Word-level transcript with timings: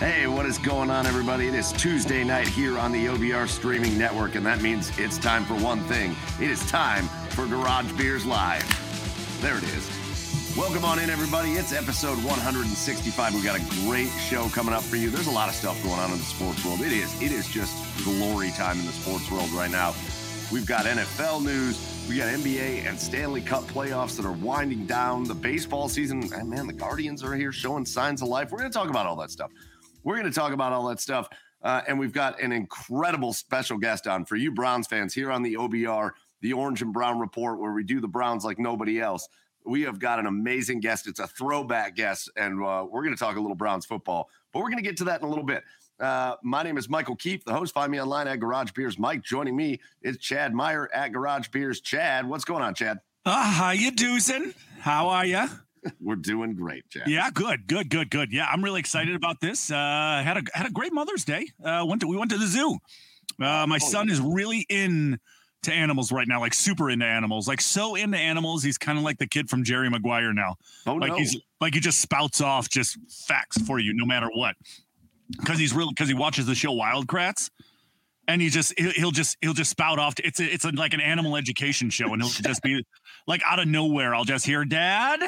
Hey, 0.00 0.26
what 0.26 0.46
is 0.46 0.56
going 0.56 0.88
on, 0.88 1.06
everybody? 1.06 1.46
It 1.46 1.54
is 1.54 1.72
Tuesday 1.72 2.24
night 2.24 2.48
here 2.48 2.78
on 2.78 2.90
the 2.90 3.04
OBR 3.04 3.46
streaming 3.46 3.98
network, 3.98 4.34
and 4.34 4.46
that 4.46 4.62
means 4.62 4.90
it's 4.98 5.18
time 5.18 5.44
for 5.44 5.52
one 5.56 5.80
thing. 5.80 6.16
It 6.40 6.50
is 6.50 6.66
time 6.70 7.04
for 7.28 7.46
Garage 7.46 7.92
Beers 7.98 8.24
Live. 8.24 8.64
There 9.42 9.58
it 9.58 9.62
is. 9.64 10.56
Welcome 10.56 10.86
on 10.86 11.00
in, 11.00 11.10
everybody. 11.10 11.50
It's 11.50 11.74
episode 11.74 12.16
165. 12.24 13.34
We've 13.34 13.44
got 13.44 13.60
a 13.60 13.86
great 13.86 14.08
show 14.08 14.48
coming 14.48 14.72
up 14.72 14.80
for 14.80 14.96
you. 14.96 15.10
There's 15.10 15.26
a 15.26 15.30
lot 15.30 15.50
of 15.50 15.54
stuff 15.54 15.76
going 15.82 16.00
on 16.00 16.10
in 16.12 16.16
the 16.16 16.24
sports 16.24 16.64
world. 16.64 16.80
It 16.80 16.92
is, 16.92 17.20
it 17.20 17.30
is 17.30 17.46
just 17.46 17.76
glory 18.02 18.52
time 18.52 18.80
in 18.80 18.86
the 18.86 18.92
sports 18.92 19.30
world 19.30 19.50
right 19.50 19.70
now. 19.70 19.94
We've 20.50 20.66
got 20.66 20.86
NFL 20.86 21.44
news. 21.44 21.78
We 22.08 22.16
got 22.16 22.28
NBA 22.28 22.88
and 22.88 22.98
Stanley 22.98 23.42
Cup 23.42 23.64
playoffs 23.64 24.16
that 24.16 24.24
are 24.24 24.32
winding 24.32 24.86
down. 24.86 25.24
The 25.24 25.34
baseball 25.34 25.90
season, 25.90 26.32
and 26.32 26.48
man, 26.48 26.66
the 26.66 26.72
Guardians 26.72 27.22
are 27.22 27.34
here 27.34 27.52
showing 27.52 27.84
signs 27.84 28.22
of 28.22 28.28
life. 28.28 28.50
We're 28.50 28.60
going 28.60 28.70
to 28.70 28.76
talk 28.76 28.88
about 28.88 29.04
all 29.04 29.16
that 29.16 29.30
stuff. 29.30 29.50
We're 30.02 30.18
going 30.18 30.30
to 30.30 30.38
talk 30.38 30.52
about 30.52 30.72
all 30.72 30.88
that 30.88 31.00
stuff. 31.00 31.28
Uh, 31.62 31.82
and 31.86 31.98
we've 31.98 32.12
got 32.12 32.40
an 32.40 32.52
incredible 32.52 33.32
special 33.32 33.76
guest 33.76 34.06
on 34.06 34.24
for 34.24 34.36
you 34.36 34.50
Browns 34.50 34.86
fans 34.86 35.12
here 35.12 35.30
on 35.30 35.42
the 35.42 35.54
OBR, 35.54 36.12
the 36.40 36.54
Orange 36.54 36.80
and 36.80 36.92
Brown 36.92 37.18
Report, 37.18 37.58
where 37.60 37.72
we 37.72 37.84
do 37.84 38.00
the 38.00 38.08
Browns 38.08 38.44
like 38.44 38.58
nobody 38.58 39.00
else. 39.00 39.28
We 39.66 39.82
have 39.82 39.98
got 39.98 40.18
an 40.18 40.26
amazing 40.26 40.80
guest. 40.80 41.06
It's 41.06 41.20
a 41.20 41.26
throwback 41.26 41.94
guest, 41.94 42.30
and 42.34 42.64
uh, 42.64 42.86
we're 42.90 43.02
going 43.02 43.14
to 43.14 43.18
talk 43.18 43.36
a 43.36 43.40
little 43.40 43.56
Browns 43.56 43.84
football, 43.84 44.30
but 44.52 44.60
we're 44.60 44.70
going 44.70 44.82
to 44.82 44.88
get 44.88 44.96
to 44.98 45.04
that 45.04 45.20
in 45.20 45.26
a 45.26 45.28
little 45.28 45.44
bit. 45.44 45.64
Uh, 46.00 46.36
my 46.42 46.62
name 46.62 46.78
is 46.78 46.88
Michael 46.88 47.14
Keefe, 47.14 47.44
the 47.44 47.52
host. 47.52 47.74
Find 47.74 47.92
me 47.92 48.00
online 48.00 48.26
at 48.26 48.40
Garage 48.40 48.72
Beers. 48.72 48.98
Mike 48.98 49.22
joining 49.22 49.54
me 49.54 49.80
is 50.00 50.16
Chad 50.16 50.54
Meyer 50.54 50.88
at 50.94 51.12
Garage 51.12 51.48
Beers. 51.48 51.82
Chad, 51.82 52.26
what's 52.26 52.44
going 52.44 52.62
on, 52.62 52.74
Chad? 52.74 53.00
Uh, 53.26 53.50
how 53.50 53.70
you 53.72 53.90
doing? 53.90 54.54
How 54.78 55.10
are 55.10 55.26
you? 55.26 55.46
We're 56.00 56.16
doing 56.16 56.54
great, 56.54 56.88
Chad. 56.90 57.04
Yeah, 57.06 57.30
good, 57.32 57.66
good, 57.66 57.88
good, 57.88 58.10
good. 58.10 58.32
Yeah, 58.32 58.46
I'm 58.46 58.62
really 58.62 58.80
excited 58.80 59.14
about 59.14 59.40
this. 59.40 59.70
Uh, 59.70 59.74
had 60.24 60.36
a 60.36 60.42
had 60.52 60.66
a 60.66 60.70
great 60.70 60.92
Mother's 60.92 61.24
Day. 61.24 61.46
Uh, 61.64 61.84
went 61.86 62.00
to 62.02 62.06
we 62.06 62.16
went 62.16 62.30
to 62.32 62.38
the 62.38 62.46
zoo. 62.46 62.78
Uh, 63.40 63.66
my 63.66 63.76
Oh, 63.76 63.88
son 63.90 64.10
is 64.10 64.20
really 64.20 64.66
in 64.68 65.18
to 65.62 65.72
animals 65.72 66.10
right 66.10 66.26
now, 66.26 66.40
like 66.40 66.54
super 66.54 66.90
into 66.90 67.04
animals, 67.04 67.46
like 67.46 67.60
so 67.60 67.94
into 67.94 68.18
animals. 68.18 68.62
He's 68.62 68.78
kind 68.78 68.98
of 68.98 69.04
like 69.04 69.18
the 69.18 69.26
kid 69.26 69.48
from 69.50 69.62
Jerry 69.62 69.88
Maguire 69.90 70.32
now. 70.32 70.56
Oh 70.86 70.94
like 70.94 71.12
no. 71.12 71.16
he's 71.18 71.36
like 71.60 71.74
he 71.74 71.80
just 71.80 72.00
spouts 72.00 72.40
off 72.40 72.68
just 72.68 72.98
facts 73.26 73.60
for 73.62 73.78
you 73.78 73.92
no 73.94 74.04
matter 74.06 74.28
what 74.32 74.56
because 75.38 75.58
he's 75.58 75.72
really 75.72 75.90
because 75.94 76.08
he 76.08 76.14
watches 76.14 76.46
the 76.46 76.54
show 76.54 76.72
wild 76.72 77.06
kratts 77.06 77.50
and 78.26 78.40
he 78.42 78.48
just 78.48 78.72
he'll, 78.78 78.90
he'll 78.92 79.10
just 79.10 79.36
he'll 79.40 79.52
just 79.54 79.70
spout 79.70 79.98
off 79.98 80.14
to, 80.16 80.26
it's 80.26 80.40
a, 80.40 80.44
it's 80.44 80.64
a, 80.64 80.70
like 80.72 80.94
an 80.94 81.00
animal 81.00 81.36
education 81.36 81.90
show 81.90 82.12
and 82.12 82.22
he'll 82.22 82.30
just 82.42 82.62
be 82.62 82.84
like 83.26 83.42
out 83.46 83.58
of 83.58 83.68
nowhere 83.68 84.14
i'll 84.14 84.24
just 84.24 84.44
hear 84.46 84.64
dad 84.64 85.20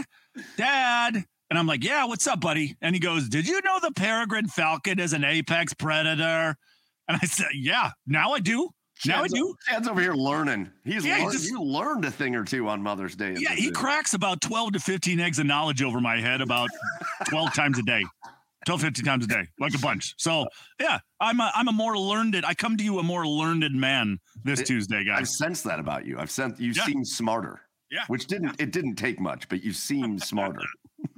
dad 0.56 1.24
and 1.50 1.58
i'm 1.58 1.66
like 1.66 1.84
yeah 1.84 2.04
what's 2.04 2.26
up 2.26 2.40
buddy 2.40 2.76
and 2.80 2.94
he 2.94 3.00
goes 3.00 3.28
did 3.28 3.46
you 3.46 3.60
know 3.62 3.78
the 3.80 3.90
peregrine 3.92 4.46
falcon 4.48 4.98
is 4.98 5.12
an 5.12 5.24
apex 5.24 5.72
predator 5.74 6.56
and 7.08 7.18
i 7.22 7.26
said 7.26 7.46
yeah 7.54 7.90
now 8.06 8.32
i 8.32 8.38
do 8.40 8.70
now 9.06 9.22
i 9.24 9.28
do 9.28 9.54
Chad's 9.68 9.88
over 9.88 10.00
here 10.00 10.14
learning. 10.14 10.70
He's 10.84 11.04
Yeah, 11.04 11.16
he 11.16 11.22
learned, 11.24 11.32
just- 11.32 11.50
you 11.50 11.60
learned 11.60 12.04
a 12.04 12.10
thing 12.10 12.36
or 12.36 12.44
two 12.44 12.68
on 12.68 12.80
Mother's 12.84 13.16
Day. 13.16 13.34
Yeah, 13.36 13.50
he 13.52 13.72
cracks 13.72 14.14
about 14.14 14.40
12 14.40 14.74
to 14.74 14.78
15 14.78 15.18
eggs 15.18 15.40
of 15.40 15.46
knowledge 15.46 15.82
over 15.82 16.00
my 16.00 16.20
head 16.20 16.40
about 16.40 16.68
12 17.28 17.52
times 17.54 17.80
a 17.80 17.82
day. 17.82 18.04
12, 18.66 18.80
15 18.80 19.04
times 19.04 19.24
a 19.24 19.26
day, 19.26 19.48
like 19.58 19.74
a 19.74 19.78
bunch. 19.78 20.14
So 20.18 20.46
yeah, 20.78 21.00
I'm 21.18 21.40
a 21.40 21.50
I'm 21.52 21.66
a 21.66 21.72
more 21.72 21.98
learned. 21.98 22.36
I 22.46 22.54
come 22.54 22.76
to 22.76 22.84
you 22.84 23.00
a 23.00 23.02
more 23.02 23.26
learned 23.26 23.68
man 23.72 24.18
this 24.44 24.60
It- 24.60 24.66
Tuesday, 24.66 25.02
guys. 25.02 25.18
I've 25.18 25.28
sensed 25.28 25.64
that 25.64 25.80
about 25.80 26.06
you. 26.06 26.20
I've 26.20 26.30
sensed 26.30 26.60
you 26.60 26.70
Yeah. 26.70 26.84
seem 26.84 27.04
smarter. 27.04 27.62
Yeah. 27.92 28.04
Which 28.08 28.26
didn't 28.26 28.58
it 28.58 28.72
didn't 28.72 28.96
take 28.96 29.20
much, 29.20 29.48
but 29.50 29.62
you 29.62 29.72
seem 29.74 30.18
smarter. 30.30 30.62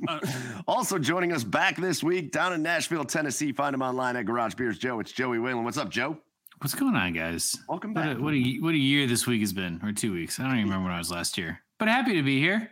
Uh, 0.09 0.19
also 0.67 0.99
joining 0.99 1.33
us 1.33 1.45
back 1.45 1.77
this 1.77 2.03
week 2.03 2.33
down 2.33 2.53
in 2.53 2.63
Nashville, 2.63 3.05
Tennessee. 3.05 3.53
Find 3.53 3.73
him 3.75 3.81
online 3.83 4.17
at 4.17 4.27
Garage 4.27 4.55
Beers 4.55 4.77
Joe. 4.79 4.99
It's 4.99 5.13
Joey 5.13 5.39
Whalen. 5.39 5.63
What's 5.65 5.79
up, 5.79 5.89
Joe? 5.89 6.19
What's 6.59 6.75
going 6.75 6.97
on, 6.97 7.13
guys? 7.13 7.57
Welcome 7.69 7.95
What 7.95 8.05
back. 8.05 8.17
a, 8.17 8.21
what 8.21 8.35
a 8.35 8.57
what 8.61 8.75
a 8.75 8.79
year 8.79 9.07
this 9.07 9.25
week 9.27 9.41
has 9.41 9.53
been, 9.53 9.81
or 9.85 9.93
two 9.93 10.13
weeks. 10.13 10.41
I 10.41 10.45
don't 10.45 10.53
even 10.55 10.65
remember 10.65 10.87
when 10.87 10.95
I 10.95 10.99
was 10.99 11.11
last 11.13 11.39
year, 11.39 11.61
but 11.79 11.87
happy 11.89 12.15
to 12.15 12.23
be 12.23 12.41
here. 12.41 12.71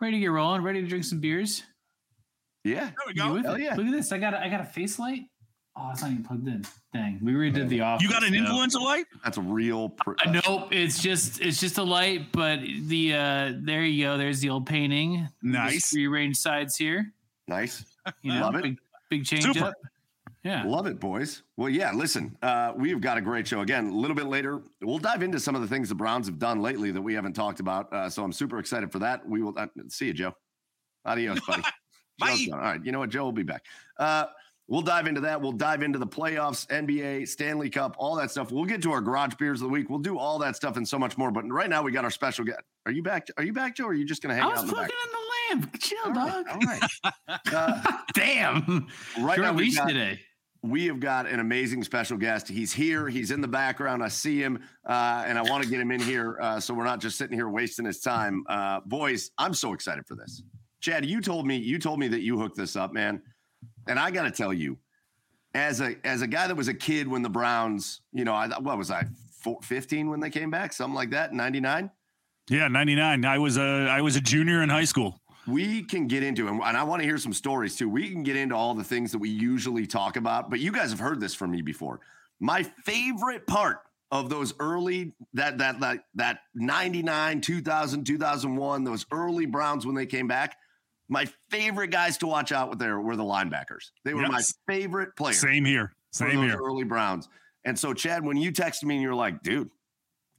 Ready 0.00 0.16
to 0.16 0.20
get 0.20 0.26
rolling. 0.32 0.62
Ready 0.62 0.80
to 0.82 0.88
drink 0.88 1.04
some 1.04 1.20
beers. 1.20 1.62
yeah. 2.64 2.80
there 2.86 2.94
we 3.06 3.14
go. 3.14 3.32
with 3.34 3.44
Hell 3.44 3.54
it? 3.54 3.62
yeah. 3.62 3.74
Look 3.76 3.86
at 3.86 3.92
this. 3.92 4.10
I 4.10 4.18
got 4.18 4.34
a, 4.34 4.40
I 4.40 4.48
got 4.48 4.60
a 4.60 4.64
face 4.64 4.98
light. 4.98 5.22
Oh, 5.82 5.90
it's 5.92 6.02
not 6.02 6.10
even 6.10 6.22
plugged 6.24 6.46
in. 6.46 6.62
Dang, 6.92 7.18
we 7.22 7.32
redid 7.32 7.68
the 7.68 7.80
office. 7.80 8.02
You 8.02 8.10
got 8.10 8.22
an 8.22 8.34
so- 8.34 8.38
influencer 8.40 8.82
light? 8.82 9.06
That's 9.24 9.38
a 9.38 9.42
real 9.42 9.88
pr- 9.90 10.12
Uh, 10.26 10.40
nope, 10.46 10.68
it's 10.72 11.00
just 11.02 11.40
it's 11.40 11.58
just 11.58 11.78
a 11.78 11.82
light, 11.82 12.32
but 12.32 12.60
the 12.60 13.14
uh 13.14 13.52
there 13.62 13.82
you 13.84 14.04
go. 14.04 14.18
There's 14.18 14.40
the 14.40 14.50
old 14.50 14.66
painting. 14.66 15.26
Nice. 15.42 15.94
Rearranged 15.94 16.38
sides 16.38 16.76
here. 16.76 17.12
nice. 17.48 17.84
You 18.22 18.34
know, 18.34 18.40
Love 18.42 18.56
it. 18.56 18.62
Big, 18.62 18.78
big 19.08 19.24
change 19.24 19.44
Super. 19.44 19.66
up. 19.66 19.74
Yeah. 20.42 20.64
Love 20.64 20.86
it, 20.86 20.98
boys. 20.98 21.42
Well, 21.58 21.68
yeah, 21.68 21.92
listen, 21.92 22.34
uh, 22.42 22.72
we've 22.74 23.00
got 23.00 23.18
a 23.18 23.20
great 23.20 23.46
show. 23.46 23.60
Again, 23.60 23.88
a 23.88 23.94
little 23.94 24.16
bit 24.16 24.24
later, 24.26 24.62
we'll 24.80 24.98
dive 24.98 25.22
into 25.22 25.38
some 25.38 25.54
of 25.54 25.60
the 25.60 25.68
things 25.68 25.90
the 25.90 25.94
Browns 25.94 26.26
have 26.26 26.38
done 26.38 26.62
lately 26.62 26.90
that 26.92 27.02
we 27.02 27.12
haven't 27.12 27.34
talked 27.34 27.60
about. 27.60 27.92
Uh, 27.92 28.08
so 28.08 28.24
I'm 28.24 28.32
super 28.32 28.58
excited 28.58 28.90
for 28.90 28.98
that. 29.00 29.26
We 29.28 29.42
will 29.42 29.52
uh, 29.58 29.66
see 29.88 30.06
you, 30.06 30.12
Joe. 30.14 30.32
Adios, 31.04 31.40
buddy. 31.40 31.62
Bye. 32.18 32.28
Joe's 32.36 32.46
gone. 32.48 32.58
All 32.58 32.64
right. 32.64 32.84
You 32.84 32.90
know 32.90 33.00
what? 33.00 33.10
Joe 33.10 33.24
will 33.24 33.32
be 33.32 33.42
back. 33.42 33.64
We'll 34.70 34.82
dive 34.82 35.08
into 35.08 35.20
that. 35.22 35.42
We'll 35.42 35.50
dive 35.50 35.82
into 35.82 35.98
the 35.98 36.06
playoffs, 36.06 36.64
NBA, 36.68 37.26
Stanley 37.26 37.68
Cup, 37.68 37.96
all 37.98 38.14
that 38.14 38.30
stuff. 38.30 38.52
We'll 38.52 38.64
get 38.64 38.80
to 38.84 38.92
our 38.92 39.00
garage 39.00 39.34
beers 39.34 39.60
of 39.60 39.66
the 39.66 39.72
week. 39.72 39.90
We'll 39.90 39.98
do 39.98 40.16
all 40.16 40.38
that 40.38 40.54
stuff 40.54 40.76
and 40.76 40.86
so 40.86 40.96
much 40.96 41.18
more. 41.18 41.32
But 41.32 41.48
right 41.50 41.68
now, 41.68 41.82
we 41.82 41.90
got 41.90 42.04
our 42.04 42.10
special 42.10 42.44
guest. 42.44 42.60
Are 42.86 42.92
you 42.92 43.02
back? 43.02 43.26
Are 43.36 43.42
you 43.42 43.52
back, 43.52 43.74
Joe? 43.76 43.86
Or 43.86 43.90
are 43.90 43.94
you 43.94 44.06
just 44.06 44.22
going 44.22 44.34
to 44.34 44.40
hang 44.40 44.48
out 44.50 44.60
in 44.60 44.66
the 44.68 44.72
back? 44.72 44.88
in 44.88 45.58
the 45.58 45.60
lamp. 45.66 45.80
Chill, 45.80 45.98
All 46.04 46.12
right. 46.12 46.44
dog. 46.44 46.46
All 46.48 46.58
right. 46.60 47.40
Uh, 47.52 47.82
Damn. 48.14 48.86
right 49.18 49.36
Short 49.36 49.38
now, 49.38 49.52
we 49.52 49.74
got, 49.74 49.88
today. 49.88 50.20
we 50.62 50.86
have 50.86 51.00
got 51.00 51.26
an 51.26 51.40
amazing 51.40 51.82
special 51.82 52.16
guest. 52.16 52.46
He's 52.46 52.72
here. 52.72 53.08
He's 53.08 53.32
in 53.32 53.40
the 53.40 53.48
background. 53.48 54.04
I 54.04 54.08
see 54.08 54.40
him, 54.40 54.62
uh, 54.88 55.24
and 55.26 55.36
I 55.36 55.42
want 55.42 55.64
to 55.64 55.68
get 55.70 55.80
him 55.80 55.90
in 55.90 56.00
here 56.00 56.38
uh, 56.40 56.60
so 56.60 56.74
we're 56.74 56.84
not 56.84 57.00
just 57.00 57.18
sitting 57.18 57.36
here 57.36 57.48
wasting 57.48 57.84
his 57.86 58.00
time. 58.00 58.44
Uh, 58.48 58.80
boys, 58.86 59.30
I'm 59.36 59.54
so 59.54 59.72
excited 59.72 60.06
for 60.06 60.14
this. 60.14 60.42
Chad, 60.80 61.04
you 61.04 61.20
told 61.20 61.44
me 61.46 61.56
you 61.56 61.78
told 61.80 61.98
me 61.98 62.06
that 62.08 62.20
you 62.20 62.38
hooked 62.38 62.56
this 62.56 62.76
up, 62.76 62.92
man, 62.92 63.20
and 63.86 63.98
I 63.98 64.10
got 64.10 64.24
to 64.24 64.30
tell 64.30 64.52
you, 64.52 64.78
as 65.54 65.80
a 65.80 65.96
as 66.04 66.22
a 66.22 66.26
guy 66.26 66.46
that 66.46 66.56
was 66.56 66.68
a 66.68 66.74
kid 66.74 67.08
when 67.08 67.22
the 67.22 67.30
Browns, 67.30 68.00
you 68.12 68.24
know, 68.24 68.34
I 68.34 68.48
what 68.58 68.78
was 68.78 68.90
I, 68.90 69.04
four, 69.32 69.58
15 69.62 70.08
when 70.10 70.20
they 70.20 70.30
came 70.30 70.50
back, 70.50 70.72
something 70.72 70.94
like 70.94 71.10
that, 71.10 71.32
99. 71.32 71.90
Yeah, 72.48 72.68
99. 72.68 73.24
I 73.24 73.38
was 73.38 73.56
a 73.58 73.88
I 73.90 74.00
was 74.00 74.16
a 74.16 74.20
junior 74.20 74.62
in 74.62 74.68
high 74.68 74.84
school. 74.84 75.20
we 75.46 75.82
can 75.82 76.06
get 76.06 76.22
into 76.22 76.46
and, 76.48 76.60
and 76.62 76.76
I 76.76 76.82
want 76.84 77.00
to 77.00 77.06
hear 77.06 77.18
some 77.18 77.32
stories 77.32 77.76
too. 77.76 77.88
We 77.88 78.10
can 78.10 78.22
get 78.22 78.36
into 78.36 78.54
all 78.54 78.74
the 78.74 78.84
things 78.84 79.12
that 79.12 79.18
we 79.18 79.30
usually 79.30 79.86
talk 79.86 80.16
about, 80.16 80.50
but 80.50 80.60
you 80.60 80.72
guys 80.72 80.90
have 80.90 81.00
heard 81.00 81.20
this 81.20 81.34
from 81.34 81.50
me 81.50 81.62
before. 81.62 82.00
My 82.38 82.62
favorite 82.62 83.46
part 83.46 83.80
of 84.12 84.28
those 84.28 84.54
early 84.58 85.12
that 85.34 85.58
that 85.58 85.80
that 85.80 86.04
that 86.14 86.40
99 86.54 87.40
2000 87.40 88.04
2001 88.04 88.84
those 88.84 89.06
early 89.12 89.46
browns 89.46 89.86
when 89.86 89.94
they 89.94 90.06
came 90.06 90.26
back 90.26 90.56
my 91.10 91.26
favorite 91.50 91.90
guys 91.90 92.16
to 92.18 92.26
watch 92.26 92.52
out 92.52 92.70
with 92.70 92.78
there 92.78 92.98
were 92.98 93.16
the 93.16 93.24
linebackers. 93.24 93.90
They 94.04 94.14
were 94.14 94.26
my 94.28 94.42
favorite 94.66 95.16
players 95.16 95.40
Same 95.40 95.64
here. 95.64 95.94
Same 96.12 96.42
here. 96.42 96.56
early 96.56 96.84
browns. 96.84 97.28
And 97.64 97.78
so 97.78 97.92
chad 97.92 98.24
when 98.24 98.38
you 98.38 98.52
texted 98.52 98.84
me 98.84 98.94
and 98.94 99.02
you're 99.02 99.14
like 99.14 99.42
dude 99.42 99.70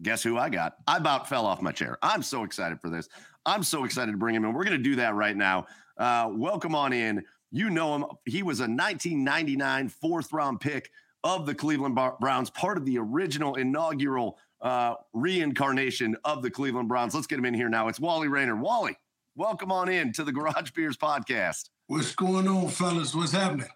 guess 0.01 0.23
who 0.23 0.37
i 0.37 0.49
got? 0.49 0.75
I 0.87 0.97
about 0.97 1.29
fell 1.29 1.45
off 1.45 1.61
my 1.61 1.71
chair. 1.71 1.97
I'm 2.01 2.23
so 2.23 2.43
excited 2.43 2.79
for 2.81 2.89
this. 2.89 3.07
I'm 3.45 3.63
so 3.63 3.85
excited 3.85 4.11
to 4.11 4.17
bring 4.17 4.35
him 4.35 4.45
in. 4.45 4.53
We're 4.53 4.63
going 4.63 4.77
to 4.77 4.83
do 4.83 4.95
that 4.97 5.15
right 5.15 5.35
now. 5.35 5.67
Uh, 5.97 6.29
welcome 6.31 6.75
on 6.75 6.93
in. 6.93 7.23
You 7.51 7.69
know 7.69 7.95
him. 7.95 8.05
He 8.25 8.43
was 8.43 8.59
a 8.59 8.63
1999 8.63 9.89
fourth 9.89 10.31
round 10.31 10.59
pick 10.59 10.89
of 11.23 11.45
the 11.45 11.53
Cleveland 11.53 11.95
Bar- 11.95 12.17
Browns, 12.19 12.49
part 12.49 12.77
of 12.77 12.85
the 12.85 12.97
original 12.97 13.55
inaugural 13.55 14.39
uh, 14.61 14.95
reincarnation 15.13 16.15
of 16.23 16.41
the 16.41 16.49
Cleveland 16.49 16.87
Browns. 16.87 17.13
Let's 17.13 17.27
get 17.27 17.39
him 17.39 17.45
in 17.45 17.53
here 17.53 17.69
now. 17.69 17.87
It's 17.87 17.99
Wali 17.99 18.27
Rainer. 18.27 18.55
Wali, 18.55 18.97
welcome 19.35 19.71
on 19.71 19.89
in 19.89 20.11
to 20.13 20.23
the 20.23 20.31
Garage 20.31 20.71
Beers 20.71 20.97
podcast. 20.97 21.69
What's 21.87 22.15
going 22.15 22.47
on, 22.47 22.69
fellas? 22.69 23.13
What's 23.15 23.31
happening? 23.31 23.67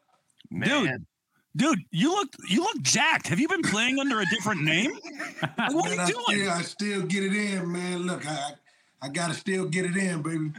Man, 0.49 1.05
Dude, 1.55 1.79
you 1.89 2.09
look 2.11 2.29
you 2.49 2.59
look 2.61 2.81
jacked. 2.81 3.27
Have 3.27 3.39
you 3.39 3.47
been 3.47 3.61
playing 3.61 3.97
under 3.99 4.19
a 4.19 4.25
different 4.25 4.63
name? 4.63 4.91
Like, 5.57 5.73
what 5.73 5.89
Man, 5.89 5.99
are 5.99 6.01
I 6.03 6.07
you 6.07 6.13
doing? 6.13 6.39
still, 6.39 6.51
I 6.51 6.61
still 6.61 7.01
get 7.03 7.23
it 7.23 7.33
in, 7.33 7.71
man. 7.71 8.03
Look, 8.03 8.27
I, 8.27 8.51
I 9.01 9.07
gotta 9.09 9.33
still 9.33 9.65
get 9.65 9.85
it 9.85 9.95
in, 9.95 10.21
baby. 10.21 10.51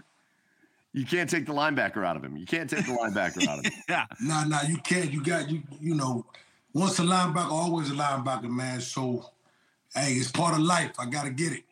you 0.95 1.05
can't 1.05 1.29
take 1.29 1.45
the 1.45 1.53
linebacker 1.53 2.05
out 2.05 2.17
of 2.17 2.25
him. 2.25 2.37
You 2.39 2.47
can't 2.47 2.69
take 2.69 2.87
the 2.87 2.93
linebacker 2.93 3.47
out 3.47 3.59
of 3.59 3.67
him. 3.67 3.73
Yeah. 3.89 4.07
Nah, 4.23 4.45
nah, 4.45 4.63
you 4.63 4.79
can't. 4.79 5.13
You 5.13 5.23
got 5.23 5.51
you, 5.51 5.63
you 5.81 5.95
know. 5.95 6.25
Once 6.73 6.99
a 6.99 7.03
linebacker, 7.03 7.51
always 7.51 7.91
a 7.91 7.95
linebacker, 7.95 8.49
man. 8.51 8.81
So, 8.81 9.31
hey, 9.95 10.13
it's 10.15 10.31
part 10.31 10.55
of 10.55 10.61
life. 10.61 10.93
I 10.99 11.07
gotta 11.07 11.31
get 11.31 11.53
it. 11.53 11.65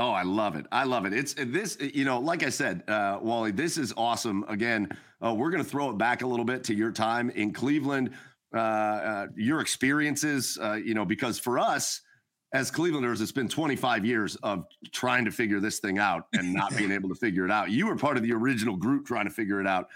Oh, 0.00 0.12
I 0.12 0.22
love 0.22 0.56
it. 0.56 0.64
I 0.72 0.84
love 0.84 1.04
it. 1.04 1.12
It's 1.12 1.34
this, 1.34 1.76
you 1.78 2.06
know, 2.06 2.18
like 2.20 2.42
I 2.42 2.48
said, 2.48 2.82
uh, 2.88 3.18
Wali, 3.20 3.50
this 3.52 3.76
is 3.76 3.92
awesome. 3.98 4.46
Again, 4.48 4.88
uh, 5.22 5.34
we're 5.34 5.50
going 5.50 5.62
to 5.62 5.68
throw 5.68 5.90
it 5.90 5.98
back 5.98 6.22
a 6.22 6.26
little 6.26 6.46
bit 6.46 6.64
to 6.64 6.74
your 6.74 6.90
time 6.90 7.28
in 7.28 7.52
Cleveland, 7.52 8.12
uh, 8.54 8.58
uh, 8.58 9.26
your 9.36 9.60
experiences, 9.60 10.58
uh, 10.62 10.72
you 10.72 10.94
know, 10.94 11.04
because 11.04 11.38
for 11.38 11.58
us 11.58 12.00
as 12.54 12.70
Clevelanders, 12.70 13.20
it's 13.20 13.30
been 13.30 13.46
25 13.46 14.06
years 14.06 14.36
of 14.36 14.64
trying 14.90 15.26
to 15.26 15.30
figure 15.30 15.60
this 15.60 15.80
thing 15.80 15.98
out 15.98 16.28
and 16.32 16.54
not 16.54 16.74
being 16.78 16.92
able 16.92 17.10
to 17.10 17.14
figure 17.14 17.44
it 17.44 17.50
out. 17.50 17.70
You 17.70 17.86
were 17.86 17.94
part 17.96 18.16
of 18.16 18.22
the 18.22 18.32
original 18.32 18.76
group 18.76 19.06
trying 19.06 19.26
to 19.26 19.30
figure 19.30 19.60
it 19.60 19.66
out. 19.66 19.90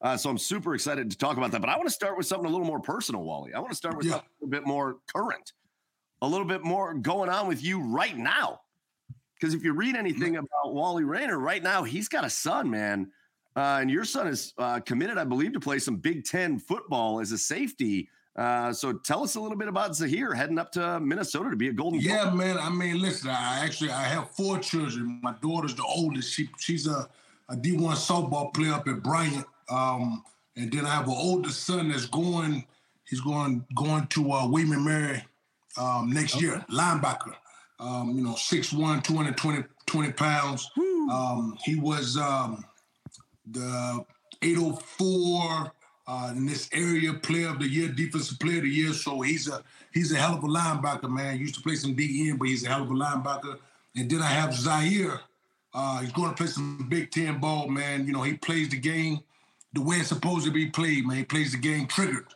Uh, 0.00 0.16
so 0.16 0.30
I'm 0.30 0.38
super 0.38 0.76
excited 0.76 1.10
to 1.10 1.18
talk 1.18 1.36
about 1.36 1.50
that. 1.50 1.60
But 1.60 1.68
I 1.68 1.76
want 1.76 1.88
to 1.88 1.92
start 1.94 2.16
with 2.16 2.26
something 2.26 2.46
a 2.46 2.48
little 2.48 2.64
more 2.64 2.78
personal, 2.78 3.24
Wali. 3.24 3.52
I 3.54 3.58
want 3.58 3.70
to 3.70 3.76
start 3.76 3.96
with 3.96 4.06
Yeah. 4.06 4.12
something 4.12 4.28
a 4.44 4.46
bit 4.46 4.64
more 4.64 4.98
current, 5.12 5.52
a 6.22 6.28
little 6.28 6.46
bit 6.46 6.62
more 6.62 6.94
going 6.94 7.28
on 7.28 7.48
with 7.48 7.60
you 7.64 7.80
right 7.80 8.16
now. 8.16 8.60
Because 9.38 9.54
if 9.54 9.62
you 9.62 9.72
read 9.72 9.96
anything 9.96 10.36
about 10.36 10.74
Wali 10.74 11.04
Rainer 11.04 11.38
right 11.38 11.62
now, 11.62 11.84
he's 11.84 12.08
got 12.08 12.24
a 12.24 12.30
son, 12.30 12.70
man. 12.70 13.10
Uh, 13.56 13.78
and 13.80 13.90
your 13.90 14.04
son 14.04 14.26
is 14.26 14.52
uh, 14.58 14.80
committed, 14.80 15.18
I 15.18 15.24
believe, 15.24 15.52
to 15.52 15.60
play 15.60 15.78
some 15.78 15.96
Big 15.96 16.24
Ten 16.24 16.58
football 16.58 17.20
as 17.20 17.32
a 17.32 17.38
safety. 17.38 18.08
Uh, 18.36 18.72
so 18.72 18.92
tell 18.92 19.24
us 19.24 19.34
a 19.34 19.40
little 19.40 19.56
bit 19.56 19.66
about 19.66 19.96
Zahir 19.96 20.32
heading 20.32 20.58
up 20.58 20.70
to 20.72 21.00
Minnesota 21.00 21.50
to 21.50 21.56
be 21.56 21.68
a 21.68 21.72
Golden. 21.72 22.00
Yeah, 22.00 22.30
man. 22.30 22.56
I 22.58 22.70
mean, 22.70 23.00
listen. 23.00 23.30
I 23.30 23.64
actually 23.64 23.90
I 23.90 24.04
have 24.04 24.30
four 24.30 24.58
children. 24.60 25.20
My 25.22 25.34
daughter's 25.42 25.74
the 25.74 25.82
oldest. 25.82 26.32
She 26.32 26.48
she's 26.58 26.86
a 26.86 27.08
a 27.48 27.56
D1 27.56 27.94
softball 27.94 28.52
player 28.52 28.74
up 28.74 28.86
at 28.88 29.02
Bryant. 29.02 29.46
Um, 29.70 30.22
and 30.56 30.70
then 30.72 30.84
I 30.84 30.90
have 30.90 31.08
an 31.08 31.14
older 31.16 31.50
son 31.50 31.88
that's 31.88 32.06
going. 32.06 32.64
He's 33.08 33.20
going 33.20 33.64
going 33.74 34.06
to 34.08 34.32
uh, 34.32 34.46
William 34.48 34.84
Mary 34.84 35.24
um, 35.76 36.10
next 36.10 36.40
year, 36.40 36.64
linebacker. 36.70 37.34
Um, 37.80 38.16
you 38.16 38.22
know, 38.22 38.32
6'1", 38.32 39.04
220 39.04 39.64
20 39.86 40.12
pounds. 40.12 40.70
Um, 41.10 41.56
he 41.64 41.76
was 41.76 42.16
um, 42.16 42.64
the 43.50 44.04
804 44.42 45.72
uh, 46.06 46.32
in 46.34 46.46
this 46.46 46.68
area 46.72 47.12
player 47.14 47.48
of 47.48 47.58
the 47.58 47.68
year, 47.68 47.88
defensive 47.88 48.38
player 48.38 48.58
of 48.58 48.64
the 48.64 48.70
year. 48.70 48.92
So 48.92 49.20
he's 49.20 49.48
a 49.48 49.62
he's 49.92 50.12
a 50.12 50.16
hell 50.16 50.34
of 50.34 50.44
a 50.44 50.48
linebacker, 50.48 51.10
man. 51.10 51.34
He 51.34 51.40
used 51.40 51.54
to 51.56 51.60
play 51.60 51.76
some 51.76 51.94
DN, 51.94 52.38
but 52.38 52.48
he's 52.48 52.64
a 52.64 52.68
hell 52.68 52.82
of 52.82 52.90
a 52.90 52.94
linebacker. 52.94 53.58
And 53.96 54.10
then 54.10 54.22
I 54.22 54.26
have 54.28 54.54
Zaire. 54.54 55.20
Uh, 55.74 56.00
he's 56.00 56.12
going 56.12 56.30
to 56.30 56.34
play 56.34 56.46
some 56.46 56.86
Big 56.88 57.10
Ten 57.10 57.38
ball, 57.38 57.68
man. 57.68 58.06
You 58.06 58.12
know, 58.12 58.22
he 58.22 58.34
plays 58.34 58.70
the 58.70 58.78
game 58.78 59.20
the 59.74 59.82
way 59.82 59.96
it's 59.96 60.08
supposed 60.08 60.46
to 60.46 60.50
be 60.50 60.66
played, 60.66 61.06
man. 61.06 61.18
He 61.18 61.24
plays 61.24 61.52
the 61.52 61.58
game 61.58 61.86
triggered. 61.86 62.26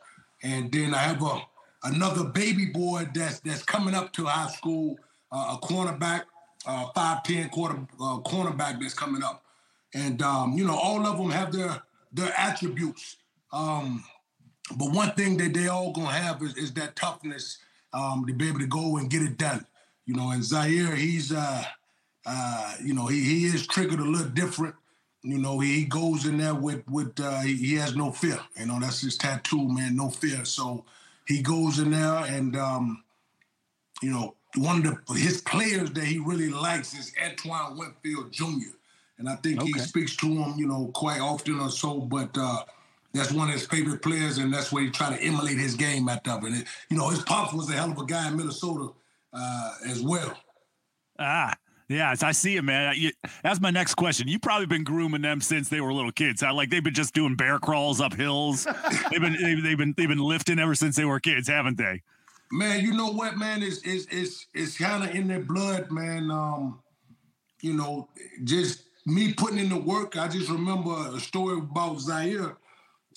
And 0.42 0.70
then 0.70 0.94
I 0.94 0.98
have 0.98 1.22
a 1.22 1.40
another 1.84 2.24
baby 2.24 2.66
boy 2.66 3.08
that's 3.14 3.40
that's 3.40 3.62
coming 3.62 3.94
up 3.94 4.12
to 4.14 4.26
high 4.26 4.50
school, 4.50 4.98
uh, 5.32 5.56
a 5.56 5.66
cornerback, 5.66 6.24
uh, 6.66 6.86
five 6.94 7.22
ten 7.22 7.48
quarter 7.48 7.78
uh, 8.00 8.18
cornerback 8.18 8.80
that's 8.80 8.94
coming 8.94 9.22
up, 9.22 9.42
and 9.94 10.22
um, 10.22 10.52
you 10.56 10.66
know 10.66 10.76
all 10.76 11.06
of 11.06 11.16
them 11.18 11.30
have 11.30 11.52
their 11.52 11.82
their 12.12 12.32
attributes. 12.38 13.16
Um, 13.52 14.04
but 14.76 14.92
one 14.92 15.12
thing 15.12 15.36
that 15.38 15.54
they 15.54 15.68
all 15.68 15.92
gonna 15.92 16.10
have 16.10 16.42
is, 16.42 16.56
is 16.56 16.72
that 16.74 16.96
toughness 16.96 17.58
um, 17.92 18.24
to 18.26 18.32
be 18.32 18.48
able 18.48 18.60
to 18.60 18.66
go 18.66 18.96
and 18.96 19.10
get 19.10 19.22
it 19.22 19.36
done. 19.38 19.66
You 20.06 20.14
know, 20.14 20.30
and 20.30 20.44
Zaire, 20.44 20.94
he's 20.94 21.32
uh, 21.32 21.64
uh, 22.26 22.74
you 22.82 22.94
know 22.94 23.06
he 23.06 23.22
he 23.22 23.44
is 23.46 23.66
triggered 23.66 24.00
a 24.00 24.04
little 24.04 24.28
different. 24.28 24.74
You 25.24 25.38
know, 25.38 25.60
he 25.60 25.84
goes 25.84 26.26
in 26.26 26.38
there 26.38 26.54
with 26.54 26.82
with 26.88 27.18
uh, 27.20 27.40
he, 27.40 27.54
he 27.56 27.74
has 27.76 27.96
no 27.96 28.10
fear. 28.10 28.38
You 28.58 28.66
know, 28.66 28.80
that's 28.80 29.00
his 29.00 29.16
tattoo, 29.16 29.68
man, 29.68 29.96
no 29.96 30.10
fear. 30.10 30.44
So 30.44 30.84
he 31.26 31.42
goes 31.42 31.78
in 31.78 31.92
there 31.92 32.24
and 32.26 32.56
um, 32.56 33.04
you 34.02 34.10
know 34.10 34.34
one 34.56 34.84
of 34.84 34.98
the 35.06 35.14
his 35.14 35.40
players 35.40 35.90
that 35.92 36.04
he 36.04 36.18
really 36.18 36.50
likes 36.50 36.94
is 36.94 37.12
Antoine 37.24 37.76
Winfield 37.76 38.32
Jr. 38.32 38.76
And 39.18 39.28
I 39.28 39.36
think 39.36 39.62
he 39.62 39.72
speaks 39.78 40.16
to 40.16 40.26
him, 40.26 40.54
you 40.56 40.66
know, 40.66 40.90
quite 40.94 41.20
often 41.20 41.60
or 41.60 41.70
so. 41.70 42.00
But 42.00 42.36
uh, 42.36 42.64
that's 43.12 43.32
one 43.32 43.48
of 43.48 43.54
his 43.54 43.66
favorite 43.66 44.02
players, 44.02 44.38
and 44.38 44.52
that's 44.52 44.72
where 44.72 44.82
he 44.82 44.90
try 44.90 45.16
to 45.16 45.22
emulate 45.22 45.58
his 45.58 45.74
game 45.74 46.08
at 46.08 46.26
of 46.26 46.44
it. 46.44 46.66
You 46.88 46.96
know, 46.96 47.08
his 47.08 47.22
pops 47.22 47.52
was 47.52 47.70
a 47.70 47.74
hell 47.74 47.92
of 47.92 47.98
a 47.98 48.04
guy 48.04 48.28
in 48.28 48.36
Minnesota 48.36 48.88
uh, 49.32 49.74
as 49.86 50.02
well. 50.02 50.36
Ah, 51.18 51.54
yeah, 51.88 52.14
I 52.22 52.32
see 52.32 52.56
it, 52.56 52.62
man. 52.62 52.94
You, 52.96 53.12
that's 53.42 53.60
my 53.60 53.70
next 53.70 53.94
question. 53.94 54.26
You've 54.26 54.40
probably 54.40 54.66
been 54.66 54.84
grooming 54.84 55.22
them 55.22 55.40
since 55.40 55.68
they 55.68 55.80
were 55.80 55.92
little 55.92 56.12
kids. 56.12 56.40
Huh? 56.40 56.54
Like 56.54 56.70
they've 56.70 56.82
been 56.82 56.94
just 56.94 57.14
doing 57.14 57.36
bear 57.36 57.58
crawls 57.58 58.00
up 58.00 58.14
hills. 58.14 58.64
they've 59.10 59.20
been 59.20 59.36
they've, 59.40 59.62
they've 59.62 59.78
been 59.78 59.94
they've 59.96 60.08
been 60.08 60.18
lifting 60.18 60.58
ever 60.58 60.74
since 60.74 60.96
they 60.96 61.04
were 61.04 61.20
kids, 61.20 61.48
haven't 61.48 61.76
they? 61.76 62.02
Man, 62.52 62.84
you 62.84 62.92
know 62.92 63.08
what, 63.08 63.38
man? 63.38 63.62
It's 63.62 63.80
it's 63.82 64.06
it's 64.10 64.46
it's 64.52 64.76
kind 64.76 65.02
of 65.02 65.14
in 65.14 65.26
their 65.26 65.40
blood, 65.40 65.90
man. 65.90 66.30
Um, 66.30 66.80
you 67.62 67.72
know, 67.72 68.10
just 68.44 68.82
me 69.06 69.32
putting 69.32 69.58
in 69.58 69.70
the 69.70 69.78
work. 69.78 70.18
I 70.18 70.28
just 70.28 70.50
remember 70.50 70.94
a 71.14 71.18
story 71.18 71.56
about 71.56 71.98
Zaire. 71.98 72.58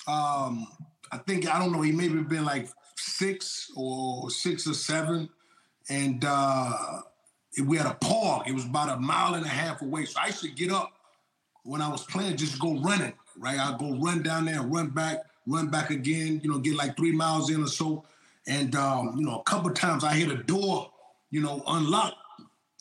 Um, 0.08 0.66
I 1.12 1.18
think 1.26 1.54
I 1.54 1.58
don't 1.58 1.70
know. 1.70 1.82
He 1.82 1.92
maybe 1.92 2.22
been 2.22 2.46
like 2.46 2.70
six 2.96 3.70
or 3.76 4.30
six 4.30 4.66
or 4.66 4.72
seven, 4.72 5.28
and 5.90 6.24
uh, 6.26 7.02
we 7.62 7.76
had 7.76 7.86
a 7.86 7.94
park. 8.00 8.48
It 8.48 8.54
was 8.54 8.64
about 8.64 8.88
a 8.88 8.98
mile 8.98 9.34
and 9.34 9.44
a 9.44 9.50
half 9.50 9.82
away. 9.82 10.06
So 10.06 10.18
I 10.18 10.28
used 10.28 10.40
to 10.40 10.48
get 10.48 10.72
up 10.72 10.94
when 11.62 11.82
I 11.82 11.90
was 11.90 12.04
playing, 12.04 12.38
just 12.38 12.58
go 12.58 12.80
running. 12.80 13.12
Right, 13.38 13.58
I'd 13.58 13.78
go 13.78 13.98
run 13.98 14.22
down 14.22 14.46
there 14.46 14.62
run 14.62 14.88
back, 14.88 15.18
run 15.46 15.68
back 15.68 15.90
again. 15.90 16.40
You 16.42 16.50
know, 16.50 16.58
get 16.58 16.74
like 16.74 16.96
three 16.96 17.12
miles 17.12 17.50
in 17.50 17.62
or 17.62 17.68
so. 17.68 18.02
And 18.46 18.74
um, 18.76 19.14
you 19.18 19.26
know, 19.26 19.40
a 19.40 19.42
couple 19.44 19.70
times 19.70 20.04
I 20.04 20.14
hear 20.14 20.28
the 20.28 20.42
door, 20.42 20.90
you 21.30 21.40
know, 21.40 21.62
unlock, 21.66 22.14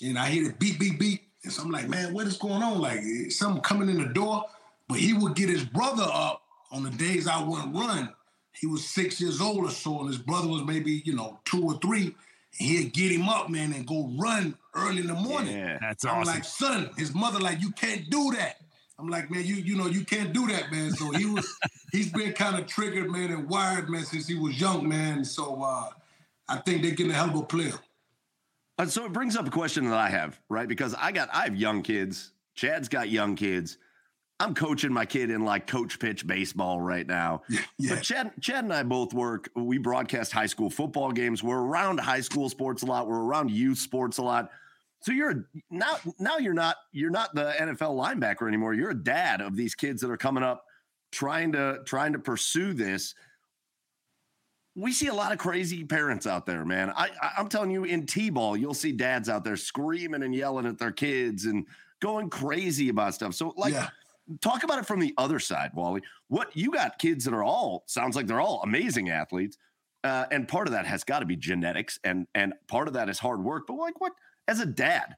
and 0.01 0.17
I 0.17 0.29
hear 0.29 0.49
it 0.49 0.59
beep, 0.59 0.79
beep, 0.79 0.99
beep. 0.99 1.21
And 1.43 1.51
so 1.51 1.63
I'm 1.63 1.71
like, 1.71 1.87
man, 1.87 2.13
what 2.13 2.27
is 2.27 2.37
going 2.37 2.61
on? 2.61 2.79
Like 2.79 2.99
is 3.01 3.37
something 3.37 3.61
coming 3.61 3.89
in 3.89 3.97
the 3.99 4.13
door. 4.13 4.43
But 4.87 4.99
he 4.99 5.13
would 5.13 5.35
get 5.35 5.49
his 5.49 5.65
brother 5.65 6.05
up 6.07 6.43
on 6.71 6.83
the 6.83 6.91
days 6.91 7.27
I 7.27 7.43
wouldn't 7.43 7.75
run. 7.75 8.13
He 8.59 8.67
was 8.67 8.87
six 8.87 9.19
years 9.19 9.41
old 9.41 9.65
or 9.65 9.71
so, 9.71 9.99
and 9.99 10.07
his 10.07 10.17
brother 10.17 10.47
was 10.47 10.63
maybe, 10.63 11.01
you 11.05 11.15
know, 11.15 11.39
two 11.45 11.63
or 11.63 11.79
three. 11.79 12.15
And 12.59 12.69
he'd 12.69 12.93
get 12.93 13.11
him 13.11 13.27
up, 13.27 13.49
man, 13.49 13.73
and 13.73 13.85
go 13.85 14.15
run 14.17 14.55
early 14.75 14.99
in 14.99 15.07
the 15.07 15.15
morning. 15.15 15.57
Yeah. 15.57 15.77
That's 15.81 16.05
I'm 16.05 16.21
awesome. 16.21 16.33
like, 16.33 16.45
son, 16.45 16.89
his 16.97 17.13
mother, 17.13 17.39
like, 17.39 17.61
you 17.61 17.71
can't 17.71 18.09
do 18.09 18.31
that. 18.37 18.61
I'm 18.97 19.09
like, 19.09 19.29
man, 19.29 19.43
you 19.43 19.55
you 19.55 19.75
know, 19.75 19.87
you 19.87 20.05
can't 20.05 20.33
do 20.33 20.47
that, 20.47 20.71
man. 20.71 20.91
So 20.91 21.11
he 21.11 21.25
was, 21.25 21.47
he's 21.91 22.11
been 22.11 22.33
kind 22.33 22.57
of 22.57 22.65
triggered, 22.65 23.11
man, 23.11 23.31
and 23.31 23.49
wired, 23.49 23.89
man, 23.89 24.05
since 24.05 24.27
he 24.27 24.35
was 24.37 24.59
young, 24.59 24.87
man. 24.87 25.25
So 25.25 25.61
uh, 25.61 25.89
I 26.47 26.57
think 26.57 26.81
they're 26.81 26.91
getting 26.91 27.11
a 27.11 27.15
hell 27.15 27.29
of 27.29 27.35
a 27.35 27.43
player. 27.43 27.73
Uh, 28.77 28.85
so 28.85 29.05
it 29.05 29.13
brings 29.13 29.35
up 29.35 29.47
a 29.47 29.51
question 29.51 29.85
that 29.89 29.97
I 29.97 30.09
have, 30.09 30.39
right? 30.49 30.67
Because 30.67 30.93
I 30.95 31.11
got 31.11 31.29
I 31.33 31.43
have 31.43 31.55
young 31.55 31.81
kids. 31.81 32.31
Chad's 32.55 32.87
got 32.87 33.09
young 33.09 33.35
kids. 33.35 33.77
I'm 34.39 34.53
coaching 34.53 34.91
my 34.91 35.05
kid 35.05 35.29
in 35.29 35.45
like 35.45 35.65
coach 35.65 35.97
pitch 35.97 36.27
baseball 36.27 36.81
right 36.81 37.07
now. 37.07 37.43
Yeah. 37.77 37.95
But 37.95 38.03
Chad, 38.03 38.31
Chad 38.39 38.63
and 38.63 38.73
I 38.73 38.83
both 38.83 39.13
work. 39.13 39.49
We 39.53 39.77
broadcast 39.77 40.31
high 40.31 40.45
school 40.45 40.69
football 40.69 41.11
games. 41.11 41.43
We're 41.43 41.59
around 41.59 41.99
high 41.99 42.21
school 42.21 42.47
sports 42.47 42.83
a 42.83 42.85
lot. 42.85 43.07
We're 43.07 43.21
around 43.21 43.51
youth 43.51 43.79
sports 43.79 44.17
a 44.17 44.21
lot. 44.21 44.49
So 45.05 45.11
you're 45.11 45.47
now 45.69 45.97
now 46.17 46.39
you're 46.39 46.55
not 46.55 46.77
you're 46.91 47.11
not 47.11 47.35
the 47.35 47.53
NFL 47.59 47.95
linebacker 47.95 48.47
anymore. 48.47 48.73
You're 48.73 48.89
a 48.89 48.95
dad 48.95 49.39
of 49.39 49.55
these 49.55 49.75
kids 49.75 50.01
that 50.01 50.09
are 50.09 50.17
coming 50.17 50.41
up 50.43 50.65
trying 51.11 51.51
to 51.51 51.81
trying 51.85 52.13
to 52.13 52.19
pursue 52.19 52.73
this. 52.73 53.13
we 54.73 54.91
see 54.91 55.05
a 55.05 55.13
lot 55.13 55.31
of 55.31 55.37
crazy 55.37 55.83
parents 55.83 56.25
out 56.25 56.47
there, 56.47 56.65
man. 56.65 56.89
I, 56.89 57.11
I 57.21 57.33
I'm 57.37 57.47
telling 57.49 57.69
you, 57.69 57.83
in 57.83 58.07
T-ball, 58.07 58.57
you'll 58.57 58.73
see 58.73 58.91
dads 58.93 59.29
out 59.29 59.43
there 59.43 59.55
screaming 59.57 60.23
and 60.23 60.33
yelling 60.33 60.65
at 60.65 60.79
their 60.79 60.91
kids 60.91 61.45
and 61.45 61.67
going 62.01 62.27
crazy 62.31 62.89
about 62.89 63.13
stuff. 63.13 63.35
So, 63.35 63.53
like, 63.55 63.73
Yeah. 63.73 63.89
talk 64.41 64.63
about 64.63 64.79
it 64.79 64.87
from 64.87 64.99
the 64.99 65.13
other 65.19 65.37
side, 65.37 65.69
Wali. 65.75 66.01
What 66.29 66.57
you 66.57 66.71
got 66.71 66.97
kids 66.97 67.25
that 67.25 67.33
are 67.35 67.43
all 67.43 67.83
sounds 67.85 68.15
like 68.15 68.25
they're 68.25 68.41
all 68.41 68.63
amazing 68.63 69.11
athletes, 69.11 69.55
uh, 70.03 70.25
and 70.31 70.47
part 70.47 70.67
of 70.67 70.73
that 70.73 70.87
has 70.87 71.03
got 71.03 71.19
to 71.19 71.27
be 71.27 71.35
genetics, 71.35 71.99
and 72.03 72.25
and 72.33 72.55
part 72.67 72.87
of 72.87 72.95
that 72.95 73.07
is 73.07 73.19
hard 73.19 73.43
work. 73.43 73.67
But 73.67 73.75
like, 73.75 74.01
what 74.01 74.13
as 74.47 74.59
a 74.59 74.65
dad, 74.65 75.15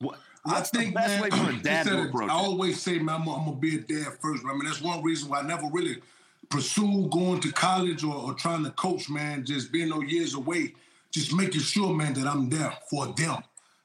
what 0.00 0.18
what's 0.44 0.70
the 0.70 0.90
best 0.90 1.22
way 1.22 1.30
for 1.30 1.50
a 1.50 1.56
dad 1.62 1.86
to 1.86 2.02
approach 2.08 2.30
I 2.30 2.34
always 2.34 2.80
say, 2.80 2.98
man, 2.98 3.16
I'm, 3.20 3.24
gonna- 3.24 3.38
I'm 3.38 3.44
gonna 3.46 3.56
be 3.58 3.76
a 3.76 3.80
dad 3.80 4.18
first. 4.20 4.44
I 4.44 4.52
mean, 4.52 4.64
that's 4.64 4.80
one 4.82 5.02
reason 5.02 5.28
why 5.28 5.40
I 5.40 5.42
never 5.42 5.66
really 5.70 5.98
pursued 6.50 7.10
going 7.10 7.40
to 7.40 7.52
college 7.52 8.04
or, 8.04 8.14
or 8.14 8.34
trying 8.34 8.64
to 8.64 8.70
coach, 8.72 9.08
man. 9.08 9.44
Just 9.44 9.72
being 9.72 9.88
those 9.90 10.04
years 10.10 10.34
away, 10.34 10.74
just 11.12 11.32
making 11.34 11.60
sure, 11.60 11.94
man, 11.94 12.14
that 12.14 12.26
I'm 12.26 12.48
there 12.50 12.72
for 12.90 13.06
them, 13.06 13.38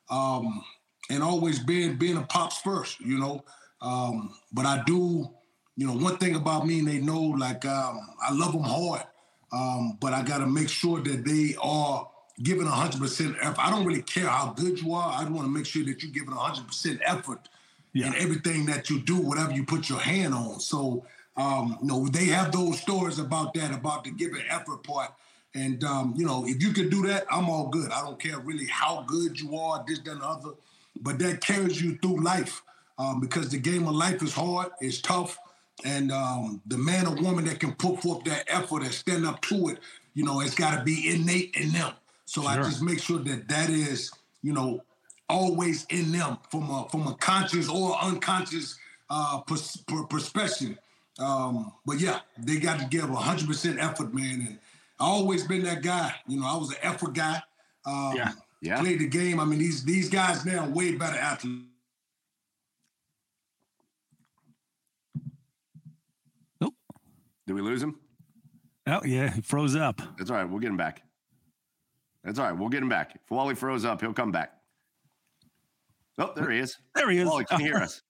um, 0.10 0.64
and 1.10 1.22
always 1.24 1.60
being 1.60 1.96
being 1.98 2.18
a 2.18 2.24
pops 2.24 2.58
first, 2.60 3.00
you 3.00 3.20
know. 3.20 3.44
Um, 3.82 4.34
but 4.52 4.66
I 4.66 4.82
do, 4.88 5.30
you 5.76 5.86
know, 5.86 5.94
one 5.94 6.18
thing 6.18 6.36
about 6.36 6.66
me, 6.66 6.80
and 6.80 6.88
they 6.88 6.98
know, 7.00 7.22
like 7.22 7.64
um, 7.66 8.00
I 8.22 8.34
love 8.34 8.54
them 8.54 8.64
hard, 8.64 9.04
um, 9.54 9.98
but 10.02 10.14
I 10.14 10.24
got 10.24 10.40
to 10.40 10.48
make 10.48 10.68
sure 10.70 11.00
that 11.02 11.24
they 11.24 11.56
are 11.62 12.10
giving 12.42 12.68
100% 12.68 13.36
effort. 13.42 13.60
I 13.60 13.70
don't 13.70 13.86
really 13.86 14.02
care 14.02 14.28
how 14.28 14.54
good 14.54 14.80
you 14.82 14.94
are. 14.94 15.12
I 15.12 15.24
want 15.26 15.48
to 15.48 15.52
make 15.52 15.66
sure 15.66 15.84
that 15.86 16.04
you're 16.04 16.12
giving 16.12 16.34
100% 16.34 17.00
effort 17.04 17.50
in 17.94 18.14
everything 18.16 18.66
that 18.68 18.90
you 18.90 19.00
do, 19.00 19.18
whatever 19.18 19.52
you 19.52 19.64
put 19.64 19.90
your 19.90 20.00
hand 20.00 20.34
on. 20.34 20.60
So, 20.60 21.06
um, 21.36 21.78
you 21.82 21.88
know, 21.88 22.08
they 22.08 22.26
have 22.26 22.52
those 22.52 22.80
stories 22.80 23.20
about 23.20 23.54
that, 23.56 23.74
about 23.74 24.04
the 24.04 24.12
giving 24.12 24.44
effort 24.50 24.84
part. 24.84 25.14
And, 25.56 25.84
um, 25.84 26.14
you 26.16 26.26
know, 26.26 26.46
if 26.46 26.62
you 26.62 26.74
can 26.74 26.90
do 26.90 27.08
that, 27.08 27.26
I'm 27.32 27.50
all 27.50 27.70
good. 27.70 27.92
I 27.92 28.02
don't 28.02 28.20
care 28.20 28.40
really 28.40 28.68
how 28.68 29.04
good 29.08 29.40
you 29.40 29.58
are, 29.58 29.84
this, 29.88 30.00
that, 30.00 30.12
and 30.12 30.22
the 30.22 30.26
other. 30.26 30.50
But 31.02 31.20
that 31.20 31.42
carries 31.42 31.82
you 31.82 31.98
through 31.98 32.24
life 32.24 32.62
um, 33.00 33.20
because 33.20 33.50
the 33.50 33.58
game 33.58 33.88
of 33.88 33.96
life 33.96 34.22
is 34.22 34.34
hard, 34.34 34.72
it's 34.80 35.02
tough. 35.02 35.40
And 35.86 36.12
um, 36.12 36.62
the 36.66 36.78
man 36.78 37.06
or 37.06 37.16
woman 37.16 37.46
that 37.46 37.60
can 37.60 37.74
put 37.74 38.02
forth 38.02 38.24
that 38.26 38.46
effort 38.48 38.82
and 38.84 38.92
stand 38.92 39.26
up 39.26 39.42
to 39.44 39.70
it, 39.70 39.80
you 40.16 40.26
know, 40.26 40.42
it's 40.42 40.56
got 40.56 40.78
to 40.78 40.84
be 40.84 41.10
innate 41.10 41.56
in 41.56 41.72
them. 41.72 41.94
So 42.28 42.46
I 42.46 42.56
just 42.58 42.82
make 42.82 43.00
sure 43.02 43.20
that 43.20 43.48
that 43.48 43.70
is, 43.70 44.12
you 44.44 44.52
know, 44.52 44.84
always 45.30 45.86
in 45.90 46.12
them 46.12 46.38
from 46.52 46.70
a 46.70 46.86
from 46.92 47.08
a 47.08 47.16
conscious 47.16 47.70
or 47.70 47.98
unconscious 48.02 48.78
uh, 49.10 49.40
pers- 49.48 49.78
per- 49.88 50.04
perspective. 50.04 50.78
Um, 51.20 51.72
but 51.86 52.00
yeah, 52.02 52.20
they 52.38 52.58
got 52.60 52.80
to 52.80 52.86
give 52.86 53.06
100% 53.06 53.78
effort, 53.80 54.14
man. 54.14 54.42
And 54.48 54.60
I 55.00 55.06
always 55.06 55.48
been 55.48 55.64
that 55.64 55.82
guy. 55.82 56.14
You 56.28 56.40
know, 56.42 56.46
I 56.46 56.58
was 56.58 56.72
an 56.72 56.78
effort 56.82 57.14
guy. 57.14 57.42
Um, 57.86 58.14
Yeah. 58.16 58.32
Yeah. 58.62 58.80
Played 58.82 59.00
the 59.00 59.08
game. 59.08 59.40
I 59.40 59.46
mean, 59.46 59.60
these 59.60 59.84
these 59.86 60.10
guys 60.10 60.46
now 60.46 60.66
are 60.66 60.70
way 60.70 60.96
better 60.96 61.18
athletes. 61.18 61.64
Nope. 66.60 66.74
Did 67.46 67.54
we 67.54 67.62
lose 67.62 67.82
him? 67.82 67.96
Oh 68.88 69.02
yeah, 69.06 69.32
he 69.32 69.42
froze 69.42 69.76
up. 69.76 70.02
That's 70.18 70.30
all 70.30 70.38
right. 70.38 70.50
We'll 70.50 70.60
get 70.60 70.70
him 70.70 70.78
back. 70.78 71.04
That's 72.28 72.40
all 72.40 72.46
right. 72.46 72.58
We'll 72.58 72.68
get 72.68 72.84
him 72.84 72.90
back. 72.90 73.16
If 73.16 73.32
Wali 73.32 73.56
froze 73.56 73.86
up, 73.86 74.02
he'll 74.02 74.12
come 74.12 74.34
back. 74.34 74.52
Oh, 76.18 76.34
there 76.36 76.52
he 76.52 76.60
is. 76.60 76.78
There 76.94 77.10
he 77.10 77.20
is. 77.20 77.26
Wali, 77.26 77.46
can 77.46 77.62
you 77.62 77.68
hear 77.68 77.78
us? 77.78 78.02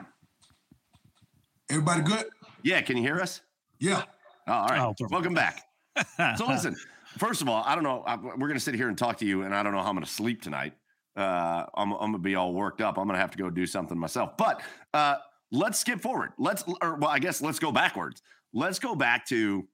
Everybody 1.70 2.02
good? 2.02 2.24
Yeah, 2.64 2.80
can 2.80 2.96
you 2.96 3.04
hear 3.04 3.20
us? 3.20 3.42
Yeah. 3.78 4.02
Oh, 4.48 4.52
all 4.52 4.66
right. 4.66 4.80
Oh. 4.80 5.06
Welcome 5.08 5.34
back. 5.34 5.62
So 6.36 6.46
listen, 6.48 6.74
first 7.16 7.42
of 7.42 7.48
all, 7.48 7.62
I 7.64 7.76
don't 7.76 7.84
know. 7.84 8.02
I, 8.08 8.16
we're 8.16 8.48
going 8.48 8.54
to 8.54 8.60
sit 8.60 8.74
here 8.74 8.88
and 8.88 8.98
talk 8.98 9.18
to 9.18 9.24
you, 9.24 9.42
and 9.42 9.54
I 9.54 9.62
don't 9.62 9.72
know 9.72 9.82
how 9.82 9.90
I'm 9.90 9.94
going 9.94 10.04
to 10.04 10.10
sleep 10.10 10.42
tonight. 10.42 10.72
Uh, 11.16 11.64
I'm, 11.76 11.92
I'm 11.92 12.10
going 12.10 12.12
to 12.14 12.18
be 12.18 12.34
all 12.34 12.54
worked 12.54 12.80
up. 12.80 12.98
I'm 12.98 13.04
going 13.04 13.14
to 13.14 13.20
have 13.20 13.30
to 13.30 13.38
go 13.38 13.50
do 13.50 13.66
something 13.66 13.96
myself. 13.96 14.36
But 14.36 14.62
uh, 14.94 15.18
let's 15.52 15.78
skip 15.78 16.00
forward. 16.00 16.32
Let's, 16.38 16.64
or 16.82 16.96
well, 16.96 17.10
I 17.10 17.20
guess 17.20 17.40
let's 17.40 17.60
go 17.60 17.70
backwards. 17.70 18.20
Let's 18.52 18.80
go 18.80 18.96
back 18.96 19.26
to 19.26 19.68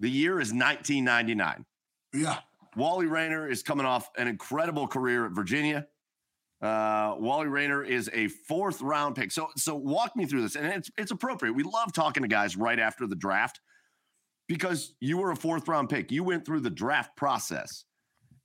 the 0.00 0.10
year 0.10 0.40
is 0.40 0.52
1999. 0.52 1.64
Yeah. 2.14 2.38
Wali 2.76 3.06
Rainer 3.06 3.48
is 3.48 3.62
coming 3.62 3.86
off 3.86 4.10
an 4.16 4.28
incredible 4.28 4.86
career 4.86 5.26
at 5.26 5.32
Virginia. 5.32 5.86
Uh, 6.62 7.16
Wali 7.18 7.48
Rainer 7.48 7.82
is 7.82 8.08
a 8.14 8.28
fourth 8.28 8.80
round 8.80 9.16
pick. 9.16 9.32
So, 9.32 9.48
so 9.56 9.74
walk 9.74 10.16
me 10.16 10.26
through 10.26 10.42
this, 10.42 10.56
and 10.56 10.66
it's 10.66 10.90
it's 10.96 11.10
appropriate. 11.10 11.54
We 11.54 11.64
love 11.64 11.92
talking 11.92 12.22
to 12.22 12.28
guys 12.28 12.56
right 12.56 12.78
after 12.78 13.06
the 13.06 13.16
draft 13.16 13.60
because 14.48 14.94
you 15.00 15.18
were 15.18 15.32
a 15.32 15.36
fourth 15.36 15.66
round 15.66 15.88
pick. 15.88 16.12
You 16.12 16.22
went 16.22 16.46
through 16.46 16.60
the 16.60 16.70
draft 16.70 17.16
process, 17.16 17.84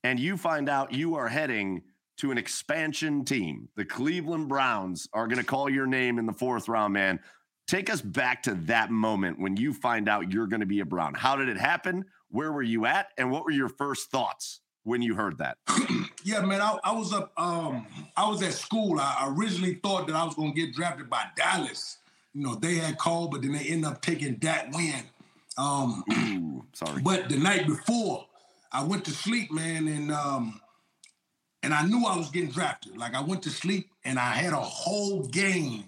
and 0.04 0.20
you 0.20 0.36
find 0.36 0.68
out 0.68 0.94
you 0.94 1.16
are 1.16 1.28
heading 1.28 1.84
to 2.18 2.32
an 2.32 2.38
expansion 2.40 3.24
team. 3.24 3.70
The 3.76 3.86
Cleveland 3.86 4.50
Browns 4.50 5.08
are 5.14 5.28
going 5.28 5.38
to 5.38 5.46
call 5.46 5.70
your 5.70 5.86
name 5.86 6.18
in 6.18 6.26
the 6.26 6.34
fourth 6.34 6.68
round, 6.68 6.94
man. 6.94 7.20
Take 7.68 7.92
us 7.92 8.02
back 8.02 8.44
to 8.44 8.56
that 8.66 8.90
moment 8.90 9.40
when 9.40 9.58
you 9.58 9.74
find 9.74 10.10
out 10.10 10.32
you're 10.32 10.48
going 10.48 10.62
to 10.62 10.66
be 10.66 10.80
a 10.80 10.86
Brown. 10.86 11.14
How 11.14 11.36
did 11.36 11.50
it 11.50 11.58
happen? 11.58 12.06
Where 12.30 12.52
were 12.52 12.64
you 12.64 12.86
at? 12.86 13.10
And 13.18 13.32
what 13.32 13.46
were 13.46 13.52
your 13.52 13.70
first 13.70 14.12
thoughts 14.12 14.62
when 14.84 15.02
you 15.02 15.16
heard 15.16 15.38
that? 15.40 15.58
Yeah, 16.24 16.42
man. 16.42 16.60
I, 16.60 16.78
I 16.84 16.92
was 16.92 17.14
up. 17.14 17.32
Um, 17.38 17.88
I 18.18 18.28
was 18.28 18.42
at 18.42 18.52
school. 18.52 19.00
I 19.00 19.34
originally 19.34 19.76
thought 19.76 20.08
that 20.08 20.16
I 20.18 20.26
was 20.26 20.36
going 20.36 20.54
to 20.54 20.60
get 20.60 20.76
drafted 20.76 21.10
by 21.10 21.24
Dallas. 21.38 22.00
You 22.34 22.44
know, 22.44 22.56
they 22.56 22.76
had 22.76 22.98
called, 22.98 23.32
but 23.32 23.42
then 23.44 23.54
they 23.54 23.60
ended 23.60 23.86
up 23.86 24.02
taking 24.02 24.36
that 24.42 24.70
win. 24.74 25.04
Um, 25.58 26.04
Ooh, 26.12 26.66
sorry. 26.74 27.02
but 27.02 27.30
the 27.30 27.38
night 27.38 27.66
before, 27.66 28.26
I 28.74 28.84
went 28.84 29.06
to 29.06 29.12
sleep, 29.12 29.54
man, 29.54 29.88
and 29.88 30.12
um, 30.12 30.60
and 31.64 31.74
I 31.74 31.86
knew 31.86 32.06
I 32.06 32.18
was 32.18 32.30
getting 32.30 32.52
drafted. 32.52 32.98
Like 32.98 33.16
I 33.16 33.22
went 33.22 33.44
to 33.44 33.50
sleep 33.50 33.90
and 34.04 34.20
I 34.20 34.32
had 34.32 34.52
a 34.52 34.58
whole 34.58 35.24
game 35.28 35.88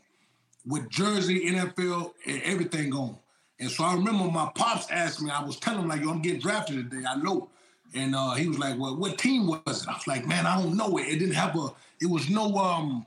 with 0.66 0.90
Jersey, 0.90 1.50
NFL, 1.52 2.14
and 2.26 2.42
everything 2.44 2.92
going. 2.92 3.18
And 3.60 3.70
so 3.70 3.84
I 3.84 3.94
remember 3.94 4.26
my 4.26 4.50
pops 4.56 4.90
asked 4.90 5.22
me, 5.22 5.30
I 5.30 5.44
was 5.44 5.58
telling 5.58 5.82
him, 5.82 5.90
like, 5.90 6.02
yo, 6.02 6.10
I'm 6.10 6.22
getting 6.22 6.40
drafted 6.40 6.90
today. 6.90 7.06
I 7.08 7.16
know. 7.16 7.50
And 7.94 8.16
uh, 8.16 8.34
he 8.34 8.48
was 8.48 8.60
like, 8.60 8.78
Well, 8.78 8.96
what 8.96 9.18
team 9.18 9.48
was 9.48 9.84
it? 9.84 9.90
I 9.90 9.94
was 9.94 10.08
like, 10.08 10.28
man, 10.28 10.46
I 10.46 10.62
don't 10.62 10.78
know. 10.78 10.98
It, 10.98 11.08
it 11.08 11.20
didn't 11.20 11.36
have 11.36 11.56
a, 11.56 11.70
it 12.00 12.06
was 12.06 12.30
no 12.30 12.56
um, 12.58 13.06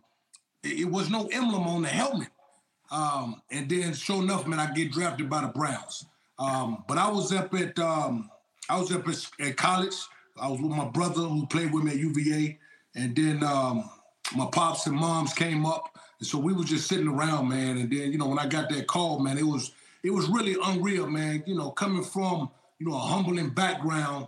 it, 0.63 0.91
was 0.91 1.11
no 1.11 1.27
emblem 1.33 1.67
on 1.67 1.83
the 1.83 1.89
helmet. 1.89 2.29
Um, 2.91 3.41
and 3.51 3.69
then 3.69 3.95
sure 3.95 4.23
enough, 4.23 4.47
man, 4.47 4.59
I 4.59 4.73
get 4.73 4.93
drafted 4.93 5.31
by 5.31 5.43
the 5.43 5.49
Browns. 5.49 6.07
Um, 6.39 6.85
but 6.89 6.99
I 6.99 7.09
was 7.09 7.33
up 7.33 7.55
at 7.55 7.79
um, 7.79 8.31
I 8.69 8.79
was 8.79 8.93
up 8.93 9.07
at, 9.09 9.31
at 9.41 9.57
college. 9.57 9.95
I 10.41 10.49
was 10.49 10.61
with 10.61 10.73
my 10.73 10.87
brother 10.87 11.23
who 11.23 11.47
played 11.47 11.73
with 11.73 11.85
me 11.85 11.93
at 11.93 11.99
UVA, 11.99 12.59
and 12.95 13.15
then 13.15 13.45
um, 13.45 13.89
my 14.37 14.47
pops 14.47 14.87
and 14.87 14.97
moms 14.97 15.33
came 15.33 15.65
up, 15.65 15.97
and 16.19 16.27
so 16.27 16.39
we 16.39 16.53
were 16.53 16.65
just 16.65 16.89
sitting 16.89 17.09
around, 17.09 17.49
man. 17.49 17.79
And 17.79 17.91
then 17.91 18.13
you 18.13 18.19
know 18.19 18.27
when 18.27 18.39
I 18.39 18.47
got 18.47 18.69
that 18.71 18.87
call, 18.87 19.21
man, 19.21 19.39
it 19.39 19.47
was 19.47 19.73
it 20.03 20.11
was 20.11 20.29
really 20.29 20.57
unreal, 20.65 21.07
man. 21.07 21.43
You 21.47 21.57
know, 21.57 21.71
coming 21.71 22.05
from 22.05 22.51
you 22.79 22.89
know 22.89 22.95
a 22.95 22.99
humbling 22.99 23.51
background, 23.51 24.27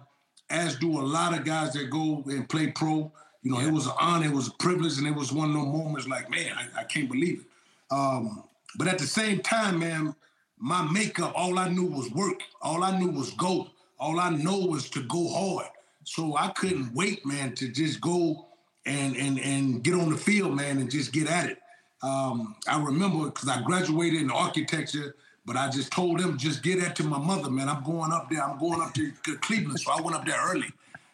as 0.50 0.76
do 0.76 0.98
a 0.98 1.02
lot 1.02 1.36
of 1.36 1.44
guys 1.44 1.72
that 1.74 1.90
go 1.90 2.22
and 2.26 2.48
play 2.48 2.68
pro. 2.68 3.12
You 3.42 3.52
know, 3.52 3.60
it 3.60 3.70
was 3.70 3.86
an 3.86 3.92
honor, 4.00 4.26
it 4.26 4.32
was 4.32 4.48
a 4.48 4.52
privilege, 4.52 4.96
and 4.98 5.06
it 5.06 5.14
was 5.14 5.30
one 5.30 5.50
of 5.50 5.54
those 5.54 5.66
moments 5.66 6.08
like, 6.08 6.30
man, 6.30 6.52
I, 6.56 6.80
I 6.80 6.84
can't 6.84 7.10
believe 7.10 7.40
it. 7.40 7.46
Um, 7.90 8.44
but 8.76 8.88
at 8.88 8.98
the 8.98 9.06
same 9.06 9.40
time, 9.40 9.78
man, 9.78 10.14
my 10.56 10.82
makeup, 10.90 11.32
all 11.36 11.58
I 11.58 11.68
knew 11.68 11.84
was 11.84 12.10
work. 12.12 12.40
All 12.62 12.82
I 12.82 12.98
knew 12.98 13.10
was 13.10 13.30
go. 13.32 13.68
All 13.98 14.18
I 14.18 14.30
know 14.30 14.58
was 14.58 14.88
to 14.90 15.02
go 15.02 15.28
hard. 15.28 15.66
So 16.04 16.36
I 16.36 16.48
couldn't 16.48 16.94
wait, 16.94 17.24
man, 17.26 17.54
to 17.56 17.68
just 17.68 18.00
go 18.00 18.46
and 18.86 19.16
and 19.16 19.38
and 19.38 19.82
get 19.82 19.94
on 19.94 20.10
the 20.10 20.16
field, 20.16 20.54
man, 20.54 20.78
and 20.78 20.90
just 20.90 21.12
get 21.12 21.28
at 21.28 21.50
it. 21.50 21.58
Um, 22.02 22.56
I 22.68 22.82
remember 22.82 23.26
because 23.26 23.48
I 23.48 23.62
graduated 23.62 24.20
in 24.20 24.30
architecture, 24.30 25.16
but 25.46 25.56
I 25.56 25.68
just 25.70 25.92
told 25.92 26.20
them 26.20 26.38
just 26.38 26.62
get 26.62 26.80
that 26.80 26.96
to 26.96 27.04
my 27.04 27.18
mother, 27.18 27.50
man. 27.50 27.68
I'm 27.68 27.84
going 27.84 28.12
up 28.12 28.30
there. 28.30 28.42
I'm 28.42 28.58
going 28.58 28.80
up 28.80 28.94
to, 28.94 29.12
to 29.24 29.36
Cleveland, 29.38 29.80
so 29.80 29.92
I 29.92 30.00
went 30.00 30.16
up 30.16 30.24
there 30.24 30.40
early 30.42 30.72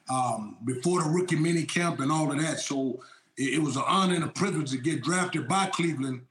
um, 0.08 0.56
before 0.64 1.02
the 1.02 1.08
rookie 1.08 1.36
mini 1.36 1.64
camp 1.64 2.00
and 2.00 2.12
all 2.12 2.30
of 2.30 2.40
that. 2.40 2.60
So 2.60 3.00
it, 3.36 3.54
it 3.54 3.62
was 3.62 3.76
an 3.76 3.84
honor 3.86 4.14
and 4.14 4.24
a 4.24 4.28
privilege 4.28 4.70
to 4.70 4.78
get 4.78 5.02
drafted 5.02 5.48
by 5.48 5.66
Cleveland. 5.66 6.22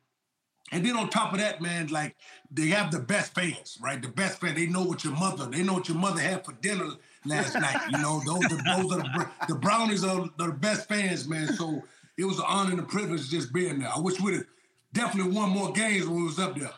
And 0.71 0.85
then 0.85 0.95
on 0.95 1.09
top 1.09 1.33
of 1.33 1.39
that, 1.39 1.61
man, 1.61 1.87
like 1.87 2.15
they 2.51 2.67
have 2.67 2.91
the 2.91 2.99
best 2.99 3.33
fans, 3.33 3.77
right? 3.81 4.01
The 4.01 4.07
best 4.09 4.39
fans. 4.39 4.55
They 4.55 4.67
know 4.67 4.83
what 4.83 5.03
your 5.03 5.13
mother, 5.13 5.47
they 5.47 5.63
know 5.63 5.73
what 5.73 5.89
your 5.89 5.97
mother 5.97 6.21
had 6.21 6.45
for 6.45 6.53
dinner 6.53 6.89
last 7.25 7.55
night. 7.55 7.81
You 7.91 7.97
know, 7.97 8.21
those 8.25 8.45
are, 8.45 8.77
those 8.77 8.93
are 8.93 9.01
the, 9.01 9.29
the 9.47 9.55
brownies 9.55 10.03
are 10.03 10.29
the 10.37 10.51
best 10.51 10.87
fans, 10.87 11.27
man. 11.27 11.47
So 11.53 11.83
it 12.17 12.25
was 12.25 12.37
an 12.37 12.45
honor 12.47 12.71
and 12.71 12.79
a 12.79 12.83
privilege 12.83 13.29
just 13.29 13.51
being 13.51 13.79
there. 13.79 13.89
I 13.93 13.99
wish 13.99 14.19
we'd 14.21 14.35
have 14.35 14.45
definitely 14.93 15.31
won 15.33 15.49
more 15.49 15.71
games 15.71 16.05
when 16.05 16.17
we 16.17 16.23
was 16.23 16.39
up 16.39 16.55
there. 16.55 16.71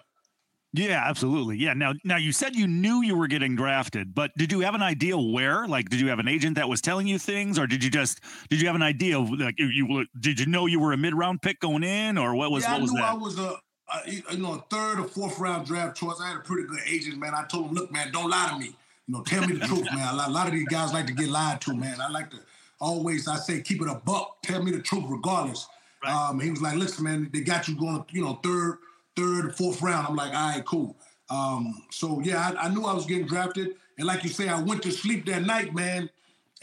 Yeah, 0.74 1.04
absolutely. 1.06 1.58
Yeah. 1.58 1.74
Now, 1.74 1.94
now 2.04 2.16
you 2.18 2.32
said 2.32 2.56
you 2.56 2.68
knew 2.68 3.02
you 3.02 3.16
were 3.18 3.28
getting 3.28 3.56
drafted, 3.56 4.16
but 4.16 4.32
did 4.38 4.52
you 4.52 4.62
have 4.62 4.74
an 4.74 4.82
idea 4.82 5.18
where? 5.18 5.68
Like, 5.68 5.90
did 5.90 6.00
you 6.00 6.08
have 6.08 6.20
an 6.20 6.30
agent 6.30 6.56
that 6.56 6.70
was 6.70 6.80
telling 6.80 7.08
you 7.08 7.20
things, 7.20 7.60
or 7.60 7.68
did 7.68 7.84
you 7.84 7.90
just 7.90 8.22
did 8.50 8.62
you 8.62 8.68
have 8.68 8.76
an 8.76 8.82
idea? 8.82 9.20
Of, 9.20 9.32
like, 9.32 9.56
you, 9.58 10.06
did 10.20 10.40
you 10.40 10.46
know 10.46 10.68
you 10.68 10.80
were 10.80 10.94
a 10.94 10.98
mid 10.98 11.14
round 11.14 11.42
pick 11.42 11.60
going 11.60 11.84
in, 11.84 12.18
or 12.18 12.36
what 12.36 12.52
was 12.52 12.64
yeah, 12.64 12.74
what 12.74 12.82
was 12.82 12.92
I 12.92 12.94
knew 12.94 13.02
that? 13.02 13.10
I 13.10 13.14
was 13.14 13.40
a, 13.40 13.56
a 13.94 14.34
you 14.34 14.38
know 14.42 14.54
a 14.54 14.66
third 14.70 15.00
or 15.00 15.08
fourth 15.08 15.38
round 15.40 15.66
draft 15.66 15.98
choice. 15.98 16.20
I 16.22 16.30
had 16.30 16.38
a 16.38 16.42
pretty 16.42 16.68
good 16.68 16.80
agent, 16.88 17.18
man. 17.18 17.34
I 17.36 17.44
told 17.46 17.70
him, 17.70 17.74
look, 17.76 17.92
man, 17.92 18.12
don't 18.12 18.30
lie 18.30 18.50
to 18.54 18.58
me. 18.58 18.76
You 19.08 19.18
know, 19.18 19.24
tell 19.24 19.46
me 19.46 19.58
the 19.58 19.68
truth, 19.68 19.86
man. 19.94 20.14
A 20.14 20.16
lot, 20.16 20.30
a 20.30 20.32
lot 20.32 20.48
of 20.48 20.54
these 20.54 20.68
guys 20.70 20.94
like 20.94 21.08
to 21.08 21.14
get 21.14 21.28
lied 21.28 21.60
to, 21.62 21.76
man. 21.76 22.00
I 22.00 22.10
like 22.10 22.30
to 22.32 22.38
always, 22.80 23.28
I 23.28 23.36
say, 23.36 23.62
keep 23.62 23.82
it 23.82 23.88
a 23.90 23.96
buck. 23.96 24.42
Tell 24.42 24.64
me 24.64 24.72
the 24.72 24.82
truth, 24.82 25.04
regardless. 25.08 25.68
Right. 26.04 26.30
Um, 26.30 26.40
he 26.40 26.50
was 26.50 26.62
like, 26.62 26.76
listen, 26.76 27.04
man, 27.04 27.30
they 27.32 27.42
got 27.42 27.68
you 27.68 27.76
going, 27.76 28.04
you 28.10 28.22
know, 28.22 28.40
third, 28.44 28.80
third, 29.16 29.56
fourth 29.56 29.82
round. 29.82 30.08
I'm 30.08 30.16
like, 30.16 30.34
all 30.34 30.50
right, 30.56 30.66
cool. 30.66 30.96
Um, 31.30 31.84
so 31.92 32.20
yeah, 32.22 32.52
I, 32.58 32.66
I 32.66 32.70
knew 32.70 32.84
I 32.86 32.94
was 32.94 33.06
getting 33.06 33.26
drafted, 33.28 33.76
and 33.98 34.08
like 34.08 34.24
you 34.24 34.30
say, 34.30 34.50
I 34.50 34.60
went 34.62 34.84
to 34.84 34.92
sleep 34.92 35.26
that 35.28 35.44
night, 35.44 35.74
man. 35.74 36.10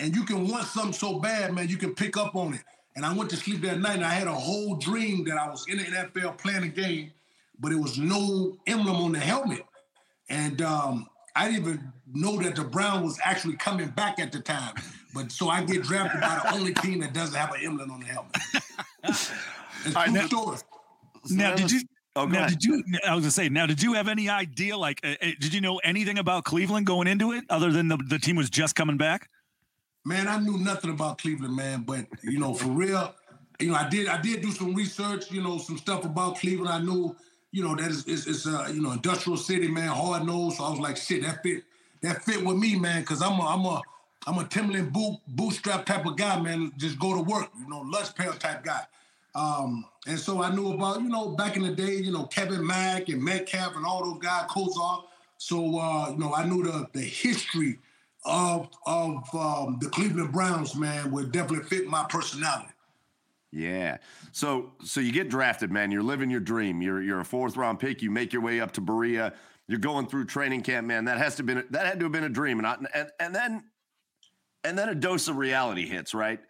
And 0.00 0.14
you 0.14 0.24
can 0.24 0.46
want 0.46 0.64
something 0.64 0.92
so 0.92 1.18
bad, 1.18 1.52
man, 1.54 1.68
you 1.68 1.76
can 1.76 1.92
pick 1.92 2.16
up 2.16 2.36
on 2.36 2.54
it. 2.54 2.60
And 2.94 3.04
I 3.04 3.12
went 3.12 3.30
to 3.30 3.36
sleep 3.36 3.62
that 3.62 3.80
night, 3.80 3.96
and 3.96 4.04
I 4.04 4.10
had 4.12 4.28
a 4.28 4.32
whole 4.34 4.76
dream 4.76 5.24
that 5.24 5.36
I 5.36 5.48
was 5.48 5.66
in 5.68 5.78
the 5.78 5.84
NFL 5.84 6.38
playing 6.38 6.62
a 6.62 6.68
game, 6.68 7.10
but 7.58 7.72
it 7.72 7.76
was 7.76 7.98
no 7.98 8.56
emblem 8.68 8.94
on 8.96 9.12
the 9.12 9.18
helmet. 9.18 9.64
And 10.28 10.62
um, 10.62 11.08
I 11.34 11.50
didn't 11.50 11.62
even 11.66 11.92
know 12.12 12.40
that 12.42 12.54
the 12.54 12.62
Brown 12.64 13.02
was 13.02 13.18
actually 13.24 13.56
coming 13.56 13.88
back 13.88 14.20
at 14.20 14.30
the 14.30 14.40
time. 14.40 14.74
But 15.14 15.32
so 15.32 15.48
I 15.48 15.64
get 15.64 15.82
drafted 15.82 16.20
by 16.20 16.40
the 16.44 16.54
only 16.54 16.74
team 16.74 17.00
that 17.00 17.12
doesn't 17.12 17.34
have 17.34 17.52
an 17.54 17.60
emblem 17.64 17.90
on 17.90 18.00
the 18.00 18.06
helmet. 18.06 18.36
It's 19.84 19.94
All 19.94 20.02
right, 20.02 20.06
true 20.06 20.14
now- 20.20 20.26
story. 20.26 20.58
Now, 21.30 21.54
did 21.54 21.70
you? 21.70 21.80
Oh, 22.18 22.26
now, 22.26 22.38
ahead. 22.38 22.50
did 22.50 22.64
you? 22.64 22.84
I 23.06 23.14
was 23.14 23.22
gonna 23.22 23.30
say. 23.30 23.48
Now, 23.48 23.66
did 23.66 23.82
you 23.82 23.94
have 23.94 24.08
any 24.08 24.28
idea? 24.28 24.76
Like, 24.76 25.00
uh, 25.04 25.14
uh, 25.22 25.26
did 25.38 25.54
you 25.54 25.60
know 25.60 25.78
anything 25.78 26.18
about 26.18 26.44
Cleveland 26.44 26.86
going 26.86 27.06
into 27.06 27.32
it, 27.32 27.44
other 27.48 27.70
than 27.70 27.88
the 27.88 27.96
the 27.96 28.18
team 28.18 28.36
was 28.36 28.50
just 28.50 28.74
coming 28.74 28.96
back? 28.96 29.28
Man, 30.04 30.26
I 30.26 30.38
knew 30.38 30.58
nothing 30.58 30.90
about 30.90 31.18
Cleveland, 31.18 31.54
man. 31.54 31.82
But 31.82 32.06
you 32.22 32.38
know, 32.38 32.54
for 32.54 32.68
real, 32.68 33.14
you 33.60 33.68
know, 33.68 33.74
I 33.74 33.88
did 33.88 34.08
I 34.08 34.20
did 34.20 34.42
do 34.42 34.50
some 34.50 34.74
research, 34.74 35.30
you 35.30 35.42
know, 35.42 35.58
some 35.58 35.78
stuff 35.78 36.04
about 36.04 36.36
Cleveland. 36.36 36.70
I 36.70 36.80
knew, 36.80 37.14
you 37.52 37.62
know, 37.62 37.76
that 37.76 37.90
is 37.90 38.06
it's, 38.06 38.26
it's 38.26 38.46
a 38.46 38.72
you 38.72 38.82
know 38.82 38.92
industrial 38.92 39.36
city, 39.36 39.68
man, 39.68 39.88
hard 39.88 40.26
nosed. 40.26 40.56
So 40.56 40.64
I 40.64 40.70
was 40.70 40.80
like, 40.80 40.96
shit, 40.96 41.22
that 41.22 41.42
fit 41.42 41.62
that 42.02 42.24
fit 42.24 42.44
with 42.44 42.56
me, 42.56 42.78
man, 42.78 43.02
because 43.02 43.22
I'm 43.22 43.38
a 43.38 43.46
I'm 43.46 43.64
a 43.64 43.80
I'm 44.26 44.38
a 44.38 44.44
Timberland 44.44 44.92
boot 44.92 45.18
bootstrap 45.28 45.86
type 45.86 46.06
of 46.06 46.16
guy, 46.16 46.40
man. 46.40 46.72
Just 46.76 46.98
go 46.98 47.14
to 47.14 47.22
work, 47.22 47.50
you 47.58 47.68
know, 47.68 47.80
lunch 47.80 48.14
pail 48.14 48.32
type 48.32 48.64
guy. 48.64 48.82
Um, 49.34 49.84
and 50.06 50.18
so 50.18 50.42
I 50.42 50.54
knew 50.54 50.72
about, 50.72 51.02
you 51.02 51.08
know, 51.08 51.28
back 51.28 51.56
in 51.56 51.62
the 51.62 51.74
day, 51.74 51.96
you 51.96 52.12
know, 52.12 52.24
Kevin 52.24 52.66
Mack 52.66 53.08
and 53.08 53.22
Metcalf 53.22 53.76
and 53.76 53.84
all 53.84 54.04
those 54.04 54.22
guys, 54.22 54.48
Kosar. 54.50 55.04
So 55.38 55.78
uh, 55.78 56.10
you 56.10 56.18
know, 56.18 56.34
I 56.34 56.44
knew 56.44 56.64
the 56.64 56.86
the 56.92 57.00
history 57.00 57.78
of 58.24 58.68
of 58.86 59.22
um, 59.34 59.78
the 59.80 59.88
Cleveland 59.88 60.32
Browns, 60.32 60.74
man, 60.74 61.10
would 61.12 61.32
definitely 61.32 61.68
fit 61.68 61.86
my 61.86 62.04
personality. 62.08 62.72
Yeah. 63.52 63.98
So 64.32 64.72
so 64.84 65.00
you 65.00 65.12
get 65.12 65.30
drafted, 65.30 65.70
man. 65.70 65.90
You're 65.90 66.02
living 66.02 66.30
your 66.30 66.40
dream. 66.40 66.82
You're 66.82 67.02
you're 67.02 67.20
a 67.20 67.24
fourth 67.24 67.56
round 67.56 67.78
pick. 67.78 68.02
You 68.02 68.10
make 68.10 68.32
your 68.32 68.42
way 68.42 68.60
up 68.60 68.72
to 68.72 68.80
Berea. 68.80 69.32
You're 69.68 69.78
going 69.78 70.06
through 70.06 70.24
training 70.26 70.62
camp, 70.62 70.86
man. 70.86 71.04
That 71.04 71.18
has 71.18 71.36
to 71.36 71.42
been 71.42 71.64
that 71.70 71.86
had 71.86 72.00
to 72.00 72.06
have 72.06 72.12
been 72.12 72.24
a 72.24 72.28
dream, 72.28 72.58
and 72.58 72.66
I, 72.66 72.76
and 72.94 73.10
and 73.20 73.34
then 73.34 73.64
and 74.64 74.76
then 74.76 74.88
a 74.88 74.94
dose 74.94 75.28
of 75.28 75.36
reality 75.36 75.86
hits, 75.86 76.14
right? 76.14 76.40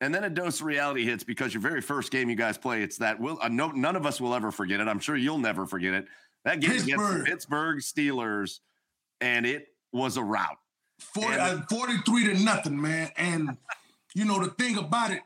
And 0.00 0.14
then 0.14 0.22
a 0.24 0.30
dose 0.30 0.60
of 0.60 0.66
reality 0.66 1.04
hits 1.04 1.24
because 1.24 1.52
your 1.52 1.60
very 1.60 1.80
first 1.80 2.12
game 2.12 2.30
you 2.30 2.36
guys 2.36 2.56
play, 2.56 2.82
it's 2.82 2.98
that 2.98 3.18
will 3.18 3.38
uh, 3.42 3.48
no 3.48 3.70
none 3.70 3.96
of 3.96 4.06
us 4.06 4.20
will 4.20 4.34
ever 4.34 4.52
forget 4.52 4.80
it. 4.80 4.86
I'm 4.88 5.00
sure 5.00 5.16
you'll 5.16 5.38
never 5.38 5.66
forget 5.66 5.92
it. 5.94 6.06
That 6.44 6.60
game 6.60 6.70
against 6.70 6.86
the 6.86 6.92
Pittsburgh. 6.92 7.24
Pittsburgh 7.26 7.78
Steelers, 7.78 8.60
and 9.20 9.44
it 9.44 9.68
was 9.92 10.16
a 10.16 10.22
rout. 10.22 10.58
40, 11.14 11.28
Yeah. 11.28 11.46
uh, 11.46 11.62
43 11.68 12.24
to 12.26 12.44
nothing, 12.44 12.80
man. 12.80 13.10
And 13.16 13.56
you 14.14 14.24
know, 14.24 14.42
the 14.42 14.50
thing 14.50 14.78
about 14.78 15.10
it, 15.10 15.20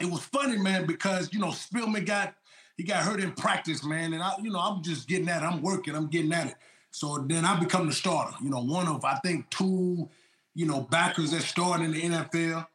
it 0.00 0.06
was 0.06 0.20
funny, 0.22 0.56
man, 0.58 0.86
because 0.86 1.32
you 1.32 1.38
know, 1.38 1.48
Spillman 1.48 2.04
got 2.04 2.34
he 2.76 2.82
got 2.82 3.04
hurt 3.04 3.20
in 3.20 3.30
practice, 3.32 3.84
man. 3.84 4.12
And 4.12 4.22
I, 4.22 4.32
you 4.42 4.50
know, 4.50 4.58
I'm 4.58 4.82
just 4.82 5.06
getting 5.06 5.28
at 5.28 5.42
it. 5.42 5.46
I'm 5.46 5.62
working, 5.62 5.94
I'm 5.94 6.08
getting 6.08 6.32
at 6.32 6.48
it. 6.48 6.54
So 6.90 7.18
then 7.28 7.44
I 7.44 7.58
become 7.58 7.86
the 7.86 7.92
starter, 7.92 8.36
you 8.42 8.50
know, 8.50 8.60
one 8.62 8.88
of 8.88 9.04
I 9.04 9.18
think 9.24 9.48
two, 9.50 10.08
you 10.54 10.66
know, 10.66 10.80
backers 10.80 11.30
that 11.30 11.42
started 11.42 11.84
in 11.84 11.92
the 11.92 12.02
NFL. 12.02 12.66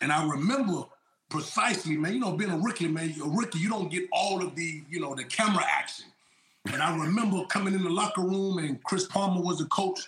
And 0.00 0.12
I 0.12 0.26
remember 0.28 0.84
precisely, 1.28 1.96
man, 1.96 2.14
you 2.14 2.20
know, 2.20 2.32
being 2.32 2.50
a 2.50 2.58
rookie, 2.58 2.88
man, 2.88 3.14
a 3.22 3.28
rookie, 3.28 3.58
you 3.58 3.68
don't 3.68 3.90
get 3.90 4.04
all 4.12 4.42
of 4.42 4.54
the, 4.54 4.82
you 4.88 5.00
know, 5.00 5.14
the 5.14 5.24
camera 5.24 5.64
action. 5.68 6.06
And 6.72 6.82
I 6.82 6.96
remember 6.96 7.44
coming 7.46 7.74
in 7.74 7.84
the 7.84 7.90
locker 7.90 8.22
room 8.22 8.58
and 8.58 8.82
Chris 8.84 9.06
Palmer 9.06 9.40
was 9.40 9.58
the 9.58 9.66
coach, 9.66 10.00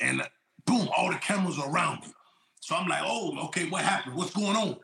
and 0.00 0.22
uh, 0.22 0.26
boom, 0.66 0.88
all 0.96 1.10
the 1.10 1.18
cameras 1.18 1.58
are 1.58 1.70
around 1.70 2.00
me. 2.00 2.08
So 2.60 2.74
I'm 2.74 2.88
like, 2.88 3.02
oh, 3.04 3.46
okay, 3.46 3.68
what 3.68 3.82
happened? 3.82 4.16
What's 4.16 4.34
going 4.34 4.56
on? 4.56 4.76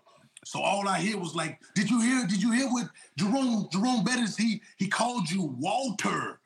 So 0.45 0.61
all 0.61 0.87
I 0.89 1.01
hear 1.01 1.19
was 1.19 1.35
like, 1.35 1.59
did 1.75 1.91
you 1.91 2.01
hear? 2.01 2.27
Did 2.27 2.41
you 2.41 2.53
hear 2.53 2.67
what 2.67 2.89
Jerome 3.17 3.69
Jerome 3.73 4.05
Bettis? 4.05 4.37
He 4.37 4.63
he 4.77 4.87
called 4.87 5.29
you 5.29 5.43
Walter. 5.59 6.39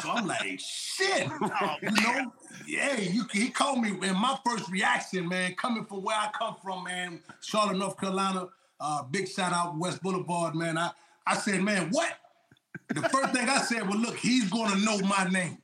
So 0.00 0.10
I'm 0.10 0.26
like, 0.26 0.60
shit, 0.60 1.26
you 1.82 1.90
know? 1.90 2.32
Yeah, 2.66 2.98
you, 2.98 3.24
he 3.32 3.50
called 3.50 3.80
me, 3.80 3.90
and 3.90 4.16
my 4.16 4.38
first 4.46 4.70
reaction, 4.70 5.28
man, 5.28 5.54
coming 5.54 5.84
from 5.84 6.02
where 6.02 6.16
I 6.16 6.30
come 6.36 6.56
from, 6.62 6.84
man, 6.84 7.20
Charlotte, 7.40 7.78
North 7.78 7.98
Carolina, 7.98 8.48
uh, 8.80 9.02
big 9.04 9.28
shout 9.28 9.52
out 9.52 9.76
West 9.76 10.02
Boulevard, 10.02 10.54
man. 10.54 10.78
I 10.78 10.90
I 11.26 11.36
said, 11.36 11.62
man, 11.62 11.90
what? 11.90 12.12
The 12.88 13.02
first 13.08 13.32
thing 13.32 13.48
I 13.48 13.58
said 13.58 13.86
was, 13.86 13.96
look, 13.96 14.16
he's 14.16 14.50
gonna 14.50 14.84
know 14.84 14.98
my 15.00 15.28
name. 15.28 15.58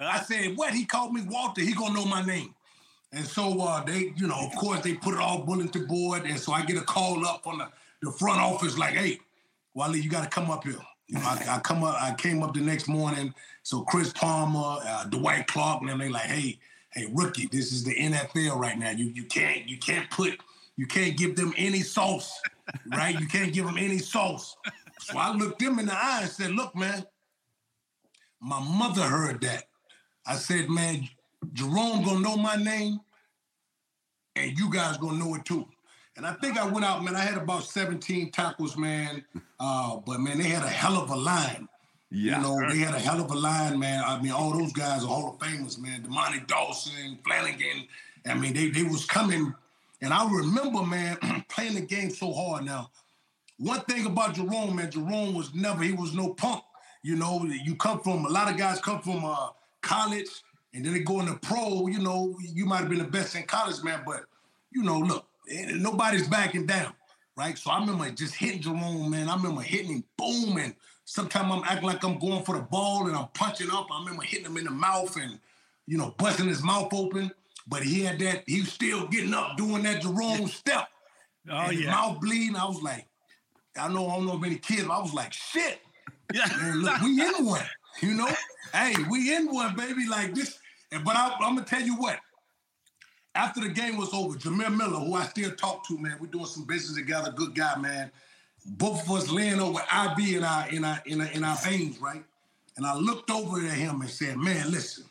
I 0.00 0.20
said, 0.20 0.56
what? 0.56 0.72
He 0.72 0.84
called 0.84 1.12
me 1.12 1.22
Walter. 1.22 1.60
He 1.60 1.72
gonna 1.74 1.94
know 1.94 2.04
my 2.04 2.24
name. 2.24 2.54
And 3.12 3.24
so 3.24 3.60
uh, 3.60 3.84
they, 3.84 4.12
you 4.16 4.26
know, 4.26 4.38
of 4.38 4.54
course, 4.56 4.80
they 4.80 4.94
put 4.94 5.14
it 5.14 5.20
all 5.20 5.42
bulletin 5.42 5.86
board. 5.86 6.24
And 6.24 6.38
so 6.38 6.52
I 6.52 6.64
get 6.64 6.76
a 6.76 6.82
call 6.82 7.24
up 7.26 7.42
from 7.44 7.58
the, 7.58 7.68
the 8.02 8.10
front 8.12 8.40
office, 8.40 8.76
like, 8.78 8.94
hey, 8.94 9.20
Wali, 9.74 10.00
you 10.00 10.10
got 10.10 10.24
to 10.24 10.28
come 10.28 10.50
up 10.50 10.64
here. 10.64 10.76
I, 11.14 11.44
I 11.48 11.58
come 11.60 11.84
up, 11.84 12.00
I 12.00 12.14
came 12.14 12.42
up 12.42 12.54
the 12.54 12.60
next 12.60 12.88
morning. 12.88 13.32
So 13.62 13.82
Chris 13.82 14.12
Palmer, 14.12 14.78
uh, 14.84 15.04
Dwight 15.04 15.46
Clark, 15.46 15.82
and 15.82 16.00
they 16.00 16.08
like, 16.08 16.24
hey, 16.24 16.58
hey, 16.92 17.08
rookie, 17.12 17.46
this 17.46 17.72
is 17.72 17.84
the 17.84 17.94
NFL 17.94 18.56
right 18.56 18.78
now. 18.78 18.90
You 18.90 19.06
you 19.06 19.24
can't 19.24 19.68
you 19.68 19.78
can't 19.78 20.10
put 20.10 20.40
you 20.76 20.86
can't 20.86 21.16
give 21.16 21.36
them 21.36 21.54
any 21.56 21.80
sauce, 21.80 22.40
right? 22.86 23.18
You 23.18 23.26
can't 23.26 23.52
give 23.52 23.66
them 23.66 23.78
any 23.78 23.98
sauce. 23.98 24.56
So 25.00 25.18
I 25.18 25.32
looked 25.32 25.60
them 25.60 25.78
in 25.78 25.86
the 25.86 25.94
eye 25.94 26.20
and 26.22 26.30
said, 26.30 26.50
look, 26.50 26.74
man, 26.74 27.04
my 28.40 28.60
mother 28.60 29.02
heard 29.02 29.40
that. 29.42 29.64
I 30.26 30.34
said, 30.34 30.68
man, 30.68 31.08
Jerome 31.52 32.04
gonna 32.04 32.20
know 32.20 32.36
my 32.36 32.56
name, 32.56 33.00
and 34.34 34.58
you 34.58 34.70
guys 34.72 34.96
gonna 34.96 35.18
know 35.18 35.34
it 35.36 35.44
too. 35.44 35.68
And 36.16 36.26
I 36.26 36.32
think 36.34 36.58
I 36.58 36.66
went 36.66 36.84
out, 36.84 37.04
man. 37.04 37.14
I 37.14 37.20
had 37.20 37.36
about 37.36 37.64
17 37.64 38.30
tackles, 38.30 38.76
man. 38.76 39.24
Uh, 39.58 39.96
but 40.04 40.20
man, 40.20 40.36
they 40.36 40.44
had 40.44 40.62
a 40.62 40.68
hell 40.68 40.98
of 40.98 41.08
a 41.08 41.16
line. 41.16 41.66
Yeah. 42.10 42.36
You 42.36 42.42
know, 42.42 42.70
they 42.70 42.76
had 42.76 42.94
a 42.94 42.98
hell 42.98 43.22
of 43.22 43.30
a 43.30 43.34
line, 43.34 43.78
man. 43.78 44.04
I 44.06 44.20
mean, 44.20 44.32
all 44.32 44.52
those 44.52 44.70
guys 44.74 45.02
are 45.02 45.06
Hall 45.06 45.30
of 45.30 45.38
Famers, 45.38 45.78
man. 45.78 46.02
Dermontti 46.02 46.46
Dawson, 46.46 47.18
Flanagan. 47.24 47.88
I 48.26 48.34
mean, 48.34 48.52
they 48.52 48.68
they 48.68 48.82
was 48.82 49.06
coming. 49.06 49.54
And 50.02 50.12
I 50.12 50.30
remember, 50.30 50.82
man, 50.82 51.16
playing 51.48 51.76
the 51.76 51.80
game 51.80 52.10
so 52.10 52.34
hard. 52.34 52.66
Now, 52.66 52.90
one 53.58 53.80
thing 53.80 54.04
about 54.04 54.34
Jerome, 54.34 54.76
man, 54.76 54.90
Jerome 54.90 55.34
was 55.34 55.54
never, 55.54 55.82
he 55.82 55.92
was 55.92 56.14
no 56.14 56.34
punk. 56.34 56.62
You 57.02 57.16
know, 57.16 57.44
you 57.44 57.76
come 57.76 58.00
from, 58.00 58.26
a 58.26 58.28
lot 58.28 58.50
of 58.50 58.58
guys 58.58 58.80
come 58.80 59.00
from 59.00 59.24
uh, 59.24 59.48
college 59.80 60.28
and 60.74 60.84
then 60.84 60.92
they 60.92 61.00
go 61.00 61.20
into 61.20 61.34
pro, 61.36 61.86
you 61.86 62.00
know, 62.00 62.36
you 62.40 62.66
might 62.66 62.80
have 62.80 62.88
been 62.88 62.98
the 62.98 63.04
best 63.04 63.34
in 63.36 63.44
college, 63.44 63.82
man, 63.82 64.02
but, 64.04 64.24
you 64.72 64.82
know, 64.82 64.98
look, 64.98 65.26
eh, 65.48 65.72
nobody's 65.74 66.28
backing 66.28 66.66
down, 66.66 66.92
right? 67.36 67.56
So 67.56 67.70
I 67.70 67.80
remember 67.80 68.10
just 68.10 68.34
hitting 68.34 68.60
Jerome, 68.60 69.10
man. 69.10 69.28
I 69.28 69.36
remember 69.36 69.62
hitting 69.62 69.92
him, 69.92 70.04
boom, 70.16 70.58
and 70.58 70.74
sometimes 71.04 71.52
I'm 71.52 71.62
acting 71.64 71.86
like 71.88 72.04
I'm 72.04 72.18
going 72.18 72.44
for 72.44 72.56
the 72.56 72.62
ball 72.62 73.06
and 73.06 73.16
I'm 73.16 73.28
punching 73.34 73.70
up. 73.70 73.86
I 73.90 74.00
remember 74.00 74.22
hitting 74.22 74.46
him 74.46 74.56
in 74.56 74.64
the 74.64 74.70
mouth 74.70 75.16
and, 75.16 75.38
you 75.86 75.96
know, 75.96 76.14
busting 76.18 76.48
his 76.48 76.62
mouth 76.62 76.92
open. 76.92 77.30
But 77.68 77.82
he 77.82 78.02
had 78.02 78.18
that, 78.20 78.44
he 78.46 78.60
was 78.60 78.72
still 78.72 79.08
getting 79.08 79.34
up, 79.34 79.56
doing 79.56 79.82
that 79.84 80.02
Jerome 80.02 80.48
step. 80.48 80.88
Oh 81.48 81.58
and 81.58 81.76
his 81.76 81.84
yeah, 81.84 81.92
mouth 81.92 82.20
bleeding. 82.20 82.56
I 82.56 82.64
was 82.64 82.82
like, 82.82 83.06
I 83.78 83.86
know 83.86 84.08
I 84.08 84.16
don't 84.16 84.26
know 84.26 84.36
if 84.36 84.44
any 84.44 84.56
kids, 84.56 84.82
but 84.82 84.94
I 84.94 85.00
was 85.00 85.14
like, 85.14 85.32
shit, 85.32 85.78
yeah. 86.34 86.44
man, 86.60 86.82
look, 86.82 87.00
we 87.02 87.24
in 87.24 87.46
one. 87.46 87.62
You 88.00 88.14
know? 88.14 88.28
hey, 88.72 88.94
we 89.08 89.32
in 89.32 89.46
one, 89.46 89.76
baby, 89.76 90.08
like 90.08 90.34
this. 90.34 90.58
And 90.90 91.04
but 91.04 91.14
I, 91.14 91.36
I'm 91.40 91.54
gonna 91.54 91.64
tell 91.64 91.82
you 91.82 91.94
what. 91.94 92.18
After 93.36 93.60
the 93.60 93.68
game 93.68 93.96
was 93.96 94.12
over, 94.14 94.36
Jamir 94.36 94.74
Miller, 94.74 94.98
who 94.98 95.14
I 95.14 95.24
still 95.26 95.50
talk 95.52 95.86
to, 95.88 95.98
man, 95.98 96.16
we're 96.20 96.26
doing 96.28 96.46
some 96.46 96.64
business 96.64 96.96
together, 96.96 97.30
good 97.32 97.54
guy, 97.54 97.76
man. 97.78 98.10
Both 98.64 99.02
of 99.04 99.10
us 99.12 99.30
laying 99.30 99.60
over 99.60 99.78
IV 99.78 100.36
in 100.36 100.42
our 100.44 100.68
in 100.70 100.84
our 100.84 101.00
in 101.06 101.20
our, 101.20 101.26
in 101.28 101.44
our 101.44 101.56
veins, 101.56 102.00
right? 102.00 102.24
And 102.76 102.86
I 102.86 102.94
looked 102.96 103.30
over 103.30 103.58
at 103.64 103.72
him 103.72 104.00
and 104.00 104.10
said, 104.10 104.36
man, 104.38 104.70
listen, 104.70 105.04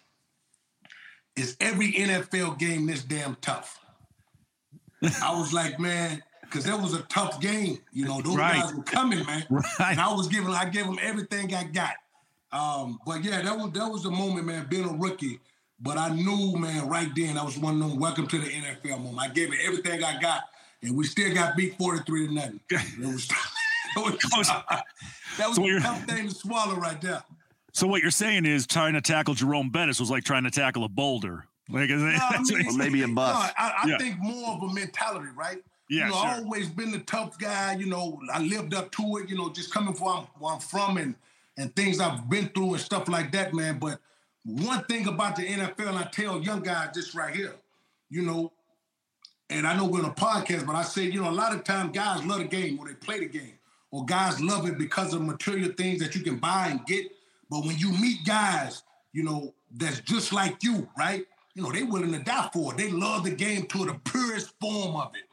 is 1.35 1.55
every 1.59 1.93
NFL 1.93 2.57
game 2.59 2.85
this 2.85 3.03
damn 3.03 3.35
tough? 3.41 3.79
I 5.21 5.37
was 5.37 5.53
like, 5.53 5.79
man, 5.79 6.21
because 6.41 6.65
that 6.65 6.79
was 6.79 6.93
a 6.93 7.01
tough 7.03 7.39
game. 7.39 7.79
You 7.91 8.05
know, 8.05 8.21
those 8.21 8.35
Right. 8.35 8.61
guys 8.61 8.73
were 8.73 8.83
coming, 8.83 9.25
man. 9.25 9.45
Right. 9.49 9.63
And 9.79 9.99
I 9.99 10.13
was 10.13 10.27
giving, 10.27 10.49
I 10.53 10.65
gave 10.65 10.85
them 10.85 10.99
everything 11.01 11.53
I 11.53 11.63
got. 11.65 11.93
Um, 12.51 12.99
but 13.05 13.23
yeah, 13.23 13.41
that 13.41 13.57
was 13.57 13.71
that 13.73 13.87
was 13.91 14.03
the 14.03 14.11
moment, 14.11 14.47
man, 14.47 14.67
being 14.69 14.85
a 14.87 14.93
rookie. 14.93 15.39
But 15.79 15.97
I 15.97 16.09
knew, 16.15 16.55
man, 16.57 16.87
right 16.87 17.09
then, 17.15 17.37
I 17.37 17.43
was 17.43 17.57
one 17.57 17.81
of 17.81 17.89
them 17.89 17.99
welcome 17.99 18.27
to 18.27 18.37
the 18.39 18.47
NFL 18.47 19.03
moment. 19.03 19.19
I 19.19 19.27
gave 19.33 19.51
it 19.51 19.59
everything 19.65 20.03
I 20.03 20.19
got, 20.21 20.43
and 20.81 20.95
we 20.95 21.05
still 21.05 21.33
got 21.33 21.57
beat 21.57 21.77
43 21.77 22.27
to 22.27 22.33
nothing. 22.33 22.59
It 22.71 23.05
was, 23.05 23.29
it 23.97 24.37
was, 24.37 24.47
that 24.47 25.47
was 25.47 25.55
So 25.55 25.63
a 25.63 25.67
you're- 25.67 25.81
tough 25.81 26.03
thing 26.05 26.29
to 26.29 26.35
swallow 26.35 26.75
right 26.75 26.99
there. 27.01 27.23
So 27.73 27.87
what 27.87 28.01
you're 28.01 28.11
saying 28.11 28.45
is 28.45 28.65
trying 28.65 28.93
to 28.93 29.01
tackle 29.01 29.33
Jerome 29.33 29.69
Bettis 29.69 29.99
was 29.99 30.09
like 30.09 30.23
trying 30.23 30.43
to 30.45 30.51
tackle 30.51 30.85
a 30.85 30.89
boulder. 30.89 31.45
Like, 31.69 31.89
No, 31.89 32.05
I 32.07 32.41
mean, 32.49 32.67
Or 32.67 32.73
maybe 32.73 33.01
a 33.03 33.07
No. 33.07 33.21
I, 33.21 33.51
I 33.57 33.87
Yeah. 33.87 33.97
think 33.97 34.17
more 34.19 34.51
of 34.51 34.63
a 34.63 34.73
mentality, 34.73 35.27
right? 35.35 35.61
Yeah, 35.89 36.05
you 36.05 36.11
know, 36.11 36.17
sure. 36.17 36.25
I 36.25 36.37
always 36.37 36.69
been 36.69 36.91
the 36.91 36.99
tough 36.99 37.37
guy. 37.37 37.75
You 37.75 37.87
know, 37.87 38.19
I 38.33 38.39
lived 38.39 38.73
up 38.73 38.91
to 38.93 39.17
it. 39.17 39.29
You 39.29 39.37
know, 39.37 39.49
just 39.51 39.73
coming 39.73 39.93
from 39.93 40.05
where 40.07 40.15
I'm, 40.15 40.23
where 40.39 40.53
I'm 40.53 40.59
from 40.61 40.97
and 40.97 41.15
and 41.57 41.75
things 41.75 41.99
I've 41.99 42.29
been 42.29 42.47
through 42.49 42.73
and 42.75 42.81
stuff 42.81 43.07
like 43.09 43.31
that, 43.33 43.53
man. 43.53 43.77
But 43.77 43.99
one 44.45 44.83
thing 44.83 45.07
about 45.07 45.35
the 45.35 45.43
NFL, 45.43 45.89
and 45.89 45.97
I 45.97 46.03
tell 46.03 46.41
young 46.41 46.61
guys 46.61 46.89
this 46.93 47.15
right 47.15 47.35
here, 47.35 47.55
you 48.09 48.21
know, 48.21 48.51
and 49.49 49.65
I 49.65 49.75
know 49.75 49.85
we're 49.85 50.03
on 50.03 50.05
a 50.05 50.13
podcast, 50.13 50.65
but 50.65 50.75
I 50.75 50.83
say, 50.83 51.03
you 51.03 51.21
know, 51.21 51.29
a 51.29 51.31
lot 51.31 51.53
of 51.53 51.63
times 51.63 51.95
guys 51.95 52.23
love 52.23 52.39
the 52.39 52.45
game 52.45 52.77
when 52.77 52.87
they 52.87 52.93
play 52.93 53.19
the 53.19 53.27
game, 53.27 53.57
or 53.91 54.05
guys 54.05 54.39
love 54.39 54.67
it 54.67 54.77
because 54.77 55.13
of 55.13 55.21
material 55.21 55.71
things 55.71 55.99
that 55.99 56.15
you 56.15 56.21
can 56.21 56.37
buy 56.37 56.67
and 56.69 56.85
get. 56.85 57.07
But 57.49 57.65
when 57.65 57.77
you 57.77 57.91
meet 57.93 58.25
guys, 58.25 58.83
you 59.13 59.23
know, 59.23 59.53
that's 59.71 59.99
just 60.01 60.31
like 60.31 60.63
you, 60.63 60.87
right? 60.97 61.25
You 61.55 61.63
know, 61.63 61.71
they 61.71 61.83
willing 61.83 62.11
to 62.11 62.19
die 62.19 62.49
for 62.53 62.73
it. 62.73 62.77
They 62.77 62.91
love 62.91 63.23
the 63.23 63.31
game 63.31 63.65
to 63.67 63.85
the 63.85 63.93
purest 64.05 64.53
form 64.59 64.95
of 64.95 65.15
it. 65.15 65.23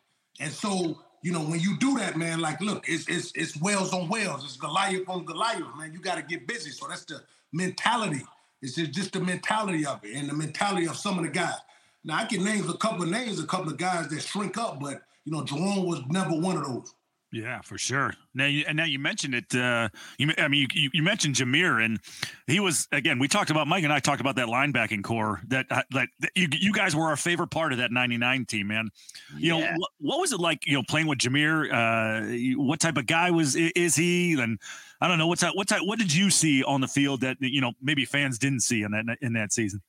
And 0.41 0.53
so, 0.53 0.99
you 1.23 1.33
know, 1.33 1.41
when 1.41 1.61
you 1.61 1.77
do 1.79 1.99
that, 1.99 2.17
man, 2.17 2.41
like, 2.41 2.61
look, 2.61 2.89
it's 2.89 3.09
it's 3.09 3.33
it's 3.35 3.61
Wales 3.61 3.93
on 3.93 4.09
Wales. 4.09 4.45
It's 4.45 4.57
Goliath 4.57 5.09
on 5.09 5.25
Goliath, 5.25 5.77
man. 5.77 5.93
You 5.93 6.01
got 6.01 6.17
to 6.17 6.23
get 6.23 6.47
busy. 6.47 6.71
So 6.71 6.87
that's 6.89 7.05
the 7.05 7.23
mentality. 7.53 8.23
It's 8.63 8.77
just, 8.77 8.93
just 8.93 9.13
the 9.13 9.21
mentality 9.21 9.85
of 9.85 10.05
it 10.05 10.15
and 10.15 10.29
the 10.29 10.35
mentality 10.35 10.87
of 10.87 10.97
some 10.97 11.19
of 11.19 11.25
the 11.25 11.31
guys. 11.31 11.59
Now, 12.05 12.19
I 12.19 12.25
can 12.25 12.45
name 12.45 12.69
a 12.69 12.77
couple 12.77 13.03
of 13.03 13.11
names, 13.11 13.41
a 13.41 13.47
couple 13.47 13.69
of 13.71 13.77
guys 13.77 14.09
that 14.09 14.23
shrink 14.23 14.57
up, 14.57 14.81
but, 14.81 15.03
you 15.25 15.33
know, 15.33 15.45
Jerome 15.45 15.85
was 15.85 16.03
never 16.09 16.31
one 16.31 16.57
of 16.57 16.65
those. 16.65 16.95
Yeah, 17.35 17.63
for 17.63 17.79
sure. 17.79 18.13
Now, 18.35 18.45
you, 18.45 18.65
and 18.69 18.77
now 18.77 18.85
you 18.85 18.99
mentioned 18.99 19.35
it. 19.35 19.55
Uh, 19.55 19.89
you, 20.19 20.29
I 20.37 20.49
mean, 20.49 20.69
you, 20.75 20.91
you 20.93 21.03
mentioned 21.03 21.35
Jamir, 21.37 21.83
and 21.83 21.99
he 22.47 22.61
was 22.61 22.87
again. 22.93 23.19
We 23.19 23.27
talked 23.27 23.49
about 23.49 23.67
Mike 23.67 23.85
and 23.85 23.93
I 23.93 24.01
talked 24.01 24.21
about 24.21 24.37
that 24.37 24.49
linebacking 24.49 25.03
core. 25.03 25.41
That 25.49 25.65
uh, 25.71 25.83
that, 25.93 26.09
that 26.21 26.31
you, 26.37 26.49
you 26.53 26.75
guys 26.75 26.95
were 26.95 27.07
our 27.07 27.17
favorite 27.17 27.49
part 27.49 27.73
of 27.73 27.79
that 27.79 27.91
'99 27.91 28.45
team, 28.45 28.67
man. 28.69 28.91
You 29.39 29.53
know, 29.53 29.59
Yeah. 29.61 29.77
what, 29.79 29.91
what 29.99 30.21
was 30.21 30.33
it 30.33 30.41
like? 30.41 30.67
You 30.67 30.75
know, 30.75 30.83
playing 30.87 31.07
with 31.07 31.21
Jamir. 31.21 31.73
Uh, 31.73 32.63
what 32.63 32.81
type 32.81 32.99
of 32.99 33.07
guy 33.07 33.31
was 33.31 33.57
is 33.57 33.97
he? 33.97 34.35
And 34.39 34.59
I 35.01 35.09
don't 35.09 35.17
know 35.17 35.27
what's 35.27 35.41
that. 35.41 35.57
What 35.57 35.69
type? 35.69 35.81
What 35.85 35.99
did 35.99 36.15
you 36.15 36.29
see 36.29 36.63
on 36.63 36.83
the 36.83 36.89
field 36.89 37.23
that 37.23 37.39
you 37.41 37.63
know 37.63 37.73
maybe 37.81 38.05
fans 38.05 38.39
didn't 38.39 38.61
see 38.61 38.83
in 38.83 38.91
that 38.91 39.17
in 39.23 39.33
that 39.33 39.55
season? 39.55 39.81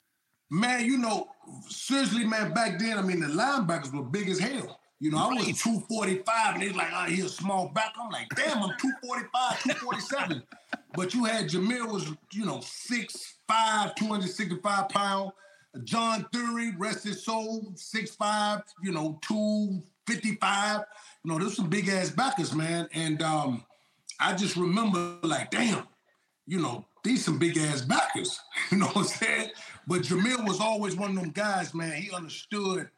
Man, 0.50 0.86
you 0.86 0.98
know, 0.98 1.28
seriously, 1.68 2.24
man, 2.26 2.54
back 2.54 2.80
then, 2.80 2.98
I 2.98 3.02
mean, 3.02 3.20
the 3.20 3.28
linebackers 3.28 3.92
were 3.94 4.04
big 4.04 4.30
as 4.30 4.40
hell. 4.40 4.80
You 5.04 5.12
know, 5.12 5.18
I 5.18 5.28
was 5.34 5.62
245, 5.62 6.54
and 6.54 6.64
they 6.64 6.70
like, 6.70 6.88
oh, 6.94 7.04
he's 7.04 7.26
a 7.26 7.30
small 7.30 7.68
back. 7.68 7.94
I'm 8.00 8.10
like, 8.10 8.30
damn, 8.38 8.64
I'm 8.64 8.70
245, 8.80 9.62
247. 9.64 10.42
but 10.96 11.14
you 11.14 11.26
had 11.26 11.50
Jamir 11.50 11.92
was, 11.92 12.08
you 12.32 12.46
know, 12.46 12.60
6'5, 12.60 13.96
265 13.98 14.88
pounds. 14.88 15.34
John 15.84 16.26
Thierry, 16.32 16.74
rest 16.78 17.04
his 17.04 17.22
soul, 17.22 17.74
6'5, 17.76 18.64
you 18.82 18.94
know, 18.94 19.20
255. 19.24 20.86
You 21.26 21.32
know, 21.32 21.38
there's 21.38 21.58
some 21.58 21.68
big 21.68 21.90
ass 21.90 22.10
backers, 22.10 22.56
man. 22.56 22.88
And 22.94 23.22
um, 23.22 23.66
I 24.22 24.34
just 24.34 24.56
remember 24.56 25.18
like, 25.22 25.52
damn, 25.52 25.86
you 26.48 26.62
know, 26.62 26.86
these 27.04 27.26
some 27.26 27.38
big 27.38 27.58
ass 27.58 27.82
backers. 27.82 28.40
You 28.72 28.78
know 28.78 28.88
what 28.88 28.98
I'm 28.98 29.04
saying? 29.04 29.50
But 29.86 30.04
Jamil 30.04 30.48
was 30.48 30.62
always 30.62 30.96
one 30.96 31.10
of 31.10 31.18
them 31.18 31.32
guys, 31.32 31.74
man. 31.74 32.02
He 32.02 32.10
understood, 32.10 32.90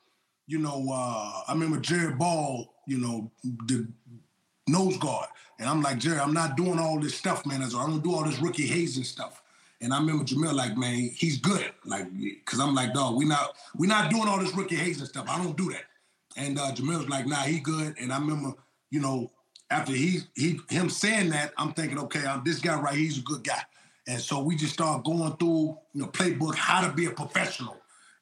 you 0.47 0.59
know, 0.59 0.87
uh, 0.91 1.41
I 1.47 1.53
remember 1.53 1.79
Jerry 1.79 2.13
Ball, 2.13 2.73
you 2.87 2.97
know, 2.97 3.31
the 3.43 3.87
nose 4.67 4.97
guard. 4.97 5.27
And 5.59 5.69
I'm 5.69 5.81
like, 5.81 5.99
Jared, 5.99 6.19
I'm 6.19 6.33
not 6.33 6.57
doing 6.57 6.79
all 6.79 6.99
this 6.99 7.15
stuff, 7.15 7.45
man. 7.45 7.61
I 7.61 7.69
don't 7.69 8.03
do 8.03 8.13
all 8.13 8.23
this 8.23 8.39
rookie 8.39 8.67
hazing 8.67 9.03
stuff. 9.03 9.41
And 9.81 9.93
I 9.93 9.99
remember 9.99 10.23
Jamil 10.23 10.53
like, 10.53 10.77
man, 10.77 11.09
he's 11.13 11.37
good. 11.37 11.71
Like, 11.85 12.07
cause 12.45 12.59
I'm 12.59 12.73
like, 12.73 12.93
dog, 12.93 13.15
we 13.15 13.25
not 13.25 13.55
we 13.75 13.87
not 13.87 14.09
doing 14.09 14.27
all 14.27 14.39
this 14.39 14.55
rookie 14.55 14.75
hazing 14.75 15.05
stuff. 15.05 15.25
I 15.29 15.37
don't 15.41 15.57
do 15.57 15.69
that. 15.71 15.83
And 16.37 16.57
uh 16.57 16.71
Jamil 16.71 16.97
was 16.97 17.09
like, 17.09 17.27
nah, 17.27 17.43
he 17.43 17.59
good. 17.59 17.95
And 17.99 18.11
I 18.11 18.17
remember, 18.17 18.53
you 18.89 18.99
know, 18.99 19.31
after 19.69 19.93
he 19.93 20.21
he 20.35 20.59
him 20.69 20.89
saying 20.89 21.29
that, 21.31 21.53
I'm 21.57 21.73
thinking, 21.73 21.99
okay, 21.99 22.25
um, 22.25 22.41
this 22.45 22.59
guy 22.59 22.79
right, 22.79 22.95
he's 22.95 23.19
a 23.19 23.21
good 23.21 23.43
guy. 23.43 23.61
And 24.07 24.21
so 24.21 24.41
we 24.41 24.55
just 24.55 24.73
start 24.73 25.03
going 25.03 25.35
through, 25.37 25.77
you 25.93 26.01
know, 26.01 26.07
playbook, 26.07 26.55
how 26.55 26.87
to 26.87 26.93
be 26.93 27.05
a 27.05 27.11
professional. 27.11 27.77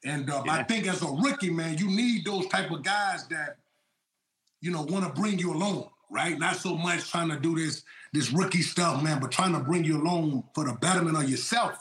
And 0.05 0.29
uh, 0.29 0.43
I 0.49 0.63
think 0.63 0.87
as 0.87 1.01
a 1.01 1.07
rookie, 1.07 1.49
man, 1.49 1.77
you 1.77 1.87
need 1.87 2.25
those 2.25 2.47
type 2.47 2.71
of 2.71 2.83
guys 2.83 3.25
that, 3.27 3.57
you 4.61 4.71
know, 4.71 4.81
want 4.81 5.05
to 5.05 5.21
bring 5.21 5.39
you 5.39 5.53
along, 5.53 5.89
right? 6.11 6.37
Not 6.37 6.57
so 6.57 6.75
much 6.75 7.09
trying 7.09 7.29
to 7.29 7.39
do 7.39 7.55
this 7.55 7.83
this 8.13 8.31
rookie 8.31 8.61
stuff, 8.61 9.03
man, 9.03 9.19
but 9.19 9.31
trying 9.31 9.53
to 9.53 9.59
bring 9.59 9.83
you 9.83 9.99
along 9.99 10.43
for 10.53 10.65
the 10.65 10.73
betterment 10.73 11.17
of 11.17 11.27
yourself, 11.27 11.77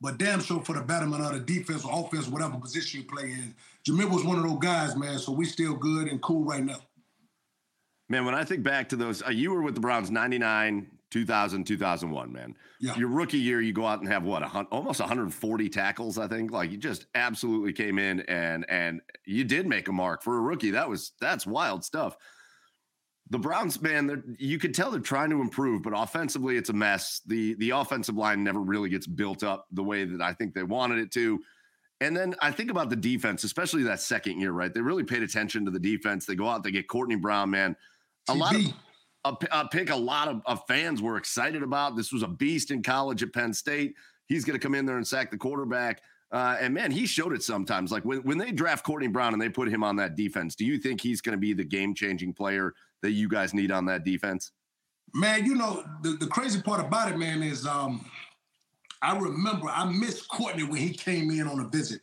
but 0.00 0.16
damn 0.16 0.40
sure 0.40 0.62
for 0.62 0.74
the 0.74 0.80
betterment 0.80 1.22
of 1.22 1.32
the 1.34 1.40
defense 1.40 1.84
or 1.84 2.06
offense, 2.06 2.26
whatever 2.26 2.56
position 2.56 3.00
you 3.00 3.06
play 3.06 3.24
in. 3.24 3.54
Jamil 3.86 4.10
was 4.10 4.24
one 4.24 4.38
of 4.38 4.44
those 4.44 4.58
guys, 4.60 4.96
man. 4.96 5.18
So 5.18 5.32
we 5.32 5.44
still 5.44 5.74
good 5.74 6.08
and 6.08 6.22
cool 6.22 6.44
right 6.44 6.64
now. 6.64 6.78
Man, 8.08 8.24
when 8.24 8.34
I 8.34 8.44
think 8.44 8.62
back 8.62 8.88
to 8.90 8.96
those, 8.96 9.22
uh, 9.22 9.30
you 9.30 9.50
were 9.50 9.62
with 9.62 9.74
the 9.74 9.80
Browns 9.80 10.10
99, 10.10 10.90
2000, 11.14 11.64
2001, 11.64 12.32
man. 12.32 12.56
Yeah. 12.80 12.96
Your 12.96 13.06
rookie 13.06 13.38
year, 13.38 13.60
you 13.60 13.72
go 13.72 13.86
out 13.86 14.00
and 14.00 14.08
have 14.08 14.24
what, 14.24 14.42
a 14.42 14.48
hun- 14.48 14.66
almost 14.72 14.98
140 14.98 15.68
tackles, 15.68 16.18
I 16.18 16.26
think. 16.26 16.50
Like 16.50 16.72
you 16.72 16.76
just 16.76 17.06
absolutely 17.14 17.72
came 17.72 18.00
in 18.00 18.18
and 18.22 18.68
and 18.68 19.00
you 19.24 19.44
did 19.44 19.68
make 19.68 19.86
a 19.86 19.92
mark 19.92 20.24
for 20.24 20.38
a 20.38 20.40
rookie. 20.40 20.72
That 20.72 20.88
was 20.88 21.12
that's 21.20 21.46
wild 21.46 21.84
stuff. 21.84 22.16
The 23.30 23.38
Browns, 23.38 23.80
man, 23.80 24.36
you 24.40 24.58
could 24.58 24.74
tell 24.74 24.90
they're 24.90 24.98
trying 24.98 25.30
to 25.30 25.40
improve, 25.40 25.84
but 25.84 25.92
offensively, 25.94 26.56
it's 26.56 26.70
a 26.70 26.72
mess. 26.72 27.20
the 27.24 27.54
The 27.60 27.70
offensive 27.70 28.16
line 28.16 28.42
never 28.42 28.58
really 28.58 28.88
gets 28.88 29.06
built 29.06 29.44
up 29.44 29.68
the 29.70 29.84
way 29.84 30.04
that 30.04 30.20
I 30.20 30.32
think 30.32 30.52
they 30.52 30.64
wanted 30.64 30.98
it 30.98 31.12
to. 31.12 31.38
And 32.00 32.16
then 32.16 32.34
I 32.42 32.50
think 32.50 32.72
about 32.72 32.90
the 32.90 32.96
defense, 32.96 33.44
especially 33.44 33.84
that 33.84 34.00
second 34.00 34.40
year, 34.40 34.50
right? 34.50 34.74
They 34.74 34.80
really 34.80 35.04
paid 35.04 35.22
attention 35.22 35.64
to 35.64 35.70
the 35.70 35.78
defense. 35.78 36.26
They 36.26 36.34
go 36.34 36.48
out, 36.48 36.64
they 36.64 36.72
get 36.72 36.88
Courtney 36.88 37.14
Brown, 37.14 37.50
man. 37.50 37.76
A 38.28 38.34
lot 38.34 38.56
of. 38.56 38.62
A, 39.24 39.36
a 39.52 39.68
pick 39.68 39.90
a 39.90 39.96
lot 39.96 40.28
of, 40.28 40.42
of 40.46 40.66
fans 40.66 41.00
were 41.00 41.16
excited 41.16 41.62
about. 41.62 41.96
This 41.96 42.12
was 42.12 42.22
a 42.22 42.28
beast 42.28 42.70
in 42.70 42.82
college 42.82 43.22
at 43.22 43.32
Penn 43.32 43.52
State. 43.52 43.94
He's 44.26 44.44
going 44.44 44.58
to 44.58 44.62
come 44.62 44.74
in 44.74 44.86
there 44.86 44.96
and 44.96 45.06
sack 45.06 45.30
the 45.30 45.36
quarterback. 45.36 46.02
Uh, 46.32 46.56
and 46.60 46.74
man, 46.74 46.90
he 46.90 47.06
showed 47.06 47.32
it 47.32 47.42
sometimes. 47.42 47.92
Like 47.92 48.04
when, 48.04 48.18
when 48.22 48.38
they 48.38 48.50
draft 48.50 48.84
Courtney 48.84 49.08
Brown 49.08 49.32
and 49.32 49.40
they 49.40 49.48
put 49.48 49.68
him 49.68 49.84
on 49.84 49.96
that 49.96 50.16
defense, 50.16 50.54
do 50.54 50.64
you 50.64 50.78
think 50.78 51.00
he's 51.00 51.20
going 51.20 51.36
to 51.36 51.40
be 51.40 51.52
the 51.52 51.64
game 51.64 51.94
changing 51.94 52.32
player 52.32 52.74
that 53.02 53.12
you 53.12 53.28
guys 53.28 53.54
need 53.54 53.70
on 53.70 53.86
that 53.86 54.04
defense? 54.04 54.52
Man, 55.12 55.46
you 55.46 55.54
know, 55.54 55.84
the, 56.02 56.16
the 56.16 56.26
crazy 56.26 56.60
part 56.60 56.80
about 56.80 57.12
it, 57.12 57.18
man, 57.18 57.42
is 57.42 57.66
um, 57.66 58.04
I 59.00 59.16
remember 59.16 59.68
I 59.68 59.84
missed 59.84 60.28
Courtney 60.28 60.64
when 60.64 60.80
he 60.80 60.90
came 60.90 61.30
in 61.30 61.46
on 61.46 61.60
a 61.60 61.68
visit. 61.68 62.00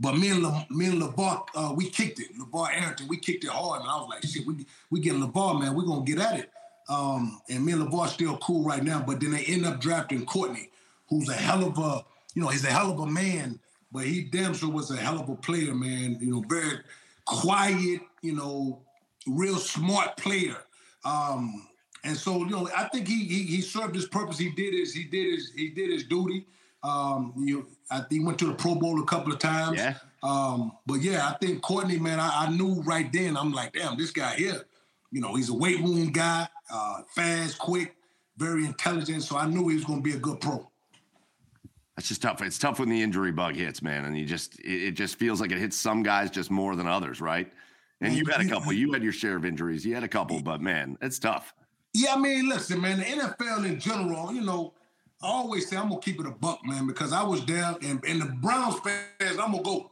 But 0.00 0.16
me 0.16 0.30
and 0.30 0.42
Le, 0.42 0.66
me 0.70 0.86
and 0.86 1.02
LeVar, 1.02 1.46
uh, 1.54 1.72
we 1.76 1.90
kicked 1.90 2.20
it. 2.20 2.28
LeVar 2.38 2.68
Arrington, 2.72 3.08
we 3.08 3.18
kicked 3.18 3.44
it 3.44 3.50
hard. 3.50 3.82
And 3.82 3.90
I 3.90 3.96
was 3.96 4.08
like, 4.08 4.22
shit, 4.24 4.46
we 4.46 4.64
we 4.90 5.00
get 5.00 5.14
LeVar, 5.14 5.60
man, 5.60 5.74
we're 5.74 5.84
gonna 5.84 6.04
get 6.04 6.18
at 6.18 6.38
it. 6.38 6.50
Um, 6.88 7.40
and 7.48 7.64
me 7.64 7.72
and 7.72 7.82
LeVar 7.82 8.08
still 8.08 8.36
cool 8.38 8.64
right 8.64 8.82
now. 8.82 9.02
But 9.06 9.20
then 9.20 9.32
they 9.32 9.44
end 9.44 9.66
up 9.66 9.80
drafting 9.80 10.24
Courtney, 10.24 10.70
who's 11.08 11.28
a 11.28 11.34
hell 11.34 11.64
of 11.64 11.78
a, 11.78 12.04
you 12.34 12.42
know, 12.42 12.48
he's 12.48 12.64
a 12.64 12.70
hell 12.70 12.90
of 12.92 13.00
a 13.00 13.06
man, 13.06 13.58
but 13.92 14.04
he 14.04 14.22
damn 14.22 14.54
sure 14.54 14.70
was 14.70 14.90
a 14.90 14.96
hell 14.96 15.18
of 15.18 15.28
a 15.28 15.36
player, 15.36 15.74
man. 15.74 16.18
You 16.20 16.30
know, 16.30 16.44
very 16.48 16.78
quiet, 17.24 18.00
you 18.22 18.34
know, 18.34 18.82
real 19.26 19.56
smart 19.56 20.16
player. 20.16 20.56
Um, 21.04 21.66
and 22.04 22.16
so, 22.16 22.38
you 22.38 22.50
know, 22.50 22.68
I 22.76 22.84
think 22.84 23.08
he 23.08 23.24
he, 23.24 23.42
he 23.42 23.60
served 23.60 23.94
his 23.94 24.06
purpose. 24.06 24.38
He 24.38 24.50
did 24.50 24.74
his 24.74 24.92
he 24.92 25.04
did 25.04 25.32
his 25.32 25.50
he 25.54 25.70
did 25.70 25.90
his 25.90 26.04
duty. 26.04 26.46
Um, 26.82 27.32
you 27.36 27.58
know, 27.58 27.66
I 27.90 27.98
think 27.98 28.12
he 28.12 28.20
went 28.20 28.38
to 28.38 28.46
the 28.46 28.54
Pro 28.54 28.76
Bowl 28.76 29.00
a 29.00 29.06
couple 29.06 29.32
of 29.32 29.38
times. 29.38 29.78
Yeah. 29.78 29.94
Um, 30.22 30.72
but 30.86 30.96
yeah, 30.96 31.28
I 31.28 31.36
think 31.44 31.62
Courtney, 31.62 31.98
man, 31.98 32.20
I, 32.20 32.46
I 32.46 32.50
knew 32.50 32.82
right 32.82 33.12
then. 33.12 33.36
I'm 33.36 33.52
like, 33.52 33.72
damn, 33.72 33.96
this 33.96 34.10
guy 34.10 34.34
here. 34.34 34.64
You 35.10 35.20
know, 35.20 35.34
he's 35.34 35.48
a 35.48 35.54
weight 35.54 35.78
room 35.78 36.10
guy, 36.10 36.48
uh, 36.70 37.02
fast, 37.14 37.58
quick, 37.58 37.96
very 38.36 38.64
intelligent. 38.66 39.22
So 39.22 39.36
I 39.36 39.46
knew 39.46 39.68
he 39.68 39.76
was 39.76 39.84
going 39.84 40.00
to 40.00 40.02
be 40.02 40.14
a 40.14 40.18
good 40.18 40.40
pro. 40.40 40.70
That's 41.96 42.08
just 42.08 42.22
tough. 42.22 42.42
It's 42.42 42.58
tough 42.58 42.78
when 42.78 42.90
the 42.90 43.00
injury 43.00 43.32
bug 43.32 43.56
hits, 43.56 43.80
man. 43.80 44.04
And 44.04 44.18
you 44.18 44.26
just, 44.26 44.58
it, 44.60 44.88
it 44.88 44.90
just 44.92 45.18
feels 45.18 45.40
like 45.40 45.50
it 45.50 45.58
hits 45.58 45.76
some 45.76 46.02
guys 46.02 46.30
just 46.30 46.50
more 46.50 46.76
than 46.76 46.86
others, 46.86 47.20
right? 47.20 47.50
And 48.00 48.12
you 48.14 48.26
had 48.26 48.42
a 48.42 48.48
couple. 48.48 48.72
You 48.72 48.92
had 48.92 49.02
your 49.02 49.12
share 49.12 49.36
of 49.36 49.44
injuries. 49.44 49.84
You 49.86 49.94
had 49.94 50.04
a 50.04 50.08
couple, 50.08 50.40
but 50.42 50.60
man, 50.60 50.98
it's 51.00 51.18
tough. 51.18 51.54
Yeah, 51.94 52.14
I 52.14 52.18
mean, 52.18 52.48
listen, 52.48 52.80
man, 52.80 52.98
the 52.98 53.04
NFL 53.04 53.64
in 53.64 53.80
general, 53.80 54.30
you 54.32 54.42
know, 54.42 54.74
I 55.22 55.28
always 55.28 55.68
say 55.68 55.78
I'm 55.78 55.88
gonna 55.88 56.00
keep 56.00 56.20
it 56.20 56.26
a 56.26 56.30
buck, 56.30 56.60
man, 56.62 56.86
because 56.86 57.14
I 57.14 57.22
was 57.22 57.44
there 57.46 57.74
and, 57.82 58.04
and 58.04 58.20
the 58.20 58.26
Browns 58.42 58.78
fans, 58.80 59.38
I'm 59.38 59.52
gonna 59.52 59.62
go 59.62 59.90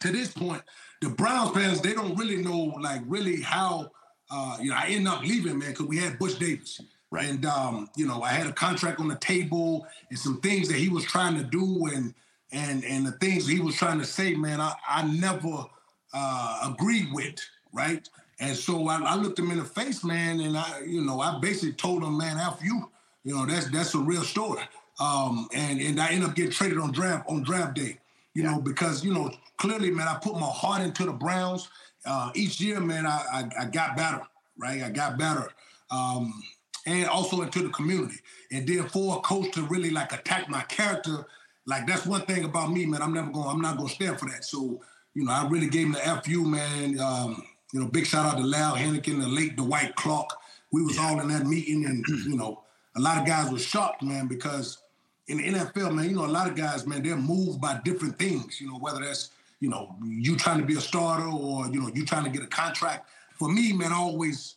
to 0.00 0.12
this 0.12 0.32
point. 0.32 0.62
The 1.00 1.08
Browns 1.08 1.52
fans, 1.52 1.80
they 1.80 1.94
don't 1.94 2.14
really 2.16 2.42
know 2.42 2.74
like 2.78 3.00
really 3.06 3.40
how 3.40 3.90
uh, 4.30 4.56
you 4.60 4.70
know, 4.70 4.76
I 4.76 4.86
ended 4.88 5.08
up 5.08 5.22
leaving, 5.22 5.58
man, 5.58 5.70
because 5.70 5.86
we 5.86 5.98
had 5.98 6.18
Butch 6.18 6.38
Davis. 6.38 6.80
Right. 7.12 7.28
And 7.28 7.44
um, 7.44 7.90
you 7.96 8.06
know, 8.06 8.22
I 8.22 8.28
had 8.28 8.46
a 8.46 8.52
contract 8.52 9.00
on 9.00 9.08
the 9.08 9.16
table 9.16 9.84
and 10.10 10.18
some 10.18 10.40
things 10.40 10.68
that 10.68 10.76
he 10.76 10.88
was 10.88 11.04
trying 11.04 11.36
to 11.36 11.42
do 11.42 11.86
and 11.86 12.14
and 12.52 12.84
and 12.84 13.04
the 13.04 13.12
things 13.12 13.48
he 13.48 13.58
was 13.58 13.74
trying 13.74 13.98
to 13.98 14.04
say, 14.04 14.34
man, 14.34 14.60
I, 14.60 14.74
I 14.88 15.02
never 15.02 15.66
uh, 16.12 16.72
agreed 16.72 17.12
with, 17.12 17.34
right? 17.72 18.08
And 18.38 18.56
so 18.56 18.88
I, 18.88 19.00
I 19.02 19.14
looked 19.16 19.38
him 19.38 19.50
in 19.50 19.58
the 19.58 19.64
face, 19.64 20.02
man, 20.04 20.40
and 20.40 20.56
I, 20.56 20.82
you 20.86 21.02
know, 21.02 21.20
I 21.20 21.38
basically 21.40 21.72
told 21.72 22.02
him, 22.02 22.16
man, 22.16 22.38
after 22.38 22.64
you, 22.64 22.90
you 23.24 23.34
know, 23.34 23.44
that's 23.44 23.68
that's 23.70 23.94
a 23.94 23.98
real 23.98 24.22
story. 24.22 24.62
Um, 25.00 25.48
and 25.52 25.80
and 25.80 26.00
I 26.00 26.10
ended 26.10 26.28
up 26.28 26.36
getting 26.36 26.52
traded 26.52 26.78
on 26.78 26.92
draft 26.92 27.28
on 27.28 27.42
draft 27.42 27.74
day. 27.74 27.98
You 28.34 28.44
know, 28.44 28.60
because 28.60 29.04
you 29.04 29.12
know 29.12 29.32
clearly, 29.56 29.90
man, 29.90 30.08
I 30.08 30.14
put 30.14 30.34
my 30.34 30.46
heart 30.46 30.82
into 30.82 31.04
the 31.04 31.12
Browns. 31.12 31.68
Uh, 32.04 32.30
each 32.34 32.60
year, 32.60 32.80
man, 32.80 33.06
I, 33.06 33.22
I, 33.32 33.62
I 33.62 33.64
got 33.66 33.96
better, 33.96 34.22
right? 34.56 34.82
I 34.82 34.90
got 34.90 35.18
better, 35.18 35.50
um, 35.90 36.42
and 36.86 37.08
also 37.08 37.42
into 37.42 37.62
the 37.62 37.68
community. 37.70 38.16
And 38.50 38.66
then 38.66 38.88
for 38.88 39.18
a 39.18 39.20
coach 39.20 39.52
to 39.52 39.62
really 39.62 39.90
like 39.90 40.12
attack 40.12 40.48
my 40.48 40.62
character, 40.62 41.26
like 41.66 41.86
that's 41.86 42.06
one 42.06 42.22
thing 42.22 42.44
about 42.44 42.72
me, 42.72 42.86
man. 42.86 43.02
I'm 43.02 43.12
never 43.12 43.30
going. 43.30 43.48
I'm 43.48 43.60
not 43.60 43.76
going 43.76 43.88
to 43.88 43.94
stand 43.94 44.18
for 44.18 44.28
that. 44.30 44.44
So 44.44 44.80
you 45.14 45.24
know, 45.24 45.32
I 45.32 45.46
really 45.48 45.68
gave 45.68 45.86
him 45.86 45.92
the 45.92 46.22
fu, 46.24 46.44
man. 46.44 46.98
Um, 47.00 47.42
you 47.72 47.80
know, 47.80 47.86
big 47.86 48.06
shout 48.06 48.26
out 48.26 48.38
to 48.38 48.44
Lal 48.44 48.76
Heneghan, 48.76 49.20
the 49.20 49.28
late 49.28 49.56
Dwight 49.56 49.94
Clark. 49.96 50.30
We 50.72 50.82
was 50.82 50.98
all 50.98 51.20
in 51.20 51.28
that 51.28 51.46
meeting, 51.46 51.84
and 51.84 52.04
you 52.26 52.36
know, 52.36 52.62
a 52.96 53.00
lot 53.00 53.18
of 53.18 53.26
guys 53.26 53.50
were 53.50 53.58
shocked, 53.58 54.02
man, 54.02 54.26
because 54.26 54.78
in 55.28 55.38
the 55.38 55.44
NFL, 55.44 55.94
man, 55.94 56.08
you 56.08 56.16
know, 56.16 56.26
a 56.26 56.28
lot 56.28 56.48
of 56.48 56.56
guys, 56.56 56.86
man, 56.86 57.02
they're 57.02 57.16
moved 57.16 57.60
by 57.60 57.80
different 57.84 58.18
things. 58.18 58.60
You 58.60 58.68
know, 58.68 58.78
whether 58.78 59.00
that's 59.00 59.30
you 59.60 59.68
know 59.68 59.94
you 60.04 60.36
trying 60.36 60.58
to 60.58 60.64
be 60.66 60.76
a 60.76 60.80
starter 60.80 61.26
or 61.28 61.66
you 61.68 61.80
know 61.80 61.90
you 61.94 62.04
trying 62.04 62.24
to 62.24 62.30
get 62.30 62.42
a 62.42 62.46
contract. 62.46 63.08
For 63.38 63.48
me, 63.50 63.72
man, 63.72 63.92
I 63.92 63.96
always 63.96 64.56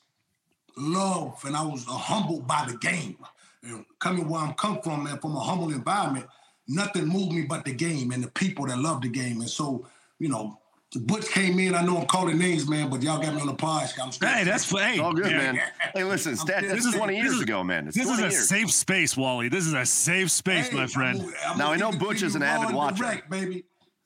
love 0.78 1.44
and 1.46 1.56
I 1.56 1.64
was 1.64 1.86
humbled 1.88 2.48
by 2.48 2.66
the 2.68 2.78
game. 2.78 3.18
And 3.64 3.86
coming 4.00 4.28
where 4.28 4.42
I'm 4.42 4.54
come 4.54 4.82
from, 4.82 5.04
man, 5.06 5.20
from 5.20 5.36
a 5.36 5.40
humble 5.40 5.72
environment, 5.72 6.26
nothing 6.68 7.08
moved 7.08 7.32
me 7.32 7.44
but 7.44 7.64
the 7.66 7.74
game 7.74 8.12
and 8.12 8.24
the 8.24 8.32
people 8.32 8.66
that 8.68 8.78
love 8.78 9.02
the 9.02 9.08
game. 9.10 9.40
And 9.40 9.50
so, 9.50 9.88
you 10.20 10.28
know, 10.30 10.60
Butch 10.96 11.28
came 11.30 11.58
in. 11.60 11.74
I 11.74 11.82
know 11.84 11.98
I'm 12.00 12.06
calling 12.08 12.38
names, 12.38 12.68
man, 12.70 12.90
but 12.90 13.02
y'all 13.02 13.20
got 13.22 13.34
me 13.34 13.42
on 13.42 13.48
the 13.48 13.54
podcast. 13.54 13.94
I'm 14.04 14.12
still 14.12 14.28
Hey, 14.30 14.44
that's 14.44 14.70
hey, 14.70 14.92
It's 14.92 15.00
all 15.00 15.14
good, 15.14 15.32
yeah. 15.32 15.52
man. 15.54 15.60
Hey, 15.96 16.04
listen, 16.04 16.36
stat, 16.36 16.64
this 16.64 16.86
is 16.86 16.94
20 16.94 17.14
this 17.16 17.24
years 17.24 17.36
is- 17.36 17.42
ago, 17.42 17.64
man. 17.64 17.88
It's 17.88 17.98
This 17.98 18.10
is 18.10 18.20
a 18.20 18.22
years. 18.24 18.50
safe 18.50 18.70
space, 18.72 19.16
Wali. 19.16 19.48
This 19.50 19.66
is 19.66 19.74
a 19.74 19.86
safe 19.86 20.30
space, 20.30 20.68
Hey, 20.68 20.76
my 20.76 20.82
I'm 20.84 20.88
friend. 20.90 21.34
I'm 21.48 21.58
Now, 21.58 21.72
I 21.72 21.78
know 21.78 21.88
give 21.92 21.96
it 21.96 22.00
to 22.00 22.06
Butch 22.06 22.22
is 22.24 22.36
an 22.36 22.44
avid 22.44 22.64
raw 22.64 22.68
and 22.68 22.76
watcher. 22.78 23.04
direct, 23.04 23.30
baby. 23.30 23.64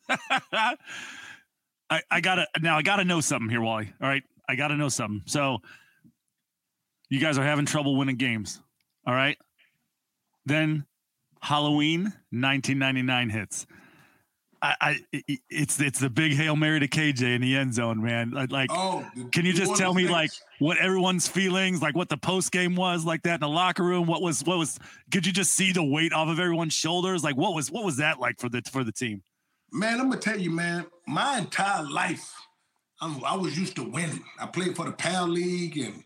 I, 1.90 2.02
I 2.12 2.22
gotta 2.22 2.48
now 2.62 2.78
I 2.78 2.82
gotta 2.82 3.06
know 3.06 3.22
something 3.22 3.50
here, 3.50 3.62
Wali. 3.62 3.92
All 4.02 4.08
right. 4.08 4.24
I 4.50 4.56
gotta 4.56 4.76
know 4.76 4.90
something. 4.90 5.24
So 5.26 5.60
you 7.10 7.20
guys 7.20 7.38
are 7.38 7.44
having 7.44 7.66
trouble 7.66 7.96
winning 7.96 8.18
games. 8.18 8.62
All 9.06 9.14
right. 9.14 9.38
Then 10.46 10.86
Halloween 11.42 12.04
1999 12.32 13.30
hits. 13.30 13.66
I, 14.60 14.76
I 14.82 15.22
it's 15.50 15.80
it's 15.80 16.00
the 16.00 16.10
big 16.10 16.34
hail 16.34 16.56
mary 16.56 16.80
to 16.80 16.88
KJ 16.88 17.36
in 17.36 17.42
the 17.42 17.56
end 17.56 17.76
zone, 17.76 18.02
man. 18.04 18.32
Like, 18.32 18.70
Oh, 18.72 19.06
can 19.32 19.46
you 19.46 19.54
just 19.54 19.76
tell 19.76 19.94
me 19.94 20.04
Orleans 20.04 20.12
like 20.12 20.32
what 20.60 20.78
everyone's 20.78 21.28
feelings, 21.28 21.80
like 21.82 21.96
what 21.96 22.10
the 22.10 22.18
post 22.18 22.52
game 22.52 22.76
was 22.76 23.06
like 23.06 23.22
that 23.24 23.36
in 23.36 23.40
the 23.42 23.50
locker 23.50 23.84
room? 23.84 24.08
What 24.08 24.22
was 24.22 24.44
what 24.44 24.58
was? 24.58 24.80
Could 25.12 25.28
you 25.28 25.32
just 25.32 25.54
see 25.54 25.72
the 25.72 25.84
weight 25.84 26.12
off 26.12 26.28
of 26.28 26.40
everyone's 26.40 26.74
shoulders? 26.74 27.24
Like 27.24 27.38
what 27.38 27.54
was 27.54 27.72
what 27.72 27.86
was 27.86 27.98
that 27.98 28.20
like 28.20 28.40
for 28.40 28.50
the 28.50 28.64
for 28.72 28.84
the 28.84 28.92
team? 28.92 29.22
Man, 29.72 30.00
I'm 30.00 30.10
gonna 30.10 30.22
tell 30.22 30.40
you, 30.40 30.52
man. 30.52 30.86
My 31.06 31.40
entire 31.40 31.84
life, 31.84 32.34
I'm, 33.02 33.24
I 33.24 33.36
was 33.36 33.58
used 33.58 33.76
to 33.76 33.84
winning. 33.84 34.24
I 34.40 34.48
played 34.48 34.76
for 34.76 34.86
the 34.86 34.92
Pal 34.92 35.28
League, 35.28 35.78
and 35.78 36.04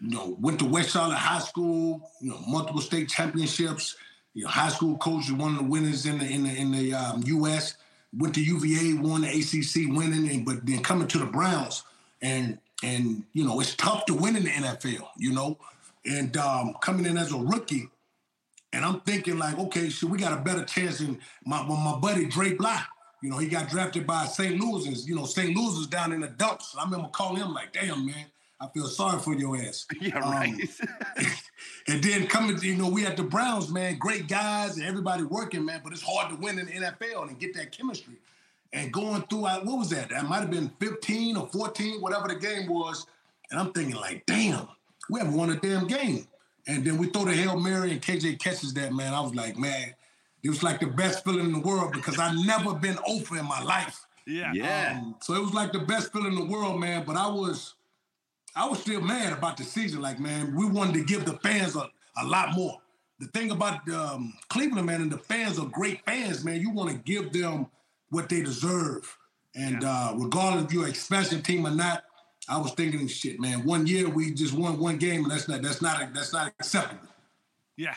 you 0.00 0.10
know, 0.10 0.36
went 0.40 0.58
to 0.60 0.64
West 0.64 0.90
Charlotte 0.90 1.16
High 1.16 1.40
School. 1.40 2.10
You 2.20 2.30
know, 2.30 2.40
multiple 2.46 2.80
state 2.80 3.08
championships. 3.08 3.96
You 4.34 4.44
know, 4.44 4.50
high 4.50 4.68
school 4.68 4.96
coach 4.98 5.30
was 5.30 5.32
one 5.32 5.52
of 5.52 5.58
the 5.58 5.64
winners 5.64 6.06
in 6.06 6.18
the 6.18 6.26
in 6.26 6.44
the 6.44 6.50
in 6.50 6.70
the 6.70 6.94
um, 6.94 7.22
U.S. 7.26 7.76
Went 8.16 8.34
to 8.36 8.42
UVA, 8.42 8.94
won 8.94 9.22
the 9.22 9.28
ACC, 9.28 9.94
winning, 9.94 10.30
and 10.30 10.44
but 10.44 10.64
then 10.64 10.82
coming 10.82 11.08
to 11.08 11.18
the 11.18 11.26
Browns, 11.26 11.84
and 12.22 12.58
and 12.82 13.24
you 13.32 13.44
know, 13.44 13.60
it's 13.60 13.74
tough 13.74 14.04
to 14.06 14.14
win 14.14 14.36
in 14.36 14.44
the 14.44 14.50
NFL. 14.50 15.08
You 15.16 15.32
know, 15.32 15.58
and 16.04 16.36
um, 16.36 16.74
coming 16.80 17.06
in 17.06 17.16
as 17.16 17.32
a 17.32 17.38
rookie. 17.38 17.88
And 18.70 18.84
I'm 18.84 19.00
thinking 19.00 19.38
like, 19.38 19.58
okay, 19.58 19.88
so 19.88 20.06
we 20.06 20.18
got 20.18 20.38
a 20.38 20.42
better 20.42 20.62
chance 20.62 20.98
than 20.98 21.18
my 21.44 21.62
my, 21.62 21.96
buddy 21.98 22.26
Dre 22.26 22.52
Bly. 22.52 22.82
You 23.22 23.30
know, 23.30 23.38
he 23.38 23.48
got 23.48 23.68
drafted 23.68 24.06
by 24.06 24.26
St. 24.26 24.60
Louis. 24.60 25.06
You 25.06 25.16
know, 25.16 25.24
St. 25.24 25.54
Louis 25.56 25.76
is 25.78 25.86
down 25.86 26.12
in 26.12 26.20
the 26.20 26.28
dumps. 26.28 26.76
I 26.78 26.84
remember 26.84 27.08
calling 27.08 27.42
him 27.42 27.52
like, 27.52 27.72
damn, 27.72 28.06
man, 28.06 28.26
I 28.60 28.68
feel 28.68 28.86
sorry 28.86 29.18
for 29.20 29.34
your 29.34 29.56
ass. 29.56 29.86
Yeah, 30.00 30.18
Um, 30.20 30.30
right. 30.30 30.54
and 31.88 32.02
then 32.02 32.26
coming, 32.26 32.56
to, 32.56 32.66
you 32.66 32.76
know, 32.76 32.88
we 32.88 33.02
had 33.02 33.16
the 33.16 33.24
Browns, 33.24 33.70
man, 33.70 33.98
great 33.98 34.28
guys 34.28 34.76
and 34.76 34.86
everybody 34.86 35.24
working, 35.24 35.64
man, 35.64 35.80
but 35.82 35.92
it's 35.92 36.02
hard 36.02 36.30
to 36.30 36.36
win 36.36 36.58
in 36.58 36.66
the 36.66 36.72
NFL 36.72 37.28
and 37.28 37.38
get 37.38 37.54
that 37.54 37.72
chemistry. 37.72 38.14
And 38.72 38.92
going 38.92 39.22
through, 39.22 39.40
what 39.40 39.64
was 39.64 39.90
that? 39.90 40.10
That 40.10 40.24
might 40.26 40.40
have 40.40 40.50
been 40.50 40.70
15 40.78 41.36
or 41.36 41.48
14, 41.48 42.00
whatever 42.00 42.28
the 42.28 42.34
game 42.34 42.68
was. 42.68 43.06
And 43.50 43.58
I'm 43.58 43.72
thinking, 43.72 43.96
like, 43.96 44.26
damn, 44.26 44.68
we 45.08 45.20
haven't 45.20 45.34
won 45.34 45.50
a 45.50 45.56
damn 45.56 45.86
game. 45.86 46.26
And 46.66 46.84
then 46.84 46.98
we 46.98 47.06
throw 47.06 47.24
the 47.24 47.32
Hail 47.32 47.58
Mary 47.58 47.92
and 47.92 48.02
KJ 48.02 48.38
catches 48.40 48.74
that, 48.74 48.92
man. 48.92 49.14
I 49.14 49.20
was 49.20 49.34
like, 49.34 49.56
man, 49.56 49.94
it 50.42 50.50
was 50.50 50.62
like 50.62 50.80
the 50.80 50.86
best 50.86 51.24
feeling 51.24 51.46
in 51.46 51.52
the 51.52 51.60
world 51.60 51.92
because 51.92 52.18
I've 52.18 52.36
never 52.46 52.74
been 52.74 52.98
over 53.06 53.38
in 53.38 53.44
my 53.44 53.62
life. 53.62 54.06
Yeah. 54.26 54.52
yeah. 54.52 54.98
Um, 55.00 55.16
so 55.20 55.34
it 55.34 55.40
was 55.40 55.54
like 55.54 55.72
the 55.72 55.80
best 55.80 56.12
feeling 56.12 56.32
in 56.32 56.38
the 56.38 56.44
world, 56.44 56.78
man. 56.78 57.04
But 57.04 57.16
I 57.16 57.26
was, 57.28 57.74
I 58.54 58.68
was 58.68 58.80
still 58.80 59.00
mad 59.00 59.32
about 59.32 59.56
the 59.56 59.64
season. 59.64 60.00
Like, 60.00 60.20
man, 60.20 60.54
we 60.54 60.66
wanted 60.66 60.94
to 60.94 61.04
give 61.04 61.24
the 61.24 61.34
fans 61.38 61.76
a, 61.76 61.88
a 62.20 62.24
lot 62.24 62.54
more. 62.54 62.78
The 63.20 63.26
thing 63.28 63.50
about 63.50 63.88
um, 63.90 64.34
Cleveland, 64.48 64.86
man, 64.86 65.02
and 65.02 65.10
the 65.10 65.18
fans 65.18 65.58
are 65.58 65.66
great 65.66 66.04
fans, 66.04 66.44
man. 66.44 66.60
You 66.60 66.70
want 66.70 66.90
to 66.90 66.96
give 66.98 67.32
them 67.32 67.66
what 68.10 68.28
they 68.28 68.42
deserve. 68.42 69.16
And 69.56 69.82
uh, 69.82 70.12
regardless 70.14 70.66
if 70.66 70.72
you're 70.72 70.84
an 70.84 70.90
expansion 70.90 71.42
team 71.42 71.66
or 71.66 71.70
not, 71.70 72.04
I 72.48 72.58
was 72.58 72.72
thinking, 72.72 73.08
shit, 73.08 73.40
man. 73.40 73.64
One 73.64 73.86
year 73.86 74.08
we 74.08 74.32
just 74.32 74.54
won 74.54 74.78
one 74.78 74.98
game, 74.98 75.24
and 75.24 75.32
that's 75.32 75.48
not 75.48 75.62
that's 75.62 75.82
not 75.82 76.14
that's 76.14 76.32
not 76.32 76.52
acceptable. 76.58 77.08
Yeah. 77.76 77.94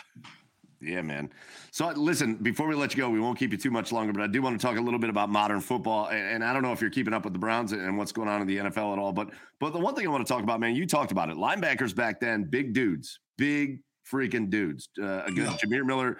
Yeah, 0.81 1.01
man. 1.01 1.31
So 1.71 1.89
listen, 1.89 2.35
before 2.35 2.67
we 2.67 2.73
let 2.75 2.93
you 2.95 2.97
go, 2.97 3.09
we 3.09 3.19
won't 3.19 3.37
keep 3.37 3.51
you 3.51 3.57
too 3.57 3.69
much 3.69 3.91
longer, 3.91 4.11
but 4.13 4.23
I 4.23 4.27
do 4.27 4.41
want 4.41 4.59
to 4.59 4.65
talk 4.65 4.77
a 4.77 4.81
little 4.81 4.99
bit 4.99 5.11
about 5.11 5.29
modern 5.29 5.61
football. 5.61 6.09
And, 6.09 6.43
I 6.43 6.53
don't 6.53 6.63
know 6.63 6.71
if 6.71 6.81
you're 6.81 6.89
keeping 6.89 7.13
up 7.13 7.23
with 7.23 7.33
the 7.33 7.39
Browns 7.39 7.71
and 7.71 7.97
what's 7.97 8.11
going 8.11 8.27
on 8.27 8.41
in 8.41 8.47
the 8.47 8.57
NFL 8.57 8.93
at 8.93 8.99
all, 8.99 9.13
but 9.13 9.29
but 9.59 9.73
the 9.73 9.79
one 9.79 9.93
thing 9.93 10.07
I 10.07 10.09
want 10.09 10.25
to 10.25 10.33
talk 10.33 10.41
about, 10.41 10.59
man, 10.59 10.75
you 10.75 10.87
talked 10.87 11.11
about 11.11 11.29
it. 11.29 11.37
Linebackers 11.37 11.95
back 11.95 12.19
then, 12.19 12.45
big 12.45 12.73
dudes, 12.73 13.19
big 13.37 13.81
freaking 14.11 14.49
dudes. 14.49 14.89
Uh, 14.99 15.23
again, 15.25 15.45
Yeah. 15.45 15.57
Jamir 15.63 15.85
Miller. 15.85 16.17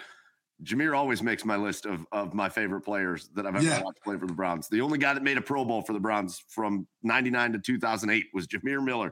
Jamir 0.64 0.96
always 0.96 1.24
makes 1.24 1.44
my 1.44 1.56
list 1.56 1.88
of, 1.88 2.06
of 2.12 2.36
my 2.36 2.48
favorite 2.48 2.82
players 2.82 3.30
that 3.34 3.48
I've 3.48 3.56
ever 3.56 3.66
Yeah. 3.66 3.82
watched 3.82 4.04
play 4.04 4.16
for 4.18 4.28
the 4.28 4.34
Browns. 4.34 4.68
The 4.68 4.82
only 4.82 5.00
guy 5.00 5.16
that 5.16 5.24
made 5.24 5.38
a 5.38 5.42
Pro 5.42 5.66
Bowl 5.66 5.82
for 5.82 5.94
the 5.94 6.00
Browns 6.00 6.44
from 6.50 6.86
99 7.02 7.54
to 7.54 7.60
2008 7.60 8.28
was 8.32 8.46
Jamir 8.46 8.84
Miller. 8.84 9.12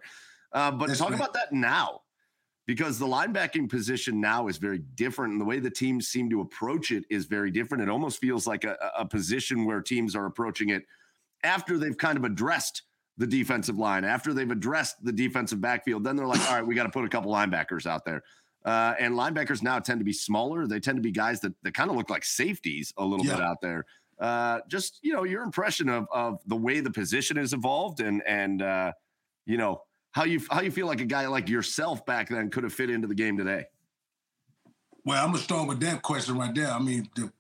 Uh, 0.54 0.70
but 0.70 0.88
That's 0.90 1.00
talk 1.00 1.10
right. 1.10 1.16
about 1.20 1.34
that 1.34 1.52
now 1.52 2.02
because 2.70 3.00
the 3.00 3.08
linebacking 3.08 3.68
position 3.68 4.22
now 4.22 4.48
is 4.48 4.58
very 4.58 4.78
different 4.78 5.32
and 5.32 5.42
the 5.42 5.46
way 5.46 5.58
the 5.58 5.72
teams 5.72 6.08
seem 6.08 6.30
to 6.30 6.40
approach 6.40 6.92
it 6.92 7.04
is 7.10 7.26
very 7.26 7.50
different. 7.50 7.82
It 7.82 7.90
almost 7.90 8.22
feels 8.22 8.46
like 8.46 8.64
a, 8.64 8.78
a 8.96 9.08
position 9.08 9.66
where 9.66 9.82
teams 9.82 10.16
are 10.16 10.28
approaching 10.28 10.70
it 10.70 10.84
after 11.44 11.80
they've 11.80 11.98
kind 11.98 12.16
of 12.16 12.26
addressed 12.26 12.84
the 13.18 13.26
defensive 13.26 13.80
line 13.80 14.06
after 14.06 14.36
they've 14.36 14.52
addressed 14.52 15.04
the 15.04 15.12
defensive 15.12 15.60
backfield. 15.60 16.04
Then 16.04 16.16
they're 16.16 16.28
like 16.28 16.48
all 16.48 16.58
right 16.58 16.68
we 16.68 16.76
got 16.76 16.84
to 16.84 16.92
put 16.92 17.04
a 17.06 17.10
couple 17.10 17.32
linebackers 17.32 17.88
out 17.88 18.06
there. 18.06 18.22
Uh, 18.64 18.94
and 19.00 19.16
linebackers 19.16 19.64
now 19.64 19.80
tend 19.80 20.00
to 20.00 20.06
be 20.06 20.14
smaller. 20.14 20.68
They 20.68 20.80
tend 20.80 20.98
to 20.98 21.02
be 21.02 21.12
guys 21.12 21.42
that, 21.42 21.54
that 21.64 21.74
kind 21.74 21.90
of 21.90 21.96
look 21.96 22.12
like 22.12 22.24
safeties 22.24 22.94
a 22.98 23.04
little 23.04 23.26
bit 23.26 23.42
out 23.42 23.62
there. 23.64 23.88
Uh, 24.20 24.60
just 24.68 25.00
you 25.02 25.12
know 25.12 25.24
your 25.24 25.42
impression 25.42 25.90
of, 25.90 26.06
of 26.14 26.40
the 26.46 26.56
way 26.56 26.82
the 26.82 26.92
position 26.92 27.36
has 27.36 27.52
evolved 27.52 28.00
and 28.00 28.22
and 28.28 28.62
uh, 28.62 28.92
you 29.48 29.58
know 29.58 29.82
how 30.12 30.24
you 30.24 30.42
how 30.50 30.62
you 30.62 30.72
feel 30.72 30.88
like 30.88 31.02
a 31.02 31.06
guy 31.06 31.28
like 31.28 31.50
yourself 31.50 32.06
back 32.06 32.30
then 32.30 32.50
could 32.50 32.64
have 32.64 32.74
fit 32.74 32.90
into 32.90 33.08
the 33.08 33.16
game 33.16 33.38
today. 33.38 33.66
Well, 35.06 35.24
I'm 35.24 35.32
gonna 35.32 35.44
start 35.44 35.68
with 35.68 35.80
that 35.82 36.02
question 36.02 36.38
right 36.38 36.54
there. 36.54 36.72
I 36.72 36.80
mean, 36.80 37.10
the, 37.16 37.32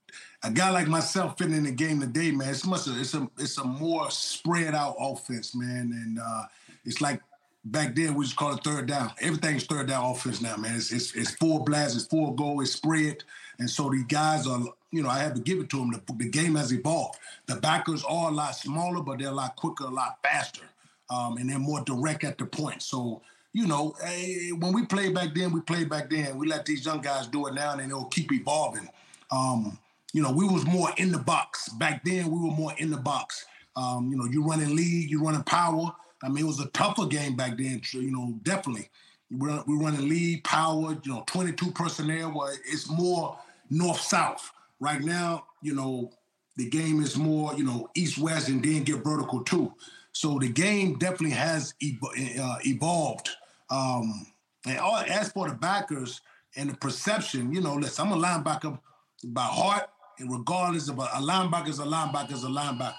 a 0.44 0.52
guy 0.52 0.70
like 0.70 0.88
myself 0.88 1.38
fitting 1.38 1.56
in 1.56 1.64
the 1.64 1.72
game 1.72 2.00
today, 2.00 2.32
man, 2.32 2.50
it's 2.50 2.66
much 2.66 2.88
it's 2.88 3.14
a 3.14 3.30
it's 3.38 3.58
a 3.58 3.64
more 3.64 4.10
spread 4.12 4.74
out 4.74 4.96
offense, 5.00 5.56
man, 5.56 5.92
and 5.94 6.20
uh, 6.20 6.44
it's 6.86 7.02
like 7.02 7.22
back 7.66 7.96
then 7.96 8.16
we 8.16 8.26
just 8.26 8.38
call 8.38 8.54
it 8.54 8.64
third 8.64 8.88
down. 8.88 9.12
Everything's 9.22 9.66
third 9.66 9.88
down 9.88 10.12
offense 10.12 10.42
now, 10.42 10.56
man. 10.56 10.76
It's 10.76 10.92
it's, 10.92 11.14
it's 11.14 11.32
full 11.32 11.60
blast, 11.60 11.96
it's 11.96 12.06
full 12.06 12.32
goal, 12.32 12.62
it's 12.62 12.72
spread, 12.72 13.24
and 13.60 13.70
so 13.70 13.90
these 13.90 14.06
guys 14.06 14.48
are, 14.48 14.62
you 14.92 15.04
know, 15.04 15.10
I 15.10 15.20
have 15.20 15.34
to 15.34 15.42
give 15.42 15.60
it 15.60 15.70
to 15.72 15.78
them. 15.78 15.92
The, 15.92 16.14
the 16.14 16.30
game 16.30 16.56
has 16.56 16.72
evolved. 16.72 17.20
The 17.48 17.56
backers 17.58 18.04
are 18.04 18.30
a 18.30 18.34
lot 18.34 18.56
smaller, 18.56 19.02
but 19.02 19.20
they're 19.20 19.28
a 19.28 19.32
lot 19.32 19.56
quicker, 19.58 19.86
a 19.86 19.90
lot 19.90 20.20
faster, 20.24 20.64
um, 21.10 21.38
and 21.38 21.50
they're 21.50 21.60
more 21.60 21.82
direct 21.82 22.24
at 22.24 22.38
the 22.38 22.46
point. 22.46 22.82
So 22.82 23.22
you 23.54 23.66
know, 23.66 23.96
eh, 24.04 24.52
when 24.52 24.74
we 24.74 24.86
played 24.86 25.14
back 25.14 25.34
then, 25.34 25.52
we 25.52 25.62
played 25.62 25.90
back 25.90 26.10
then. 26.10 26.38
We 26.38 26.48
let 26.48 26.66
these 26.66 26.86
young 26.86 27.02
guys 27.02 27.28
do 27.28 27.48
it 27.48 27.56
now, 27.56 27.78
and 27.78 27.90
they'll 27.90 28.06
keep 28.06 28.32
evolving. 28.32 28.88
Um, 29.32 29.78
you 30.14 30.22
know, 30.22 30.32
we 30.32 30.46
was 30.46 30.66
more 30.66 30.90
in 30.98 31.12
the 31.12 31.18
box 31.18 31.70
back 31.70 32.04
then. 32.04 32.30
We 32.30 32.40
were 32.40 32.56
more 32.56 32.74
in 32.78 32.92
the 32.92 32.98
box. 32.98 33.46
Um, 33.76 34.10
you 34.12 34.18
know, 34.18 34.26
you 34.26 34.44
running 34.44 34.76
lead, 34.76 35.10
you 35.10 35.24
running 35.24 35.44
power. 35.44 35.92
I 36.22 36.30
mean, 36.30 36.44
it 36.44 36.48
was 36.48 36.60
a 36.60 36.68
tougher 36.68 37.06
game 37.06 37.36
back 37.36 37.58
then. 37.58 37.82
You 37.92 38.12
know, 38.12 38.40
definitely. 38.44 38.90
We 39.32 39.48
run, 39.48 39.64
we 39.68 39.76
running 39.76 40.08
lead, 40.08 40.44
power. 40.44 40.98
You 41.04 41.14
know, 41.14 41.24
22 41.28 41.72
personnel. 41.72 42.30
Where 42.32 42.54
it's 42.66 42.90
more 42.90 43.38
north 43.70 44.02
south. 44.02 44.52
Right 44.80 45.02
now, 45.02 45.46
you 45.62 45.74
know, 45.76 46.12
the 46.56 46.70
game 46.70 47.02
is 47.02 47.18
more 47.18 47.54
you 47.56 47.64
know 47.64 47.90
east 47.96 48.18
west, 48.18 48.50
and 48.50 48.64
then 48.64 48.84
get 48.84 49.04
vertical 49.04 49.44
too. 49.44 49.74
So 50.12 50.40
the 50.40 50.50
game 50.50 50.98
definitely 50.98 51.32
has 51.32 51.74
ev- 51.82 52.40
uh, 52.42 52.58
evolved. 52.66 53.30
Um, 53.70 54.26
and 54.66 54.80
all, 54.80 54.98
as 54.98 55.32
for 55.32 55.48
the 55.48 55.56
backers 55.56 56.22
and 56.56 56.70
the 56.70 56.76
perception, 56.76 57.54
you 57.54 57.62
know, 57.62 57.76
listen, 57.76 58.08
I'm 58.08 58.14
a 58.14 58.18
linebacker 58.18 58.80
by 59.24 59.44
heart 59.44 59.90
and 60.20 60.32
regardless 60.32 60.90
of 60.90 61.00
a, 61.00 61.04
a 61.04 61.22
linebacker 61.22 61.70
is 61.70 61.80
a 61.80 61.86
linebacker 61.86 62.34
is 62.34 62.44
a 62.44 62.48
linebacker. 62.48 62.94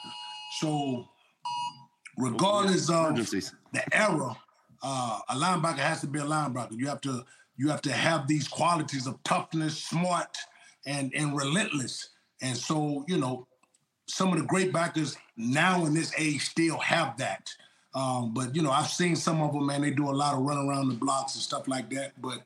So 0.60 1.06
regardless 2.16 2.88
of 2.90 3.16
the 3.16 3.82
era, 3.92 4.36
uh, 4.82 5.18
a 5.28 5.34
linebacker 5.34 5.78
has 5.78 6.00
to 6.00 6.06
be 6.06 6.18
a 6.18 6.24
linebacker. 6.24 6.72
You 6.72 6.88
have 6.88 7.00
to 7.02 7.24
you 7.56 7.68
have 7.68 7.82
to 7.82 7.92
have 7.92 8.26
these 8.26 8.48
qualities 8.48 9.06
of 9.06 9.22
toughness, 9.22 9.76
smart, 9.82 10.36
and 10.86 11.12
and 11.14 11.36
relentless. 11.36 12.08
And 12.40 12.56
so 12.56 13.04
you 13.06 13.18
know, 13.18 13.46
some 14.10 14.32
of 14.32 14.38
the 14.38 14.44
great 14.44 14.72
backers 14.72 15.16
now 15.36 15.86
in 15.86 15.94
this 15.94 16.12
age 16.18 16.42
still 16.42 16.78
have 16.78 17.16
that. 17.18 17.54
Um, 17.94 18.32
but 18.34 18.54
you 18.54 18.62
know, 18.62 18.70
I've 18.70 18.88
seen 18.88 19.16
some 19.16 19.40
of 19.40 19.52
them, 19.52 19.66
man. 19.66 19.82
They 19.82 19.90
do 19.90 20.10
a 20.10 20.12
lot 20.12 20.34
of 20.34 20.40
run 20.40 20.58
around 20.58 20.88
the 20.88 20.94
blocks 20.94 21.34
and 21.34 21.42
stuff 21.42 21.66
like 21.66 21.90
that. 21.90 22.20
But 22.20 22.42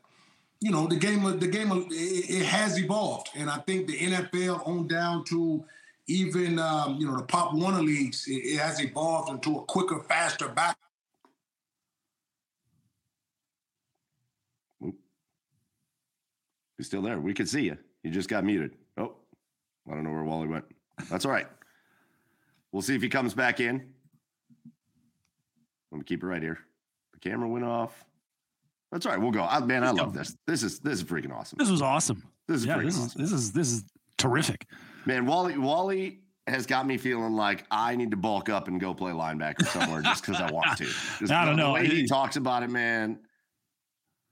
you 0.60 0.70
know, 0.70 0.86
the 0.86 0.96
game, 0.96 1.24
of 1.26 1.40
the 1.40 1.48
game, 1.48 1.70
it, 1.72 1.92
it 1.92 2.46
has 2.46 2.78
evolved, 2.78 3.28
and 3.34 3.50
I 3.50 3.58
think 3.58 3.86
the 3.86 3.98
NFL 3.98 4.66
on 4.66 4.86
down 4.86 5.24
to 5.26 5.64
even 6.06 6.58
um, 6.58 6.96
you 6.98 7.06
know 7.06 7.16
the 7.16 7.24
Pop 7.24 7.54
Warner 7.54 7.82
leagues, 7.82 8.26
it, 8.26 8.36
it 8.36 8.58
has 8.58 8.80
evolved 8.80 9.30
into 9.30 9.58
a 9.58 9.62
quicker, 9.62 10.00
faster 10.08 10.48
back. 10.48 10.76
You're 14.80 14.92
still 16.84 17.02
there. 17.02 17.20
We 17.20 17.34
could 17.34 17.48
see 17.48 17.62
you. 17.62 17.78
You 18.02 18.10
just 18.10 18.28
got 18.28 18.44
muted. 18.44 18.72
Oh, 18.96 19.14
I 19.88 19.94
don't 19.94 20.04
know 20.04 20.10
where 20.10 20.24
Wali 20.24 20.48
went. 20.48 20.64
That's 21.10 21.24
all 21.24 21.32
right. 21.32 21.46
We'll 22.72 22.82
see 22.82 22.94
if 22.94 23.02
he 23.02 23.08
comes 23.08 23.34
back 23.34 23.60
in. 23.60 23.92
Let 25.92 25.98
me 25.98 26.04
keep 26.04 26.22
it 26.22 26.26
right 26.26 26.42
here. 26.42 26.58
The 27.12 27.20
camera 27.20 27.48
went 27.48 27.64
off. 27.64 28.04
That's 28.90 29.06
all 29.06 29.12
right. 29.12 29.20
We'll 29.20 29.30
go. 29.30 29.42
I, 29.44 29.60
man, 29.60 29.84
I 29.84 29.90
love 29.90 30.12
this. 30.14 30.36
This 30.46 30.62
is 30.62 30.80
this 30.80 30.94
is 31.00 31.04
freaking 31.04 31.32
awesome. 31.32 31.56
This 31.58 31.70
was 31.70 31.82
awesome. 31.82 32.22
This 32.48 32.58
is 32.60 32.66
yeah, 32.66 32.78
this 32.78 32.96
is 32.96 33.04
awesome. 33.06 33.20
this 33.22 33.32
is 33.32 33.52
this 33.52 33.72
is 33.72 33.84
terrific. 34.18 34.66
Man, 35.06 35.26
Wali 35.26 35.56
Wali 35.58 36.20
has 36.46 36.66
got 36.66 36.86
me 36.86 36.96
feeling 36.98 37.32
like 37.34 37.64
I 37.70 37.96
need 37.96 38.10
to 38.10 38.16
bulk 38.16 38.48
up 38.48 38.68
and 38.68 38.78
go 38.80 38.92
play 38.94 39.12
linebacker 39.12 39.64
somewhere 39.66 40.02
just 40.02 40.24
because 40.26 40.40
I 40.40 40.50
want 40.50 40.76
to. 40.78 40.84
Just 41.18 41.32
I 41.32 41.44
don't 41.46 41.56
the 41.56 41.62
know. 41.62 41.72
way 41.72 41.86
he 41.86 42.02
He- 42.02 42.06
talks 42.06 42.36
about 42.36 42.62
it, 42.62 42.70
man. 42.70 43.18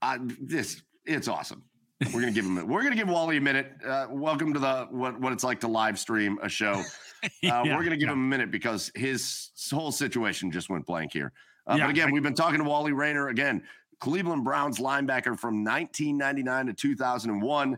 I 0.01 0.19
this 0.39 0.81
it's 1.05 1.27
awesome. 1.27 1.63
We're 2.11 2.21
gonna 2.21 2.31
give 2.31 2.45
him. 2.45 2.57
a- 2.57 2.65
We're 2.65 2.83
gonna 2.83 2.95
give 2.95 3.07
Wali 3.09 3.37
a 3.37 3.41
minute. 3.41 3.71
Uh, 3.85 4.07
welcome 4.09 4.53
to 4.53 4.59
the 4.59 4.87
what 4.89 5.19
what 5.19 5.31
it's 5.33 5.43
like 5.43 5.59
to 5.61 5.67
live 5.67 5.99
stream 5.99 6.39
a 6.41 6.49
show. 6.49 6.81
Uh, 7.23 7.29
Yeah, 7.41 7.63
we're 7.77 7.83
gonna 7.85 7.91
give 7.95 8.07
yeah. 8.07 8.11
him 8.13 8.19
a 8.19 8.27
minute 8.27 8.51
because 8.51 8.91
his 8.95 9.51
whole 9.71 9.93
situation 9.93 10.51
just 10.51 10.69
went 10.69 10.85
blank 10.85 11.13
here. 11.13 11.31
Uh, 11.65 11.75
Yeah, 11.77 11.85
but 11.85 11.91
again, 11.91 12.09
I- 12.09 12.11
we've 12.11 12.21
been 12.23 12.33
talking 12.33 12.57
to 12.61 12.65
Wali 12.69 12.91
Rainer 12.91 13.29
again, 13.29 13.63
Cleveland 14.01 14.43
Browns 14.43 14.77
linebacker 14.79 15.39
from 15.39 15.63
1999 15.63 16.65
to 16.65 16.73
2001. 16.73 17.77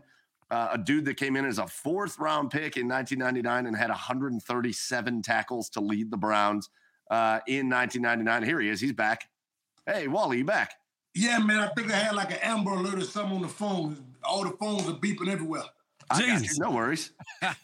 Uh, 0.50 0.68
a 0.72 0.78
dude 0.78 1.04
that 1.04 1.14
came 1.16 1.36
in 1.36 1.44
as 1.44 1.58
a 1.58 1.66
fourth 1.68 2.18
round 2.18 2.50
pick 2.50 2.76
in 2.76 2.88
1999 2.88 3.66
and 3.66 3.76
had 3.76 3.90
137 3.90 5.22
tackles 5.22 5.68
to 5.70 5.80
lead 5.80 6.10
the 6.10 6.16
Browns 6.16 6.68
uh, 7.12 7.38
in 7.46 7.68
1999. 7.68 8.42
Here 8.42 8.60
he 8.60 8.68
is. 8.68 8.80
He's 8.80 8.92
back. 8.92 9.28
Hey, 9.86 10.08
Wali, 10.08 10.38
you 10.38 10.44
back? 10.44 10.72
Yeah, 11.14 11.38
man, 11.38 11.60
I 11.60 11.68
think 11.68 11.92
I 11.92 11.96
had 11.96 12.14
like 12.16 12.30
an 12.32 12.38
Amber 12.42 12.72
Alert 12.72 12.96
or 12.98 13.00
something 13.02 13.36
on 13.36 13.42
the 13.42 13.48
phone. 13.48 13.96
All 14.36 14.44
the 14.44 14.50
phones 14.58 14.86
are 14.86 14.92
beeping 14.92 15.28
everywhere. 15.28 15.62
I 16.10 16.20
got 16.20 16.28
you. 16.28 16.38
Jesus. 16.40 16.58
No 16.58 16.70
worries. 16.70 17.12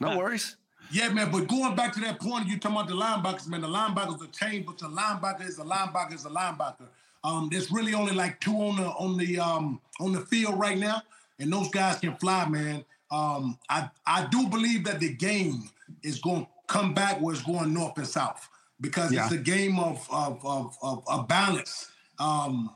No 0.01 0.17
worries. 0.19 0.57
Yeah, 0.91 1.11
man, 1.11 1.31
but 1.31 1.49
going 1.49 1.77
back 1.77 1.93
to 1.95 2.01
that 2.01 2.19
point, 2.19 2.47
you 2.49 2.59
talking 2.59 2.79
about 2.79 2.89
the 2.89 2.95
linebackers, 2.95 3.47
man. 3.47 3.61
The 3.61 3.69
linebackers 3.69 4.23
are 4.23 4.31
changed, 4.31 4.67
but 4.67 4.79
the 4.79 4.87
linebacker 4.87 5.47
is 5.47 5.59
a 5.59 5.65
linebacker 5.65 6.15
is 6.15 6.25
a 6.25 6.31
linebacker. 6.31 6.87
Um, 7.25 7.51
there's 7.53 7.71
really 7.71 7.93
only 7.93 8.15
like 8.15 8.41
two 8.41 8.55
on 8.55 8.77
the 8.77 8.87
on 8.87 9.19
the 9.19 9.39
um 9.39 9.83
on 10.01 10.13
the 10.13 10.21
field 10.21 10.59
right 10.59 10.79
now, 10.79 11.03
and 11.39 11.53
those 11.53 11.69
guys 11.69 11.99
can 11.99 12.17
fly, 12.17 12.49
man. 12.49 12.85
Um, 13.11 13.59
I 13.69 13.91
I 14.07 14.27
do 14.31 14.47
believe 14.49 14.85
that 14.85 14.99
the 14.99 15.13
game 15.13 15.69
is 16.03 16.21
going 16.21 16.47
to 16.47 16.49
come 16.69 16.95
back 16.95 17.21
where 17.21 17.35
it's 17.35 17.45
going 17.45 17.75
north 17.75 17.99
and 17.99 18.07
south 18.07 18.49
because 18.81 19.13
it's 19.13 19.31
a 19.31 19.37
game 19.37 19.79
of 19.79 20.09
of 20.11 20.45
of 20.45 20.75
of, 20.83 21.05
of 21.07 21.29
balance. 21.29 21.91
Um, 22.19 22.75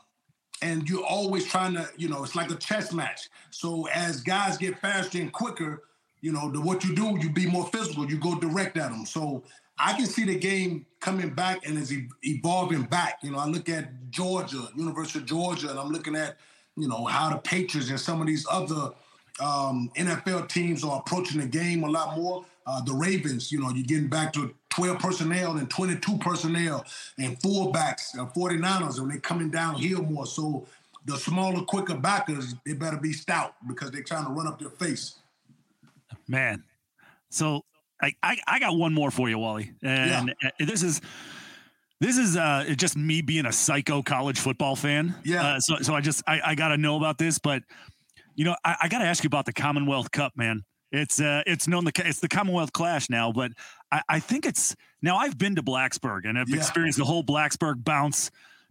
and 0.62 0.88
you're 0.88 1.04
always 1.04 1.46
trying 1.46 1.74
to, 1.74 1.88
you 1.96 2.08
know, 2.08 2.22
it's 2.24 2.34
like 2.34 2.50
a 2.50 2.56
chess 2.56 2.92
match. 2.92 3.28
So 3.50 3.88
as 3.88 4.20
guys 4.20 4.56
get 4.56 4.78
faster 4.78 5.18
and 5.18 5.32
quicker, 5.32 5.82
you 6.20 6.32
know, 6.32 6.50
the, 6.50 6.60
what 6.60 6.84
you 6.84 6.94
do, 6.94 7.18
you 7.20 7.30
be 7.30 7.46
more 7.46 7.66
physical. 7.66 8.08
You 8.08 8.18
go 8.18 8.38
direct 8.38 8.76
at 8.76 8.90
them. 8.90 9.04
So 9.04 9.42
I 9.78 9.92
can 9.92 10.06
see 10.06 10.24
the 10.24 10.38
game 10.38 10.86
coming 11.00 11.30
back 11.30 11.66
and 11.66 11.78
is 11.78 11.92
evolving 12.22 12.82
back. 12.84 13.18
You 13.22 13.32
know, 13.32 13.38
I 13.38 13.46
look 13.46 13.68
at 13.68 14.10
Georgia, 14.10 14.68
University 14.74 15.18
of 15.18 15.26
Georgia, 15.26 15.70
and 15.70 15.78
I'm 15.78 15.90
looking 15.90 16.16
at, 16.16 16.36
you 16.76 16.88
know, 16.88 17.04
how 17.04 17.30
the 17.30 17.38
Patriots 17.38 17.90
and 17.90 18.00
some 18.00 18.20
of 18.20 18.26
these 18.26 18.46
other 18.50 18.90
um, 19.40 19.90
NFL 19.96 20.48
teams 20.48 20.82
are 20.82 20.98
approaching 20.98 21.40
the 21.40 21.46
game 21.46 21.84
a 21.84 21.90
lot 21.90 22.16
more. 22.16 22.44
Uh, 22.66 22.80
the 22.82 22.92
Ravens, 22.92 23.52
you 23.52 23.60
know, 23.60 23.70
you're 23.70 23.86
getting 23.86 24.08
back 24.08 24.32
to 24.32 24.54
12 24.76 24.98
personnel 24.98 25.56
and 25.56 25.70
22 25.70 26.18
personnel 26.18 26.84
and 27.18 27.38
fullbacks, 27.40 28.16
uh, 28.18 28.26
49ers, 28.26 28.98
and 28.98 29.10
they're 29.10 29.18
coming 29.18 29.50
downhill 29.50 30.02
more. 30.02 30.26
So 30.26 30.66
the 31.06 31.16
smaller, 31.16 31.62
quicker 31.62 31.94
backers, 31.94 32.54
they 32.66 32.74
better 32.74 32.98
be 32.98 33.12
stout 33.12 33.54
because 33.66 33.90
they're 33.90 34.02
trying 34.02 34.26
to 34.26 34.30
run 34.30 34.46
up 34.46 34.58
their 34.58 34.68
face. 34.68 35.16
Man. 36.28 36.62
So 37.30 37.64
I, 38.02 38.14
I 38.22 38.36
I 38.46 38.58
got 38.58 38.76
one 38.76 38.92
more 38.92 39.10
for 39.10 39.30
you, 39.30 39.38
Wali. 39.38 39.72
And 39.82 40.34
uh, 40.44 40.50
this 40.58 40.82
is 40.82 41.00
this 42.00 42.18
is 42.18 42.36
uh 42.36 42.74
just 42.76 42.96
me 42.96 43.22
being 43.22 43.46
a 43.46 43.52
psycho 43.52 44.02
college 44.02 44.38
football 44.38 44.76
fan. 44.76 45.14
Yeah. 45.24 45.46
Uh, 45.46 45.60
so 45.60 45.76
so 45.80 45.94
I 45.94 46.02
just 46.02 46.22
I, 46.26 46.40
I 46.44 46.54
gotta 46.54 46.76
know 46.76 46.96
about 46.96 47.16
this, 47.16 47.38
but 47.38 47.62
you 48.34 48.44
know, 48.44 48.54
I, 48.62 48.76
I 48.82 48.88
gotta 48.88 49.06
ask 49.06 49.24
you 49.24 49.28
about 49.28 49.46
the 49.46 49.54
Commonwealth 49.54 50.10
Cup, 50.10 50.32
man. 50.36 50.64
It's 50.92 51.20
uh 51.20 51.42
it's 51.46 51.66
known 51.66 51.84
the 51.84 51.92
it's 52.04 52.20
the 52.20 52.28
Commonwealth 52.28 52.72
Clash 52.72 53.10
now, 53.10 53.32
but 53.32 53.52
I, 53.90 54.02
I 54.08 54.20
think 54.20 54.46
it's 54.46 54.74
now 55.02 55.16
I've 55.16 55.36
been 55.36 55.56
to 55.56 55.62
Blacksburg 55.62 56.28
and 56.28 56.38
I've 56.38 56.48
Yeah. 56.48 56.56
experienced 56.56 56.98
the 56.98 57.04
whole 57.04 57.24
Blacksburg 57.24 57.84
bounce. 57.84 58.30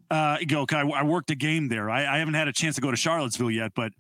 Uh, 0.10 0.38
you 0.39 0.45
go, 0.45 0.65
I, 0.71 0.82
I 0.82 1.04
worked 1.04 1.32
a 1.32 1.36
game 1.36 1.67
there. 1.67 1.89
I, 1.89 2.06
I 2.06 2.19
haven't 2.19 2.36
had 2.36 2.47
a 2.47 2.54
chance 2.54 2.75
to 2.75 2.82
go 2.82 2.91
to 2.91 2.97
Charlottesville 2.97 3.49
yet, 3.51 3.71
but 3.75 3.91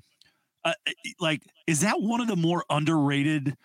uh, 0.63 0.73
like, 1.19 1.41
is 1.67 1.81
that 1.81 2.01
one 2.01 2.21
of 2.21 2.27
the 2.27 2.35
more 2.35 2.63
underrated 2.69 3.55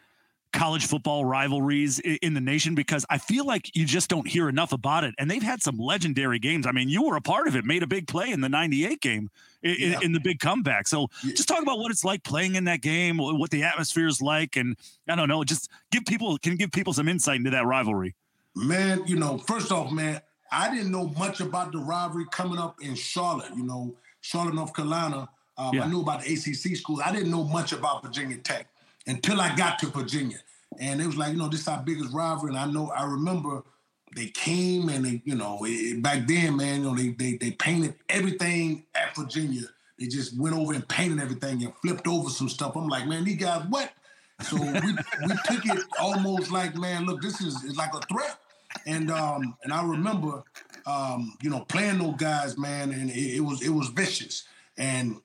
college 0.52 0.86
football 0.86 1.24
rivalries 1.24 1.98
in 2.00 2.34
the 2.34 2.40
nation? 2.40 2.74
Because 2.74 3.04
I 3.10 3.18
feel 3.18 3.44
like 3.46 3.74
you 3.76 3.84
just 3.84 4.08
don't 4.10 4.26
hear 4.26 4.48
enough 4.48 4.72
about 4.72 5.04
it. 5.04 5.14
And 5.18 5.30
they've 5.30 5.42
had 5.42 5.62
some 5.62 5.76
legendary 5.78 6.38
games. 6.38 6.66
I 6.66 6.72
mean, 6.72 6.88
you 6.88 7.02
were 7.02 7.16
a 7.16 7.20
part 7.20 7.46
of 7.48 7.56
it, 7.56 7.64
made 7.64 7.82
a 7.82 7.86
big 7.86 8.06
play 8.08 8.30
in 8.30 8.40
the 8.40 8.48
98 8.48 9.00
game 9.00 9.30
in, 9.62 9.76
Yeah. 9.78 9.98
in 10.02 10.12
the 10.12 10.20
big 10.20 10.38
comeback. 10.40 10.88
So 10.88 11.08
Yeah. 11.22 11.32
just 11.34 11.48
talk 11.48 11.62
about 11.62 11.78
what 11.78 11.90
it's 11.90 12.04
like 12.04 12.22
playing 12.22 12.54
in 12.56 12.64
that 12.64 12.80
game, 12.82 13.18
what 13.18 13.50
the 13.50 13.62
atmosphere 13.62 14.06
is 14.06 14.20
like. 14.20 14.56
And 14.56 14.76
I 15.08 15.14
don't 15.16 15.28
know, 15.28 15.44
just 15.44 15.70
give 15.90 16.04
people, 16.04 16.36
can 16.38 16.56
give 16.56 16.72
people 16.72 16.92
some 16.92 17.08
insight 17.08 17.36
into 17.36 17.50
that 17.50 17.66
rivalry. 17.66 18.14
Man, 18.54 19.02
you 19.06 19.16
know, 19.16 19.38
first 19.38 19.70
off, 19.70 19.92
man, 19.92 20.20
I 20.52 20.74
didn't 20.74 20.90
know 20.90 21.08
much 21.16 21.40
about 21.40 21.72
the 21.72 21.78
rivalry 21.78 22.26
coming 22.32 22.58
up 22.58 22.80
in 22.82 22.94
Charlotte, 22.96 23.52
you 23.56 23.62
know, 23.64 23.96
Charlotte, 24.20 24.54
North 24.54 24.74
Carolina. 24.74 25.28
Um, 25.56 25.74
Yeah. 25.74 25.84
I 25.84 25.88
knew 25.88 26.00
about 26.00 26.22
the 26.22 26.32
ACC 26.32 26.74
schools. 26.74 27.00
I 27.04 27.12
didn't 27.12 27.30
know 27.30 27.44
much 27.44 27.72
about 27.72 28.02
Virginia 28.02 28.38
Tech 28.38 28.66
until 29.10 29.40
I 29.40 29.54
got 29.56 29.78
to 29.80 29.86
Virginia. 29.86 30.38
And 30.78 31.00
it 31.00 31.06
was 31.06 31.16
like, 31.16 31.32
you 31.32 31.38
know, 31.38 31.48
this 31.48 31.62
is 31.62 31.68
our 31.68 31.82
biggest 31.82 32.12
rivalry. 32.12 32.50
And 32.50 32.58
I 32.58 32.66
know, 32.66 32.90
I 32.90 33.04
remember 33.04 33.64
they 34.14 34.26
came 34.26 34.88
and 34.88 35.04
they, 35.04 35.22
you 35.24 35.34
know, 35.34 35.58
it, 35.62 36.02
back 36.02 36.26
then, 36.26 36.56
man, 36.56 36.80
you 36.80 36.84
know, 36.86 36.96
they, 36.96 37.08
they 37.10 37.36
they 37.36 37.50
painted 37.52 37.94
everything 38.08 38.84
at 38.94 39.14
Virginia. 39.14 39.62
They 39.98 40.06
just 40.06 40.38
went 40.38 40.56
over 40.56 40.72
and 40.72 40.88
painted 40.88 41.20
everything 41.20 41.62
and 41.62 41.72
flipped 41.82 42.06
over 42.06 42.30
some 42.30 42.48
stuff. 42.48 42.76
I'm 42.76 42.88
like, 42.88 43.06
man, 43.06 43.24
these 43.24 43.36
guys, 43.36 43.64
what? 43.68 43.92
So 44.42 44.56
we, 44.56 44.92
we 45.26 45.34
took 45.44 45.66
it 45.66 45.84
almost 46.00 46.50
like, 46.50 46.74
man, 46.74 47.04
look, 47.04 47.20
this 47.20 47.40
is, 47.42 47.76
like 47.76 47.92
a 47.94 48.00
threat. 48.06 48.38
And 48.86 49.10
um, 49.10 49.56
and 49.64 49.72
I 49.72 49.84
remember, 49.84 50.42
um, 50.86 51.36
you 51.42 51.50
know, 51.50 51.60
playing 51.60 51.98
those 51.98 52.16
guys, 52.16 52.56
man, 52.56 52.92
and 52.92 53.10
it, 53.10 53.36
it 53.36 53.40
was 53.40 53.62
it 53.62 53.70
was 53.70 53.88
vicious. 53.88 54.44
And 54.78 55.20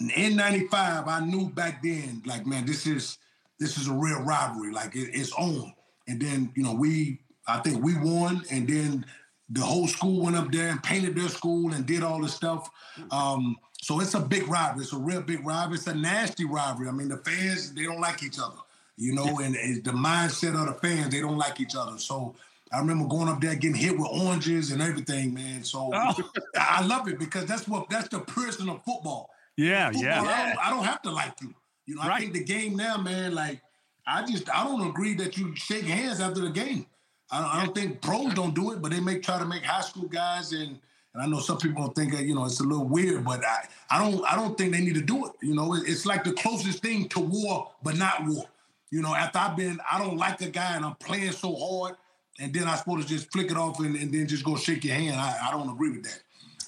in 0.00 0.36
'95, 0.36 1.06
I 1.06 1.20
knew 1.20 1.50
back 1.50 1.82
then, 1.82 2.22
like, 2.24 2.46
man, 2.46 2.64
this 2.66 2.86
is 2.86 3.18
this 3.58 3.76
is 3.76 3.88
a 3.88 3.92
real 3.92 4.22
rivalry, 4.22 4.72
like 4.72 4.96
it, 4.96 5.10
it's 5.12 5.32
on. 5.32 5.74
And 6.08 6.20
then, 6.20 6.50
you 6.56 6.62
know, 6.62 6.72
we 6.74 7.20
I 7.46 7.58
think 7.58 7.82
we 7.82 7.94
won, 7.98 8.42
and 8.50 8.66
then 8.66 9.04
the 9.50 9.60
whole 9.60 9.86
school 9.88 10.22
went 10.24 10.36
up 10.36 10.50
there 10.52 10.68
and 10.68 10.82
painted 10.82 11.16
their 11.16 11.28
school 11.28 11.72
and 11.72 11.84
did 11.84 12.02
all 12.02 12.22
this 12.22 12.32
stuff. 12.34 12.70
Um, 13.10 13.56
so 13.82 14.00
it's 14.00 14.14
a 14.14 14.20
big 14.20 14.46
rivalry. 14.48 14.84
It's 14.84 14.92
a 14.92 14.98
real 14.98 15.22
big 15.22 15.44
rivalry. 15.44 15.76
It's 15.76 15.86
a 15.86 15.94
nasty 15.94 16.44
rivalry. 16.44 16.88
I 16.88 16.92
mean, 16.92 17.08
the 17.08 17.16
fans 17.18 17.72
they 17.74 17.82
don't 17.82 18.00
like 18.00 18.22
each 18.22 18.38
other, 18.38 18.58
you 18.96 19.14
know, 19.14 19.40
and, 19.40 19.56
and 19.56 19.82
the 19.84 19.90
mindset 19.92 20.54
of 20.60 20.66
the 20.66 20.80
fans 20.86 21.10
they 21.12 21.20
don't 21.20 21.38
like 21.38 21.60
each 21.60 21.74
other. 21.74 21.98
So 21.98 22.34
I 22.72 22.78
remember 22.78 23.06
going 23.08 23.28
up 23.28 23.40
there 23.40 23.54
getting 23.56 23.74
hit 23.74 23.98
with 23.98 24.08
oranges 24.10 24.70
and 24.70 24.80
everything, 24.80 25.34
man. 25.34 25.64
So 25.64 25.90
Oh. 25.92 26.30
I 26.56 26.78
I 26.80 26.86
love 26.86 27.08
it 27.08 27.18
because 27.18 27.46
that's 27.46 27.66
what 27.66 27.90
that's 27.90 28.08
the 28.08 28.20
person 28.20 28.68
of 28.68 28.82
football. 28.84 29.30
Yeah, 29.56 29.86
Football, 29.90 30.02
yeah. 30.04 30.22
I, 30.22 30.48
don't, 30.48 30.66
I 30.66 30.70
don't 30.70 30.84
have 30.84 31.02
to 31.02 31.10
like 31.10 31.34
you. 31.42 31.54
You 31.86 31.96
know, 31.96 32.02
I 32.02 32.08
Right. 32.08 32.20
think 32.20 32.32
the 32.34 32.44
game 32.44 32.76
now, 32.76 32.96
man, 32.96 33.34
like 33.34 33.60
I 34.06 34.24
just 34.24 34.48
I 34.54 34.64
don't 34.64 34.86
agree 34.88 35.14
that 35.14 35.36
you 35.36 35.54
shake 35.56 35.84
hands 35.84 36.20
after 36.20 36.40
the 36.40 36.50
game. 36.50 36.86
I 37.30 37.40
don't, 37.40 37.54
I 37.54 37.64
don't 37.64 37.74
think 37.74 38.00
pros 38.00 38.34
don't 38.34 38.54
do 38.54 38.72
it, 38.72 38.80
but 38.82 38.90
they 38.90 39.00
make 39.00 39.22
try 39.22 39.38
to 39.38 39.44
make 39.46 39.62
high 39.64 39.82
school 39.82 40.08
guys 40.08 40.52
and 40.52 40.78
and 41.12 41.20
I 41.22 41.26
know 41.26 41.40
some 41.40 41.58
people 41.58 41.82
don't 41.82 41.94
think 41.94 42.12
that 42.12 42.22
you 42.24 42.34
know 42.36 42.44
it's 42.44 42.60
a 42.60 42.64
little 42.64 42.86
weird, 42.86 43.24
but 43.24 43.44
I 43.44 43.66
I 43.90 43.98
don't 43.98 44.24
I 44.24 44.36
don't 44.36 44.56
think 44.56 44.72
they 44.72 44.80
need 44.80 44.94
to 44.94 45.00
do 45.02 45.26
it. 45.26 45.32
You 45.42 45.54
know, 45.54 45.74
it- 45.74 45.88
it's 45.88 46.06
like 46.06 46.22
the 46.24 46.32
closest 46.32 46.80
thing 46.82 47.08
to 47.10 47.20
war, 47.20 47.70
but 47.82 47.96
not 47.96 48.24
war. 48.26 48.46
You 48.92 49.02
know, 49.02 49.14
after 49.14 49.38
I've 49.38 49.56
been, 49.56 49.78
I 49.90 49.98
don't 49.98 50.16
like 50.16 50.40
a 50.40 50.48
guy 50.48 50.74
and 50.76 50.84
I'm 50.84 50.94
playing 50.96 51.32
so 51.32 51.54
hard, 51.54 51.96
and 52.40 52.52
then 52.52 52.66
I'm 52.68 52.76
supposed 52.78 53.06
to 53.08 53.14
just 53.14 53.30
flick 53.32 53.50
it 53.50 53.56
off 53.56 53.78
and, 53.80 53.94
and 53.96 54.12
then 54.12 54.26
just 54.26 54.44
go 54.44 54.56
shake 54.56 54.84
your 54.84 54.94
hand. 54.96 55.16
I, 55.20 55.48
I 55.48 55.50
don't 55.52 55.68
agree 55.68 55.90
with 55.90 56.04
that. 56.04 56.20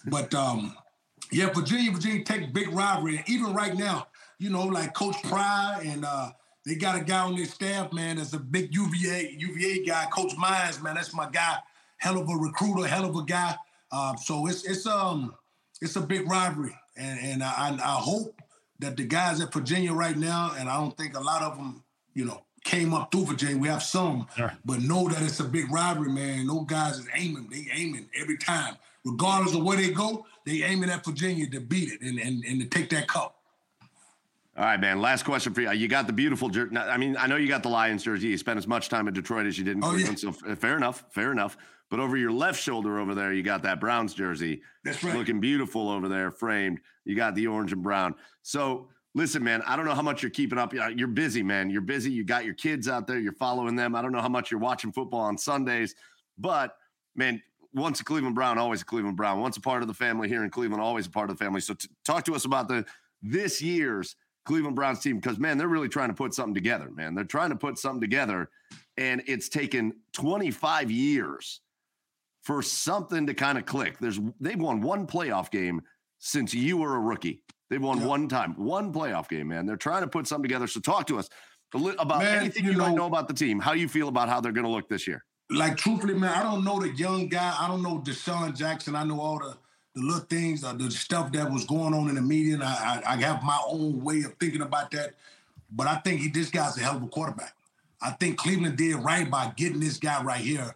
But 0.07 0.33
um, 0.35 0.77
yeah, 1.33 1.51
Virginia, 1.53 1.91
Virginia 1.91 2.25
Tech, 2.25 2.53
big 2.53 2.69
rivalry. 2.73 3.17
And 3.19 3.29
even 3.29 3.53
right 3.55 3.75
now, 3.75 4.07
you 4.39 4.51
know, 4.51 4.65
like 4.67 4.95
Coach 4.95 5.17
Pry 5.25 5.83
and 5.85 6.05
uh, 6.05 6.31
they 6.67 6.75
got 6.75 7.01
a 7.01 7.05
guy 7.05 7.21
on 7.21 7.35
their 7.37 7.47
staff, 7.47 7.93
man, 7.93 8.17
that's 8.17 8.33
a 8.33 8.39
big 8.39 8.75
UVA 8.75 9.35
UVA 9.39 9.85
guy, 9.85 10.07
Coach 10.13 10.33
Mines, 10.37 10.81
man. 10.83 10.95
That's 10.95 11.15
my 11.15 11.29
guy. 11.31 11.57
Hell 11.99 12.19
of 12.21 12.29
a 12.29 12.35
recruiter, 12.35 12.87
hell 12.89 13.05
of 13.05 13.17
a 13.17 13.23
guy. 13.25 13.57
Uh, 13.91 14.17
so 14.17 14.47
it's 14.47 14.65
it's 14.65 14.87
um 14.87 15.35
it's 15.81 15.97
a 15.97 16.01
big 16.01 16.29
rivalry, 16.29 16.75
and 16.97 17.19
and 17.21 17.43
I, 17.43 17.77
I 17.83 17.97
hope 18.01 18.41
that 18.81 18.97
the 18.97 19.05
guys 19.05 19.41
at 19.41 19.53
Virginia 19.53 19.93
right 19.93 20.17
now, 20.17 20.55
and 20.59 20.69
I 20.69 20.77
don't 20.77 20.97
think 20.97 21.17
a 21.17 21.21
lot 21.21 21.43
of 21.43 21.57
them, 21.57 21.85
you 22.15 22.25
know, 22.25 22.43
came 22.65 22.95
up 22.95 23.13
through 23.13 23.27
Virginia. 23.27 23.57
We 23.59 23.69
have 23.69 23.83
some, 23.83 24.27
Sure. 24.37 24.53
but 24.65 24.81
know 24.81 25.09
that 25.09 25.23
it's 25.23 25.39
a 25.41 25.45
big 25.45 25.71
rivalry, 25.71 26.11
man. 26.11 26.47
Those 26.49 26.67
guys 26.67 26.99
is 26.99 27.07
aiming. 27.15 27.49
They 27.51 27.67
aiming 27.73 28.09
every 28.21 28.39
time, 28.39 28.77
regardless 29.05 29.55
of 29.55 29.63
where 29.63 29.77
they 29.77 29.91
go. 29.91 30.27
They 30.45 30.63
aiming 30.63 30.91
at 30.91 31.05
Virginia 31.05 31.49
to 31.51 31.61
beat 31.61 31.93
it 31.93 32.01
and 32.01 32.19
and, 32.19 32.45
and 32.45 32.61
to 32.61 32.67
take 32.67 32.91
that 32.91 33.09
cup. 33.09 33.37
All 34.55 34.65
right, 34.65 34.79
man. 34.79 35.01
Last 35.01 35.25
question 35.25 35.55
for 35.55 35.63
you. 35.63 35.73
You 35.73 35.89
got 35.89 36.07
the 36.07 36.13
beautiful 36.13 36.51
jersey. 36.51 36.77
I 36.77 36.99
mean, 36.99 37.17
I 37.17 37.27
know 37.27 37.37
you 37.37 37.49
got 37.49 37.63
the 37.63 37.71
Lions 37.71 38.03
jersey. 38.03 38.29
You 38.29 38.37
spent 38.37 38.59
as 38.59 38.67
much 38.67 38.91
time 38.91 39.09
in 39.09 39.15
Detroit 39.15 39.47
as 39.47 39.57
you 39.57 39.65
did 39.65 39.79
in 39.79 39.85
Oh, 39.85 39.97
yeah. 39.97 40.15
So 40.15 40.35
eh, 40.47 40.55
fair 40.57 40.77
enough. 40.77 41.05
Fair 41.11 41.33
enough. 41.33 41.57
But 41.89 42.01
over 42.01 42.19
your 42.19 42.33
left 42.33 42.61
shoulder 42.61 42.99
over 42.99 43.15
there, 43.15 43.33
you 43.33 43.43
got 43.43 43.63
that 43.63 43.81
Browns 43.81 44.13
jersey. 44.13 44.61
That's 44.85 45.03
right. 45.03 45.17
Looking 45.17 45.41
beautiful 45.41 45.89
over 45.89 46.07
there, 46.09 46.31
framed. 46.31 46.81
You 47.05 47.17
got 47.17 47.35
the 47.35 47.47
orange 47.47 47.73
and 47.73 47.83
brown. 47.83 48.15
So 48.43 48.89
listen, 49.15 49.43
man, 49.43 49.63
I 49.67 49.75
don't 49.77 49.87
know 49.87 49.95
how 49.95 50.03
much 50.03 50.23
you're 50.23 50.31
keeping 50.31 50.59
up. 50.59 50.75
You're 50.75 51.09
busy, 51.09 51.43
man. 51.43 51.71
You're 51.71 51.81
busy. 51.81 52.11
You 52.11 52.25
got 52.25 52.45
your 52.45 52.55
kids 52.55 52.89
out 52.89 53.07
there. 53.07 53.19
You're 53.19 53.33
following 53.33 53.75
them. 53.75 53.95
I 53.95 54.03
don't 54.03 54.13
know 54.13 54.21
how 54.21 54.29
much 54.29 54.51
you're 54.51 54.61
watching 54.61 54.93
football 54.93 55.21
on 55.21 55.39
Sundays, 55.39 55.95
but 56.39 56.77
man, 57.17 57.43
once 57.75 58.01
a 58.01 58.05
Cleveland 58.05 58.35
Brown, 58.35 58.59
always 58.59 58.83
a 58.83 58.85
Cleveland 58.85 59.17
Brown. 59.17 59.41
Once 59.41 59.57
a 59.57 59.61
part 59.61 59.83
of 59.83 59.89
the 59.89 59.95
family 59.95 60.29
here 60.29 60.45
in 60.45 60.51
Cleveland, 60.51 60.83
always 60.83 61.07
a 61.07 61.11
part 61.11 61.31
of 61.31 61.39
the 61.39 61.45
family. 61.45 61.61
So 61.61 61.75
t- 61.75 61.89
talk 62.05 62.25
to 62.25 62.35
us 62.35 62.45
about 62.45 62.69
the 62.69 62.85
this 63.23 63.63
year's 63.63 64.17
Cleveland 64.45 64.75
Browns 64.77 65.01
team 65.01 65.17
because 65.17 65.39
man, 65.39 65.57
they're 65.59 65.69
really 65.69 65.89
trying 65.89 66.09
to 66.09 66.15
put 66.15 66.35
something 66.35 66.55
together, 66.55 66.91
man. 66.91 67.15
They're 67.15 67.25
trying 67.25 67.51
to 67.51 67.57
put 67.57 67.79
something 67.79 68.01
together, 68.01 68.51
and 68.97 69.23
it's 69.27 69.49
taken 69.49 69.93
25 70.15 70.91
years 70.91 71.61
for 72.43 72.61
something 72.63 73.27
to 73.29 73.35
kind 73.35 73.57
of 73.57 73.67
click. 73.67 73.99
There's 74.01 74.19
they've 74.41 74.59
won 74.61 74.81
one 74.81 75.07
playoff 75.07 75.51
game 75.51 75.83
since 76.19 76.53
you 76.55 76.77
were 76.77 76.97
a 76.97 77.01
rookie. 77.01 77.43
They've 77.71 77.81
won 77.83 78.01
Yeah. 78.01 78.07
one 78.07 78.29
time, 78.29 78.55
one 78.57 78.93
playoff 78.93 79.29
game, 79.29 79.49
man. 79.49 79.65
They're 79.65 79.77
trying 79.77 80.03
to 80.03 80.09
put 80.09 80.27
something 80.27 80.43
together. 80.43 80.67
So 80.67 80.81
talk 80.81 81.07
to 81.07 81.19
us 81.19 81.29
about 81.73 82.19
Man, 82.19 82.39
anything 82.39 82.65
you 82.65 82.73
you, 82.73 82.77
might 82.79 82.91
know- 82.91 82.97
know 82.97 83.07
about 83.07 83.29
the 83.29 83.35
team. 83.35 83.59
How 83.61 83.73
you 83.73 83.89
feel 83.89 84.09
about 84.09 84.29
how 84.29 84.41
they're 84.41 84.53
going 84.53 84.67
to 84.67 84.71
look 84.71 84.89
this 84.91 85.07
year? 85.07 85.25
Like 85.53 85.77
truthfully, 85.77 86.15
man, 86.15 86.31
I 86.31 86.43
don't 86.43 86.65
know 86.65 86.81
the 86.81 86.91
young 86.91 87.29
guy. 87.29 87.55
I 87.59 87.69
don't 87.69 87.83
know 87.83 87.99
Deshaun 87.99 88.57
Jackson. 88.57 88.97
I 88.97 89.05
know 89.05 89.21
all 89.21 89.39
the 89.39 89.57
the 89.95 90.01
little 90.01 90.21
things, 90.21 90.65
uh, 90.65 90.73
the 90.73 90.91
stuff 90.91 91.33
that 91.33 91.51
was 91.51 91.65
going 91.65 91.93
on 91.93 92.09
in 92.09 92.15
the 92.15 92.23
media. 92.23 92.55
And 92.55 92.65
I, 92.65 93.03
I, 93.05 93.13
I 93.13 93.17
have 93.17 93.43
my 93.43 93.59
own 93.67 94.03
way 94.03 94.23
of 94.23 94.35
thinking 94.41 94.63
about 94.63 94.91
that. 94.93 95.15
But 95.71 95.87
I 95.87 95.97
think 95.97 96.21
he, 96.21 96.29
this 96.29 96.51
guy's 96.51 96.79
a 96.79 96.81
hell 96.81 96.97
of 96.97 97.03
a 97.03 97.09
quarterback. 97.09 97.55
I 98.01 98.11
think 98.13 98.39
Cleveland 98.39 98.77
did 98.77 98.97
right 98.97 99.31
by 99.31 99.53
getting 99.57 99.81
this 99.81 99.99
guy 99.99 100.23
right 100.23 100.41
here. 100.41 100.75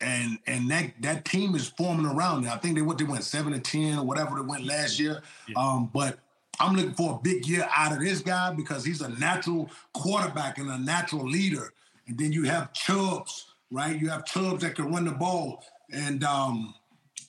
And 0.00 0.38
and 0.46 0.68
that 0.70 0.92
that 1.00 1.24
team 1.24 1.54
is 1.54 1.68
forming 1.68 2.06
around 2.06 2.44
it. 2.44 2.50
I 2.50 2.56
think 2.56 2.74
they 2.74 2.82
what 2.82 2.98
they 2.98 3.04
went 3.04 3.22
seven 3.22 3.52
and 3.52 3.64
ten 3.64 3.98
or 3.98 4.04
whatever 4.04 4.34
they 4.36 4.42
went 4.42 4.64
last 4.64 4.98
year. 4.98 5.22
Um, 5.54 5.90
but 5.92 6.18
I'm 6.58 6.74
looking 6.74 6.94
for 6.94 7.14
a 7.14 7.18
big 7.22 7.46
year 7.46 7.68
out 7.74 7.92
of 7.92 8.00
this 8.00 8.20
guy 8.20 8.52
because 8.52 8.84
he's 8.84 9.00
a 9.00 9.08
natural 9.08 9.70
quarterback 9.92 10.58
and 10.58 10.68
a 10.70 10.78
natural 10.78 11.24
leader. 11.24 11.72
And 12.08 12.18
then 12.18 12.32
you 12.32 12.44
have 12.44 12.72
Chubbs, 12.72 13.51
right? 13.72 13.98
You 13.98 14.10
have 14.10 14.24
Chubbs 14.24 14.62
that 14.62 14.76
can 14.76 14.92
run 14.92 15.06
the 15.06 15.12
ball. 15.12 15.64
And 15.90 16.22
um, 16.22 16.74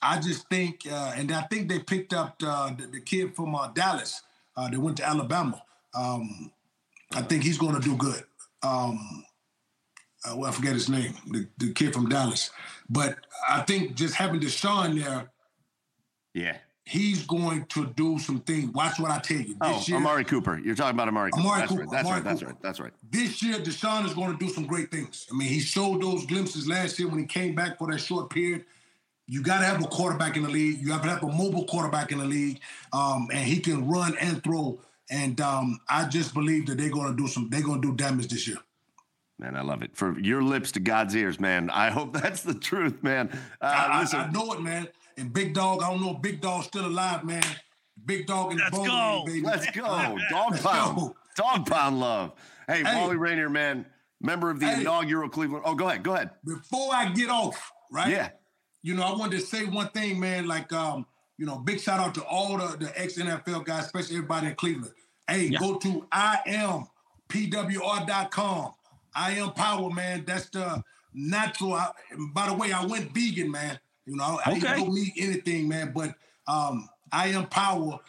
I 0.02 0.20
just 0.20 0.48
think, 0.50 0.82
uh, 0.90 1.14
and 1.16 1.32
I 1.32 1.44
think 1.44 1.70
they 1.70 1.80
picked 1.80 2.14
up 2.14 2.38
the, 2.40 2.88
the 2.92 3.00
kid 3.00 3.36
from 3.36 3.56
uh, 3.56 3.70
Dallas 3.70 4.22
uh, 4.56 4.70
that 4.70 4.80
went 4.80 4.98
to 4.98 5.08
Alabama. 5.08 5.64
Um, 5.96 6.52
I 7.14 7.22
think 7.22 7.44
he's 7.44 7.58
going 7.58 7.76
to 7.76 7.82
do 7.82 7.96
good. 7.96 8.24
Um, 8.62 9.26
uh, 10.26 10.36
well, 10.38 10.50
I 10.50 10.54
forget 10.54 10.74
his 10.74 10.90
name, 10.90 11.14
the, 11.32 11.48
the 11.58 11.74
kid 11.74 11.94
from 11.94 12.10
Dallas. 12.10 12.50
But 12.90 13.18
I 13.48 13.62
think 13.62 13.96
just 13.96 14.16
having 14.16 14.40
Deshaun 14.40 15.02
there, 15.02 15.32
Yeah. 16.34 16.58
He's 16.86 17.26
going 17.26 17.66
to 17.68 17.88
do 17.96 18.20
some 18.20 18.40
things. 18.42 18.74
Watch 18.74 19.00
what 19.00 19.12
I 19.12 19.20
tell 19.20 19.38
you. 19.38 19.56
Oh, 19.62 19.74
This 19.76 19.90
year, 19.90 19.98
Amari 19.98 20.26
Cooper. 20.26 20.60
You're 20.60 20.76
talking 20.76 20.96
about 20.96 21.08
Amari 21.08 21.32
Cooper. 21.32 21.42
Amari 21.48 21.60
that's 21.60 21.72
Cooper, 21.72 21.82
right. 21.84 21.92
That's 21.92 22.06
Amari 22.06 22.16
right. 22.16 22.24
That's 22.24 22.44
right. 22.44 22.62
That's 22.62 22.80
right. 22.80 22.94
this 23.12 23.44
year, 23.44 23.60
Deshaun 23.60 24.06
is 24.06 24.14
going 24.14 24.32
to 24.32 24.38
do 24.38 24.52
some 24.52 24.66
great 24.66 24.92
things. 24.92 25.28
I 25.32 25.36
mean, 25.36 25.48
he 25.48 25.60
showed 25.60 26.02
those 26.02 26.26
glimpses 26.26 26.68
last 26.68 27.00
year 27.00 27.08
when 27.08 27.20
he 27.20 27.26
came 27.26 27.56
back 27.56 27.78
for 27.78 27.92
that 27.92 28.00
short 28.00 28.30
period. 28.30 28.66
You 29.28 29.42
got 29.42 29.60
to 29.60 29.66
have 29.66 29.82
a 29.82 29.88
quarterback 29.88 30.36
in 30.36 30.44
the 30.44 30.50
league. 30.50 30.82
You 30.82 30.92
have 30.92 31.02
to 31.04 31.10
have 31.10 31.24
a 31.24 31.32
mobile 31.32 31.64
quarterback 31.66 32.12
in 32.12 32.18
the 32.18 32.26
league, 32.26 32.60
um, 32.92 33.30
and 33.32 33.40
he 33.46 33.60
can 33.60 33.88
run 33.88 34.18
and 34.20 34.44
throw. 34.44 34.80
And 35.10 35.40
um, 35.40 35.80
I 35.90 36.06
just 36.06 36.34
believe 36.34 36.66
that 36.68 36.78
they're 36.78 36.90
going 36.90 37.16
to 37.16 37.16
do 37.16 37.28
some. 37.28 37.50
They're 37.50 37.62
going 37.62 37.82
to 37.82 37.92
do 37.92 37.96
damage 37.96 38.28
this 38.28 38.48
year. 38.48 38.58
Man, 39.40 39.56
I 39.56 39.62
love 39.62 39.82
it. 39.82 39.96
For 39.96 40.20
your 40.20 40.42
lips 40.44 40.74
to 40.74 40.80
God's 40.80 41.16
ears, 41.16 41.40
man. 41.40 41.70
I 41.70 41.90
hope 41.90 42.14
that's 42.22 42.44
the 42.44 42.54
truth, 42.54 43.02
man. 43.02 43.30
Uh, 43.62 43.66
I, 43.66 43.86
I- 43.86 44.00
listen, 44.02 44.20
I, 44.20 44.32
know 44.32 44.52
it, 44.54 44.62
man. 44.62 44.88
And 45.18 45.32
Big 45.34 45.54
Dog, 45.54 45.82
I 45.84 45.90
don't 45.90 46.02
know 46.02 46.16
if 46.16 46.22
Big 46.22 46.42
Dog's 46.42 46.68
still 46.68 46.86
alive, 46.86 47.24
man. 47.24 47.44
Big 48.06 48.26
Dog 48.26 48.52
in 48.52 48.58
the 48.58 48.64
Let's 48.64 48.78
bone, 48.78 48.88
go. 48.88 49.24
baby. 49.26 49.42
let's 49.42 49.70
go. 49.72 50.18
Dog 50.30 50.60
pound. 50.60 50.98
go. 50.98 51.16
Dog 51.36 51.66
pound 51.66 52.00
love. 52.00 52.32
Hey, 52.68 52.84
Hey. 52.84 52.96
Wali 53.02 53.16
Rainer, 53.18 53.50
man, 53.50 53.86
member 54.22 54.50
of 54.50 54.60
the 54.60 54.66
Hey. 54.68 54.82
inaugural 54.82 55.30
Cleveland. 55.30 55.64
Oh, 55.66 55.76
go 55.76 55.88
ahead. 55.88 56.04
Go 56.04 56.14
ahead. 56.16 56.32
Before 56.46 56.94
I 56.94 57.10
get 57.10 57.30
off, 57.30 57.72
right? 57.92 58.10
Yeah. 58.10 58.30
you 58.82 58.94
know, 58.96 59.04
I 59.04 59.16
wanted 59.16 59.40
to 59.40 59.46
say 59.46 59.66
one 59.66 59.88
thing, 59.90 60.20
man. 60.20 60.46
Like, 60.48 60.74
um, 60.74 61.06
you 61.38 61.46
know, 61.46 61.58
big 61.60 61.80
shout 61.80 62.00
out 62.00 62.14
to 62.16 62.24
all 62.26 62.58
the, 62.58 62.76
the 62.78 63.00
ex 63.02 63.18
NFL 63.18 63.64
guys, 63.66 63.86
especially 63.86 64.16
everybody 64.18 64.48
in 64.48 64.56
Cleveland. 64.56 64.94
Hey, 65.28 65.50
go 65.50 65.78
to 65.78 66.06
I 66.12 66.40
am 66.48 66.88
PWR.com. 67.30 68.72
I 69.16 69.32
am 69.34 69.52
power, 69.54 69.90
man. 69.90 70.24
That's 70.26 70.50
the 70.50 70.84
natural. 71.14 71.74
I, 71.74 71.92
by 72.34 72.48
the 72.48 72.54
way, 72.56 72.72
I 72.72 72.86
went 72.86 73.12
vegan, 73.14 73.52
man. 73.52 73.80
You 74.06 74.16
know, 74.18 74.40
I 74.46 74.52
Okay. 74.54 74.76
don't 74.78 74.94
meat 74.94 75.14
anything, 75.18 75.68
man. 75.68 75.92
But 75.94 76.16
um, 76.48 76.90
I 77.12 77.28
am 77.30 77.48
power, 77.48 78.00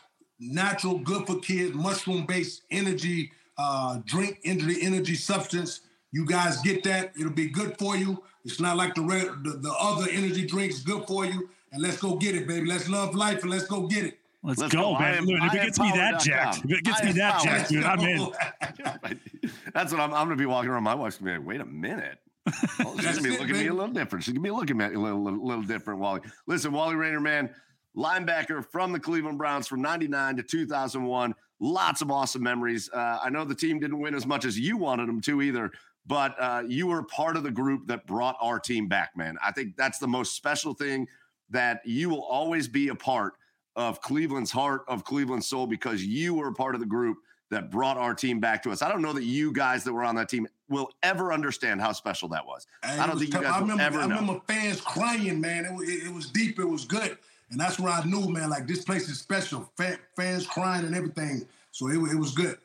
natural, 0.40 0.98
good 0.98 1.26
for 1.26 1.38
kids, 1.40 1.74
mushroom 1.74 2.26
based 2.26 2.62
energy 2.70 3.30
uh, 3.58 4.00
drink, 4.04 4.40
energy 4.44 4.82
energy 4.82 5.14
substance. 5.14 5.82
You 6.10 6.26
guys 6.26 6.60
get 6.62 6.82
that? 6.84 7.12
It'll 7.18 7.32
be 7.32 7.48
good 7.48 7.78
for 7.78 7.96
you. 7.96 8.22
It's 8.44 8.60
not 8.60 8.76
like 8.76 8.94
the 8.94 9.02
red, 9.02 9.26
the, 9.42 9.50
the 9.60 9.72
other 9.80 10.06
energy 10.10 10.46
drinks. 10.46 10.80
Good 10.80 11.06
for 11.06 11.24
you. 11.24 11.48
And 11.72 11.82
let's 11.82 11.96
go 11.98 12.16
get 12.16 12.34
it, 12.36 12.46
baby. 12.46 12.66
Let's 12.68 12.88
love 12.88 13.14
life 13.14 13.42
and 13.42 13.50
let's 13.50 13.66
go 13.66 13.86
get 13.86 14.04
it. 14.04 14.18
Let's, 14.42 14.60
Let's 14.60 14.74
go, 14.74 14.92
go. 14.92 14.98
Man. 14.98 15.14
am- 15.14 15.28
if 15.28 15.54
it 15.54 15.62
gets 15.62 15.80
me 15.80 15.90
that 15.94 16.20
jacked, 16.20 16.64
if 16.66 16.70
it 16.70 16.84
gets 16.84 17.00
I 17.00 17.04
me 17.06 17.12
that 17.12 17.32
power. 17.34 17.44
jacked, 17.44 17.70
dude, 17.70 17.84
I'm 17.84 18.00
in. 18.00 18.28
That's 19.72 19.90
what 19.90 20.00
I'm, 20.00 20.12
I'm 20.12 20.26
going 20.26 20.36
to 20.36 20.42
be 20.42 20.44
walking 20.46 20.70
around. 20.70 20.82
My 20.82 20.94
wife's 20.94 21.16
going 21.16 21.34
to 21.34 21.40
be 21.40 21.44
like, 21.44 21.48
wait 21.48 21.60
a 21.60 21.64
minute. 21.64 22.18
Oh, 22.46 22.96
she's 23.00 23.04
going 23.04 23.16
to 23.16 23.22
be 23.22 23.34
it, 23.34 23.40
looking 23.40 23.56
at 23.56 23.62
me 23.62 23.68
a 23.68 23.74
little 23.74 23.92
different. 23.92 24.24
She's 24.24 24.34
going 24.34 24.42
to 24.42 24.50
be 24.50 24.54
looking 24.54 24.80
at 24.80 24.90
me 24.90 24.96
a 24.96 25.00
little, 25.00 25.22
little, 25.22 25.46
little 25.46 25.62
different, 25.62 26.00
Wali. 26.00 26.20
Listen, 26.46 26.72
Wali 26.72 26.94
Rainer, 26.94 27.20
man, 27.20 27.50
linebacker 27.96 28.64
from 28.64 28.92
the 28.92 29.00
Cleveland 29.00 29.38
Browns 29.38 29.66
from 29.66 29.82
99 29.82 30.36
to 30.36 30.42
2001. 30.42 31.34
Lots 31.60 32.02
of 32.02 32.10
awesome 32.10 32.42
memories. 32.42 32.90
Uh, 32.92 33.20
I 33.22 33.30
know 33.30 33.44
the 33.44 33.54
team 33.54 33.78
didn't 33.80 34.00
win 34.00 34.14
as 34.14 34.26
much 34.26 34.44
as 34.44 34.58
you 34.58 34.76
wanted 34.76 35.08
them 35.08 35.20
to 35.22 35.40
either, 35.40 35.70
but 36.06 36.34
uh, 36.38 36.62
you 36.66 36.86
were 36.86 37.02
part 37.04 37.36
of 37.36 37.42
the 37.42 37.50
group 37.50 37.86
that 37.86 38.06
brought 38.06 38.36
our 38.40 38.58
team 38.58 38.88
back, 38.88 39.16
man. 39.16 39.38
I 39.42 39.52
think 39.52 39.76
that's 39.76 39.98
the 39.98 40.08
most 40.08 40.34
special 40.34 40.74
thing 40.74 41.08
that 41.50 41.80
you 41.84 42.10
will 42.10 42.22
always 42.24 42.68
be 42.68 42.88
a 42.88 42.94
part 42.94 43.34
of 43.76 44.00
Cleveland's 44.00 44.50
heart, 44.50 44.82
of 44.88 45.04
Cleveland's 45.04 45.46
soul, 45.46 45.66
because 45.66 46.04
you 46.04 46.34
were 46.34 46.48
a 46.48 46.52
part 46.52 46.74
of 46.74 46.80
the 46.80 46.86
group 46.86 47.18
that 47.50 47.70
brought 47.70 47.96
our 47.96 48.14
team 48.14 48.40
back 48.40 48.62
to 48.64 48.70
us. 48.70 48.82
I 48.82 48.90
don't 48.90 49.02
know 49.02 49.12
that 49.12 49.24
you 49.24 49.52
guys 49.52 49.84
that 49.84 49.92
were 49.92 50.04
on 50.04 50.16
that 50.16 50.28
team 50.28 50.46
will 50.68 50.90
ever 51.02 51.32
understand 51.32 51.80
how 51.80 51.92
special 51.92 52.28
that 52.30 52.46
was. 52.46 52.66
Hey, 52.82 52.98
I 52.98 53.06
don't 53.06 53.14
was 53.16 53.22
think 53.22 53.34
you 53.34 53.40
guys 53.42 53.52
I 53.52 53.60
will 53.60 53.68
remember, 53.68 53.82
ever 53.82 53.98
I 54.00 54.06
know. 54.06 54.14
remember 54.20 54.40
fans 54.48 54.80
crying, 54.80 55.40
man. 55.40 55.64
It 55.64 55.74
was, 55.74 55.88
it, 55.88 56.04
it 56.06 56.12
was 56.14 56.30
deep. 56.30 56.58
It 56.58 56.64
was 56.64 56.84
good. 56.84 57.18
And 57.50 57.60
that's 57.60 57.78
where 57.78 57.92
I 57.92 58.02
knew, 58.04 58.28
man, 58.28 58.48
like 58.50 58.66
this 58.66 58.84
place 58.84 59.08
is 59.08 59.20
special. 59.20 59.70
Fa- 59.76 59.98
fans 60.16 60.46
crying 60.46 60.84
and 60.86 60.94
everything. 60.94 61.46
So 61.72 61.88
it, 61.88 61.96
it 61.96 62.18
was 62.18 62.32
good. 62.32 62.56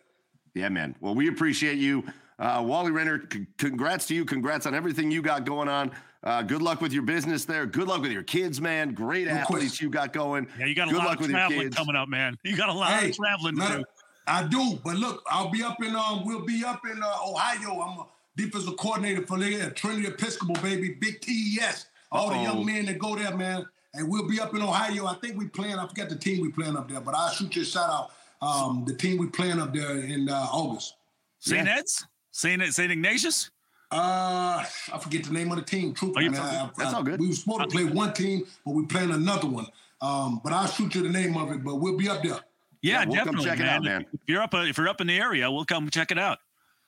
Yeah, 0.56 0.70
man. 0.70 0.96
Well, 1.02 1.14
we 1.16 1.28
appreciate 1.28 1.78
you. 1.78 2.04
Uh, 2.40 2.64
Wali 2.66 2.92
Rainer, 2.92 3.22
c- 3.32 3.46
congrats 3.58 4.08
to 4.08 4.16
you. 4.16 4.24
Congrats 4.26 4.66
on 4.66 4.74
everything 4.74 5.12
you 5.12 5.22
got 5.22 5.46
going 5.46 5.68
on. 5.68 5.92
Uh, 6.24 6.42
good 6.42 6.62
luck 6.62 6.82
with 6.82 6.92
your 6.94 7.04
business 7.04 7.46
there. 7.46 7.66
Good 7.66 7.88
luck 7.88 8.02
with 8.02 8.12
your 8.12 8.24
kids, 8.24 8.60
man. 8.60 8.94
Great 8.94 9.28
No 9.28 9.34
athletes 9.34 9.68
question. 9.70 9.86
you 9.88 9.92
got 9.92 10.12
going. 10.14 10.48
Yeah, 10.58 10.66
you 10.66 10.76
got 10.76 10.88
a 10.88 10.92
Good 10.92 10.98
lot 10.98 11.06
luck 11.08 11.16
of 11.16 11.22
with 11.22 11.30
your 11.32 11.40
traveling 11.40 11.62
kids. 11.62 11.76
coming 11.78 11.96
up, 11.96 12.08
man. 12.10 12.38
You 12.44 12.56
got 12.58 12.70
a 12.70 12.74
lot 12.74 12.92
Hey, 12.92 13.10
of 13.10 13.16
traveling 13.16 13.56
to 13.58 13.62
do. 13.62 13.84
I 14.28 14.44
do, 14.44 14.80
but 14.84 14.96
look, 14.98 15.24
I'll 15.30 15.50
be 15.50 15.64
up 15.64 15.82
in 15.84 15.96
um, 15.96 16.24
we'll 16.26 16.46
be 16.46 16.64
up 16.64 16.82
in 16.86 17.02
uh, 17.02 17.14
Ohio. 17.28 17.82
I'm 17.82 18.00
a 18.00 18.06
defensive 18.38 18.78
coordinator 18.78 19.26
for 19.26 19.40
the 19.40 19.72
Trinity 19.72 20.08
Episcopal, 20.08 20.56
baby, 20.62 20.96
big 21.00 21.20
TES. 21.22 21.88
All 22.12 22.30
the 22.30 22.36
Uh-oh. 22.36 22.44
young 22.44 22.66
men 22.66 22.86
that 22.86 22.98
go 23.00 23.16
there, 23.16 23.36
man, 23.36 23.66
and 23.94 24.10
we'll 24.10 24.28
be 24.28 24.40
up 24.40 24.54
in 24.56 24.62
Ohio. 24.62 25.06
I 25.08 25.16
think 25.16 25.38
we 25.38 25.48
playing. 25.48 25.76
I 25.76 25.88
forget 25.88 26.10
the 26.10 26.16
team 26.16 26.42
we 26.42 26.50
playing 26.52 26.76
up 26.78 26.90
there, 26.90 27.02
but 27.02 27.16
I'll 27.16 27.30
shoot 27.32 27.56
you 27.56 27.62
a 27.64 27.66
shout 27.66 27.90
out. 27.90 28.12
Um, 28.42 28.84
the 28.86 28.94
team 28.96 29.18
we 29.18 29.28
playing 29.28 29.60
up 29.60 29.74
there 29.74 29.98
in 29.98 30.30
uh, 30.30 30.48
August. 30.52 30.96
St. 31.40 31.66
Yeah. 31.68 31.78
Ed's? 31.80 32.06
Saint 32.32 32.62
Saint 32.74 32.92
Ignatius. 32.92 33.50
Uh, 33.92 34.64
I 34.94 34.98
forget 35.02 35.24
the 35.24 35.34
name 35.34 35.52
of 35.52 35.58
the 35.58 35.64
team. 35.64 35.94
Truthfully, 35.96 36.28
Oh, 36.28 36.32
I 36.32 36.32
you- 36.32 36.32
mean, 36.32 36.42
I- 36.42 36.70
that's 36.78 36.94
I- 36.94 36.98
all 36.98 37.04
good. 37.04 37.20
We 37.20 37.28
were 37.30 37.34
supposed 37.34 37.62
to 37.62 37.68
play 37.68 37.86
one 37.86 38.14
team, 38.14 38.46
but 38.66 38.72
we 38.76 38.86
playing 38.86 39.12
another 39.12 39.48
one. 39.48 39.66
Um, 40.02 40.40
but 40.44 40.54
I'll 40.54 40.68
shoot 40.68 40.94
you 40.96 41.02
the 41.04 41.10
name 41.10 41.36
of 41.36 41.52
it. 41.52 41.64
But 41.64 41.76
we'll 41.76 41.98
be 41.98 42.08
up 42.08 42.22
there. 42.24 42.40
Yeah, 42.82 43.00
Yeah, 43.02 43.06
we'll 43.06 43.16
come 43.18 43.26
definitely, 43.26 43.46
check 43.46 43.60
it 43.60 43.64
man. 43.64 43.76
out, 43.76 43.84
man. 43.84 44.06
If 44.14 44.20
you're 44.28 44.42
up, 44.42 44.54
uh, 44.54 44.58
if 44.60 44.78
you're 44.78 44.88
up 44.88 45.02
in 45.02 45.08
the 45.08 45.18
area, 45.20 45.52
we'll 45.52 45.66
come 45.66 45.90
check 45.90 46.12
it 46.12 46.18
out. 46.20 46.38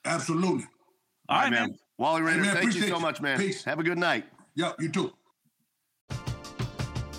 Absolutely. 0.05 0.65
All 1.29 1.39
right, 1.41 1.51
man. 1.51 1.77
Wali 1.97 2.21
Rainer, 2.21 2.41
man, 2.43 2.55
thank 2.55 2.73
you 2.75 2.83
so 2.83 2.99
much, 2.99 3.21
man. 3.21 3.37
Peace. 3.37 3.63
Have 3.63 3.79
a 3.79 3.83
good 3.83 3.97
night. 3.97 4.25
Yeah, 4.55 4.71
you 4.79 4.89
too. 4.89 5.13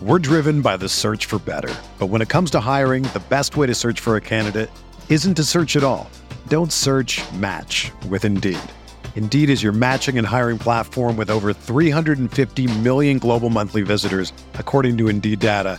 We're 0.00 0.18
driven 0.18 0.62
by 0.62 0.76
the 0.76 0.88
search 0.88 1.26
for 1.26 1.38
better. 1.38 1.72
But 1.98 2.06
when 2.06 2.22
it 2.22 2.28
comes 2.28 2.50
to 2.52 2.60
hiring, 2.60 3.04
the 3.04 3.22
best 3.28 3.56
way 3.56 3.66
to 3.68 3.74
search 3.74 4.00
for 4.00 4.16
a 4.16 4.20
candidate 4.20 4.70
isn't 5.08 5.34
to 5.34 5.44
search 5.44 5.76
at 5.76 5.84
all. 5.84 6.10
Don't 6.48 6.72
search 6.72 7.20
match 7.34 7.92
with 8.08 8.24
Indeed. 8.24 8.58
Indeed 9.14 9.48
is 9.50 9.62
your 9.62 9.72
matching 9.72 10.18
and 10.18 10.26
hiring 10.26 10.58
platform 10.58 11.16
with 11.16 11.30
over 11.30 11.52
350 11.52 12.66
million 12.80 13.18
global 13.20 13.48
monthly 13.50 13.82
visitors, 13.82 14.32
according 14.54 14.98
to 14.98 15.08
Indeed 15.08 15.38
data, 15.38 15.78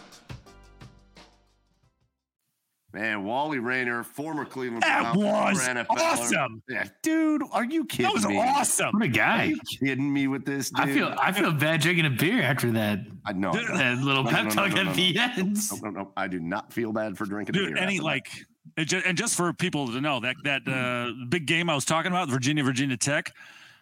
Man, 2.93 3.23
Wali 3.23 3.59
Rainer, 3.59 4.03
former 4.03 4.43
Cleveland 4.43 4.83
That 4.83 5.13
Brown, 5.13 5.53
was 5.53 5.65
NFLer. 5.67 5.85
awesome. 5.97 6.61
Yeah, 6.69 6.85
dude, 7.01 7.41
are 7.53 7.63
you 7.63 7.85
kidding 7.85 8.07
me? 8.07 8.11
That 8.11 8.13
was 8.13 8.25
me? 8.27 8.37
awesome. 8.37 8.91
What 8.91 9.03
a 9.03 9.07
guy! 9.07 9.43
Are 9.43 9.45
you 9.45 9.59
kidding 9.79 10.11
me 10.11 10.27
with 10.27 10.45
this? 10.45 10.69
Dude? 10.71 10.89
I 10.89 10.93
feel 10.93 11.15
I 11.17 11.31
feel 11.31 11.51
bad 11.53 11.79
drinking 11.81 12.05
a 12.05 12.09
beer 12.09 12.41
after 12.41 12.69
that 12.71 12.99
I 13.25 13.31
know. 13.33 13.53
That 13.53 13.99
little 13.99 14.23
No, 14.23 14.29
pep 14.29 14.43
no, 14.43 14.49
no, 14.49 14.67
talk 14.67 14.77
at 14.77 14.93
the 14.95 15.17
end. 15.17 15.57
No, 15.81 15.89
no. 15.89 16.11
I 16.17 16.27
do 16.27 16.39
not 16.39 16.73
feel 16.73 16.91
bad 16.91 17.17
for 17.17 17.25
drinking. 17.25 17.55
a 17.55 17.59
dude. 17.59 17.73
beer 17.75 17.83
Any 17.83 17.99
like, 17.99 18.27
it 18.75 18.85
ju- 18.85 19.01
and 19.05 19.17
just 19.17 19.35
for 19.35 19.53
people 19.53 19.87
to 19.87 20.01
know 20.01 20.19
that 20.19 20.35
that 20.43 20.67
uh, 20.67 21.11
big 21.29 21.45
game 21.45 21.69
I 21.69 21.75
was 21.75 21.85
talking 21.85 22.11
about, 22.11 22.27
Virginia 22.29 22.63
Virginia 22.63 22.97
Tech, 22.97 23.31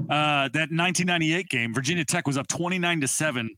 uh, 0.02 0.50
that 0.50 0.70
1998 0.72 1.50
game, 1.50 1.74
Virginia 1.74 2.06
Tech 2.06 2.28
was 2.28 2.38
up 2.38 2.48
29 2.48 3.02
to 3.02 3.08
seven 3.08 3.50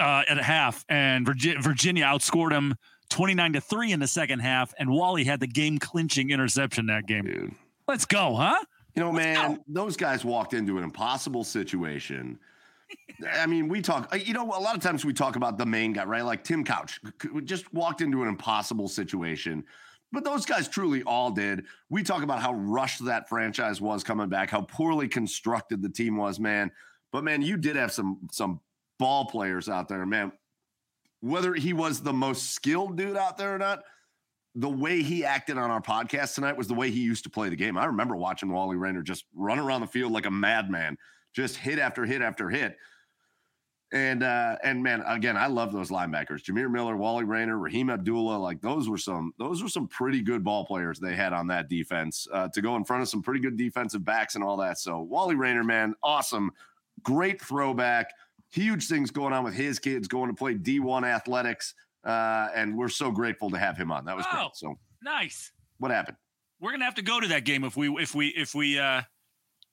uh, 0.00 0.22
at 0.28 0.36
a 0.38 0.42
half, 0.42 0.84
and 0.88 1.24
Virginia, 1.24 1.60
Virginia 1.60 2.04
outscored 2.06 2.50
them 2.50 2.74
29 3.10 3.54
to 3.54 3.60
three 3.60 3.92
in 3.92 4.00
the 4.00 4.06
second 4.06 4.40
half, 4.40 4.74
and 4.78 4.90
Wali 4.90 5.24
had 5.24 5.40
the 5.40 5.46
game 5.46 5.78
clinching 5.78 6.30
interception 6.30 6.86
that 6.86 7.06
game. 7.06 7.24
dude. 7.24 7.54
Let's 7.86 8.06
go, 8.06 8.34
huh? 8.34 8.62
You 8.94 9.02
know, 9.02 9.12
man, 9.12 9.60
those 9.66 9.96
guys 9.96 10.24
walked 10.24 10.54
into 10.54 10.78
an 10.78 10.84
impossible 10.84 11.44
situation. 11.44 12.38
I 13.32 13.46
mean, 13.46 13.68
we 13.68 13.82
talk, 13.82 14.08
uh, 14.12 14.16
you 14.16 14.32
know, 14.32 14.44
a 14.44 14.60
lot 14.60 14.76
of 14.76 14.82
times 14.82 15.04
we 15.04 15.12
talk 15.12 15.36
about 15.36 15.58
the 15.58 15.66
main 15.66 15.92
guy, 15.92 16.04
right? 16.04 16.24
Like 16.24 16.44
Tim 16.44 16.64
Couch 16.64 17.00
just 17.44 17.72
walked 17.74 18.00
into 18.00 18.22
an 18.22 18.28
impossible 18.28 18.88
situation. 18.88 19.64
But 20.12 20.22
those 20.22 20.46
guys 20.46 20.68
truly 20.68 21.02
all 21.02 21.32
did. 21.32 21.64
We 21.90 22.04
talk 22.04 22.22
about 22.22 22.40
how 22.40 22.54
rushed 22.54 23.04
that 23.04 23.28
franchise 23.28 23.80
was 23.80 24.04
coming 24.04 24.28
back, 24.28 24.48
how 24.48 24.62
poorly 24.62 25.08
constructed 25.08 25.82
the 25.82 25.88
team 25.88 26.16
was, 26.16 26.38
man. 26.38 26.70
But 27.10 27.24
man, 27.24 27.42
you 27.42 27.56
did 27.56 27.74
have 27.74 27.92
some 27.92 28.20
some 28.30 28.60
ball 28.98 29.24
players 29.26 29.68
out 29.68 29.88
there, 29.88 30.06
man. 30.06 30.30
Whether 31.24 31.54
he 31.54 31.72
was 31.72 32.02
the 32.02 32.12
most 32.12 32.52
skilled 32.52 32.98
dude 32.98 33.16
out 33.16 33.38
there 33.38 33.54
or 33.54 33.58
not, 33.58 33.82
the 34.54 34.68
way 34.68 35.02
he 35.02 35.24
acted 35.24 35.56
on 35.56 35.70
our 35.70 35.80
podcast 35.80 36.34
tonight 36.34 36.54
was 36.54 36.68
the 36.68 36.74
way 36.74 36.90
he 36.90 37.00
used 37.00 37.24
to 37.24 37.30
play 37.30 37.48
the 37.48 37.56
game. 37.56 37.78
I 37.78 37.86
remember 37.86 38.14
watching 38.14 38.52
Wali 38.52 38.76
Rainer 38.76 39.02
just 39.02 39.24
run 39.34 39.58
around 39.58 39.80
the 39.80 39.86
field 39.86 40.12
like 40.12 40.26
a 40.26 40.30
madman, 40.30 40.98
just 41.32 41.56
hit 41.56 41.78
after 41.78 42.04
hit 42.04 42.20
after 42.20 42.50
hit. 42.50 42.76
And 43.90 44.22
uh, 44.22 44.56
and 44.62 44.82
man, 44.82 45.02
again, 45.06 45.38
I 45.38 45.46
love 45.46 45.72
those 45.72 45.88
linebackers. 45.88 46.42
Jamir 46.42 46.70
Miller, 46.70 46.94
Wali 46.94 47.24
Rainer, 47.24 47.58
Rahim 47.58 47.88
Abdullah, 47.88 48.36
like 48.36 48.60
those 48.60 48.90
were 48.90 48.98
some 48.98 49.32
those 49.38 49.62
were 49.62 49.68
some 49.70 49.88
pretty 49.88 50.20
good 50.20 50.44
ball 50.44 50.66
players 50.66 51.00
they 51.00 51.16
had 51.16 51.32
on 51.32 51.46
that 51.46 51.70
defense 51.70 52.28
uh, 52.34 52.48
to 52.48 52.60
go 52.60 52.76
in 52.76 52.84
front 52.84 53.02
of 53.02 53.08
some 53.08 53.22
pretty 53.22 53.40
good 53.40 53.56
defensive 53.56 54.04
backs 54.04 54.34
and 54.34 54.44
all 54.44 54.58
that. 54.58 54.76
So 54.76 55.00
Wali 55.00 55.36
Rainer, 55.36 55.64
man, 55.64 55.94
awesome, 56.02 56.50
great 57.02 57.40
throwback. 57.40 58.10
Huge 58.54 58.86
things 58.86 59.10
going 59.10 59.32
on 59.32 59.42
with 59.42 59.54
his 59.54 59.78
kids 59.80 60.06
going 60.06 60.28
to 60.30 60.34
play 60.34 60.54
D1 60.54 61.02
athletics. 61.04 61.74
Uh, 62.04 62.48
and 62.54 62.76
we're 62.76 62.88
so 62.88 63.10
grateful 63.10 63.50
to 63.50 63.58
have 63.58 63.76
him 63.76 63.90
on. 63.90 64.04
That 64.04 64.16
was 64.16 64.24
Wow. 64.32 64.42
great. 64.44 64.56
So 64.56 64.78
Nice. 65.02 65.50
what 65.78 65.90
happened? 65.90 66.16
We're 66.60 66.70
gonna 66.70 66.84
have 66.84 66.94
to 66.94 67.02
go 67.02 67.18
to 67.20 67.26
that 67.28 67.44
game 67.44 67.64
if 67.64 67.76
we 67.76 67.88
if 68.00 68.14
we 68.14 68.28
if 68.28 68.54
we 68.54 68.78
uh 68.78 69.02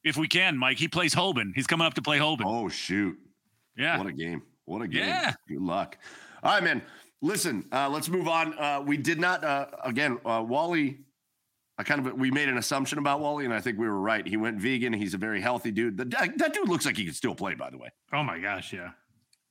if 0.04 0.18
we 0.18 0.28
can, 0.28 0.58
Mike. 0.58 0.78
He 0.80 0.88
plays 0.88 1.14
Hoban. 1.14 1.52
He's 1.54 1.68
coming 1.68 1.86
up 1.86 1.94
to 1.94 2.02
play 2.02 2.18
Hoban. 2.18 2.42
Oh 2.46 2.68
shoot. 2.70 3.16
yeah. 3.78 3.98
What 3.98 4.08
a 4.08 4.12
game. 4.12 4.42
What 4.66 4.82
a 4.82 4.88
game. 4.88 5.06
Yeah. 5.08 5.34
Good 5.48 5.62
luck. 5.62 5.98
All 6.44 6.54
right, 6.54 6.64
man. 6.64 6.82
Listen, 7.22 7.66
uh, 7.72 7.88
let's 7.88 8.10
move 8.10 8.28
on. 8.28 8.58
Uh, 8.58 8.82
we 8.86 8.98
did 8.98 9.20
not, 9.20 9.44
uh, 9.44 9.68
again, 9.84 10.18
uh, 10.26 10.44
Wali, 10.46 10.98
I 11.78 11.84
kind 11.84 12.05
of, 12.05 12.13
we 12.13 12.32
made 12.32 12.49
an 12.49 12.57
assumption 12.57 12.99
about 12.99 13.22
Wali, 13.22 13.45
and 13.45 13.53
I 13.53 13.59
think 13.61 13.80
we 13.80 13.88
were 13.88 13.99
right. 13.99 14.28
He 14.28 14.38
went 14.38 14.59
vegan. 14.59 14.93
He's 14.93 15.13
a 15.13 15.17
very 15.17 15.41
healthy 15.41 15.72
dude. 15.72 15.97
The, 15.97 16.05
that, 16.05 16.38
that 16.38 16.53
dude 16.53 16.69
looks 16.69 16.86
like 16.86 16.97
he 16.97 17.05
could 17.05 17.15
still 17.15 17.34
play, 17.34 17.55
by 17.55 17.69
the 17.69 17.78
way. 17.78 17.89
Oh 18.13 18.24
my 18.24 18.39
gosh, 18.39 18.74
yeah. 18.74 18.91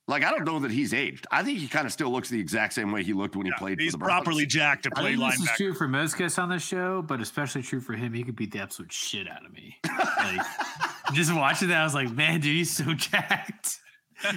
Like, 0.07 0.23
I 0.23 0.31
don't 0.31 0.45
know 0.45 0.59
that 0.59 0.71
he's 0.71 0.93
aged. 0.93 1.25
I 1.31 1.43
think 1.43 1.59
he 1.59 1.67
kind 1.67 1.85
of 1.85 1.93
still 1.93 2.09
looks 2.09 2.29
the 2.29 2.39
exact 2.39 2.73
same 2.73 2.91
way 2.91 3.03
he 3.03 3.13
looked 3.13 3.35
when 3.35 3.45
he 3.45 3.51
played 3.57 3.79
he's 3.79 3.91
for 3.93 3.97
the 3.99 4.05
properly 4.05 4.45
jacked 4.45 4.83
to 4.83 4.91
I 4.95 5.01
play 5.01 5.15
think 5.15 5.31
this 5.31 5.41
is 5.41 5.49
true 5.55 5.73
for 5.73 5.87
most 5.87 6.17
guests 6.17 6.37
on 6.37 6.49
the 6.49 6.59
show, 6.59 7.01
but 7.01 7.21
especially 7.21 7.61
true 7.61 7.79
for 7.79 7.93
him. 7.93 8.13
He 8.13 8.23
could 8.23 8.35
beat 8.35 8.51
the 8.51 8.59
absolute 8.59 8.91
shit 8.91 9.29
out 9.29 9.45
of 9.45 9.53
me. 9.53 9.77
Like 9.85 10.41
just 11.13 11.33
watching 11.33 11.69
that, 11.69 11.81
I 11.81 11.83
was 11.83 11.93
like, 11.93 12.11
man, 12.11 12.41
dude, 12.41 12.55
he's 12.57 12.75
so 12.75 12.93
jacked. 12.93 13.79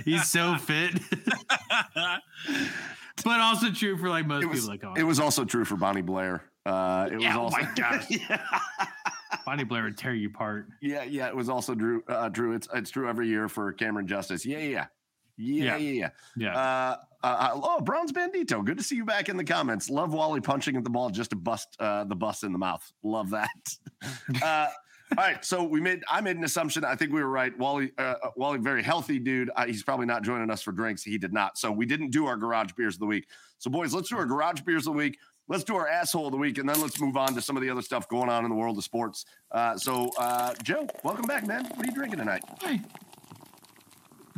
He's 0.05 0.29
so 0.31 0.57
fit. 0.57 0.93
but 3.25 3.41
also 3.41 3.71
true 3.71 3.97
for 3.99 4.09
like 4.09 4.27
most 4.27 4.45
It 4.45 4.47
was, 4.47 4.61
people 4.61 4.73
that 4.73 4.81
come 4.81 4.91
on. 4.93 4.99
it 4.99 5.05
was 5.05 5.19
also 5.19 5.45
true 5.45 5.65
for 5.65 5.77
Bonnie 5.77 6.03
Blair. 6.03 6.45
Uh, 6.67 7.09
it 7.13 7.21
Yeah, 7.21 7.37
was 7.37 7.37
oh 7.37 7.57
also, 7.57 7.57
my 7.59 7.75
gosh. 7.75 8.07
yeah. 8.11 8.41
Bonnie 9.45 9.65
Blair 9.65 9.85
would 9.85 9.99
tear 9.99 10.15
you 10.15 10.29
apart. 10.29 10.69
Yeah, 10.81 11.03
yeah, 11.03 11.29
it 11.29 11.37
was 11.37 11.49
also 11.49 11.75
Drew. 11.75 12.03
Uh, 12.09 12.29
Drew, 12.29 12.55
it's 12.55 12.69
it's 12.75 12.91
true 12.91 13.09
every 13.09 13.29
year 13.29 13.49
for 13.49 13.73
Cameron 13.73 14.07
Justice. 14.07 14.47
Yeah, 14.47 14.59
yeah, 14.59 14.65
yeah, 14.69 14.87
yeah, 15.37 15.65
Yeah. 15.65 15.77
yeah. 15.77 15.93
yeah. 15.93 16.09
Yeah. 16.37 16.57
Uh, 16.59 16.97
uh, 17.23 17.51
oh, 17.55 17.81
Browns 17.81 18.13
Bandito. 18.13 18.65
Good 18.65 18.77
to 18.79 18.85
see 18.85 18.97
you 18.97 19.05
back 19.05 19.29
in 19.29 19.37
the 19.37 19.45
comments. 19.45 19.89
Love 19.89 20.13
Wali 20.13 20.41
punching 20.41 20.77
at 20.77 20.85
the 20.85 20.91
ball 20.91 21.11
just 21.11 21.31
to 21.31 21.37
bust 21.37 21.77
uh, 21.81 22.05
the 22.05 22.15
bust 22.17 22.45
in 22.45 22.53
the 22.53 22.59
mouth. 22.59 22.91
Love 23.03 23.31
that. 23.31 23.49
uh, 24.43 24.69
all 25.17 25.25
right, 25.25 25.45
so 25.45 25.63
we 25.63 25.81
made. 25.81 26.03
I 26.09 26.21
made 26.21 26.37
an 26.37 26.45
assumption. 26.45 26.85
I 26.85 26.97
think 26.97 27.13
we 27.13 27.23
were 27.23 27.31
right. 27.31 27.57
Wali, 27.59 27.93
uh, 27.99 28.15
uh, 28.23 28.31
Wali, 28.37 28.59
very 28.59 28.83
healthy 28.83 29.19
dude. 29.19 29.51
Uh, 29.55 29.67
he's 29.67 29.83
probably 29.83 30.07
not 30.07 30.23
joining 30.23 30.51
us 30.51 30.63
for 30.63 30.73
drinks. 30.73 31.03
He 31.03 31.19
did 31.19 31.33
not. 31.33 31.59
So 31.59 31.71
we 31.71 31.87
didn't 31.87 32.11
do 32.11 32.27
our 32.27 32.37
garage 32.37 32.73
beers 32.73 32.95
of 32.95 33.01
the 33.01 33.07
week. 33.07 33.27
So 33.59 33.71
boys, 33.71 33.93
let's 33.95 34.09
do 34.09 34.17
our 34.17 34.27
garage 34.27 34.63
beers 34.63 34.87
of 34.87 34.93
the 34.95 34.99
week. 34.99 35.19
Let's 35.47 35.63
do 35.65 35.77
our 35.77 35.87
asshole 35.87 36.27
of 36.27 36.33
the 36.33 36.39
week, 36.39 36.57
and 36.59 36.67
then 36.69 36.81
let's 36.81 36.99
move 37.01 37.17
on 37.19 37.35
to 37.35 37.43
some 37.43 37.55
of 37.57 37.63
the 37.63 37.69
other 37.69 37.83
stuff 37.83 38.09
going 38.09 38.31
on 38.31 38.45
in 38.45 38.51
the 38.51 38.57
world 38.57 38.79
of 38.79 38.85
sports. 38.85 39.27
Uh, 39.51 39.77
so, 39.77 40.11
uh, 40.19 40.55
Joe, 40.63 40.87
welcome 41.03 41.27
back, 41.27 41.47
man. 41.47 41.65
What 41.67 41.81
are 41.83 41.85
you 41.87 41.93
drinking 41.93 42.19
tonight? 42.19 42.43
Hey. 42.63 42.81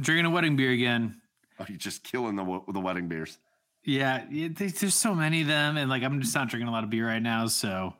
Drinking 0.01 0.27
a 0.27 0.31
wedding 0.31 0.57
beer 0.57 0.73
again. 0.73 1.21
Oh, 1.61 1.65
you're 1.69 1.79
just 1.79 2.03
killing 2.03 2.35
the 2.37 2.45
the 2.73 2.81
wedding 2.81 3.07
beers. 3.09 3.39
Yeah, 3.85 4.25
there's 4.31 4.95
so 4.95 5.15
many 5.15 5.43
of 5.43 5.47
them, 5.47 5.77
and 5.77 5.89
like 5.89 6.03
I'm 6.03 6.21
just 6.21 6.35
not 6.35 6.49
drinking 6.49 6.69
a 6.69 6.73
lot 6.73 6.83
of 6.85 6.91
beer 6.91 7.07
right 7.07 7.23
now, 7.23 7.47
so 7.47 7.95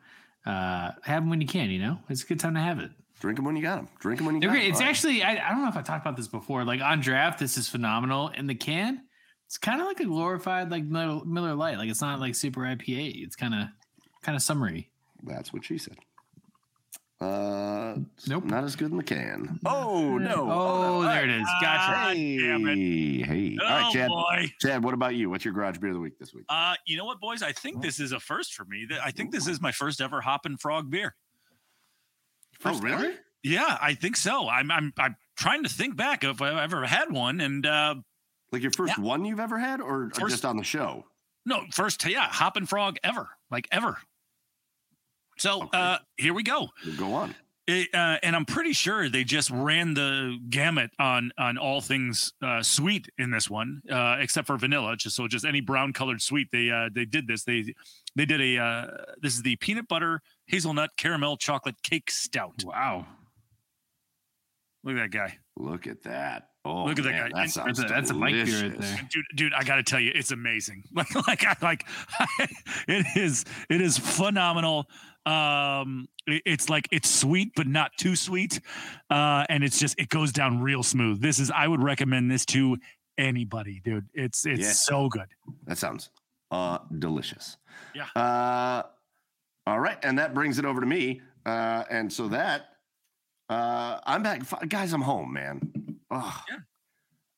uh, 0.45 0.91
have 1.05 1.23
them 1.23 1.31
when 1.31 1.41
you 1.41 1.47
can. 1.47 1.71
You 1.71 1.79
know, 1.79 1.99
it's 2.09 2.25
a 2.25 2.27
good 2.27 2.41
time 2.41 2.55
to 2.55 2.61
have 2.61 2.81
it. 2.81 2.91
Drink 3.21 3.37
them 3.37 3.47
when 3.47 3.57
you 3.57 3.63
got 3.63 3.77
them. 3.77 3.89
Drink 4.01 4.19
them 4.19 4.27
when 4.27 4.35
you 4.35 4.41
They're 4.43 4.51
got 4.51 4.55
great. 4.57 4.65
'em. 4.65 4.71
It's 4.73 4.81
All 4.81 4.85
right. 4.87 4.91
actually 4.91 5.23
I, 5.23 5.49
I 5.49 5.51
don't 5.53 5.63
know 5.63 5.69
if 5.69 5.77
I 5.77 5.83
talked 5.83 6.05
about 6.05 6.17
this 6.19 6.29
before. 6.29 6.65
Like 6.65 6.83
on 6.83 7.01
draft, 7.01 7.39
this 7.39 7.57
is 7.57 7.69
phenomenal. 7.69 8.29
In 8.29 8.47
the 8.47 8.55
can, 8.55 9.03
it's 9.47 9.59
kind 9.59 9.80
of 9.80 9.86
like 9.86 10.01
a 10.01 10.05
glorified 10.05 10.70
like 10.70 10.84
Miller, 10.84 11.24
Miller 11.24 11.55
Lite. 11.55 11.78
Like 11.78 11.88
it's 11.88 12.01
not 12.03 12.20
like 12.20 12.34
super 12.34 12.61
IPA. 12.62 13.22
It's 13.24 13.36
kind 13.36 13.55
of 13.55 13.68
kind 14.22 14.36
of 14.36 14.42
summery. 14.42 14.90
That's 15.22 15.53
what 15.53 15.64
she 15.64 15.78
said. 15.78 15.97
Uh, 17.18 17.97
Nope. 18.26 18.44
Not 18.44 18.64
as 18.64 18.76
good 18.76 18.90
in 18.90 18.99
the 18.99 19.03
can. 19.03 19.59
Oh 19.64 20.18
no! 20.18 20.49
Oh, 20.53 21.03
there 21.03 21.24
it 21.24 21.30
is. 21.30 21.49
Gotcha. 21.62 22.11
Hey, 22.14 22.36
damn 22.38 22.66
it. 22.68 23.24
hey. 23.26 23.57
All 23.59 23.66
Oh 23.66 23.70
right, 23.70 23.92
Chad. 23.92 24.09
boy. 24.09 24.53
Chad, 24.61 24.84
what 24.84 24.92
about 24.92 25.14
you? 25.14 25.30
What's 25.30 25.42
your 25.42 25.55
garage 25.55 25.78
beer 25.78 25.88
of 25.90 25.94
the 25.94 26.01
week 26.01 26.18
this 26.18 26.34
week? 26.34 26.44
Uh, 26.51 26.74
you 26.86 26.99
know 26.99 27.07
what, 27.07 27.18
boys? 27.18 27.42
I 27.42 27.53
think 27.53 27.80
this 27.80 28.01
is 28.01 28.12
a 28.12 28.20
first 28.20 28.53
for 28.53 28.66
me. 28.66 28.86
Th- 28.86 29.01
I 29.03 29.12
think 29.12 29.30
this 29.32 29.47
is 29.47 29.62
my 29.62 29.72
first 29.72 30.03
ever 30.03 30.20
Hoppin' 30.20 30.59
Frog 30.59 30.90
beer. 30.90 31.14
oh, 32.66 32.78
really? 32.80 33.14
Yeah, 33.42 33.78
I 33.80 33.94
think 33.94 34.16
so. 34.16 34.47
I'm 34.51 34.70
I'm 34.70 34.92
I'm 34.99 35.16
trying 35.38 35.62
to 35.62 35.70
think 35.70 35.97
back 35.97 36.22
if 36.22 36.42
I've 36.42 36.59
ever 36.59 36.84
had 36.84 37.11
one, 37.11 37.40
and 37.40 37.64
uh, 37.64 37.94
Like 38.53 38.62
your 38.62 38.70
first 38.72 38.97
Yeah. 38.97 39.05
one 39.05 39.24
you've 39.24 39.40
ever 39.40 39.59
had, 39.59 39.80
or, 39.80 40.05
or 40.05 40.11
First- 40.11 40.34
just 40.36 40.44
on 40.44 40.57
the 40.57 40.64
show? 40.64 41.05
no, 41.44 41.64
first 41.72 42.05
yeah, 42.09 42.28
Hoppin' 42.28 42.66
Frog 42.66 42.97
ever, 43.05 43.28
like 43.51 43.68
ever. 43.70 43.99
So 45.38 45.64
Okay. 45.64 45.78
uh, 45.78 45.99
here 46.16 46.32
we 46.34 46.42
go. 46.42 46.68
Go 46.97 47.12
on. 47.14 47.34
It, 47.66 47.92
uh, 47.92 48.16
and 48.22 48.36
I'm 48.36 48.44
pretty 48.44 48.72
sure 48.72 49.09
they 49.09 49.24
just 49.24 49.51
ran 49.51 49.94
the 49.94 50.38
gamut 50.49 50.92
on 51.01 51.32
on 51.36 51.59
all 51.59 51.80
things 51.80 52.32
uh, 52.40 52.62
sweet 52.62 53.09
in 53.18 53.32
this 53.32 53.51
one, 53.51 53.82
uh, 53.90 54.16
except 54.20 54.47
for 54.47 54.57
vanilla. 54.57 54.97
Just 54.97 55.16
so 55.16 55.26
just 55.26 55.44
any 55.44 55.61
brown 55.61 55.92
colored 55.92 56.22
sweet, 56.22 56.49
they 56.53 56.70
uh, 56.70 56.90
they 56.94 57.05
did 57.05 57.26
this. 57.26 57.42
They 57.42 57.74
they 58.14 58.24
did 58.24 58.40
a 58.40 58.59
uh, 58.59 58.86
this 59.20 59.34
is 59.34 59.42
the 59.42 59.57
peanut 59.57 59.88
butter 59.88 60.22
hazelnut 60.47 60.90
caramel 60.97 61.36
chocolate 61.38 61.82
cake 61.82 62.09
stout. 62.12 62.62
Wow. 62.64 63.07
Look 64.84 64.97
at 64.97 65.11
that 65.11 65.11
guy, 65.11 65.38
Look 65.57 65.88
at 65.88 66.03
that. 66.05 66.51
Oh, 66.67 66.85
Look 66.85 66.99
at 66.99 67.05
that 67.05 67.31
guy. 67.33 67.43
That 67.45 67.51
sounds 67.51 67.79
That's 67.79 67.91
a, 67.91 67.95
that's 67.95 68.11
a 68.11 68.14
Mike 68.14 68.33
beer 68.33 68.62
right 68.71 68.79
there. 68.79 69.09
dude. 69.11 69.25
Dude, 69.35 69.53
I 69.55 69.62
got 69.64 69.77
to 69.77 69.83
tell 69.83 70.01
you, 70.01 70.12
it's 70.14 70.33
amazing. 70.33 70.85
Like 70.95 71.14
like 71.27 71.45
I 71.47 71.57
like 71.62 71.85
it 72.89 73.07
is 73.17 73.45
it 73.71 73.81
is 73.81 73.99
phenomenal. 73.99 74.87
Um, 75.25 76.09
it- 76.27 76.43
it's 76.47 76.69
like 76.69 76.89
it's 76.91 77.11
sweet 77.11 77.53
but 77.57 77.67
not 77.67 77.91
too 77.99 78.17
sweet, 78.17 78.61
uh, 79.11 79.45
and 79.49 79.62
it's 79.64 79.79
just 79.79 79.99
it 79.99 80.09
goes 80.09 80.33
down 80.33 80.61
real 80.61 80.83
smooth. 80.83 81.21
This 81.21 81.39
is 81.39 81.51
I 81.51 81.67
would 81.69 81.83
recommend 81.83 82.31
this 82.31 82.45
to 82.47 82.77
anybody, 83.19 83.81
dude. 83.85 84.09
It's 84.14 84.45
it's 84.47 84.61
Yeah. 84.61 84.73
so 84.73 85.09
good. 85.09 85.27
That 85.67 85.79
sounds 85.79 86.11
uh 86.51 86.79
delicious. 86.99 87.57
Yeah. 87.95 88.07
Uh 88.21 88.83
all 89.67 89.81
right, 89.81 89.99
and 90.05 90.19
that 90.19 90.33
brings 90.35 90.59
it 90.59 90.64
over 90.64 90.81
to 90.81 90.87
me. 90.87 91.21
Uh 91.45 91.85
and 91.91 92.12
so 92.12 92.29
that 92.29 92.67
uh 93.49 93.99
I'm 94.05 94.23
back 94.23 94.43
guys, 94.69 94.93
I'm 94.93 95.03
home, 95.03 95.33
man. 95.33 95.73
Oh. 96.11 96.43
Yeah. 96.51 96.59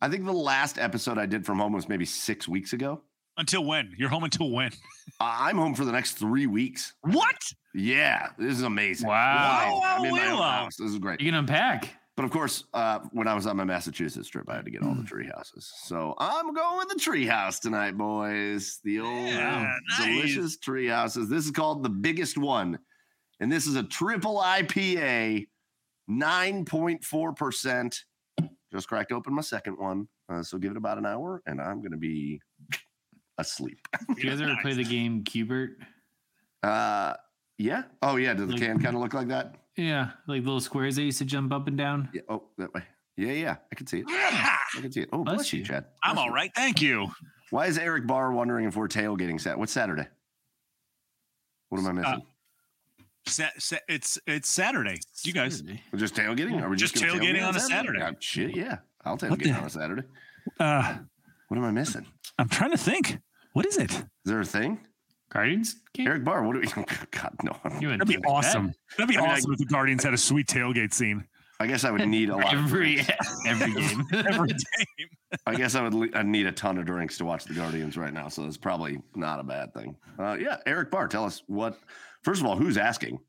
I 0.01 0.09
think 0.09 0.25
the 0.27 0.33
last 0.33 0.79
episode 0.79 1.19
I 1.19 1.27
did 1.27 1.45
from 1.45 1.59
home 1.59 1.73
was 1.73 1.89
maybe 1.89 2.05
6 2.05 2.49
weeks 2.49 2.73
ago. 2.73 3.03
Until 3.37 3.65
when? 3.65 3.95
You're 3.97 4.09
home 4.09 4.25
until 4.25 4.51
when? 4.51 4.73
I- 5.21 5.49
I'm 5.49 5.57
home 5.57 5.75
for 5.75 5.85
the 5.85 5.93
next 5.93 6.13
3 6.19 6.47
weeks. 6.47 6.93
What? 7.03 7.37
Yeah, 7.75 8.29
this 8.39 8.53
is 8.53 8.63
amazing. 8.63 9.09
Wow. 9.09 9.81
I'm 9.85 10.05
in 10.05 10.11
my 10.13 10.27
own 10.29 10.39
Wow. 10.39 10.51
house. 10.65 10.77
This 10.77 10.91
is 10.91 10.99
great. 10.99 11.21
You 11.21 11.27
can 11.29 11.39
unpack. 11.39 11.95
But 12.17 12.25
of 12.25 12.33
course, 12.33 12.65
uh, 12.75 12.99
when 13.13 13.29
I 13.29 13.35
was 13.35 13.47
on 13.47 13.57
my 13.57 13.63
Massachusetts 13.63 14.29
trip, 14.29 14.49
I 14.51 14.57
had 14.57 14.65
to 14.65 14.73
get 14.73 14.83
all 14.83 14.93
the 14.95 15.05
tree 15.05 15.29
houses. 15.33 15.73
So 15.85 16.15
I'm 16.19 16.53
going 16.53 16.79
with 16.79 16.89
the 16.89 16.97
tree 16.99 17.27
house 17.27 17.61
tonight, 17.61 17.97
boys. 17.97 18.81
The 18.83 18.99
old 18.99 19.29
Yeah, 19.29 19.73
nice. 19.99 20.05
delicious 20.05 20.57
tree 20.59 20.89
houses. 20.89 21.29
This 21.29 21.45
is 21.45 21.53
called 21.53 21.85
the 21.85 21.89
biggest 21.91 22.37
one. 22.37 22.81
And 23.39 23.53
this 23.53 23.69
is 23.69 23.77
a 23.77 23.85
triple 23.85 24.39
IPA, 24.39 25.47
9.4%. 26.11 28.05
Just 28.73 28.89
cracked 28.89 29.13
open 29.13 29.33
my 29.35 29.43
second 29.43 29.79
one. 29.79 30.09
Uh, 30.29 30.43
so 30.43 30.59
give 30.59 30.71
it 30.73 30.77
about 30.77 30.99
an 30.99 31.07
hour 31.07 31.43
and 31.47 31.61
I'm 31.61 31.79
going 31.81 31.93
to 31.93 31.97
be 31.99 32.41
asleep. 33.39 33.79
Do 34.15 34.15
you 34.23 34.31
guys 34.31 34.41
ever 34.41 34.57
play 34.63 34.75
the 34.75 34.85
game 34.85 35.25
Q*bert? 35.25 35.71
Uh, 36.63 37.15
yeah. 37.57 37.85
Oh, 38.03 38.17
yeah. 38.17 38.35
Does 38.35 38.47
the 38.49 38.53
Like- 38.53 38.63
can 38.63 38.79
kind 38.81 38.95
of 38.97 39.03
look 39.03 39.15
like 39.15 39.29
that? 39.29 39.55
Yeah, 39.77 40.11
like 40.27 40.43
little 40.43 40.61
squares 40.61 40.97
that 40.97 41.03
used 41.03 41.19
to 41.19 41.25
jump 41.25 41.53
up 41.53 41.69
and 41.69 41.79
down. 41.79 42.09
Yeah. 42.13 42.23
Oh, 42.29 42.43
that 42.59 42.75
way. 42.75 42.83
Yeah, 43.17 43.33
yeah. 43.33 43.57
I 43.71 43.75
can 43.77 43.87
see 43.87 44.01
it. 44.01 44.07
I 44.09 44.59
can 44.81 44.91
see 44.91 45.03
it. 45.03 45.09
Oh, 45.13 45.23
Bless 45.23 45.37
bless, 45.37 45.53
you, 45.53 45.61
you. 45.61 45.65
Chad. 45.65 45.85
I'm 46.03 46.15
Bless 46.15 46.23
all 46.25 46.29
you. 46.31 46.35
right, 46.35 46.51
thank 46.57 46.83
you. 46.83 47.07
Why 47.51 47.67
is 47.67 47.79
Eric 47.79 48.07
Barr 48.07 48.33
wondering 48.33 48.67
if 48.67 48.75
we're 48.77 48.89
tailgating 48.89 49.41
Sat? 49.41 49.57
What's 49.57 49.73
Saturday? 49.73 50.07
What 51.69 51.79
am 51.79 51.87
I 51.87 51.93
missing? 51.93 52.23
Sa- 53.29 53.49
sa- 53.59 53.77
it's 53.89 54.19
it's 54.27 54.49
Saturday. 54.49 54.99
You 55.25 55.33
guys, 55.33 55.59
Saturday. 55.59 55.83
we're 55.93 55.99
just 55.99 56.15
tailgating? 56.15 56.61
Are 56.63 56.69
we 56.69 56.77
just, 56.77 56.95
Just 56.95 57.05
gonna 57.07 57.21
tailgating 57.21 57.41
tailgate 57.41 57.49
on 57.49 57.57
a 57.57 57.61
Saturday. 57.61 58.01
Ah, 58.03 58.11
shit, 58.21 58.57
yeah. 58.57 58.79
I'll 59.05 59.13
What 59.17 59.21
tailgate 59.21 59.43
the- 59.45 59.53
on 59.53 59.65
a 59.65 59.71
Saturday. 59.71 60.03
uh, 60.61 60.97
What 61.49 61.57
am 61.57 61.65
I 61.65 61.71
missing? 61.71 62.07
I'm 62.39 62.49
trying 62.49 62.71
to 62.73 62.79
think. 62.79 63.19
What 63.53 63.67
is 63.67 63.77
it? 63.79 63.91
Is 63.93 64.05
there 64.25 64.41
a 64.41 64.45
thing? 64.45 64.81
Guardians 65.31 65.77
game? 65.93 66.07
Eric 66.09 66.25
Barr, 66.25 66.43
what 66.45 66.55
do 66.55 66.61
we? 66.61 66.67
God, 67.11 67.35
no. 67.43 67.57
You 67.81 67.89
wouldn't 67.89 67.99
That'd 68.01 68.07
be 68.07 68.15
think 68.15 68.25
that. 68.25 68.31
awesome. 68.31 68.73
That'd 68.97 69.09
be 69.11 69.19
I 69.19 69.21
mean, 69.21 69.31
I- 69.31 69.35
awesome 69.35 69.53
if 69.53 69.59
the 69.59 69.67
Guardians 69.67 70.05
had 70.05 70.15
a 70.15 70.19
sweet 70.19 70.47
tailgate 70.47 70.93
scene 70.93 71.25
I 71.61 71.67
guess 71.67 71.83
I 71.83 71.91
would 71.91 72.07
need 72.07 72.31
a 72.31 72.37
lot. 72.37 72.55
Every 72.55 72.95
drinks. 73.03 73.11
every 73.49 73.73
game. 73.73 74.05
every 74.13 74.47
game. 74.49 75.09
I 75.45 75.57
guess 75.57 75.75
I 75.75 75.83
would 75.89 76.15
I'd 76.15 76.25
need 76.27 76.47
a 76.47 76.53
ton 76.53 76.79
of 76.79 76.87
drinks 76.87 77.19
to 77.19 77.25
watch 77.25 77.47
the 77.47 77.55
Guardians 77.55 77.97
right 77.97 78.13
now, 78.13 78.29
so 78.29 78.45
it's 78.45 78.57
probably 78.57 79.01
not 79.17 79.41
a 79.41 79.43
bad 79.43 79.75
thing. 79.75 79.97
Uh, 80.21 80.37
yeah, 80.41 80.59
Eric 80.67 80.93
Barr, 80.93 81.09
tell 81.09 81.25
us 81.25 81.43
what. 81.49 81.81
First 82.29 82.43
of 82.43 82.47
all, 82.47 82.57
who's 82.57 82.77
asking, 82.77 83.21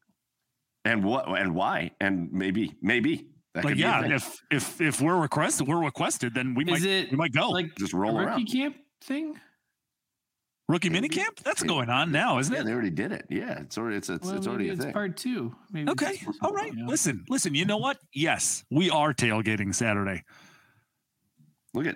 and 0.83 1.05
what, 1.05 1.25
and 1.29 1.55
why, 1.55 1.91
and 2.01 2.29
maybe, 2.33 2.75
maybe 2.81 3.29
that 3.53 3.63
Like, 3.63 3.71
could 3.71 3.77
be 3.77 3.83
a 3.83 3.87
yeah, 3.87 4.15
if 4.17 4.41
if 4.51 4.81
if 4.81 4.99
we're 4.99 5.15
requested, 5.15 5.69
we're 5.69 5.81
requested, 5.81 6.33
then 6.33 6.53
we 6.53 6.65
Is 6.65 6.69
might 6.69 6.83
it 6.83 7.11
we 7.11 7.15
might 7.15 7.31
go. 7.31 7.49
like 7.51 7.73
just 7.77 7.93
a 7.93 7.97
roll 7.97 8.11
rookie 8.17 8.25
around. 8.27 8.45
camp 8.51 8.75
thing? 9.01 9.39
Rookie 10.67 10.89
maybe. 10.89 11.07
minicamp? 11.07 11.37
That's 11.45 11.61
Maybe. 11.61 11.73
going 11.73 11.89
on 11.89 12.11
now, 12.11 12.39
isn't 12.39 12.53
it? 12.53 12.57
Yeah, 12.57 12.61
it? 12.61 12.65
they 12.65 12.73
already 12.73 12.89
did 12.89 13.13
it. 13.13 13.25
Yeah, 13.29 13.59
it's 13.61 13.77
already 13.77 13.95
it's 13.95 14.09
it's, 14.09 14.25
Well, 14.27 14.35
it's 14.35 14.47
already 14.47 14.67
a 14.67 14.73
it's 14.73 14.83
thing. 14.83 14.91
part 14.93 15.15
two. 15.15 15.55
Maybe 15.71 15.89
Okay. 15.91 16.19
All 16.41 16.51
right. 16.51 16.73
you. 16.73 16.85
Listen, 16.85 17.23
listen, 17.29 17.55
you 17.55 17.63
know 17.63 17.77
what? 17.77 17.97
Yes, 18.13 18.65
we 18.69 18.89
are 18.89 19.13
tailgating 19.13 19.73
Saturday. 19.73 20.25
Look 21.73 21.87
at 21.87 21.95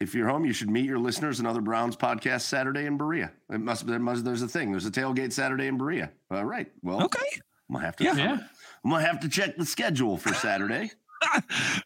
if 0.00 0.14
you're 0.14 0.28
home, 0.28 0.44
you 0.44 0.52
should 0.52 0.70
meet 0.70 0.84
your 0.84 0.98
listeners 0.98 1.38
and 1.38 1.48
other 1.48 1.60
Browns 1.60 1.96
podcast 1.96 2.42
Saturday 2.42 2.86
in 2.86 2.96
Berea. 2.96 3.32
It 3.50 3.60
must 3.60 3.86
there 3.86 3.98
must 3.98 4.24
there's 4.24 4.42
a 4.42 4.48
thing. 4.48 4.70
There's 4.70 4.86
a 4.86 4.90
tailgate 4.90 5.32
Saturday 5.32 5.66
in 5.66 5.76
Berea. 5.78 6.10
All 6.30 6.44
right. 6.44 6.70
Well, 6.82 7.02
Okay. 7.04 7.20
I'm 7.68 7.74
gonna 7.74 7.84
have 7.84 7.96
to. 7.96 8.04
Yeah. 8.04 8.16
Yeah. 8.16 8.38
I'm 8.84 8.90
gonna 8.90 9.04
have 9.04 9.20
to 9.20 9.28
check 9.28 9.56
the 9.56 9.66
schedule 9.66 10.16
for 10.16 10.32
Saturday. 10.34 10.90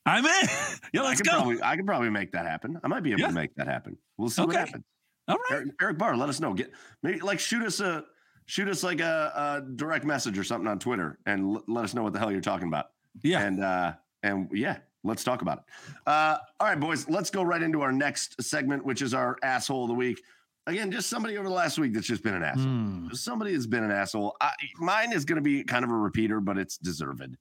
I'm 0.06 0.24
in. 0.26 0.48
Yeah, 0.92 1.02
I 1.02 1.04
let's 1.04 1.20
could 1.22 1.30
go. 1.30 1.36
probably 1.38 1.62
I 1.62 1.76
could 1.76 1.86
probably 1.86 2.10
make 2.10 2.32
that 2.32 2.46
happen. 2.46 2.78
I 2.84 2.88
might 2.88 3.02
be 3.02 3.12
able 3.12 3.20
Yeah. 3.22 3.28
to 3.28 3.32
make 3.32 3.54
that 3.56 3.66
happen. 3.66 3.96
We'll 4.18 4.28
see 4.28 4.42
what 4.44 4.54
happens. 4.56 4.84
All 5.28 5.36
right. 5.36 5.52
Eric, 5.52 5.68
Eric 5.80 5.98
Barr, 5.98 6.16
let 6.16 6.28
us 6.28 6.38
know. 6.40 6.52
Get 6.52 6.72
maybe 7.02 7.20
like 7.20 7.40
shoot 7.40 7.62
us 7.64 7.80
a 7.80 8.04
shoot 8.46 8.68
us 8.68 8.82
like 8.82 9.00
a, 9.00 9.62
a 9.64 9.70
direct 9.76 10.04
message 10.04 10.36
or 10.38 10.44
something 10.44 10.68
on 10.68 10.78
Twitter 10.78 11.18
and 11.26 11.56
l- 11.56 11.64
let 11.68 11.84
us 11.84 11.94
know 11.94 12.02
what 12.02 12.12
the 12.12 12.18
hell 12.18 12.30
you're 12.30 12.40
talking 12.40 12.68
about. 12.68 12.86
Yeah. 13.22 13.40
And 13.40 13.64
uh 13.64 13.92
and 14.22 14.48
yeah, 14.52 14.78
let's 15.04 15.24
talk 15.24 15.42
about 15.42 15.58
it. 15.58 15.64
Uh 16.06 16.38
all 16.60 16.68
right, 16.68 16.78
boys, 16.78 17.08
let's 17.08 17.30
go 17.30 17.42
right 17.42 17.62
into 17.62 17.82
our 17.82 17.92
next 17.92 18.42
segment, 18.42 18.84
which 18.84 19.02
is 19.02 19.14
our 19.14 19.36
asshole 19.42 19.84
of 19.84 19.88
the 19.88 19.94
week. 19.94 20.22
Again, 20.66 20.92
just 20.92 21.10
somebody 21.10 21.36
over 21.38 21.48
the 21.48 21.54
last 21.54 21.78
week 21.78 21.92
that's 21.92 22.06
just 22.06 22.22
been 22.22 22.34
an 22.34 22.44
asshole. 22.44 22.64
Hmm. 22.64 23.08
Somebody 23.12 23.52
has 23.52 23.66
been 23.66 23.82
an 23.82 23.90
asshole. 23.90 24.36
I, 24.40 24.52
mine 24.78 25.12
is 25.12 25.24
going 25.24 25.36
to 25.36 25.42
be 25.42 25.64
kind 25.64 25.84
of 25.84 25.90
a 25.90 25.96
repeater, 25.96 26.40
but 26.40 26.56
it's 26.56 26.78
deserved. 26.78 27.36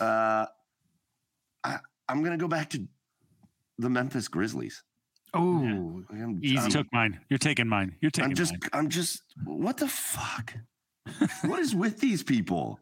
Uh, 0.00 0.46
I, 1.62 1.78
I'm 2.08 2.20
going 2.20 2.32
to 2.32 2.38
go 2.38 2.48
back 2.48 2.70
to 2.70 2.86
the 3.78 3.90
Memphis 3.90 4.28
Grizzlies. 4.28 4.82
Oh, 5.34 6.02
I'm, 6.10 6.40
Easy. 6.42 6.58
I'm- 6.58 6.70
took 6.70 6.86
mine. 6.92 7.20
You're 7.28 7.38
taking 7.38 7.68
mine. 7.68 7.96
You're 8.00 8.10
taking 8.10 8.30
I'm 8.30 8.36
just, 8.36 8.52
mine. 8.52 8.70
I'm 8.72 8.88
just, 8.88 9.22
what 9.44 9.76
the 9.76 9.88
fuck? 9.88 10.54
what 11.44 11.60
is 11.60 11.74
with 11.74 12.00
these 12.00 12.22
people? 12.22 12.78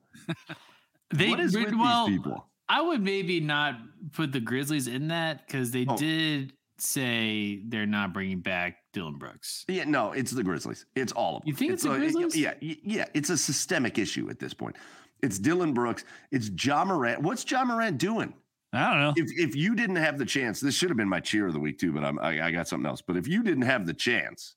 they 1.12 1.30
what 1.30 1.40
is 1.40 1.56
with 1.56 1.74
well, 1.74 2.06
these 2.06 2.18
people? 2.18 2.46
I 2.72 2.80
would 2.80 3.02
maybe 3.02 3.38
not 3.38 3.74
put 4.12 4.32
the 4.32 4.40
Grizzlies 4.40 4.86
in 4.88 5.08
that 5.08 5.46
because 5.46 5.70
they 5.72 5.84
Oh. 5.86 5.96
did 5.96 6.54
say 6.78 7.60
they're 7.66 7.86
not 7.86 8.12
bringing 8.14 8.40
back 8.40 8.78
Dillon 8.94 9.18
Brooks. 9.18 9.64
Yeah, 9.68 9.84
no, 9.84 10.12
it's 10.12 10.30
the 10.32 10.42
Grizzlies. 10.42 10.86
It's 10.94 11.12
all 11.12 11.36
of 11.36 11.42
them. 11.42 11.48
You 11.48 11.54
think 11.54 11.72
it's 11.72 11.82
the 11.82 11.92
a- 11.92 11.98
Grizzlies? 11.98 12.34
Yeah, 12.36 12.54
yeah, 12.60 13.04
it's 13.12 13.28
a 13.30 13.36
systemic 13.36 13.98
issue 13.98 14.30
at 14.30 14.38
this 14.38 14.54
point. 14.54 14.76
It's 15.22 15.38
Dillon 15.38 15.74
Brooks. 15.74 16.04
It's 16.30 16.50
Ja 16.64 16.84
Morant. 16.84 17.20
What's 17.22 17.48
Ja 17.48 17.62
Morant 17.64 17.98
doing? 17.98 18.32
I 18.72 18.90
don't 18.90 19.00
know. 19.00 19.12
if 19.22 19.30
if 19.38 19.54
you 19.54 19.74
didn't 19.74 19.96
have 19.96 20.16
the 20.18 20.24
chance, 20.24 20.58
this 20.58 20.74
should 20.74 20.88
have 20.88 20.96
been 20.96 21.08
my 21.10 21.20
cheer 21.20 21.46
of 21.46 21.52
the 21.52 21.60
week 21.60 21.78
too, 21.78 21.92
but 21.92 22.02
I'm, 22.04 22.18
I, 22.18 22.46
I 22.46 22.50
got 22.52 22.66
something 22.68 22.88
else. 22.88 23.02
But 23.02 23.18
if 23.18 23.28
you 23.28 23.42
didn't 23.42 23.62
have 23.64 23.86
the 23.86 23.92
chance, 23.92 24.56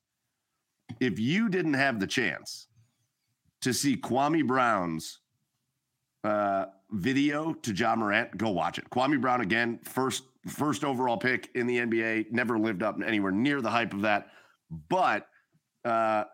if 1.02 1.20
you 1.20 1.50
didn't 1.50 1.74
have 1.74 2.00
the 2.00 2.08
chance 2.08 2.68
to 3.62 3.74
see 3.74 3.98
Kwame 3.98 4.48
Brown's 4.48 5.20
uh, 6.24 6.68
video 6.96 7.54
to 7.54 7.74
Ja 7.74 7.96
Morant, 7.96 8.38
go 8.38 8.50
watch 8.52 8.78
it. 8.78 8.90
Kwame 8.90 9.20
Brown 9.20 9.42
again, 9.42 9.80
first 9.84 10.24
first 10.48 10.84
overall 10.84 11.18
pick 11.18 11.50
in 11.56 11.66
the 11.68 11.78
NBA, 11.80 12.32
never 12.32 12.58
lived 12.60 12.84
up 12.84 12.98
anywhere 13.06 13.32
near 13.32 13.62
the 13.62 13.70
hype 13.70 13.94
of 13.94 14.02
that. 14.02 14.28
But 14.90 15.28
uh, 15.84 16.26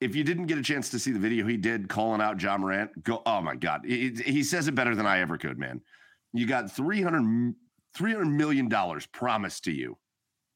if 0.00 0.14
you 0.14 0.24
didn't 0.24 0.46
get 0.46 0.58
a 0.58 0.62
chance 0.62 0.90
to 0.90 0.98
see 0.98 1.10
the 1.12 1.18
video 1.18 1.46
he 1.46 1.56
did 1.56 1.88
calling 1.88 2.20
out 2.20 2.40
Ja 2.42 2.56
Morant, 2.58 3.02
go. 3.04 3.22
Oh 3.24 3.40
my 3.40 3.54
God, 3.56 3.82
he, 3.84 4.10
he 4.24 4.42
says 4.42 4.68
it 4.68 4.74
better 4.74 4.94
than 4.94 5.06
I 5.06 5.20
ever 5.20 5.38
could, 5.38 5.58
man. 5.58 5.80
You 6.32 6.46
got 6.46 6.70
300, 6.70 7.54
300 7.96 8.24
million 8.26 8.68
dollars 8.68 9.06
promised 9.06 9.64
to 9.64 9.72
you, 9.72 9.96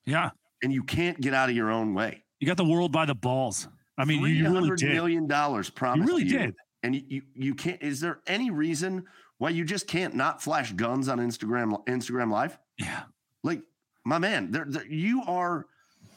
Yeah. 0.07 0.31
and 0.63 0.73
you 0.73 0.83
can't 0.83 1.21
get 1.21 1.33
out 1.35 1.49
of 1.49 1.57
your 1.57 1.71
own 1.71 1.95
way. 1.95 2.25
You 2.39 2.47
got 2.47 2.57
the 2.57 2.65
world 2.65 2.93
by 2.93 3.07
the 3.07 3.15
balls. 3.15 3.69
I 3.99 4.05
mean, 4.05 4.21
you, 4.23 4.27
you 4.29 4.51
really 4.51 4.77
did. 4.77 4.93
million 4.93 5.27
dollars 5.27 5.71
You 5.81 6.05
really 6.05 6.25
did. 6.25 6.55
And 6.83 6.95
you, 6.95 7.03
you 7.09 7.23
you 7.35 7.55
can't. 7.55 7.83
Is 7.83 8.01
there 8.01 8.21
any 8.27 8.51
reason 8.51 9.05
why 9.39 9.51
you 9.51 9.65
just 9.65 9.87
can't 9.87 10.15
not 10.15 10.43
flash 10.43 10.73
guns 10.73 11.09
on 11.09 11.19
Instagram 11.19 11.85
Instagram 11.87 12.31
Live? 12.31 12.59
Yeah. 12.79 13.03
Like 13.43 13.63
my 14.05 14.19
man, 14.19 14.51
there 14.51 14.67
you 14.89 15.23
are 15.27 15.67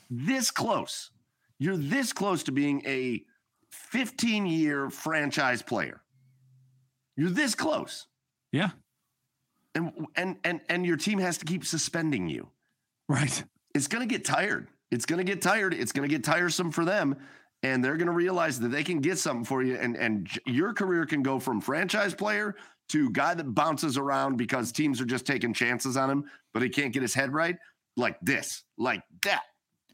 this 0.10 0.52
close. 0.52 1.12
You're 1.60 1.78
this 1.78 2.14
close 2.14 2.44
to 2.44 2.52
being 2.52 2.82
a 2.86 3.24
15 3.72 4.46
year 4.46 4.90
franchise 4.90 5.62
player. 5.62 6.02
You're 7.16 7.30
this 7.30 7.56
close. 7.56 8.08
Yeah. 8.52 8.72
And 9.76 10.08
and 10.16 10.38
and 10.44 10.62
and 10.70 10.86
your 10.86 10.98
team 10.98 11.20
has 11.20 11.38
to 11.40 11.46
keep 11.46 11.66
suspending 11.66 12.30
you. 12.30 12.50
Right. 13.10 13.44
It's 13.74 13.88
going 13.88 14.08
to 14.08 14.14
get 14.14 14.24
tired. 14.24 14.68
It's 14.92 15.06
going 15.06 15.18
to 15.18 15.24
get 15.24 15.42
tired. 15.42 15.74
It's 15.74 15.92
going 15.92 16.08
to 16.08 16.14
get 16.14 16.24
tiresome 16.24 16.72
for 16.72 16.86
them 16.86 17.18
and 17.64 17.84
they're 17.84 17.98
going 17.98 18.08
to 18.08 18.14
realize 18.14 18.60
that 18.60 18.70
they 18.70 18.84
can 18.84 19.00
get 19.00 19.18
something 19.18 19.46
for 19.46 19.64
you 19.64 19.76
and 19.76 19.96
and 19.98 20.30
your 20.46 20.74
career 20.74 21.06
can 21.06 21.24
go 21.24 21.40
from 21.40 21.60
franchise 21.60 22.14
player 22.14 22.56
to 22.90 23.10
guy 23.12 23.34
that 23.34 23.56
bounces 23.56 23.98
around 23.98 24.38
because 24.38 24.72
teams 24.72 25.02
are 25.02 25.06
just 25.06 25.26
taking 25.26 25.54
chances 25.54 25.98
on 25.98 26.10
him 26.10 26.26
but 26.54 26.62
he 26.62 26.70
can't 26.70 26.94
get 26.94 27.02
his 27.02 27.14
head 27.14 27.34
right 27.34 27.56
like 27.96 28.20
this 28.22 28.64
like 28.78 29.02
that. 29.24 29.44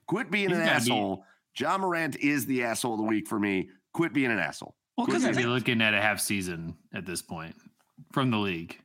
Quit 0.07 0.31
being 0.31 0.49
He's 0.49 0.57
an 0.57 0.63
asshole. 0.63 1.23
Ja 1.57 1.77
Morant 1.77 2.15
is 2.17 2.45
the 2.45 2.63
asshole 2.63 2.93
of 2.93 2.99
the 2.99 3.05
week 3.05 3.27
for 3.27 3.39
me. 3.39 3.69
Quit 3.93 4.13
being 4.13 4.31
an 4.31 4.39
asshole. 4.39 4.75
Well, 4.97 5.07
because 5.07 5.25
be 5.35 5.45
looking 5.45 5.81
at 5.81 5.93
a 5.93 6.01
half 6.01 6.19
season 6.19 6.75
at 6.93 7.05
this 7.05 7.21
point 7.21 7.55
from 8.11 8.31
the 8.31 8.37
league. 8.37 8.77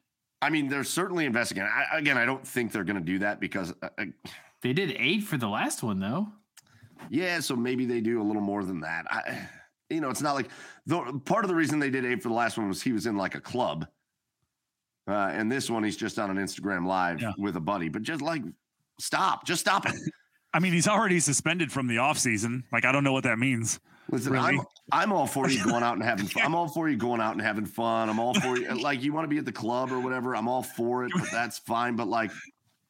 i 0.42 0.50
mean 0.50 0.68
they're 0.68 0.84
certainly 0.84 1.24
investigating. 1.24 1.68
I, 1.68 1.98
again 1.98 2.16
i 2.16 2.24
don't 2.24 2.46
think 2.46 2.72
they're 2.72 2.84
going 2.84 2.98
to 2.98 3.04
do 3.04 3.18
that 3.20 3.40
because 3.40 3.72
uh, 3.82 3.88
uh, 3.98 4.04
They 4.62 4.72
did 4.72 4.96
eight 4.98 5.24
for 5.24 5.36
the 5.36 5.48
last 5.48 5.82
one 5.82 6.00
though. 6.00 6.28
Yeah, 7.10 7.40
so 7.40 7.54
maybe 7.56 7.84
they 7.86 8.00
do 8.00 8.20
a 8.20 8.24
little 8.24 8.42
more 8.42 8.64
than 8.64 8.80
that. 8.80 9.06
I, 9.10 9.48
you 9.90 10.00
know, 10.00 10.10
it's 10.10 10.22
not 10.22 10.34
like 10.34 10.48
the 10.86 11.20
part 11.24 11.44
of 11.44 11.48
the 11.48 11.54
reason 11.54 11.78
they 11.78 11.90
did 11.90 12.04
eight 12.04 12.22
for 12.22 12.28
the 12.28 12.34
last 12.34 12.56
one 12.58 12.68
was 12.68 12.82
he 12.82 12.92
was 12.92 13.06
in 13.06 13.16
like 13.16 13.34
a 13.34 13.40
club, 13.40 13.86
uh, 15.08 15.30
and 15.32 15.50
this 15.50 15.68
one 15.70 15.84
he's 15.84 15.96
just 15.96 16.18
on 16.18 16.30
an 16.30 16.36
Instagram 16.36 16.86
live 16.86 17.20
Yeah. 17.20 17.32
with 17.38 17.56
a 17.56 17.60
buddy. 17.60 17.88
But 17.88 18.02
just 18.02 18.22
like, 18.22 18.42
stop, 18.98 19.44
just 19.46 19.60
stop 19.60 19.86
it. 19.86 19.94
I 20.54 20.60
mean, 20.60 20.72
he's 20.72 20.86
already 20.88 21.18
suspended 21.20 21.72
from 21.72 21.88
the 21.88 21.96
offseason. 21.96 22.62
Like, 22.72 22.84
I 22.84 22.92
don't 22.92 23.02
know 23.02 23.12
what 23.12 23.24
that 23.24 23.38
means. 23.40 23.80
Listen, 24.10 24.32
Really? 24.32 24.56
I'm 24.58 24.60
I'm 24.92 25.12
all 25.12 25.26
for 25.26 25.48
you 25.48 25.64
going 25.64 25.82
out 25.82 25.94
and 25.94 26.02
having 26.02 26.26
fun. 26.26 26.42
I'm 26.44 26.54
all 26.54 26.68
for 26.68 26.88
you 26.88 26.96
going 26.96 27.20
out 27.20 27.32
and 27.32 27.40
having 27.42 27.64
fun. 27.66 28.08
I'm 28.08 28.20
all 28.20 28.34
for 28.34 28.56
you. 28.58 28.68
Like 28.80 29.02
you 29.02 29.12
want 29.12 29.24
to 29.24 29.28
be 29.28 29.38
at 29.38 29.44
the 29.46 29.52
club 29.52 29.90
or 29.90 29.98
whatever. 29.98 30.36
I'm 30.36 30.46
all 30.46 30.62
for 30.62 31.04
it, 31.04 31.12
but 31.14 31.28
that's 31.32 31.58
fine. 31.58 31.96
But 31.96 32.06
like, 32.08 32.30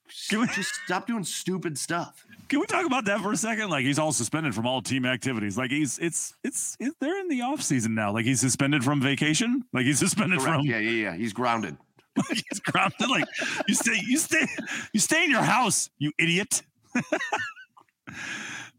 just 0.09 0.75
stop 0.85 1.07
doing 1.07 1.25
stupid 1.25 1.79
stuff. 1.79 2.27
Can 2.49 2.61
we 2.61 2.67
talk 2.67 2.87
about 2.87 3.05
that 3.07 3.21
for 3.21 3.33
a 3.33 3.37
second? 3.37 3.71
Like 3.71 3.85
he's 3.85 3.99
all 3.99 4.13
suspended 4.13 4.55
from 4.55 4.67
all 4.67 4.83
team 4.83 5.05
activities. 5.07 5.57
Like 5.57 5.71
he's 5.71 5.99
it's 5.99 6.35
it's, 6.45 6.77
it, 6.79 6.93
they're 7.01 7.19
in 7.21 7.29
the 7.29 7.43
off 7.43 7.63
season 7.63 7.95
now. 7.95 8.13
Like 8.13 8.25
he's 8.25 8.41
suspended 8.41 8.85
from 8.85 9.01
vacation. 9.01 9.65
Like 9.73 9.85
he's 9.87 9.99
suspended 9.99 10.41
Correct. 10.41 10.57
from 10.59 10.67
Yeah, 10.67 10.79
yeah, 10.79 11.11
yeah. 11.11 11.17
He's 11.17 11.33
grounded. 11.33 11.77
he's 12.29 12.61
grounded. 12.61 13.09
Like 13.09 13.25
you 13.67 13.75
stay 13.75 14.01
you 14.07 14.19
stay 14.19 14.47
you 14.93 15.01
stay 15.01 15.25
in 15.25 15.31
your 15.31 15.43
house, 15.43 15.91
you 15.99 16.13
idiot. 16.19 16.63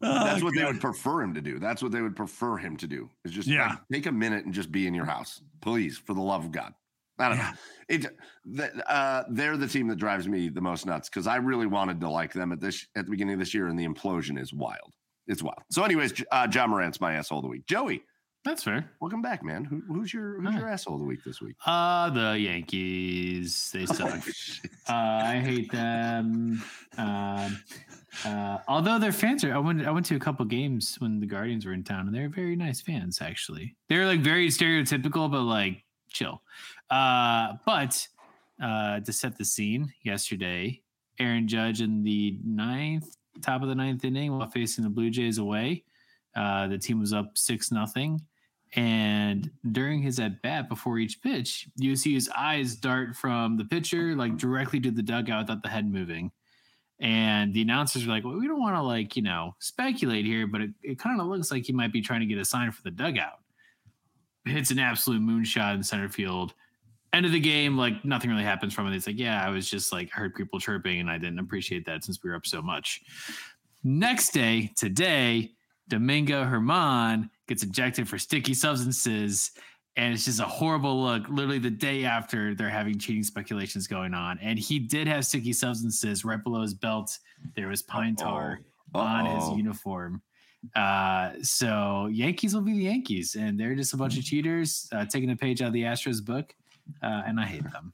That's 0.01 0.41
Oh, 0.41 0.45
what 0.45 0.53
they 0.53 0.63
oh, 0.63 0.67
would 0.67 0.81
prefer 0.81 1.21
him 1.21 1.33
to 1.33 1.41
do. 1.41 1.57
That's 1.57 1.81
what 1.81 1.91
they 1.91 2.01
would 2.01 2.15
prefer 2.15 2.57
him 2.57 2.77
to 2.77 2.87
do. 2.87 3.09
Is 3.23 3.31
just 3.31 3.47
Yeah. 3.47 3.69
like, 3.69 3.77
take 3.91 4.05
a 4.05 4.11
minute 4.11 4.45
and 4.45 4.53
just 4.53 4.71
be 4.71 4.87
in 4.87 4.93
your 4.93 5.05
house, 5.05 5.41
please, 5.61 5.97
for 5.97 6.13
the 6.13 6.21
love 6.21 6.43
of 6.45 6.51
God. 6.51 6.73
I 7.19 7.29
don't 7.29 7.37
Yeah. 7.37 7.51
know. 7.51 7.57
It, 7.87 8.05
the, 8.45 8.91
uh, 8.91 9.23
they're 9.29 9.57
the 9.57 9.67
team 9.67 9.87
that 9.89 9.97
drives 9.97 10.27
me 10.27 10.49
the 10.49 10.61
most 10.61 10.85
nuts 10.85 11.07
because 11.09 11.27
I 11.27 11.35
really 11.37 11.67
wanted 11.67 12.01
to 12.01 12.09
like 12.09 12.33
them 12.33 12.51
at 12.51 12.59
this 12.59 12.85
at 12.95 13.05
the 13.05 13.11
beginning 13.11 13.33
of 13.35 13.39
this 13.39 13.53
year, 13.53 13.67
and 13.67 13.77
the 13.77 13.87
implosion 13.87 14.39
is 14.39 14.53
wild. 14.53 14.93
It's 15.27 15.41
wild. 15.43 15.63
So, 15.71 15.83
anyways, 15.83 16.13
uh, 16.31 16.47
Ja 16.51 16.67
Morant's 16.67 16.99
my 16.99 17.13
asshole 17.13 17.39
of 17.39 17.43
the 17.43 17.49
week. 17.49 17.65
Joey, 17.67 18.03
That's 18.43 18.63
fair. 18.63 18.91
welcome 19.01 19.21
back, 19.21 19.43
man. 19.43 19.65
Who, 19.65 19.81
who's 19.87 20.13
your 20.13 20.39
who's 20.41 20.53
your 20.55 20.67
asshole 20.69 20.95
of 20.95 20.99
the 21.01 21.05
week 21.07 21.23
this 21.23 21.41
week? 21.41 21.55
Uh 21.65 22.09
the 22.09 22.37
Yankees. 22.39 23.71
They 23.71 23.85
suck. 23.97 24.21
Oh. 24.89 24.93
Uh, 24.93 25.21
I 25.25 25.39
hate 25.39 25.71
them. 25.71 26.63
Um, 26.97 27.59
uh, 28.23 28.59
although 28.67 28.97
their 28.99 29.11
fans 29.11 29.43
are, 29.43 29.53
I 29.53 29.57
went, 29.57 29.85
I 29.85 29.91
went 29.91 30.05
to 30.07 30.15
a 30.15 30.19
couple 30.19 30.45
games 30.45 30.95
when 30.99 31.19
the 31.19 31.25
Guardians 31.25 31.65
were 31.65 31.73
in 31.73 31.83
town, 31.83 32.07
and 32.07 32.15
they're 32.15 32.29
very 32.29 32.55
nice 32.55 32.81
fans. 32.81 33.21
Actually, 33.21 33.75
they're 33.89 34.05
like 34.05 34.21
very 34.21 34.47
stereotypical, 34.49 35.29
but 35.29 35.41
like 35.41 35.83
chill. 36.09 36.41
Uh, 36.89 37.53
but 37.65 38.07
uh, 38.61 38.99
to 38.99 39.13
set 39.13 39.37
the 39.37 39.45
scene, 39.45 39.93
yesterday, 40.03 40.81
Aaron 41.19 41.47
Judge 41.47 41.81
in 41.81 42.03
the 42.03 42.39
ninth, 42.43 43.15
top 43.41 43.61
of 43.61 43.69
the 43.69 43.75
ninth 43.75 44.05
inning, 44.05 44.37
while 44.37 44.49
facing 44.49 44.83
the 44.83 44.89
Blue 44.89 45.09
Jays 45.09 45.37
away, 45.37 45.83
uh, 46.35 46.67
the 46.67 46.77
team 46.77 46.99
was 46.99 47.13
up 47.13 47.37
six 47.37 47.71
nothing. 47.71 48.21
And 48.75 49.49
during 49.71 50.01
his 50.01 50.19
at 50.19 50.41
bat 50.41 50.67
before 50.67 50.99
each 50.99 51.21
pitch, 51.21 51.67
you 51.77 51.95
see 51.95 52.13
his 52.13 52.29
eyes 52.35 52.75
dart 52.75 53.15
from 53.15 53.55
the 53.55 53.63
pitcher 53.63 54.15
like 54.15 54.37
directly 54.37 54.81
to 54.81 54.91
the 54.91 55.01
dugout 55.01 55.43
without 55.43 55.63
the 55.63 55.69
head 55.69 55.89
moving. 55.89 56.31
And 56.99 57.53
the 57.53 57.61
announcers 57.61 58.05
were 58.05 58.13
like, 58.13 58.23
well, 58.23 58.37
we 58.37 58.47
don't 58.47 58.61
want 58.61 58.75
to 58.75 58.81
like, 58.81 59.15
you 59.15 59.21
know, 59.21 59.55
speculate 59.59 60.25
here, 60.25 60.47
but 60.47 60.61
it, 60.61 60.71
it 60.81 60.99
kind 60.99 61.19
of 61.19 61.27
looks 61.27 61.51
like 61.51 61.65
he 61.65 61.73
might 61.73 61.93
be 61.93 62.01
trying 62.01 62.21
to 62.21 62.25
get 62.25 62.37
a 62.37 62.45
sign 62.45 62.71
for 62.71 62.81
the 62.83 62.91
dugout. 62.91 63.39
Hits 64.45 64.71
an 64.71 64.79
absolute 64.79 65.21
moonshot 65.21 65.75
in 65.75 65.83
center 65.83 66.09
field. 66.09 66.53
End 67.15 67.25
of 67.25 67.31
the 67.31 67.39
game, 67.39 67.77
like 67.77 68.03
nothing 68.03 68.29
really 68.29 68.43
happens 68.43 68.73
from 68.73 68.87
it. 68.87 68.95
It's 68.95 69.07
like, 69.07 69.17
yeah, 69.17 69.41
I 69.41 69.49
was 69.49 69.69
just 69.69 69.93
like 69.93 70.11
heard 70.11 70.35
people 70.35 70.59
chirping 70.59 70.99
and 70.99 71.09
I 71.09 71.17
didn't 71.17 71.39
appreciate 71.39 71.85
that 71.85 72.03
since 72.03 72.21
we 72.21 72.29
were 72.29 72.35
up 72.35 72.45
so 72.45 72.61
much. 72.61 73.01
Next 73.85 74.31
day, 74.31 74.71
today, 74.75 75.53
Domingo 75.87 76.43
Herman 76.43 77.29
gets 77.47 77.63
ejected 77.63 78.09
for 78.09 78.17
sticky 78.17 78.53
substances. 78.53 79.51
And 79.95 80.13
it's 80.13 80.25
just 80.25 80.41
a 80.41 80.45
horrible 80.45 81.01
look. 81.01 81.29
Literally 81.29 81.59
the 81.59 81.69
day 81.69 82.03
after 82.03 82.53
they're 82.53 82.67
having 82.69 82.99
cheating 82.99 83.23
speculations 83.23 83.87
going 83.87 84.13
on. 84.13 84.37
And 84.41 84.59
he 84.59 84.77
did 84.77 85.07
have 85.07 85.25
sticky 85.25 85.53
substances 85.53 86.25
right 86.25 86.43
below 86.43 86.63
his 86.63 86.73
belt. 86.73 87.17
There 87.55 87.69
was 87.69 87.81
pine 87.81 88.17
tar 88.17 88.59
on 88.93 89.25
his 89.25 89.45
Uh-oh. 89.45 89.55
uniform. 89.55 90.21
Uh, 90.75 91.31
so 91.41 92.09
Yankees 92.11 92.53
will 92.53 92.61
be 92.61 92.73
the 92.73 92.83
Yankees, 92.85 93.35
and 93.35 93.57
they're 93.59 93.75
just 93.75 93.93
a 93.93 93.97
bunch 93.97 94.17
of 94.17 94.23
cheaters 94.23 94.89
uh, 94.91 95.05
taking 95.05 95.29
a 95.29 95.35
page 95.35 95.61
out 95.61 95.67
of 95.67 95.73
the 95.73 95.83
Astros 95.83 96.25
book. 96.25 96.55
Uh, 97.01 97.23
and 97.25 97.39
I 97.39 97.45
hate 97.45 97.63
them. 97.71 97.93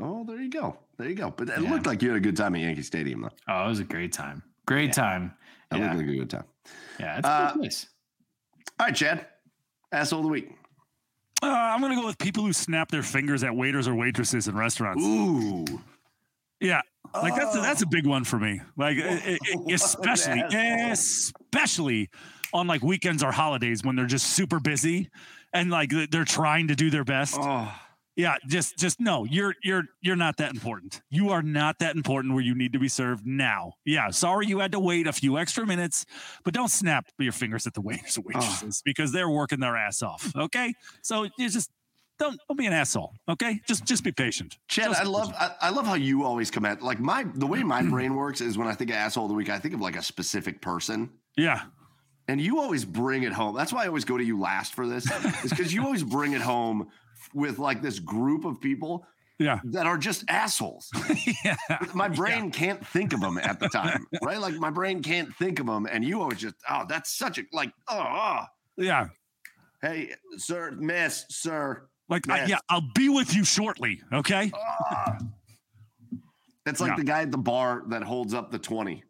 Oh, 0.00 0.24
there 0.24 0.40
you 0.40 0.50
go. 0.50 0.76
There 0.96 1.08
you 1.08 1.14
go. 1.14 1.30
But 1.30 1.48
it 1.48 1.60
Yeah. 1.60 1.70
looked 1.70 1.86
like 1.86 2.02
you 2.02 2.08
had 2.10 2.16
a 2.16 2.20
good 2.20 2.36
time 2.36 2.54
at 2.54 2.60
Yankee 2.60 2.82
Stadium, 2.82 3.22
though. 3.22 3.30
Oh, 3.48 3.64
it 3.64 3.68
was 3.68 3.80
a 3.80 3.84
great 3.84 4.12
time. 4.12 4.42
Great 4.66 4.92
time. 4.92 5.32
That 5.70 5.80
Yeah. 5.80 5.86
looked 5.94 6.06
like 6.06 6.14
a 6.14 6.18
good 6.18 6.30
time. 6.30 6.44
Yeah, 7.00 7.18
it's 7.18 7.26
a 7.26 7.30
Uh, 7.30 7.52
good 7.52 7.58
place. 7.60 7.86
All 8.78 8.86
right, 8.86 8.94
Chad. 8.94 9.26
Asshole 9.92 10.20
of 10.20 10.24
the 10.24 10.30
week. 10.30 10.52
Uh, 11.42 11.46
I'm 11.46 11.80
gonna 11.80 11.94
go 11.94 12.04
with 12.06 12.18
people 12.18 12.44
who 12.44 12.52
snap 12.52 12.90
their 12.90 13.02
fingers 13.02 13.42
at 13.44 13.54
waiters 13.54 13.86
or 13.88 13.94
waitresses 13.94 14.48
in 14.48 14.56
restaurants. 14.56 15.02
Ooh. 15.04 15.64
Yeah, 16.60 16.82
like 17.14 17.34
that's 17.36 17.56
a, 17.56 17.60
that's 17.60 17.82
a 17.82 17.86
big 17.86 18.06
one 18.06 18.24
for 18.24 18.38
me. 18.38 18.60
Like 18.76 18.98
What- 18.98 19.06
what 19.22 19.26
an 19.68 19.72
especially 19.74 20.40
especially 20.90 22.10
on 22.52 22.66
like 22.66 22.82
weekends 22.82 23.22
or 23.22 23.30
holidays 23.32 23.82
when 23.84 23.94
they're 23.96 24.06
just 24.06 24.28
super 24.28 24.58
busy 24.58 25.08
and 25.52 25.70
like 25.70 25.90
they're 26.10 26.24
trying 26.24 26.68
to 26.68 26.74
do 26.74 26.90
their 26.90 27.04
best. 27.04 27.36
Oh. 27.38 27.72
Yeah, 28.18 28.34
just 28.48 28.76
just 28.76 29.00
no, 29.00 29.24
you're 29.24 29.54
you're 29.62 29.84
you're 30.00 30.16
not 30.16 30.38
that 30.38 30.52
important. 30.52 31.02
You 31.08 31.30
are 31.30 31.40
not 31.40 31.78
that 31.78 31.94
important 31.94 32.34
where 32.34 32.42
you 32.42 32.52
need 32.52 32.72
to 32.72 32.80
be 32.80 32.88
served 32.88 33.24
now. 33.24 33.74
Yeah, 33.86 34.10
sorry 34.10 34.46
you 34.46 34.58
had 34.58 34.72
to 34.72 34.80
wait 34.80 35.06
a 35.06 35.12
few 35.12 35.38
extra 35.38 35.64
minutes, 35.64 36.04
but 36.44 36.52
don't 36.52 36.68
snap 36.68 37.06
your 37.20 37.30
fingers 37.30 37.64
at 37.68 37.74
the 37.74 37.80
waiters 37.80 38.16
and 38.16 38.26
waitresses 38.26 38.82
because 38.84 39.12
they're 39.12 39.30
working 39.30 39.60
their 39.60 39.76
ass 39.76 40.02
off. 40.02 40.32
Okay, 40.34 40.74
so 41.00 41.28
you 41.38 41.48
just 41.48 41.70
don't 42.18 42.40
don't 42.48 42.58
be 42.58 42.66
an 42.66 42.72
asshole. 42.72 43.14
Okay, 43.28 43.60
just 43.68 43.84
just 43.84 44.02
be 44.02 44.10
patient. 44.10 44.58
Chad, 44.66 44.86
Just 44.86 45.00
I 45.00 45.04
love. 45.04 45.32
I, 45.38 45.52
I 45.60 45.70
love 45.70 45.86
how 45.86 45.94
you 45.94 46.24
always 46.24 46.50
come 46.50 46.64
at 46.64 46.82
like 46.82 46.98
my 46.98 47.24
the 47.36 47.46
way 47.46 47.62
my 47.62 47.82
brain 47.88 48.16
works 48.16 48.40
is 48.40 48.58
when 48.58 48.66
I 48.66 48.74
think 48.74 48.90
of 48.90 48.96
asshole 48.96 49.26
of 49.26 49.28
the 49.28 49.36
week, 49.36 49.48
I 49.48 49.60
think 49.60 49.74
of 49.74 49.80
like 49.80 49.94
a 49.94 50.02
specific 50.02 50.60
person. 50.60 51.10
Yeah, 51.36 51.60
And 52.26 52.40
you 52.40 52.58
always 52.58 52.84
bring 52.84 53.22
it 53.22 53.32
home. 53.32 53.54
That's 53.54 53.72
why 53.72 53.84
I 53.84 53.86
always 53.86 54.04
go 54.04 54.18
to 54.18 54.24
you 54.24 54.40
last 54.40 54.74
for 54.74 54.88
this, 54.88 55.08
is 55.44 55.50
because 55.50 55.72
you 55.72 55.84
always 55.84 56.02
bring 56.02 56.32
it 56.32 56.40
home 56.40 56.88
with 57.34 57.58
like 57.58 57.82
this 57.82 57.98
group 57.98 58.44
of 58.44 58.60
people 58.60 59.06
yeah, 59.38 59.60
that 59.64 59.86
are 59.86 59.98
just 59.98 60.24
assholes. 60.28 60.90
yeah. 61.44 61.56
My 61.94 62.08
brain 62.08 62.50
can't 62.50 62.84
think 62.84 63.12
of 63.12 63.20
them 63.20 63.38
at 63.38 63.60
the 63.60 63.68
time, 63.68 64.06
right? 64.22 64.40
Like 64.40 64.54
my 64.54 64.70
brain 64.70 65.02
can't 65.02 65.34
think 65.36 65.60
of 65.60 65.66
them, 65.66 65.86
and 65.90 66.04
you 66.04 66.20
always 66.20 66.38
just, 66.38 66.56
oh, 66.68 66.84
that's 66.88 67.12
such 67.12 67.38
a 67.38 67.42
like, 67.52 67.72
oh, 67.88 68.04
oh. 68.04 68.44
Yeah, 68.76 69.08
hey, 69.82 70.14
sir, 70.36 70.72
miss, 70.72 71.24
sir, 71.28 71.88
like 72.08 72.28
I, 72.28 72.46
yeah, 72.46 72.58
I'll 72.68 72.88
be 72.94 73.08
with 73.08 73.34
you 73.34 73.44
shortly. 73.44 74.00
Okay. 74.12 74.50
ah. 74.54 75.18
That's 76.64 76.80
like 76.80 76.90
Yeah. 76.90 76.96
the 76.96 77.04
guy 77.04 77.22
at 77.22 77.30
the 77.30 77.38
bar 77.38 77.84
that 77.88 78.02
holds 78.02 78.34
up 78.34 78.50
the 78.50 78.58
twenty, 78.58 79.04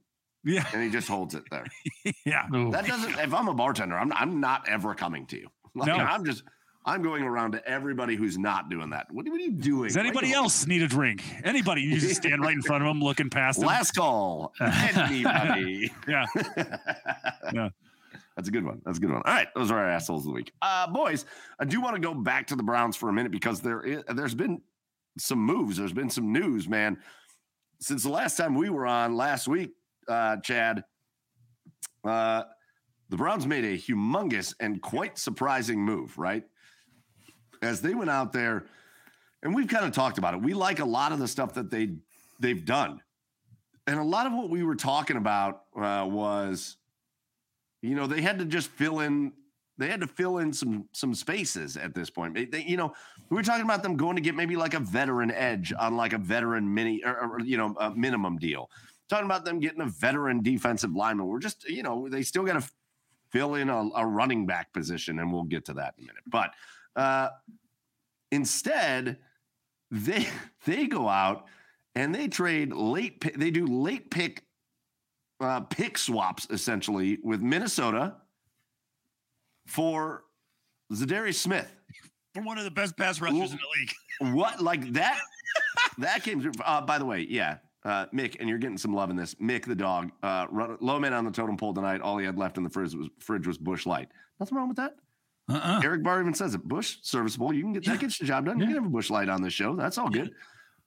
Yeah, 0.44 0.66
and 0.72 0.82
he 0.82 0.90
just 0.90 1.08
holds 1.08 1.34
it 1.34 1.44
there. 1.50 1.66
yeah. 2.24 2.46
That 2.70 2.86
doesn't. 2.86 3.18
If 3.18 3.34
I'm 3.34 3.48
a 3.48 3.54
bartender, 3.54 3.96
I'm 3.98 4.12
I'm 4.12 4.40
not 4.40 4.68
ever 4.68 4.94
coming 4.94 5.26
to 5.26 5.36
you. 5.38 5.48
Like 5.74 5.88
No. 5.88 5.96
I'm 5.96 6.24
just. 6.24 6.44
I'm 6.88 7.02
going 7.02 7.22
around 7.22 7.52
to 7.52 7.68
everybody 7.68 8.16
who's 8.16 8.38
not 8.38 8.70
doing 8.70 8.88
that. 8.90 9.12
What, 9.12 9.28
what 9.28 9.38
are 9.38 9.44
you 9.44 9.52
doing? 9.52 9.88
Does 9.88 9.98
anybody 9.98 10.32
else 10.32 10.66
need 10.66 10.80
a 10.80 10.88
drink? 10.88 11.22
Anybody? 11.44 11.82
You 11.82 11.98
just 11.98 12.16
stand 12.16 12.40
right 12.40 12.54
in 12.54 12.62
front 12.62 12.82
of 12.82 12.88
them, 12.88 13.02
looking 13.02 13.28
past 13.28 13.58
them. 13.58 13.68
Last 13.68 13.90
call. 13.90 14.54
Anybody. 14.60 15.92
Yeah. 16.08 16.24
Yeah. 17.52 17.68
That's 18.36 18.48
a 18.48 18.50
good 18.50 18.64
one. 18.64 18.80
That's 18.84 18.98
a 18.98 19.00
good 19.00 19.10
one. 19.10 19.22
All 19.24 19.34
right, 19.34 19.48
those 19.54 19.70
are 19.70 19.78
our 19.78 19.90
assholes 19.90 20.22
of 20.22 20.26
the 20.26 20.32
week. 20.32 20.52
Uh, 20.62 20.86
boys, 20.86 21.26
I 21.58 21.64
do 21.64 21.80
want 21.80 21.96
to 21.96 22.00
go 22.00 22.14
back 22.14 22.46
to 22.48 22.56
the 22.56 22.62
Browns 22.62 22.96
for 22.96 23.08
a 23.08 23.12
minute 23.12 23.32
because 23.32 23.60
there 23.60 23.82
is, 23.82 24.02
there's 24.14 24.34
been 24.34 24.62
some 25.18 25.40
moves. 25.40 25.76
There's 25.76 25.92
been 25.92 26.08
some 26.08 26.32
news, 26.32 26.68
man. 26.68 26.98
Since 27.80 28.04
the 28.04 28.10
last 28.10 28.36
time 28.36 28.54
we 28.54 28.70
were 28.70 28.86
on 28.86 29.14
last 29.14 29.48
week, 29.48 29.72
uh, 30.08 30.36
Chad, 30.38 30.84
uh, 32.04 32.44
the 33.08 33.16
Browns 33.16 33.46
made 33.46 33.64
a 33.64 33.76
humongous 33.76 34.54
and 34.60 34.80
quite 34.80 35.18
surprising 35.18 35.80
move, 35.80 36.16
right? 36.16 36.44
As 37.62 37.80
they 37.80 37.94
went 37.94 38.10
out 38.10 38.32
there, 38.32 38.64
and 39.42 39.54
we've 39.54 39.68
kind 39.68 39.84
of 39.84 39.92
talked 39.92 40.18
about 40.18 40.34
it. 40.34 40.42
We 40.42 40.54
like 40.54 40.78
a 40.80 40.84
lot 40.84 41.12
of 41.12 41.18
the 41.18 41.28
stuff 41.28 41.54
that 41.54 41.70
they 41.70 41.90
they've 42.40 42.64
done, 42.64 43.00
and 43.86 43.98
a 43.98 44.04
lot 44.04 44.26
of 44.26 44.32
what 44.32 44.50
we 44.50 44.62
were 44.62 44.76
talking 44.76 45.16
about 45.16 45.62
uh, 45.76 46.06
was, 46.08 46.76
you 47.82 47.94
know, 47.94 48.06
they 48.06 48.20
had 48.20 48.38
to 48.38 48.44
just 48.44 48.68
fill 48.68 49.00
in. 49.00 49.32
They 49.78 49.88
had 49.88 50.00
to 50.00 50.06
fill 50.08 50.38
in 50.38 50.52
some 50.52 50.88
some 50.92 51.14
spaces 51.14 51.76
at 51.76 51.94
this 51.94 52.10
point. 52.10 52.34
They, 52.34 52.44
they, 52.44 52.64
you 52.64 52.76
know, 52.76 52.92
we 53.30 53.36
were 53.36 53.42
talking 53.42 53.64
about 53.64 53.82
them 53.82 53.96
going 53.96 54.16
to 54.16 54.22
get 54.22 54.34
maybe 54.34 54.56
like 54.56 54.74
a 54.74 54.80
veteran 54.80 55.30
edge 55.30 55.72
on 55.78 55.96
like 55.96 56.12
a 56.12 56.18
veteran 56.18 56.72
mini 56.72 57.02
or, 57.04 57.16
or 57.16 57.40
you 57.40 57.56
know 57.56 57.74
a 57.80 57.90
minimum 57.90 58.38
deal. 58.38 58.70
Talking 59.08 59.24
about 59.24 59.44
them 59.44 59.58
getting 59.60 59.80
a 59.80 59.86
veteran 59.86 60.42
defensive 60.42 60.94
lineman. 60.94 61.26
We're 61.26 61.38
just 61.38 61.68
you 61.68 61.82
know 61.82 62.08
they 62.08 62.22
still 62.22 62.44
got 62.44 62.60
to 62.60 62.70
fill 63.30 63.54
in 63.54 63.68
a, 63.68 63.88
a, 63.94 64.06
running 64.06 64.46
back 64.46 64.72
position, 64.72 65.18
and 65.18 65.32
we'll 65.32 65.44
get 65.44 65.64
to 65.66 65.74
that 65.74 65.94
in 65.98 66.04
a 66.04 66.06
minute. 66.08 66.24
But 66.26 66.52
uh, 66.96 67.28
instead, 68.30 69.18
they 69.90 70.26
they 70.66 70.86
go 70.86 71.08
out 71.08 71.46
and 71.94 72.14
they 72.14 72.28
trade 72.28 72.72
late. 72.72 73.20
Pick, 73.20 73.34
they 73.36 73.50
do 73.50 73.66
late 73.66 74.10
pick 74.10 74.44
uh, 75.40 75.60
pick 75.60 75.98
swaps 75.98 76.46
essentially 76.50 77.18
with 77.22 77.40
Minnesota 77.40 78.16
for 79.66 80.24
Za'Darius 80.92 81.36
Smith 81.36 81.72
for 82.34 82.42
one 82.42 82.58
of 82.58 82.64
the 82.64 82.70
best 82.70 82.96
pass 82.96 83.20
rushers 83.20 83.52
in 83.52 83.58
the 83.58 83.80
league. 83.80 83.92
What 84.34 84.60
like 84.60 84.94
that? 84.94 85.20
that 85.98 86.24
came 86.24 86.40
through. 86.40 86.50
Uh, 86.64 86.80
by 86.80 86.98
the 86.98 87.04
way, 87.04 87.24
yeah, 87.30 87.58
uh, 87.84 88.06
Mick, 88.06 88.34
and 88.40 88.48
you're 88.48 88.58
getting 88.58 88.76
some 88.76 88.92
love 88.92 89.10
in 89.10 89.16
this. 89.16 89.36
Mick 89.36 89.64
the 89.64 89.76
dog, 89.76 90.10
uh, 90.24 90.46
run, 90.50 90.76
low 90.80 90.98
man 90.98 91.12
on 91.12 91.24
the 91.24 91.30
totem 91.30 91.56
pole 91.56 91.72
tonight. 91.72 92.00
All 92.00 92.18
he 92.18 92.26
had 92.26 92.36
left 92.36 92.56
in 92.56 92.64
the 92.64 92.68
fridge 92.68 92.96
was 92.96 93.08
fridge 93.20 93.46
was 93.46 93.58
Busch 93.58 93.86
Light. 93.86 94.08
Nothing 94.40 94.58
wrong 94.58 94.66
with 94.66 94.76
that. 94.78 94.96
Uh-uh. 95.48 95.80
Eric 95.82 96.02
Barr 96.02 96.20
even 96.20 96.34
says 96.34 96.54
it. 96.54 96.62
Busch 96.62 96.98
serviceable. 97.02 97.52
You 97.52 97.62
can 97.62 97.72
get 97.72 97.84
that 97.84 97.92
yeah. 97.92 97.96
gets 97.96 98.18
the 98.18 98.26
job 98.26 98.44
done. 98.44 98.58
Yeah. 98.58 98.66
You 98.66 98.74
can 98.74 98.82
have 98.82 98.90
a 98.90 98.94
Busch 98.94 99.10
Light 99.10 99.28
on 99.28 99.42
this 99.42 99.52
show. 99.52 99.74
That's 99.74 99.96
all 99.96 100.10
good. 100.10 100.32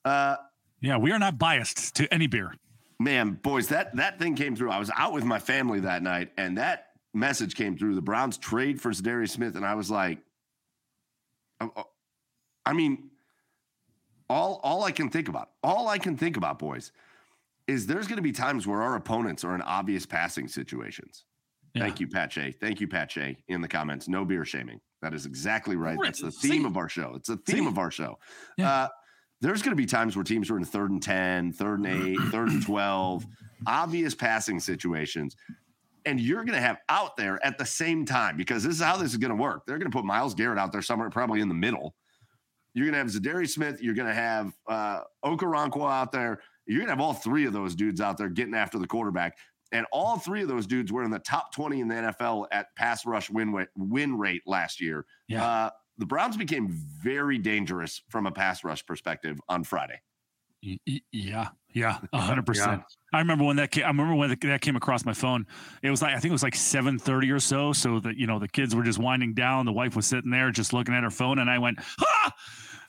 Uh, 0.06 0.36
yeah, 0.82 0.98
we 0.98 1.12
are 1.12 1.20
not 1.20 1.38
biased 1.38 1.96
to 1.96 2.12
any 2.14 2.28
beer. 2.28 2.54
Man, 3.00 3.40
boys, 3.42 3.68
that 3.70 3.96
that 3.96 4.20
thing 4.20 4.36
came 4.36 4.56
through. 4.56 4.72
I 4.72 4.80
was 4.80 4.92
out 4.96 5.14
with 5.14 5.24
my 5.24 5.40
family 5.40 5.80
that 5.82 6.04
night, 6.04 6.32
and 6.38 6.58
that 6.58 6.90
message 7.14 7.56
came 7.56 7.78
through. 7.78 7.96
The 7.96 8.02
Browns 8.02 8.38
trade 8.38 8.80
for 8.80 8.92
Za'Darius 8.92 9.30
Smith, 9.30 9.56
and 9.56 9.66
I 9.66 9.74
was 9.74 9.90
like, 9.90 10.20
oh, 11.60 11.72
oh, 11.76 11.86
I 12.66 12.74
mean, 12.74 13.10
all 14.30 14.60
all 14.64 14.84
I 14.84 14.92
can 14.92 15.10
think 15.10 15.28
about, 15.28 15.50
all 15.64 15.88
I 15.88 15.98
can 15.98 16.16
think 16.16 16.38
about, 16.38 16.60
boys, 16.60 16.92
is 17.68 17.88
there's 17.88 18.08
going 18.08 18.18
to 18.18 18.24
be 18.24 18.32
times 18.32 18.68
where 18.68 18.82
our 18.84 18.96
opponents 18.96 19.44
are 19.44 19.56
in 19.56 19.62
obvious 19.64 20.06
passing 20.06 20.48
situations. 20.48 21.26
Yeah. 21.74 21.84
Thank 21.84 22.00
you, 22.00 22.08
Pat 22.08 22.32
Shea. 22.34 22.52
Thank 22.52 22.82
you, 22.82 22.88
Pat 22.88 23.12
Shea, 23.12 23.38
in 23.48 23.62
the 23.62 23.68
comments. 23.68 24.08
No 24.08 24.26
beer 24.26 24.44
shaming. 24.46 24.80
That 25.02 25.14
is 25.14 25.26
exactly 25.26 25.76
right. 25.76 25.98
That's 26.02 26.22
the 26.22 26.32
theme 26.32 26.62
See? 26.62 26.66
of 26.66 26.78
our 26.78 26.90
show. 26.90 27.14
It's 27.16 27.30
the 27.30 27.38
theme 27.38 27.64
See? 27.64 27.68
of 27.68 27.78
our 27.78 27.92
show. 27.92 28.20
Yeah. 28.58 28.72
Uh, 28.72 28.88
there's 29.42 29.62
going 29.64 29.72
to 29.72 29.76
be 29.76 29.88
times 29.88 30.16
where 30.16 30.24
teams 30.24 30.52
are 30.52 30.58
in 30.58 30.64
third 30.64 30.92
and 30.92 31.02
10, 31.02 31.54
third 31.54 31.80
and 31.80 31.88
eight, 31.88 32.20
third 32.32 32.50
and 32.50 32.64
12, 32.64 33.26
obvious 33.66 34.14
passing 34.14 34.60
situations. 34.60 35.36
And 36.06 36.20
you're 36.20 36.44
going 36.44 36.56
to 36.56 36.62
have 36.62 36.78
out 36.90 37.16
there 37.18 37.44
at 37.46 37.58
the 37.58 37.66
same 37.66 38.06
time, 38.06 38.38
because 38.38 38.64
this 38.64 38.76
is 38.76 38.82
how 38.82 38.98
this 38.98 39.12
is 39.12 39.18
going 39.18 39.30
to 39.30 39.36
work. 39.36 39.64
They're 39.66 39.78
going 39.78 39.92
to 39.92 39.96
put 39.96 40.06
Myles 40.06 40.36
Garrett 40.36 40.60
out 40.60 40.72
there 40.72 40.82
somewhere, 40.82 41.10
probably 41.10 41.42
in 41.42 41.48
the 41.48 41.56
middle. 41.56 41.96
You're 42.74 42.86
going 42.86 42.94
to 42.94 43.00
have 43.00 43.08
Za'Darius 43.08 43.50
Smith. 43.50 43.82
You're 43.82 43.94
going 43.94 44.08
to 44.08 44.14
have 44.14 44.54
uh, 44.68 45.02
Okoronkwo 45.26 45.92
out 45.92 46.12
there. 46.12 46.40
You're 46.66 46.78
going 46.78 46.88
to 46.88 46.94
have 46.94 47.02
all 47.02 47.14
three 47.14 47.46
of 47.46 47.54
those 47.54 47.76
dudes 47.76 48.00
out 48.00 48.18
there 48.18 48.30
getting 48.30 48.54
after 48.54 48.80
the 48.80 48.88
quarterback. 48.88 49.38
And 49.72 49.86
all 49.92 50.18
three 50.18 50.42
of 50.42 50.48
those 50.48 50.68
dudes 50.68 50.92
were 50.92 51.04
in 51.04 51.12
the 51.12 51.20
top 51.20 51.54
20 51.54 51.80
in 51.80 51.88
the 51.88 51.96
NFL 51.96 52.48
at 52.52 52.68
pass 52.76 53.06
rush 53.06 53.30
win, 53.30 53.66
win 53.76 54.18
rate 54.18 54.42
last 54.46 54.82
year. 54.82 55.06
Yeah. 55.28 55.46
Uh, 55.46 55.70
the 55.98 56.06
Browns 56.06 56.36
became 56.36 56.68
very 56.70 57.38
dangerous 57.38 58.02
from 58.10 58.26
a 58.26 58.32
pass 58.32 58.64
rush 58.64 58.86
perspective 58.86 59.40
on 59.48 59.64
Friday. 59.64 60.02
Yeah, 61.12 61.50
yeah, 61.74 61.98
hundred 62.14 62.46
percent. 62.46 62.84
I 63.12 63.20
remember 63.20 63.44
when 63.44 63.56
that 63.56 63.72
came, 63.72 63.84
I 63.84 63.88
remember 63.88 64.14
when 64.14 64.38
that 64.42 64.62
came 64.62 64.76
across 64.76 65.06
my 65.06 65.14
phone. 65.14 65.48
It 65.82 65.90
was 65.90 66.04
like 66.04 66.16
I 66.16 66.20
think 66.20 66.30
it 66.30 66.34
was 66.34 66.44
like 66.44 66.56
seven 66.56 67.00
thirty 67.00 67.32
or 67.32 67.40
so. 67.40 67.74
So 67.74 68.00
that 68.02 68.16
you 68.18 68.28
know 68.28 68.38
the 68.38 68.48
kids 68.48 68.76
were 68.76 68.84
just 68.84 69.00
winding 69.00 69.34
down. 69.34 69.66
The 69.66 69.74
wife 69.74 69.96
was 69.96 70.06
sitting 70.06 70.30
there 70.30 70.52
just 70.52 70.72
looking 70.72 70.94
at 70.94 71.04
her 71.04 71.10
phone, 71.10 71.40
and 71.40 71.50
I 71.50 71.58
went, 71.58 71.80
ah! 72.00 72.34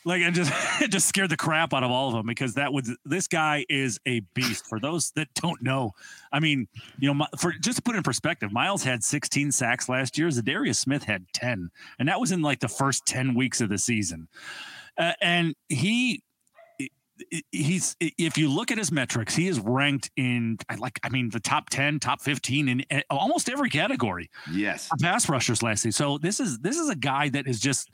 Like 0.05 0.21
it 0.23 0.33
just 0.33 0.53
it 0.83 0.91
just 0.91 1.07
scared 1.07 1.31
the 1.31 1.37
crap 1.37 1.73
out 1.75 1.83
of 1.83 1.91
all 1.91 2.09
of 2.09 2.15
them 2.15 2.27
because 2.27 2.55
that 2.55 2.73
was 2.73 2.95
this 3.05 3.29
guy 3.29 3.65
is 3.69 3.99
a 4.07 4.21
beast. 4.35 4.67
For 4.67 4.81
those 4.81 5.13
that 5.13 5.29
don't 5.35 5.63
know, 5.63 5.93
I 6.33 6.41
mean, 6.41 6.67
you 6.99 7.13
know, 7.13 7.27
for 7.39 7.53
just 7.53 7.77
to 7.77 7.83
put 7.83 7.97
in 7.97 8.03
perspective, 8.03 8.53
Myles 8.53 8.83
had 8.83 9.05
16 9.05 9.53
sacks 9.53 9.89
last 9.89 10.19
year. 10.19 10.29
Za'Darius 10.29 10.77
Smith 10.77 11.05
had 11.05 11.27
10, 11.33 11.71
and 11.99 12.09
that 12.09 12.21
was 12.21 12.33
in 12.33 12.43
like 12.43 12.61
the 12.61 12.69
first 12.69 13.07
10 13.07 13.35
weeks 13.35 13.61
of 13.61 13.69
the 13.69 13.79
season. 13.79 14.29
Uh, 14.99 15.13
and 15.21 15.55
he 15.69 16.23
he's 17.51 17.97
if 18.01 18.37
you 18.37 18.49
look 18.49 18.71
at 18.71 18.79
his 18.79 18.91
metrics, 18.91 19.35
he 19.35 19.49
is 19.49 19.61
ranked 19.61 20.11
in 20.17 20.59
like 20.79 20.99
I 21.03 21.09
mean 21.09 21.31
the 21.31 21.41
top 21.41 21.71
10, 21.71 22.01
top 22.01 22.21
15 22.23 22.69
in 22.69 22.85
eh, 22.91 23.03
almost 23.11 23.49
every 23.49 23.71
category. 23.71 24.31
Yes. 24.51 24.89
Pass 25.01 25.29
rushers 25.29 25.63
last 25.63 25.83
season. 25.83 25.93
So 25.93 26.19
this 26.19 26.41
is 26.41 26.59
this 26.59 26.77
is 26.77 26.89
a 26.89 26.97
guy 26.97 27.29
that 27.31 27.47
is 27.47 27.61
just 27.61 27.91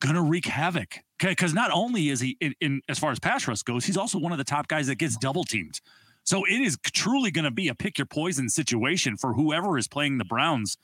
gonna 0.00 0.22
wreak 0.22 0.46
havoc. 0.46 0.98
Okay, 1.20 1.32
because 1.32 1.54
not 1.54 1.70
only 1.72 2.10
is 2.10 2.20
he 2.20 2.36
in, 2.40 2.54
in, 2.60 2.82
as 2.88 2.98
far 2.98 3.10
as 3.10 3.18
pass 3.18 3.48
rush 3.48 3.62
goes, 3.62 3.84
he's 3.84 3.96
also 3.96 4.18
one 4.18 4.32
of 4.32 4.38
the 4.38 4.44
top 4.44 4.68
guys 4.68 4.86
that 4.88 4.96
gets 4.96 5.16
double 5.16 5.44
teamed. 5.44 5.80
So 6.24 6.44
it 6.44 6.60
is 6.60 6.76
truly 6.92 7.30
going 7.30 7.44
to 7.44 7.50
be 7.50 7.68
a 7.68 7.74
pick 7.74 7.98
your 7.98 8.06
poison 8.06 8.48
situation 8.48 9.16
for 9.16 9.32
whoever 9.32 9.78
is 9.78 9.86
playing 9.86 10.18
the 10.18 10.24
Browns 10.24 10.76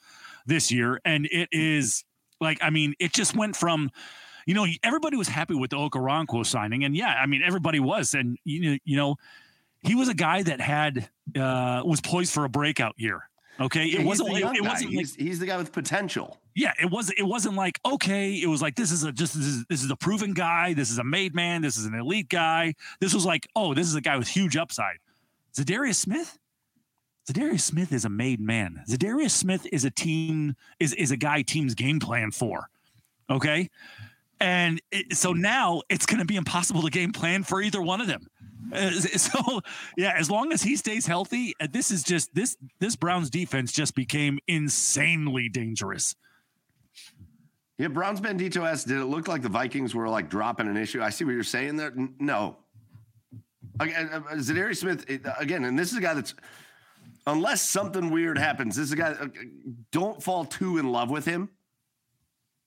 this 0.46 0.70
year, 0.70 1.00
and 1.04 1.26
it 1.30 1.48
is 1.52 2.04
like 2.40 2.58
I 2.62 2.70
mean, 2.70 2.94
it 2.98 3.12
just 3.12 3.36
went 3.36 3.56
from. 3.56 3.90
You 4.44 4.54
know, 4.54 4.66
everybody 4.82 5.16
was 5.16 5.28
happy 5.28 5.54
with 5.54 5.70
the 5.70 5.76
Okoronkwo 5.76 6.44
signing, 6.44 6.82
and 6.82 6.96
yeah, 6.96 7.14
I 7.22 7.26
mean, 7.26 7.42
everybody 7.44 7.78
was, 7.78 8.12
and 8.12 8.36
you 8.42 8.72
know, 8.72 8.78
you 8.84 8.96
know, 8.96 9.14
he 9.82 9.94
was 9.94 10.08
a 10.08 10.14
guy 10.14 10.42
that 10.42 10.60
had 10.60 11.08
uh, 11.36 11.82
was 11.84 12.00
poised 12.00 12.32
for 12.32 12.44
a 12.44 12.48
breakout 12.48 12.94
year. 12.96 13.28
Okay, 13.60 13.86
it 13.86 14.04
wasn't. 14.04 14.30
It, 14.30 14.56
it, 14.56 14.62
wasn't. 14.62 14.90
Like, 14.90 14.98
he's, 14.98 15.14
he's 15.14 15.38
the 15.38 15.46
guy 15.46 15.56
with 15.56 15.72
potential 15.72 16.38
yeah, 16.54 16.72
it 16.80 16.90
wasn't. 16.90 17.18
It 17.18 17.24
wasn't 17.24 17.54
like 17.54 17.80
okay. 17.84 18.32
It 18.32 18.46
was 18.46 18.60
like 18.60 18.76
this 18.76 18.92
is 18.92 19.04
a 19.04 19.12
just 19.12 19.34
this 19.34 19.46
is, 19.46 19.64
this 19.66 19.82
is 19.82 19.90
a 19.90 19.96
proven 19.96 20.34
guy. 20.34 20.74
This 20.74 20.90
is 20.90 20.98
a 20.98 21.04
made 21.04 21.34
man. 21.34 21.62
This 21.62 21.76
is 21.76 21.86
an 21.86 21.94
elite 21.94 22.28
guy. 22.28 22.74
This 23.00 23.14
was 23.14 23.24
like 23.24 23.48
oh, 23.56 23.74
this 23.74 23.86
is 23.86 23.94
a 23.94 24.00
guy 24.00 24.16
with 24.18 24.28
huge 24.28 24.56
upside. 24.56 24.96
Za'Darius 25.54 25.96
Smith. 25.96 26.38
Za'Darius 27.28 27.60
Smith 27.60 27.92
is 27.92 28.04
a 28.04 28.10
made 28.10 28.40
man. 28.40 28.82
Za'Darius 28.88 29.30
Smith 29.30 29.66
is 29.72 29.84
a 29.84 29.90
team 29.90 30.56
is 30.78 30.92
is 30.94 31.10
a 31.10 31.16
guy 31.16 31.42
teams 31.42 31.74
game 31.74 32.00
plan 32.00 32.30
for. 32.30 32.68
Okay, 33.30 33.70
and 34.40 34.82
it, 34.90 35.16
so 35.16 35.32
now 35.32 35.82
it's 35.88 36.04
going 36.04 36.18
to 36.18 36.26
be 36.26 36.36
impossible 36.36 36.82
to 36.82 36.90
game 36.90 37.12
plan 37.12 37.44
for 37.44 37.62
either 37.62 37.80
one 37.80 38.00
of 38.02 38.08
them. 38.08 38.26
So 39.16 39.60
yeah, 39.96 40.14
as 40.16 40.30
long 40.30 40.52
as 40.52 40.62
he 40.62 40.76
stays 40.76 41.06
healthy, 41.06 41.54
uh, 41.60 41.66
this 41.70 41.90
is 41.90 42.02
just 42.02 42.34
this 42.34 42.56
this 42.78 42.96
Browns 42.96 43.30
defense 43.30 43.72
just 43.72 43.94
became 43.94 44.38
insanely 44.46 45.48
dangerous. 45.48 46.14
Yeah, 47.78 47.88
Browns 47.88 48.20
Bandito 48.20 48.68
asked, 48.68 48.86
did 48.86 48.98
it 48.98 49.06
look 49.06 49.26
like 49.26 49.42
the 49.42 49.48
Vikings 49.48 49.94
were 49.94 50.08
like 50.08 50.28
dropping 50.28 50.68
an 50.68 50.76
issue? 50.76 51.02
I 51.02 51.10
see 51.10 51.24
what 51.24 51.32
you're 51.32 51.42
saying 51.42 51.76
there. 51.76 51.92
No. 52.20 52.56
Again, 53.80 54.08
uh, 54.12 54.16
uh, 54.18 54.34
Za'Darius 54.34 54.76
Smith, 54.76 55.04
again, 55.38 55.64
and 55.64 55.76
this 55.76 55.90
is 55.90 55.98
a 55.98 56.00
guy 56.00 56.14
that's, 56.14 56.34
unless 57.26 57.62
something 57.62 58.10
weird 58.10 58.38
happens, 58.38 58.76
this 58.76 58.86
is 58.86 58.92
a 58.92 58.96
guy, 58.96 59.16
don't 59.90 60.22
fall 60.22 60.44
too 60.44 60.78
in 60.78 60.92
love 60.92 61.10
with 61.10 61.24
him. 61.24 61.48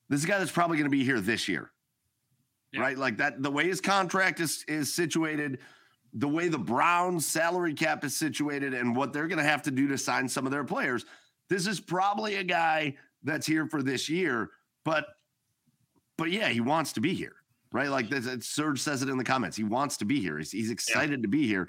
This 0.08 0.18
is 0.18 0.24
a 0.24 0.28
guy 0.28 0.38
that's 0.38 0.52
probably 0.52 0.76
going 0.76 0.90
to 0.90 0.96
be 0.96 1.04
here 1.04 1.20
this 1.20 1.48
year. 1.48 1.70
Yeah. 2.72 2.80
Right? 2.80 2.98
Like 2.98 3.16
that, 3.18 3.42
the 3.42 3.50
way 3.50 3.68
his 3.68 3.80
contract 3.80 4.40
is, 4.40 4.64
is 4.68 4.92
situated, 4.92 5.60
the 6.16 6.28
way 6.28 6.48
the 6.48 6.58
Browns 6.58 7.26
salary 7.26 7.74
cap 7.74 8.04
is 8.04 8.16
situated, 8.16 8.74
and 8.74 8.96
what 8.96 9.12
they're 9.12 9.28
going 9.28 9.38
to 9.38 9.44
have 9.44 9.62
to 9.62 9.70
do 9.70 9.86
to 9.88 9.98
sign 9.98 10.28
some 10.28 10.46
of 10.46 10.52
their 10.52 10.64
players. 10.64 11.04
This 11.48 11.66
is 11.66 11.78
probably 11.78 12.36
a 12.36 12.42
guy 12.42 12.96
that's 13.22 13.46
here 13.46 13.66
for 13.66 13.82
this 13.82 14.08
year 14.08 14.50
but 14.86 15.08
but 16.16 16.30
yeah, 16.30 16.48
he 16.48 16.60
wants 16.60 16.94
to 16.94 17.00
be 17.00 17.12
here, 17.12 17.34
right? 17.72 17.90
Like 17.90 18.06
Serge 18.40 18.80
says 18.80 19.02
it 19.02 19.10
in 19.10 19.18
the 19.18 19.24
comments. 19.24 19.54
He 19.56 19.64
wants 19.64 19.98
to 19.98 20.06
be 20.06 20.18
here. 20.20 20.38
He's, 20.38 20.52
he's 20.52 20.70
excited 20.70 21.18
yeah. 21.18 21.22
to 21.22 21.28
be 21.28 21.46
here, 21.46 21.68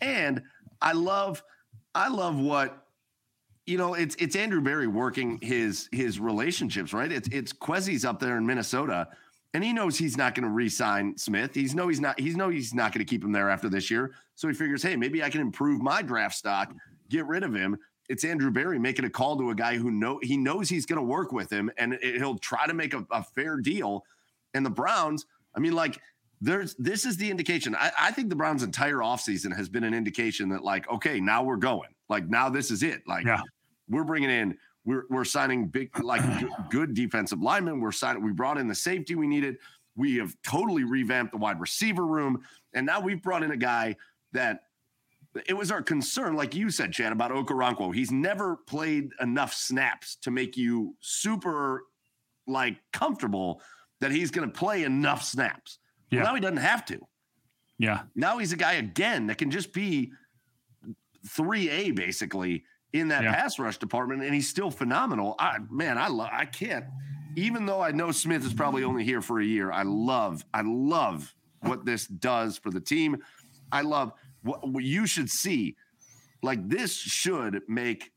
and 0.00 0.40
I 0.80 0.92
love 0.92 1.42
I 1.94 2.08
love 2.08 2.38
what 2.38 2.86
you 3.66 3.76
know. 3.76 3.94
It's 3.94 4.14
it's 4.14 4.36
Andrew 4.36 4.60
Berry 4.60 4.86
working 4.86 5.40
his 5.42 5.88
his 5.90 6.20
relationships, 6.20 6.92
right? 6.92 7.10
It's 7.10 7.28
it's 7.32 7.52
Kwesi's 7.52 8.04
up 8.04 8.20
there 8.20 8.38
in 8.38 8.46
Minnesota. 8.46 9.08
And 9.54 9.62
he 9.62 9.72
knows 9.72 9.98
he's 9.98 10.16
not 10.16 10.34
going 10.34 10.44
to 10.44 10.50
re-sign 10.50 11.16
Smith. 11.18 11.54
He's 11.54 11.74
know 11.74 11.88
he's 11.88 12.00
not. 12.00 12.18
He's 12.18 12.36
know 12.36 12.48
he's 12.48 12.72
not 12.72 12.92
going 12.92 13.04
to 13.04 13.10
keep 13.10 13.22
him 13.22 13.32
there 13.32 13.50
after 13.50 13.68
this 13.68 13.90
year. 13.90 14.12
So 14.34 14.48
he 14.48 14.54
figures, 14.54 14.82
hey, 14.82 14.96
maybe 14.96 15.22
I 15.22 15.28
can 15.28 15.40
improve 15.42 15.82
my 15.82 16.00
draft 16.00 16.34
stock, 16.36 16.72
get 17.10 17.26
rid 17.26 17.42
of 17.42 17.54
him, 17.54 17.76
it's 18.08 18.24
Andrew 18.24 18.50
Berry 18.50 18.78
making 18.78 19.04
a 19.04 19.10
call 19.10 19.36
to 19.38 19.50
a 19.50 19.54
guy 19.54 19.76
who 19.76 19.90
know 19.90 20.18
he 20.22 20.36
knows 20.36 20.68
he's 20.68 20.86
going 20.86 20.98
to 20.98 21.02
work 21.02 21.32
with 21.32 21.50
him, 21.50 21.70
and 21.78 21.94
it, 21.94 22.16
he'll 22.16 22.38
try 22.38 22.66
to 22.66 22.74
make 22.74 22.94
a, 22.94 23.06
a 23.10 23.22
fair 23.22 23.56
deal. 23.58 24.04
And 24.54 24.66
the 24.66 24.70
Browns, 24.70 25.24
I 25.54 25.60
mean, 25.60 25.72
like 25.72 26.00
there's 26.40 26.74
this 26.74 27.06
is 27.06 27.16
the 27.16 27.30
indication. 27.30 27.74
I, 27.74 27.92
I 27.98 28.10
think 28.10 28.28
the 28.28 28.36
Browns' 28.36 28.62
entire 28.64 28.96
offseason 28.96 29.56
has 29.56 29.68
been 29.68 29.84
an 29.84 29.94
indication 29.94 30.48
that, 30.50 30.62
like, 30.64 30.90
okay, 30.90 31.20
now 31.20 31.42
we're 31.42 31.56
going. 31.56 31.90
Like 32.08 32.28
now 32.28 32.48
this 32.50 32.70
is 32.70 32.82
it. 32.82 33.02
Like 33.06 33.24
Yeah. 33.24 33.40
we're 33.88 34.04
bringing 34.04 34.30
in, 34.30 34.58
we're 34.84 35.04
we're 35.10 35.24
signing 35.24 35.68
big, 35.68 35.96
like 36.02 36.22
good 36.70 36.94
defensive 36.94 37.40
linemen. 37.40 37.80
We're 37.80 37.92
signing. 37.92 38.22
We 38.22 38.32
brought 38.32 38.58
in 38.58 38.66
the 38.68 38.74
safety 38.74 39.14
we 39.14 39.26
needed. 39.26 39.56
We 39.94 40.16
have 40.16 40.34
totally 40.46 40.84
revamped 40.84 41.32
the 41.32 41.38
wide 41.38 41.60
receiver 41.60 42.06
room, 42.06 42.42
and 42.74 42.86
now 42.86 43.00
we've 43.00 43.22
brought 43.22 43.42
in 43.42 43.50
a 43.50 43.56
guy 43.56 43.96
that 44.32 44.64
it 45.46 45.54
was 45.54 45.70
our 45.70 45.82
concern, 45.82 46.34
like 46.36 46.54
you 46.54 46.70
said, 46.70 46.92
Chad, 46.92 47.12
about 47.12 47.30
Okoronkwo. 47.30 47.94
He's 47.94 48.10
never 48.10 48.56
played 48.66 49.10
enough 49.20 49.54
snaps 49.54 50.16
to 50.16 50.30
make 50.30 50.56
you 50.56 50.94
super 51.00 51.84
like 52.46 52.76
comfortable 52.92 53.62
that 54.00 54.10
he's 54.10 54.30
going 54.30 54.50
to 54.50 54.52
play 54.58 54.82
enough 54.84 55.22
snaps. 55.22 55.78
Well, 56.10 56.18
Yeah. 56.20 56.24
now 56.24 56.34
he 56.34 56.40
doesn't 56.40 56.56
have 56.58 56.84
to. 56.86 56.98
Yeah. 57.78 58.02
Now 58.14 58.38
he's 58.38 58.52
a 58.52 58.56
guy 58.56 58.72
again 58.74 59.28
that 59.28 59.38
can 59.38 59.50
just 59.50 59.72
be 59.72 60.12
3A 61.26 61.94
basically 61.94 62.64
in 62.92 63.08
that 63.08 63.22
Yeah. 63.24 63.34
pass 63.34 63.58
rush 63.58 63.78
department, 63.78 64.22
and 64.22 64.34
he's 64.34 64.48
still 64.48 64.70
phenomenal. 64.70 65.34
I 65.38 65.58
man, 65.70 65.98
I 65.98 66.08
love 66.08 66.30
I 66.32 66.44
can't 66.44 66.84
even 67.34 67.64
though 67.64 67.80
I 67.80 67.92
know 67.92 68.12
Smith 68.12 68.44
is 68.44 68.52
probably 68.52 68.84
only 68.84 69.04
here 69.04 69.22
for 69.22 69.40
a 69.40 69.44
year, 69.44 69.72
I 69.72 69.84
love, 69.84 70.44
I 70.52 70.60
love 70.62 71.34
what 71.60 71.86
this 71.86 72.06
does 72.06 72.58
for 72.58 72.70
the 72.70 72.78
team. 72.80 73.16
I 73.72 73.80
love 73.80 74.12
what, 74.42 74.68
what 74.68 74.84
you 74.84 75.06
should 75.06 75.30
see. 75.30 75.76
Like 76.42 76.68
this 76.68 76.94
should 76.94 77.62
make 77.68 78.12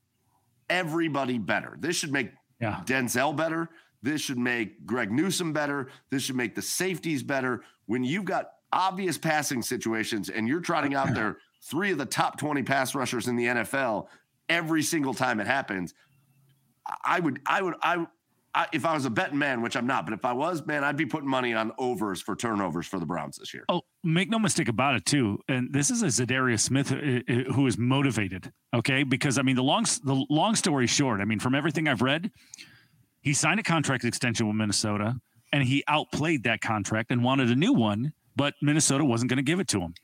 everybody 0.69 1.37
better. 1.37 1.77
This 1.79 1.95
should 1.95 2.11
make 2.11 2.31
Yeah. 2.59 2.81
Denzel 2.85 3.35
better. 3.35 3.69
This 4.01 4.21
should 4.21 4.37
make 4.37 4.85
Greg 4.85 5.11
Newsome 5.11 5.53
better. 5.53 5.87
This 6.11 6.23
should 6.23 6.35
make 6.35 6.53
the 6.55 6.61
safeties 6.61 7.23
better. 7.23 7.63
When 7.85 8.03
you've 8.03 8.25
got 8.25 8.49
obvious 8.73 9.17
passing 9.17 9.61
situations 9.61 10.29
and 10.29 10.47
you're 10.47 10.59
trotting 10.59 10.93
out 10.93 11.13
there 11.15 11.37
three 11.63 11.91
of 11.91 11.97
the 11.97 12.05
top 12.05 12.37
20 12.37 12.63
pass 12.63 12.93
rushers 12.95 13.27
in 13.29 13.35
the 13.35 13.45
NFL 13.45 14.07
every 14.49 14.83
single 14.83 15.13
time 15.13 15.39
it 15.39 15.47
happens, 15.47 15.93
I 17.03 17.19
would, 17.19 17.39
I 17.45 17.61
would, 17.61 17.75
I, 17.81 18.05
I 18.53 18.67
if 18.71 18.85
I 18.85 18.93
was 18.93 19.05
a 19.05 19.09
betting 19.09 19.37
man, 19.37 19.61
which 19.61 19.75
I'm 19.75 19.87
not, 19.87 20.05
but 20.05 20.13
if 20.13 20.23
I 20.23 20.33
was, 20.33 20.65
man, 20.65 20.83
I'd 20.83 20.97
be 20.97 21.05
putting 21.05 21.29
money 21.29 21.53
on 21.53 21.71
overs 21.77 22.21
for 22.21 22.35
turnovers 22.35 22.87
for 22.87 22.99
the 22.99 23.05
Browns 23.05 23.37
this 23.37 23.53
year. 23.53 23.65
Oh, 23.69 23.81
make 24.03 24.29
no 24.29 24.39
mistake 24.39 24.69
about 24.69 24.95
it, 24.95 25.05
too. 25.05 25.39
And 25.47 25.73
this 25.73 25.89
is 25.89 26.03
a 26.03 26.07
Za'Darius 26.07 26.61
Smith 26.61 26.91
uh, 26.91 26.95
uh, 26.95 27.53
who 27.53 27.67
is 27.67 27.77
motivated. 27.77 28.51
Okay, 28.73 29.03
because 29.03 29.37
I 29.37 29.41
mean, 29.41 29.55
the 29.55 29.63
long 29.63 29.85
the 30.03 30.25
long 30.29 30.55
story 30.55 30.87
short, 30.87 31.21
I 31.21 31.25
mean, 31.25 31.39
from 31.39 31.55
everything 31.55 31.87
I've 31.87 32.01
read, 32.01 32.31
he 33.21 33.33
signed 33.33 33.59
a 33.59 33.63
contract 33.63 34.05
extension 34.05 34.47
with 34.47 34.55
Minnesota, 34.55 35.15
and 35.51 35.63
he 35.63 35.83
outplayed 35.87 36.43
that 36.43 36.61
contract 36.61 37.11
and 37.11 37.23
wanted 37.23 37.49
a 37.49 37.55
new 37.55 37.73
one, 37.73 38.13
but 38.35 38.53
Minnesota 38.61 39.03
wasn't 39.03 39.29
going 39.29 39.37
to 39.37 39.43
give 39.43 39.59
it 39.59 39.67
to 39.69 39.79
him. 39.79 39.95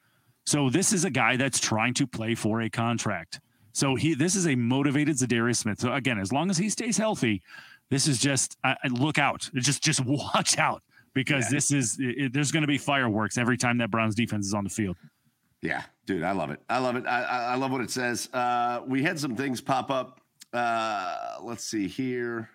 So 0.45 0.69
this 0.69 0.91
is 0.91 1.05
a 1.05 1.11
guy 1.11 1.37
that's 1.37 1.59
trying 1.59 1.93
to 1.95 2.07
play 2.07 2.33
for 2.35 2.61
a 2.61 2.69
contract. 2.69 3.39
So 3.73 3.95
he 3.95 4.13
this 4.13 4.35
is 4.35 4.47
a 4.47 4.55
motivated 4.55 5.15
Za'Darius 5.15 5.57
Smith. 5.57 5.79
So 5.79 5.93
again, 5.93 6.19
as 6.19 6.31
long 6.31 6.49
as 6.49 6.57
he 6.57 6.69
stays 6.69 6.97
healthy, 6.97 7.41
this 7.89 8.07
is 8.07 8.19
just 8.19 8.57
uh, 8.63 8.75
look 8.89 9.17
out. 9.17 9.49
Just 9.55 9.83
just 9.83 10.05
watch 10.05 10.57
out 10.57 10.83
because 11.13 11.49
this 11.49 11.71
is 11.71 11.97
it, 11.99 12.33
there's 12.33 12.51
going 12.51 12.61
to 12.61 12.67
be 12.67 12.77
fireworks 12.77 13.37
every 13.37 13.57
time 13.57 13.77
that 13.79 13.91
Browns 13.91 14.15
defense 14.15 14.45
is 14.45 14.53
on 14.53 14.63
the 14.63 14.69
field. 14.69 14.97
Yeah, 15.61 15.83
dude, 16.05 16.23
I 16.23 16.31
love 16.31 16.49
it. 16.49 16.59
I 16.69 16.79
love 16.79 16.95
it. 16.95 17.05
I, 17.05 17.21
I 17.23 17.55
love 17.55 17.71
what 17.71 17.81
it 17.81 17.91
says. 17.91 18.29
Uh, 18.33 18.81
we 18.87 19.03
had 19.03 19.19
some 19.19 19.35
things 19.35 19.61
pop 19.61 19.91
up. 19.91 20.19
Uh, 20.51 21.35
let's 21.41 21.63
see 21.63 21.87
here. 21.87 22.49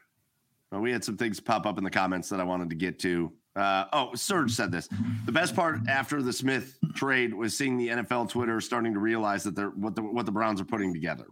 Uh, 0.75 0.81
we 0.81 0.91
had 0.91 1.05
some 1.05 1.17
things 1.17 1.39
pop 1.39 1.67
up 1.67 1.79
in 1.79 1.85
the 1.85 1.91
comments 1.91 2.29
that 2.31 2.41
I 2.41 2.45
wanted 2.45 2.69
to 2.71 2.77
get 2.77 2.99
to. 3.01 3.33
Uh, 3.57 3.87
oh, 3.93 4.15
Serge 4.15 4.53
said 4.53 4.71
this. 4.71 4.89
The 5.25 5.33
best 5.33 5.57
part 5.57 5.81
after 5.89 6.23
the 6.23 6.33
Smith 6.33 6.79
trade 6.95 7.33
was 7.33 7.57
seeing 7.57 7.79
the 7.79 7.89
NFL 7.89 8.29
Twitter 8.29 8.61
starting 8.61 8.93
to 8.93 9.01
realize 9.01 9.43
that 9.45 9.57
they're 9.57 9.71
what 9.71 9.95
the 9.95 10.03
what 10.03 10.27
the 10.27 10.33
Browns 10.33 10.61
are 10.61 10.65
putting 10.65 10.93
together. 10.93 11.27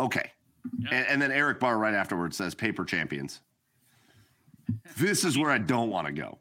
Okay, 0.00 0.30
and, 0.90 1.06
and 1.06 1.22
then 1.22 1.30
Eric 1.30 1.60
Barr 1.60 1.76
right 1.76 1.94
afterwards 1.94 2.36
says 2.36 2.54
paper 2.54 2.84
champions. 2.84 3.40
This 4.96 5.24
is 5.24 5.36
where 5.36 5.50
I 5.50 5.58
don't 5.58 5.90
want 5.90 6.06
to 6.06 6.12
go. 6.12 6.38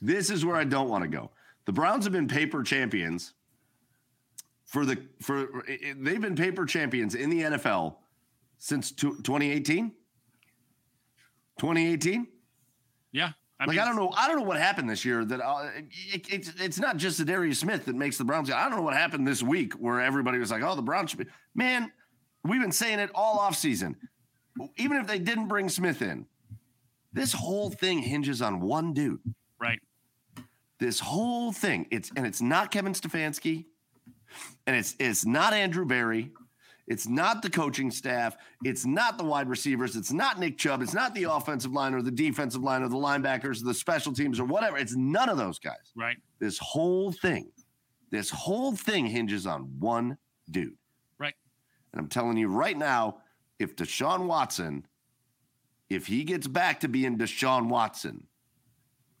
This 0.00 0.30
is 0.30 0.44
where 0.44 0.56
I 0.56 0.64
don't 0.64 0.88
want 0.88 1.02
to 1.02 1.08
go. 1.08 1.30
The 1.66 1.72
Browns 1.72 2.04
have 2.04 2.12
been 2.12 2.28
paper 2.28 2.62
champions 2.62 3.34
for 4.64 4.86
the 4.86 5.02
for 5.20 5.64
they've 5.96 6.20
been 6.20 6.36
paper 6.36 6.64
champions 6.64 7.14
in 7.14 7.28
the 7.28 7.42
NFL 7.42 7.96
since 8.58 8.90
2018. 8.90 9.92
2018. 11.58 12.26
Yeah, 13.14 13.30
I 13.60 13.66
like 13.66 13.78
I 13.78 13.84
don't 13.84 13.94
know, 13.94 14.10
I 14.10 14.26
don't 14.26 14.38
know 14.38 14.42
what 14.42 14.58
happened 14.58 14.90
this 14.90 15.04
year. 15.04 15.24
That 15.24 15.40
uh, 15.40 15.70
it, 16.12 16.26
it's 16.28 16.52
it's 16.60 16.78
not 16.80 16.96
just 16.96 17.20
Za'Darius 17.20 17.56
Smith 17.56 17.84
that 17.86 17.94
makes 17.94 18.18
the 18.18 18.24
Browns. 18.24 18.50
I 18.50 18.68
don't 18.68 18.76
know 18.76 18.82
what 18.82 18.94
happened 18.94 19.26
this 19.26 19.42
week 19.42 19.74
where 19.74 20.00
everybody 20.00 20.38
was 20.38 20.50
like, 20.50 20.62
"Oh, 20.62 20.74
the 20.74 20.82
Browns 20.82 21.10
should 21.10 21.20
be." 21.20 21.26
Man, 21.54 21.92
we've 22.42 22.60
been 22.60 22.72
saying 22.72 22.98
it 22.98 23.10
all 23.14 23.38
off 23.38 23.54
season. 23.54 23.96
Even 24.76 24.96
if 24.98 25.06
they 25.06 25.20
didn't 25.20 25.46
bring 25.46 25.68
Smith 25.68 26.02
in, 26.02 26.26
this 27.12 27.32
whole 27.32 27.70
thing 27.70 28.00
hinges 28.00 28.42
on 28.42 28.60
one 28.60 28.92
dude. 28.92 29.20
right. 29.58 29.78
This 30.80 30.98
whole 30.98 31.52
thing, 31.52 31.86
it's 31.92 32.10
and 32.16 32.26
it's 32.26 32.42
not 32.42 32.72
Kevin 32.72 32.94
Stefanski, 32.94 33.66
and 34.66 34.74
it's 34.74 34.96
it's 34.98 35.24
not 35.24 35.52
Andrew 35.52 35.86
Berry. 35.86 36.32
It's 36.86 37.08
not 37.08 37.40
the 37.40 37.48
coaching 37.48 37.90
staff. 37.90 38.36
It's 38.62 38.84
not 38.84 39.16
the 39.16 39.24
wide 39.24 39.48
receivers. 39.48 39.96
It's 39.96 40.12
not 40.12 40.38
Nick 40.38 40.58
Chubb. 40.58 40.82
It's 40.82 40.92
not 40.92 41.14
the 41.14 41.24
offensive 41.24 41.72
line 41.72 41.94
or 41.94 42.02
the 42.02 42.10
defensive 42.10 42.62
line 42.62 42.82
or 42.82 42.88
the 42.88 42.96
linebackers 42.96 43.62
or 43.62 43.64
the 43.64 43.74
special 43.74 44.12
teams 44.12 44.38
or 44.38 44.44
whatever. 44.44 44.76
It's 44.76 44.94
none 44.94 45.28
of 45.28 45.38
those 45.38 45.58
guys. 45.58 45.92
Right. 45.96 46.16
This 46.40 46.58
whole 46.58 47.10
thing, 47.10 47.50
this 48.10 48.28
whole 48.28 48.76
thing 48.76 49.06
hinges 49.06 49.46
on 49.46 49.62
one 49.78 50.18
dude. 50.50 50.76
Right. 51.18 51.34
And 51.92 52.00
I'm 52.00 52.08
telling 52.08 52.36
you 52.36 52.48
right 52.48 52.76
now, 52.76 53.18
if 53.58 53.76
Deshaun 53.76 54.26
Watson, 54.26 54.86
if 55.88 56.06
he 56.06 56.24
gets 56.24 56.46
back 56.46 56.80
to 56.80 56.88
being 56.88 57.16
Deshaun 57.16 57.68
Watson, 57.68 58.26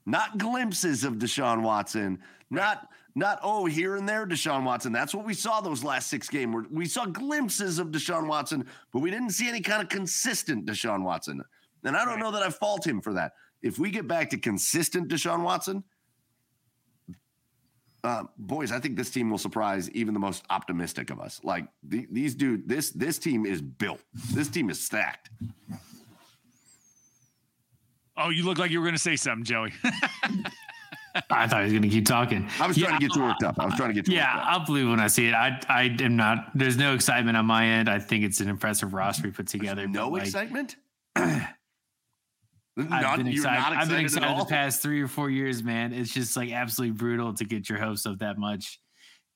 not 0.04 0.36
glimpses 0.36 1.02
of 1.04 1.14
Deshaun 1.14 1.62
Watson, 1.62 2.18
not 2.50 2.88
not 3.14 3.38
oh 3.42 3.66
here 3.66 3.96
and 3.96 4.08
there 4.08 4.26
Deshaun 4.26 4.64
Watson. 4.64 4.92
That's 4.92 5.14
what 5.14 5.24
we 5.24 5.34
saw 5.34 5.60
those 5.60 5.84
last 5.84 6.08
six 6.08 6.28
games. 6.28 6.54
Where 6.54 6.64
we 6.70 6.86
saw 6.86 7.06
glimpses 7.06 7.78
of 7.78 7.88
Deshaun 7.88 8.26
Watson, 8.26 8.66
but 8.92 9.00
we 9.00 9.10
didn't 9.10 9.30
see 9.30 9.48
any 9.48 9.60
kind 9.60 9.82
of 9.82 9.88
consistent 9.88 10.66
Deshaun 10.66 11.02
Watson. 11.02 11.42
And 11.84 11.96
I 11.96 12.04
don't 12.04 12.18
know 12.18 12.32
that 12.32 12.42
I 12.42 12.50
fault 12.50 12.86
him 12.86 13.00
for 13.00 13.12
that. 13.14 13.32
If 13.62 13.78
we 13.78 13.90
get 13.90 14.08
back 14.08 14.30
to 14.30 14.38
consistent 14.38 15.08
Deshaun 15.08 15.42
Watson, 15.42 15.84
uh, 18.02 18.24
boys, 18.36 18.72
I 18.72 18.80
think 18.80 18.96
this 18.96 19.10
team 19.10 19.30
will 19.30 19.38
surprise 19.38 19.90
even 19.90 20.12
the 20.12 20.20
most 20.20 20.44
optimistic 20.50 21.10
of 21.10 21.20
us. 21.20 21.40
Like 21.42 21.66
the, 21.82 22.06
these 22.10 22.34
dude, 22.34 22.68
this 22.68 22.90
this 22.90 23.18
team 23.18 23.46
is 23.46 23.62
built. 23.62 24.00
This 24.32 24.48
team 24.48 24.70
is 24.70 24.80
stacked. 24.84 25.30
Oh, 28.16 28.30
you 28.30 28.44
look 28.44 28.58
like 28.58 28.70
you 28.70 28.78
were 28.78 28.84
going 28.84 28.94
to 28.94 29.00
say 29.00 29.16
something, 29.16 29.44
Joey. 29.44 29.72
I 31.30 31.46
thought 31.46 31.58
he 31.60 31.64
was 31.64 31.72
going 31.72 31.82
to 31.82 31.88
keep 31.88 32.06
talking. 32.06 32.48
I 32.60 32.66
was 32.66 32.76
trying 32.76 32.98
to 32.98 33.06
get 33.06 33.14
you 33.14 33.22
worked 33.22 33.42
up. 33.44 33.58
I 33.58 33.66
was 33.66 33.74
trying 33.76 33.90
to 33.90 33.94
get 33.94 34.08
you 34.08 34.14
Yeah, 34.16 34.34
worked 34.36 34.46
up. 34.46 34.52
I'll 34.52 34.66
believe 34.66 34.88
when 34.88 35.00
I 35.00 35.06
see 35.06 35.28
it. 35.28 35.34
I 35.34 35.60
I 35.68 35.96
am 36.00 36.16
not. 36.16 36.50
There's 36.54 36.76
no 36.76 36.94
excitement 36.94 37.36
on 37.36 37.46
my 37.46 37.64
end. 37.66 37.88
I 37.88 37.98
think 37.98 38.24
it's 38.24 38.40
an 38.40 38.48
impressive 38.48 38.92
roster 38.94 39.24
we 39.24 39.30
put 39.30 39.46
together. 39.46 39.86
No 39.86 40.08
like, 40.08 40.22
excitement. 40.22 40.76
I've 41.16 41.48
Not- 42.76 43.16
been 43.18 43.26
you're 43.26 43.36
excited. 43.36 43.76
I've 43.78 43.88
been 43.88 44.00
excited 44.00 44.00
at 44.00 44.02
excited 44.02 44.26
all? 44.26 44.44
the 44.44 44.50
past 44.50 44.82
three 44.82 45.00
or 45.00 45.06
four 45.08 45.30
years, 45.30 45.62
man. 45.62 45.92
It's 45.92 46.12
just 46.12 46.36
like 46.36 46.50
absolutely 46.50 46.96
brutal 46.96 47.32
to 47.34 47.44
get 47.44 47.68
your 47.68 47.78
hopes 47.78 48.04
up 48.06 48.18
that 48.18 48.36
much 48.36 48.80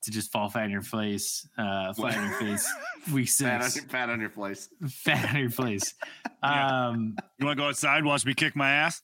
to 0.03 0.11
just 0.11 0.33
fall 0.33 0.49
flat 0.49 0.65
on 0.65 0.71
your 0.71 0.83
face, 0.83 1.47
uh, 1.57 1.93
flat 1.93 2.17
on 2.17 2.29
your 2.29 2.39
face. 2.39 2.73
Week 3.13 3.29
Pat 3.39 3.63
on, 3.63 3.71
six, 3.71 3.87
pat 3.87 4.11
on 4.11 4.21
your 4.21 4.31
face, 4.31 4.69
fat 4.89 5.31
on 5.35 5.41
your 5.41 5.51
face. 5.51 5.95
Um, 6.41 7.17
you 7.41 7.47
want 7.47 7.59
to 7.59 7.63
go 7.65 7.69
outside, 7.69 8.05
watch 8.05 8.25
me 8.25 8.33
kick 8.33 8.55
my 8.55 8.71
ass? 8.71 9.03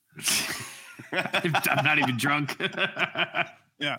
I'm 1.71 1.85
not 1.85 1.99
even 1.99 2.17
drunk. 2.17 2.57
Yeah. 3.81 3.97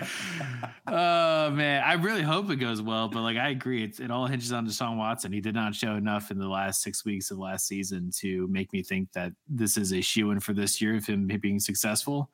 Oh 0.88 1.52
man, 1.52 1.84
I 1.84 1.94
really 1.94 2.22
hope 2.22 2.50
it 2.50 2.56
goes 2.56 2.82
well, 2.82 3.10
but 3.10 3.22
like 3.22 3.36
I 3.38 3.50
agree, 3.50 3.84
it's, 3.84 4.00
it 4.00 4.10
all 4.10 4.26
hinges 4.26 4.54
on 4.54 4.66
Deshaun 4.66 4.98
Watson. 4.98 5.34
He 5.34 5.42
did 5.42 5.54
not 5.54 5.76
show 5.76 5.96
enough 5.96 6.32
in 6.32 6.40
the 6.40 6.48
last 6.48 6.82
six 6.82 7.04
weeks 7.04 7.30
of 7.30 7.40
last 7.40 7.68
season 7.68 8.10
to 8.20 8.48
make 8.48 8.72
me 8.72 8.82
think 8.82 9.12
that 9.12 9.34
this 9.50 9.76
is 9.76 9.92
a 9.92 10.02
shoe 10.02 10.32
in 10.32 10.40
for 10.40 10.54
this 10.54 10.82
year 10.82 10.96
of 10.96 11.06
him 11.06 11.28
being 11.42 11.60
successful. 11.60 12.30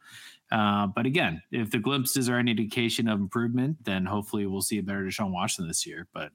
Uh, 0.51 0.87
but 0.87 1.05
again, 1.05 1.41
if 1.51 1.71
the 1.71 1.79
glimpses 1.79 2.29
are 2.29 2.37
any 2.37 2.51
indication 2.51 3.07
of 3.07 3.19
improvement, 3.19 3.77
then 3.83 4.05
hopefully 4.05 4.45
we'll 4.45 4.61
see 4.61 4.77
a 4.77 4.83
better 4.83 5.03
Deshaun 5.03 5.31
Watson 5.31 5.67
this 5.67 5.85
year. 5.85 6.07
But 6.13 6.31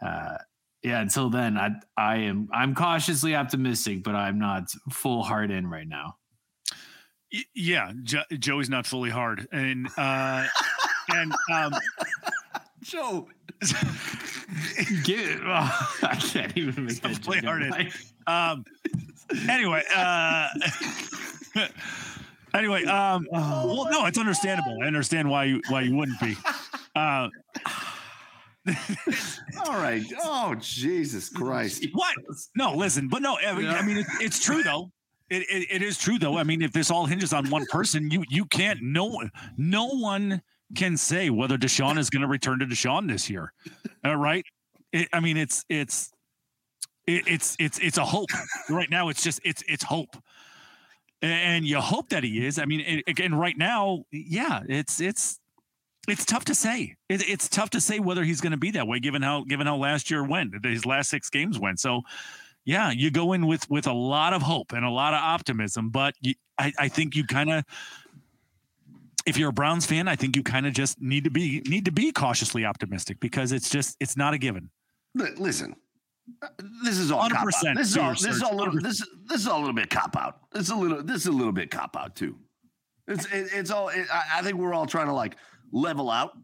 uh, 0.00 0.36
yeah, 0.82 1.00
until 1.00 1.28
then, 1.28 1.56
I 1.58 1.70
I 1.96 2.16
am 2.18 2.48
I'm 2.52 2.74
cautiously 2.74 3.34
optimistic, 3.34 4.04
but 4.04 4.14
I'm 4.14 4.38
not 4.38 4.70
full 4.92 5.24
heart 5.24 5.50
in 5.50 5.66
right 5.66 5.88
now. 5.88 6.18
Y- 7.32 7.42
yeah, 7.54 7.92
jo- 8.02 8.22
Joey's 8.38 8.68
not 8.70 8.86
fully 8.86 9.10
hard, 9.10 9.48
and 9.52 9.88
uh, 9.96 10.46
and 11.08 11.32
um, 11.52 11.72
Joe. 12.82 13.28
Get 15.04 15.18
it. 15.20 15.40
Oh, 15.44 15.96
I 16.02 16.14
can't 16.16 16.56
even 16.56 16.84
make 16.86 17.00
that 17.00 17.22
Play 17.22 17.36
joke. 17.40 17.44
hard 17.46 17.62
in. 17.62 17.70
Like, 17.70 17.92
Um, 18.26 18.64
anyway, 19.48 19.82
uh, 19.94 20.48
anyway, 22.54 22.84
um, 22.84 23.26
well, 23.32 23.88
no, 23.90 24.06
it's 24.06 24.18
understandable. 24.18 24.76
I 24.82 24.86
understand 24.86 25.28
why 25.30 25.44
you 25.44 25.62
why 25.68 25.80
you 25.82 25.96
wouldn't 25.96 26.20
be. 26.20 26.36
Uh, 26.94 27.28
All 29.66 29.74
right. 29.80 30.02
Oh, 30.22 30.54
Jesus 30.60 31.28
Christ. 31.28 31.86
what? 31.92 32.14
No, 32.56 32.74
listen, 32.74 33.08
but 33.08 33.22
no, 33.22 33.38
I 33.38 33.54
mean, 33.54 33.66
I 33.68 33.82
mean, 33.82 33.98
it, 33.98 34.06
it's 34.20 34.42
true 34.42 34.62
though. 34.62 34.90
It, 35.28 35.42
it, 35.50 35.66
it 35.70 35.82
is 35.82 35.98
true 35.98 36.18
though. 36.18 36.38
I 36.38 36.44
mean, 36.44 36.62
if 36.62 36.72
this 36.72 36.90
all 36.90 37.06
hinges 37.06 37.32
on 37.32 37.50
one 37.50 37.66
person, 37.66 38.10
you 38.10 38.24
you 38.28 38.44
can't. 38.44 38.80
No, 38.82 39.22
no 39.56 39.86
one 39.86 40.42
can 40.74 40.96
say 40.96 41.30
whether 41.30 41.56
Deshaun 41.56 41.98
is 41.98 42.10
going 42.10 42.22
to 42.22 42.28
return 42.28 42.58
to 42.60 42.66
Deshaun 42.66 43.08
this 43.08 43.28
year. 43.28 43.52
Uh, 44.04 44.14
right? 44.14 44.44
It, 44.92 45.08
I 45.12 45.20
mean, 45.20 45.36
it's 45.36 45.64
it's 45.68 46.12
it, 47.06 47.26
it's 47.26 47.56
it's 47.58 47.78
it's 47.78 47.98
a 47.98 48.04
hope 48.04 48.30
right 48.70 48.90
now. 48.90 49.08
It's 49.08 49.22
just 49.22 49.40
it's 49.44 49.62
it's 49.68 49.82
hope, 49.82 50.16
and 51.22 51.64
you 51.64 51.80
hope 51.80 52.08
that 52.10 52.24
he 52.24 52.46
is. 52.46 52.58
I 52.58 52.64
mean, 52.64 52.80
and 52.80 53.02
again, 53.06 53.34
right 53.34 53.56
now, 53.56 54.04
yeah, 54.12 54.62
it's 54.68 55.00
it's 55.00 55.40
it's 56.08 56.24
tough 56.24 56.44
to 56.46 56.54
say. 56.54 56.96
It, 57.08 57.28
it's 57.28 57.48
tough 57.48 57.70
to 57.70 57.80
say 57.80 57.98
whether 57.98 58.22
he's 58.22 58.40
going 58.40 58.52
to 58.52 58.56
be 58.56 58.70
that 58.72 58.86
way, 58.86 59.00
given 59.00 59.22
how 59.22 59.44
given 59.44 59.66
how 59.66 59.76
last 59.76 60.10
year 60.10 60.24
went, 60.24 60.54
his 60.64 60.86
last 60.86 61.10
six 61.10 61.30
games 61.30 61.58
went. 61.58 61.80
So, 61.80 62.02
yeah, 62.66 62.90
you 62.90 63.12
go 63.12 63.32
in 63.32 63.46
with 63.46 63.70
with 63.70 63.86
a 63.86 63.92
lot 63.92 64.32
of 64.32 64.42
hope 64.42 64.72
and 64.72 64.84
a 64.84 64.90
lot 64.90 65.14
of 65.14 65.20
optimism, 65.20 65.88
but 65.88 66.14
you, 66.20 66.34
I 66.58 66.72
I 66.78 66.88
think 66.88 67.16
you 67.16 67.24
kind 67.24 67.50
of. 67.50 67.64
If 69.24 69.36
you're 69.36 69.48
a 69.50 69.52
Browns 69.52 69.86
fan, 69.86 70.06
I 70.06 70.14
think 70.14 70.36
you 70.36 70.44
kind 70.44 70.66
of 70.66 70.72
just 70.72 71.00
need 71.00 71.24
to 71.24 71.30
be 71.30 71.60
need 71.66 71.84
to 71.86 71.92
be 71.92 72.12
cautiously 72.12 72.64
optimistic 72.64 73.18
because 73.20 73.52
it's 73.52 73.70
just 73.70 73.96
it's 73.98 74.16
not 74.16 74.34
a 74.34 74.38
given. 74.38 74.70
Listen, 75.14 75.74
uh, 76.42 76.48
this 76.84 76.98
is 76.98 77.10
all 77.10 77.28
cop 77.28 77.46
out. 77.46 77.76
This 77.76 77.90
is 77.90 77.96
all. 77.96 78.10
This 78.10 78.26
is 78.26 78.42
all. 78.42 78.56
Little, 78.56 78.80
this 78.80 79.04
this 79.26 79.40
is 79.40 79.46
all 79.46 79.58
a 79.58 79.60
little 79.60 79.74
bit 79.74 79.90
cop 79.90 80.16
out. 80.16 80.40
It's 80.54 80.70
a 80.70 80.76
little. 80.76 81.02
This 81.02 81.22
is 81.22 81.26
a 81.26 81.32
little 81.32 81.52
bit 81.52 81.70
cop 81.70 81.96
out 81.96 82.14
too. 82.14 82.36
It's 83.08 83.26
it, 83.26 83.48
it's 83.52 83.70
all. 83.70 83.88
It, 83.88 84.06
I, 84.12 84.38
I 84.38 84.42
think 84.42 84.56
we're 84.58 84.74
all 84.74 84.86
trying 84.86 85.06
to 85.06 85.12
like 85.12 85.36
level 85.72 86.10
out 86.10 86.36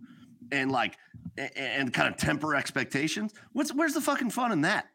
and 0.51 0.71
like 0.71 0.97
and, 1.37 1.51
and 1.57 1.93
kind 1.93 2.09
of 2.09 2.17
temper 2.17 2.55
expectations. 2.55 3.33
What's 3.53 3.73
where's 3.75 3.95
the 3.95 4.01
fucking 4.01 4.31
fun 4.31 4.53
in 4.53 4.61
that? 4.63 4.87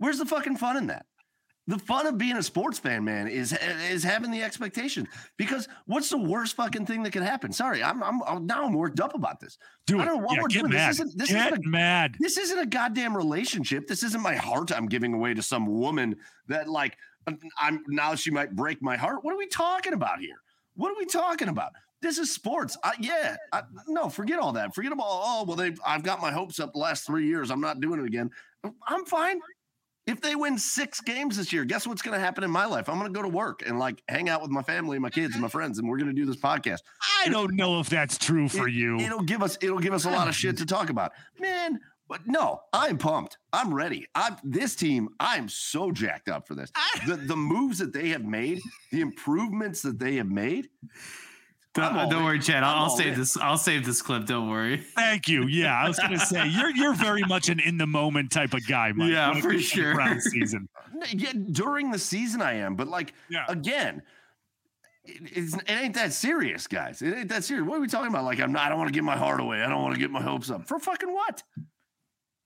Where's 0.00 0.18
the 0.18 0.26
fucking 0.26 0.56
fun 0.56 0.76
in 0.78 0.86
that? 0.88 1.06
The 1.66 1.78
fun 1.78 2.06
of 2.06 2.18
being 2.18 2.36
a 2.36 2.42
sports 2.42 2.78
fan, 2.80 3.04
man, 3.04 3.28
is 3.28 3.52
is 3.90 4.02
having 4.02 4.30
the 4.32 4.42
expectation. 4.42 5.06
Because 5.36 5.68
what's 5.86 6.08
the 6.08 6.18
worst 6.18 6.56
fucking 6.56 6.86
thing 6.86 7.02
that 7.04 7.12
could 7.12 7.22
happen? 7.22 7.52
Sorry, 7.52 7.82
I'm 7.82 8.02
I'm, 8.02 8.46
now 8.46 8.64
I'm 8.64 8.72
worked 8.72 8.98
up 8.98 9.14
about 9.14 9.38
this. 9.38 9.56
Do 9.86 10.00
I 10.00 10.06
don't 10.06 10.16
know 10.16 10.24
what 10.24 10.36
yeah, 10.36 10.42
we're 10.42 10.48
get 10.48 10.60
doing. 10.60 10.72
This 10.72 10.78
mad. 10.80 10.90
isn't- 10.90 11.18
this 11.18 11.28
get 11.30 11.52
isn't 11.52 11.66
a- 11.66 11.68
mad. 11.68 12.16
This 12.18 12.38
isn't 12.38 12.58
a 12.58 12.66
goddamn 12.66 13.16
relationship. 13.16 13.86
This 13.86 14.02
isn't 14.02 14.22
my 14.22 14.34
heart 14.34 14.72
I'm 14.72 14.86
giving 14.86 15.12
away 15.14 15.34
to 15.34 15.42
some 15.42 15.66
woman 15.66 16.16
that 16.48 16.68
like 16.68 16.96
uh, 17.28 17.32
I'm 17.58 17.84
now 17.88 18.14
she 18.16 18.30
might 18.32 18.56
break 18.56 18.82
my 18.82 18.96
heart. 18.96 19.22
What 19.22 19.34
are 19.34 19.38
we 19.38 19.46
talking 19.46 19.92
about 19.92 20.18
here? 20.18 20.40
What 20.74 20.90
are 20.90 20.98
we 20.98 21.04
talking 21.04 21.48
about? 21.48 21.72
This 22.00 22.16
is 22.16 22.32
sports. 22.34 22.76
I, 22.82 22.94
yeah, 22.98 23.36
I, 23.52 23.62
no, 23.86 24.08
forget 24.08 24.38
all 24.40 24.52
that. 24.52 24.74
Forget 24.74 24.92
about 24.92 25.04
all 25.04 25.42
oh 25.42 25.44
well, 25.44 25.56
they 25.56 25.76
I've 25.86 26.02
got 26.02 26.20
my 26.22 26.32
hopes 26.32 26.58
up 26.58 26.72
the 26.72 26.78
last 26.78 27.06
three 27.06 27.26
years. 27.26 27.50
I'm 27.50 27.60
not 27.60 27.80
doing 27.80 28.00
it 28.00 28.06
again. 28.06 28.30
I'm 28.88 29.04
fine. 29.04 29.38
If 30.10 30.20
they 30.20 30.34
win 30.34 30.58
six 30.58 31.00
games 31.00 31.36
this 31.36 31.52
year, 31.52 31.64
guess 31.64 31.86
what's 31.86 32.02
going 32.02 32.18
to 32.18 32.20
happen 32.20 32.42
in 32.42 32.50
my 32.50 32.64
life? 32.66 32.88
I'm 32.88 32.98
going 32.98 33.12
to 33.12 33.16
go 33.16 33.22
to 33.22 33.28
work 33.28 33.62
and 33.64 33.78
like 33.78 34.02
hang 34.08 34.28
out 34.28 34.42
with 34.42 34.50
my 34.50 34.62
family 34.62 34.96
and 34.96 35.02
my 35.02 35.10
kids 35.10 35.34
and 35.34 35.42
my 35.42 35.48
friends, 35.48 35.78
and 35.78 35.88
we're 35.88 35.98
going 35.98 36.08
to 36.14 36.20
do 36.20 36.26
this 36.26 36.36
podcast. 36.36 36.78
I 37.24 37.28
don't 37.28 37.54
know 37.54 37.78
if 37.78 37.88
that's 37.88 38.18
true 38.18 38.48
for 38.48 38.66
It- 38.66 38.74
you. 38.74 38.98
It'll 38.98 39.22
give 39.22 39.40
us 39.42 39.56
it'll 39.62 39.78
give 39.78 39.94
us 39.94 40.04
a 40.06 40.10
lot 40.10 40.26
of 40.26 40.34
shit 40.34 40.56
to 40.58 40.66
talk 40.66 40.90
about. 40.90 41.12
Man, 41.38 41.78
but 42.08 42.26
no, 42.26 42.60
I'm 42.72 42.98
pumped. 42.98 43.38
I'm 43.52 43.72
ready. 43.72 44.04
I'm 44.16 44.36
this 44.42 44.74
team, 44.74 45.10
I'm 45.20 45.48
so 45.48 45.92
jacked 45.92 46.28
up 46.28 46.48
for 46.48 46.56
this. 46.56 46.72
The 47.06 47.14
the 47.14 47.36
moves 47.36 47.78
that 47.78 47.92
they 47.92 48.08
have 48.08 48.24
made, 48.24 48.60
the 48.90 49.02
improvements 49.02 49.80
that 49.82 50.00
they 50.00 50.16
have 50.16 50.26
made. 50.28 50.70
Uh, 51.78 51.82
all 51.82 51.92
Don't, 51.92 52.10
don't 52.10 52.24
worry, 52.24 52.40
Chad. 52.40 52.64
I'll, 52.64 52.84
I'll 52.84 52.90
save 52.90 53.12
in. 53.14 53.18
this. 53.18 53.36
I'll 53.36 53.56
save 53.58 53.86
this 53.86 54.02
clip. 54.02 54.26
Don't 54.26 54.50
worry. 54.50 54.78
Thank 54.78 55.28
you. 55.28 55.46
Yeah, 55.46 55.74
I 55.74 55.86
was 55.86 55.98
going 55.98 56.10
to 56.12 56.18
say 56.18 56.48
you're 56.50 56.70
you're 56.70 56.94
very 56.94 57.22
much 57.22 57.48
an 57.48 57.60
in 57.60 57.78
the 57.78 57.86
moment 57.86 58.32
type 58.32 58.54
of 58.54 58.66
guy, 58.66 58.92
Mike. 58.92 59.12
Yeah, 59.12 59.30
when 59.32 59.40
for 59.42 59.50
comes 59.50 59.70
to 59.70 59.76
the 59.76 59.82
sure. 59.82 59.94
Browns 59.94 60.24
season. 60.24 60.68
Yeah, 61.12 61.32
during 61.52 61.90
the 61.92 61.98
season 61.98 62.42
I 62.42 62.54
am, 62.54 62.74
but 62.74 62.88
like 62.88 63.14
Yeah. 63.28 63.44
again, 63.48 64.02
it, 65.04 65.20
it's, 65.36 65.54
it 65.54 65.70
ain't 65.70 65.94
that 65.94 66.12
serious, 66.12 66.66
guys. 66.66 67.02
It 67.02 67.14
ain't 67.16 67.28
that 67.28 67.44
serious. 67.44 67.66
What 67.66 67.78
are 67.78 67.80
we 67.80 67.86
talking 67.86 68.08
about? 68.08 68.24
Like 68.24 68.40
I'm 68.40 68.52
not. 68.52 68.66
I 68.66 68.68
don't 68.70 68.78
want 68.78 68.88
to 68.88 68.94
give 68.94 69.04
my 69.04 69.16
heart 69.16 69.40
away. 69.40 69.62
I 69.62 69.68
don't 69.68 69.80
want 69.82 69.94
to 69.94 70.00
get 70.00 70.10
my 70.10 70.20
hopes 70.22 70.50
up 70.50 70.66
for 70.66 70.78
fucking 70.80 71.12
what? 71.12 71.42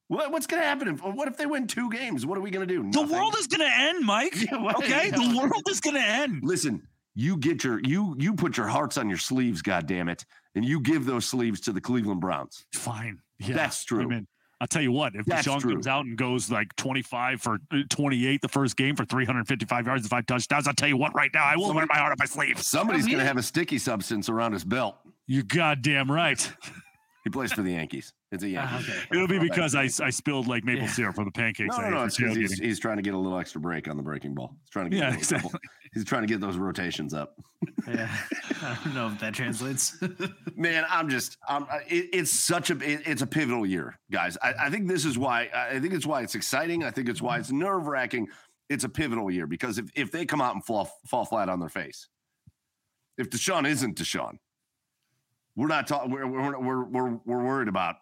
What, 0.08 0.30
what's 0.32 0.46
going 0.46 0.60
to 0.60 0.68
happen? 0.68 0.88
If, 0.88 1.02
what 1.02 1.28
if 1.28 1.38
they 1.38 1.46
win 1.46 1.66
two 1.66 1.90
games? 1.90 2.26
What 2.26 2.36
are 2.36 2.42
we 2.42 2.50
going 2.50 2.68
to 2.68 2.72
do? 2.82 2.90
The 2.90 3.10
world 3.10 3.34
is 3.38 3.46
going 3.46 3.66
to 3.68 3.74
end, 3.74 4.04
Mike. 4.04 4.34
Yeah, 4.50 4.58
well, 4.62 4.76
okay, 4.76 5.08
the 5.10 5.34
world 5.40 5.62
is 5.70 5.80
going 5.80 5.94
to 5.96 6.02
end. 6.02 6.40
Listen, 6.44 6.86
you 7.14 7.36
get 7.36 7.64
your 7.64 7.80
you 7.84 8.14
you 8.18 8.34
put 8.34 8.56
your 8.56 8.66
hearts 8.66 8.96
on 8.98 9.08
your 9.08 9.18
sleeves, 9.18 9.62
God 9.62 9.86
damn 9.86 10.08
it, 10.08 10.24
and 10.54 10.64
you 10.64 10.80
give 10.80 11.04
those 11.06 11.26
sleeves 11.26 11.60
to 11.62 11.72
the 11.72 11.80
Cleveland 11.80 12.20
Browns. 12.20 12.64
Fine. 12.72 13.20
Yeah, 13.38 13.54
That's 13.56 13.84
true. 13.84 14.02
I 14.02 14.06
mean, 14.06 14.26
I'll 14.60 14.66
tell 14.68 14.82
you 14.82 14.92
what. 14.92 15.14
If 15.14 15.26
That's 15.26 15.46
Deshaun 15.46 15.60
true. 15.60 15.72
comes 15.72 15.86
out 15.86 16.04
and 16.06 16.16
goes 16.16 16.50
like 16.50 16.74
25 16.76 17.40
for 17.42 17.58
uh, 17.72 17.78
28 17.90 18.40
the 18.40 18.48
first 18.48 18.76
game 18.76 18.94
for 18.96 19.04
355 19.04 19.86
yards 19.86 20.02
and 20.04 20.10
five 20.10 20.26
touchdowns, 20.26 20.66
I'll 20.68 20.74
tell 20.74 20.88
you 20.88 20.96
what. 20.96 21.14
Right 21.14 21.30
now, 21.34 21.44
I 21.44 21.56
will 21.56 21.74
wear 21.74 21.86
my 21.86 21.96
heart 21.96 22.12
on 22.12 22.16
my 22.18 22.24
sleeve. 22.26 22.60
Somebody's 22.62 23.04
Oh, 23.04 23.08
going 23.08 23.18
to 23.18 23.26
have 23.26 23.36
a 23.36 23.42
sticky 23.42 23.78
substance 23.78 24.28
around 24.28 24.52
his 24.52 24.64
belt. 24.64 24.96
You 25.26 25.42
goddamn 25.42 26.10
right. 26.10 26.50
He 27.24 27.30
plays 27.30 27.52
for 27.52 27.62
the 27.62 27.72
Yankees. 27.72 28.12
It's 28.34 28.42
a 28.44 28.48
Yankee. 28.48 28.74
Ah, 28.74 28.80
okay. 28.80 28.98
It'll 29.12 29.28
be 29.28 29.38
because 29.38 29.74
I, 29.74 29.84
I 30.04 30.10
spilled 30.10 30.46
like 30.48 30.64
maple 30.64 30.82
Yeah. 30.84 30.90
syrup 30.90 31.14
for 31.14 31.24
the 31.24 31.30
pancakes. 31.30 31.76
No, 31.76 31.84
no, 31.84 31.90
no. 31.90 32.04
It's 32.04 32.16
because 32.16 32.36
he's, 32.36 32.58
he's 32.58 32.78
trying 32.78 32.96
to 32.96 33.02
get 33.02 33.14
a 33.14 33.18
little 33.18 33.38
extra 33.38 33.60
break 33.60 33.88
on 33.88 33.96
the 33.96 34.02
breaking 34.02 34.34
ball. 34.34 34.56
He's 34.62 34.70
trying 34.70 34.86
to 34.86 34.90
get 34.90 34.98
Yeah, 34.98 35.04
a 35.04 35.10
little 35.10 35.18
exactly. 35.20 35.60
he's 35.94 36.04
trying 36.04 36.22
to 36.22 36.26
get 36.28 36.40
those 36.40 36.56
rotations 36.56 37.14
up. 37.14 37.36
Yeah. 37.88 38.14
I 38.62 38.78
don't 38.84 38.94
know 38.94 39.06
if 39.08 39.18
that 39.20 39.34
translates. 39.34 39.96
Man, 40.56 40.84
I'm 40.90 41.08
just, 41.08 41.38
I'm, 41.48 41.62
uh, 41.64 41.78
it, 41.88 42.08
it's 42.12 42.30
such 42.32 42.70
a, 42.70 42.74
it- 42.78 43.02
it's 43.06 43.22
a 43.22 43.26
pivotal 43.26 43.64
year, 43.64 43.98
guys. 44.10 44.36
I, 44.42 44.54
I 44.64 44.70
think 44.70 44.88
this 44.88 45.04
is 45.04 45.16
why, 45.16 45.48
I 45.54 45.78
think 45.78 45.94
it's 45.94 46.06
why 46.06 46.22
it's 46.22 46.34
exciting. 46.34 46.84
I 46.84 46.90
think 46.90 47.08
it's 47.08 47.22
why 47.22 47.38
it's 47.38 47.52
nerve 47.52 47.86
wracking. 47.86 48.28
It's 48.68 48.84
a 48.84 48.88
pivotal 48.88 49.30
year 49.30 49.46
because 49.46 49.78
if, 49.78 49.90
if 49.94 50.10
they 50.10 50.26
come 50.26 50.40
out 50.40 50.54
and 50.54 50.64
fall, 50.64 50.90
fall 51.06 51.24
flat 51.24 51.48
on 51.48 51.60
their 51.60 51.68
face, 51.68 52.08
if 53.16 53.30
Deshaun 53.30 53.66
isn't 53.68 53.96
Deshaun, 53.96 54.38
we're 55.56 55.68
not 55.68 55.86
talking, 55.86 56.10
we're, 56.10 56.26
we're, 56.26 56.58
we're, 56.58 56.84
we're, 56.84 57.10
we're 57.24 57.44
worried 57.44 57.68
about, 57.68 57.96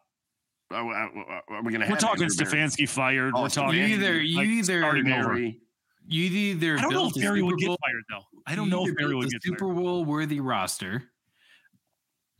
are, 0.72 0.84
we- 0.84 1.22
are 1.56 1.62
we 1.62 1.70
going 1.72 1.72
to 1.72 1.78
We're 1.80 1.86
have 1.86 1.98
talking? 1.98 2.26
Stefanski 2.28 2.88
fired. 2.88 3.32
Oh, 3.36 3.42
We're 3.42 3.48
talking 3.48 3.78
you 3.80 3.86
either 3.86 4.20
you 4.20 4.36
like, 4.38 4.46
either. 4.46 5.02
Berry. 5.04 5.60
you 6.08 6.24
either 6.24 6.78
I 6.78 6.82
don't 6.82 6.92
know 6.92 7.08
if 7.08 7.14
Berry 7.14 7.42
would 7.42 7.58
get 7.58 7.66
fired 7.68 8.02
though. 8.10 8.22
I 8.46 8.54
don't 8.54 8.68
know 8.70 8.86
if 8.86 8.94
Berry 8.96 9.14
would 9.14 9.26
a 9.26 9.30
get 9.30 9.42
Super. 9.42 9.72
Bowl 9.72 10.04
worthy 10.04 10.40
roster, 10.40 11.04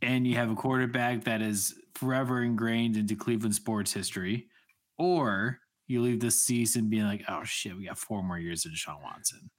and 0.01 0.27
you 0.27 0.35
have 0.35 0.51
a 0.51 0.55
quarterback 0.55 1.23
that 1.25 1.41
is 1.41 1.73
forever 1.95 2.41
ingrained 2.43 2.97
into 2.97 3.15
Cleveland 3.15 3.55
sports 3.55 3.93
history, 3.93 4.47
or 4.97 5.59
you 5.87 6.01
leave 6.01 6.19
this 6.19 6.43
season 6.43 6.89
being 6.89 7.05
like, 7.05 7.23
"Oh 7.27 7.43
shit, 7.43 7.75
we 7.77 7.85
got 7.85 7.97
four 7.97 8.23
more 8.23 8.37
years 8.39 8.65
of 8.65 8.71
Deshaun 8.71 9.01
Watson." 9.01 9.49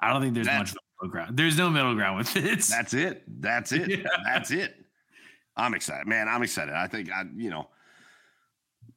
I 0.00 0.10
don't 0.12 0.22
think 0.22 0.34
there's 0.34 0.46
That's- 0.46 0.72
much 0.74 0.82
middle 1.02 1.12
ground. 1.12 1.36
There's 1.36 1.58
no 1.58 1.68
middle 1.68 1.94
ground 1.94 2.16
with 2.18 2.36
it. 2.36 2.60
That's 2.62 2.94
it. 2.94 3.22
That's 3.40 3.72
it. 3.72 3.88
Yeah. 4.00 4.06
That's 4.24 4.50
it. 4.50 4.74
I'm 5.56 5.74
excited, 5.74 6.06
man. 6.06 6.26
I'm 6.28 6.42
excited. 6.42 6.72
I 6.74 6.86
think 6.86 7.10
I, 7.12 7.24
you 7.36 7.50
know, 7.50 7.68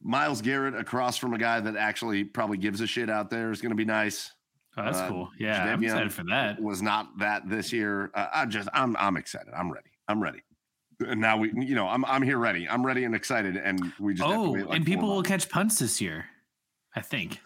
Myles 0.03 0.41
Garrett 0.41 0.75
across 0.75 1.17
from 1.17 1.33
a 1.33 1.37
guy 1.37 1.59
that 1.59 1.75
actually 1.75 2.23
probably 2.23 2.57
gives 2.57 2.81
a 2.81 2.87
shit 2.87 3.09
out 3.09 3.29
there 3.29 3.51
is 3.51 3.61
going 3.61 3.71
to 3.71 3.75
be 3.75 3.85
nice. 3.85 4.31
Oh, 4.77 4.83
that's 4.83 4.97
uh, 4.97 5.07
cool. 5.07 5.29
Yeah, 5.39 5.63
I'm 5.63 5.83
excited 5.83 6.13
for 6.13 6.23
that. 6.29 6.61
Was 6.61 6.81
not 6.81 7.17
that 7.19 7.47
this 7.49 7.71
year. 7.71 8.11
Uh, 8.13 8.27
I 8.33 8.45
just, 8.45 8.67
I'm, 8.73 8.95
I'm 8.97 9.17
excited. 9.17 9.53
I'm 9.55 9.71
ready. 9.71 9.89
I'm 10.07 10.21
ready. 10.21 10.39
And 10.99 11.21
now 11.21 11.37
we, 11.37 11.51
you 11.55 11.75
know, 11.75 11.87
I'm, 11.87 12.03
I'm 12.05 12.21
here 12.21 12.37
ready. 12.37 12.67
I'm 12.67 12.85
ready 12.85 13.03
and 13.03 13.15
excited. 13.15 13.55
And 13.57 13.93
we 13.99 14.13
just 14.13 14.27
Oh, 14.27 14.51
like 14.51 14.75
and 14.75 14.85
four 14.85 14.93
people 14.93 15.09
will 15.09 15.23
catch 15.23 15.49
punts 15.49 15.79
this 15.79 16.01
year. 16.01 16.25
I 16.95 17.01
think. 17.01 17.39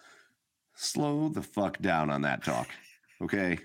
slow 0.76 1.30
the 1.30 1.42
fuck 1.42 1.80
down 1.80 2.10
on 2.10 2.22
that 2.24 2.44
talk. 2.44 2.68
Okay, 3.22 3.58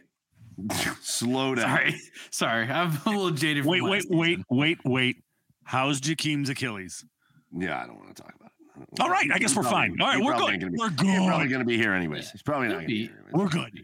slow 1.02 1.55
down. 1.55 1.64
Sorry, 1.64 2.01
sorry, 2.31 2.69
I'm 2.70 2.98
a 3.05 3.10
little 3.10 3.31
jaded. 3.31 3.64
from 3.64 3.70
Wait, 3.73 3.82
wait, 3.82 3.90
last 3.90 4.10
wait, 4.10 4.39
wait, 4.51 4.78
wait. 4.85 5.16
How's 5.64 6.01
Jakeem's 6.01 6.48
Achilles? 6.48 7.05
Yeah, 7.56 7.82
I 7.82 7.86
don't 7.86 7.97
want 7.97 8.14
to 8.14 8.23
talk 8.23 8.35
about 8.35 8.41
it. 8.41 8.41
All 9.01 9.11
right, 9.11 9.28
I 9.32 9.39
guess 9.39 9.55
we're 9.55 9.62
probably- 9.62 9.90
fine. 9.90 10.01
All 10.01 10.07
right, 10.09 10.23
we're 10.24 10.32
probably 10.32 10.57
good. 10.59 10.61
gonna 10.61 10.73
be- 10.73 10.78
We're 10.78 10.89
He's 11.19 11.27
probably 11.28 11.49
going 11.49 11.59
to 11.61 11.65
be 11.66 11.77
here 11.77 11.93
anyways. 11.93 12.31
He's 12.31 12.43
probably 12.43 12.69
not 12.69 12.74
going 12.74 12.82
to 12.85 12.89
be 12.89 12.94
be. 12.94 13.07
here. 13.09 13.24
Anyways. 13.28 13.32
We're 13.35 13.49
good. 13.49 13.81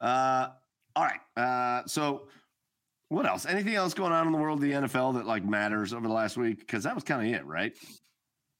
Uh, 0.00 0.48
all 0.96 1.04
right. 1.04 1.20
Uh, 1.36 1.86
so 1.86 2.28
what 3.08 3.26
else? 3.26 3.44
Anything 3.46 3.74
else 3.74 3.94
going 3.94 4.12
on 4.12 4.26
in 4.26 4.32
the 4.32 4.38
world 4.38 4.58
of 4.58 4.62
the 4.62 4.72
NFL 4.72 5.14
that 5.14 5.26
like 5.26 5.44
matters 5.44 5.92
over 5.92 6.06
the 6.08 6.14
last 6.14 6.36
week? 6.36 6.58
Because 6.60 6.84
that 6.84 6.94
was 6.94 7.04
kind 7.04 7.26
of 7.26 7.40
it, 7.40 7.44
right? 7.46 7.74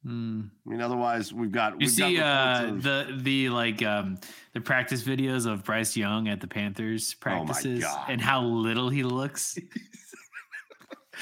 Hmm. 0.05 0.43
I 0.67 0.71
mean, 0.71 0.81
otherwise 0.81 1.33
we've 1.33 1.53
got 1.53 1.73
You 1.81 1.87
we've 1.87 1.97
got 1.97 2.09
see 2.09 2.19
uh, 2.21 2.65
of- 2.75 2.83
the 2.83 3.19
the 3.23 3.49
like 3.51 3.83
um, 3.83 4.19
the 4.53 4.61
practice 4.61 5.03
videos 5.03 5.47
of 5.47 5.63
Bryce 5.65 5.97
Young 5.97 6.29
at 6.29 6.41
the 6.41 6.49
Panthers 6.49 7.15
Oh 7.15 7.21
practices 7.21 7.83
God. 7.85 8.07
and 8.11 8.21
how 8.21 8.43
little 8.43 8.89
he 8.89 9.05
looks. 9.05 9.57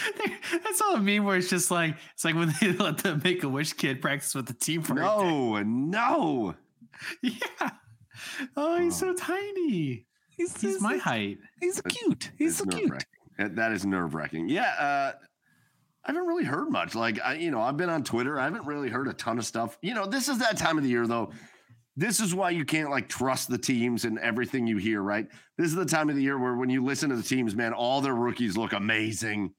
That's 0.64 0.80
all 0.80 0.94
a 0.96 1.00
meme 1.00 1.24
where 1.24 1.36
it's 1.36 1.50
just 1.50 1.70
like 1.70 1.96
it's 2.14 2.24
like 2.24 2.34
when 2.34 2.52
they 2.60 2.72
let 2.72 2.98
the 2.98 3.20
Make 3.22 3.42
a 3.42 3.48
Wish 3.48 3.72
kid 3.74 4.00
practice 4.02 4.34
with 4.34 4.46
the 4.46 4.54
team. 4.54 4.82
for 4.82 4.94
a 4.94 4.96
day. 4.96 5.02
No, 5.02 5.62
no. 5.62 6.54
Yeah. 7.22 7.70
Oh, 8.56 8.78
he's 8.78 8.96
so 8.96 9.14
tiny. 9.14 10.06
He's, 10.36 10.58
He's 10.60 10.80
my 10.80 10.96
height. 10.96 11.38
He's 11.60 11.80
cute. 11.82 12.30
He's 12.38 12.56
so 12.56 12.64
cute. 12.64 13.04
That- 13.38 13.56
That 13.56 13.72
is 13.72 13.84
nerve 13.86 14.14
wracking. 14.14 14.48
Yeah. 14.48 14.68
Uh, 14.78 15.12
I 16.04 16.12
haven't 16.12 16.26
really 16.26 16.44
heard 16.44 16.70
much. 16.70 16.94
Like, 16.94 17.18
I, 17.22 17.34
you 17.34 17.50
know, 17.50 17.60
I've 17.60 17.76
been 17.76 17.90
on 17.90 18.04
Twitter. 18.04 18.38
I 18.38 18.44
haven't 18.44 18.66
really 18.66 18.88
heard 18.88 19.06
a 19.08 19.12
ton 19.12 19.38
of 19.38 19.44
stuff. 19.44 19.78
You 19.82 19.94
know, 19.94 20.06
this 20.06 20.28
is 20.28 20.38
that 20.38 20.56
time 20.56 20.78
of 20.78 20.84
the 20.84 20.90
year, 20.90 21.06
though. 21.06 21.32
This 21.96 22.20
is 22.20 22.34
why 22.34 22.50
you 22.50 22.64
can't 22.64 22.88
like 22.90 23.08
trust 23.08 23.48
the 23.50 23.58
teams 23.58 24.04
and 24.06 24.18
everything 24.18 24.66
you 24.66 24.78
hear, 24.78 25.02
right? 25.02 25.26
This 25.58 25.66
is 25.68 25.74
the 25.74 25.84
time 25.84 26.08
of 26.08 26.16
the 26.16 26.22
year 26.22 26.38
where 26.38 26.54
when 26.54 26.70
you 26.70 26.82
listen 26.84 27.10
to 27.10 27.16
the 27.16 27.22
teams, 27.22 27.54
man, 27.54 27.72
all 27.74 28.00
their 28.00 28.14
rookies 28.14 28.56
look 28.56 28.72
amazing. 28.72 29.52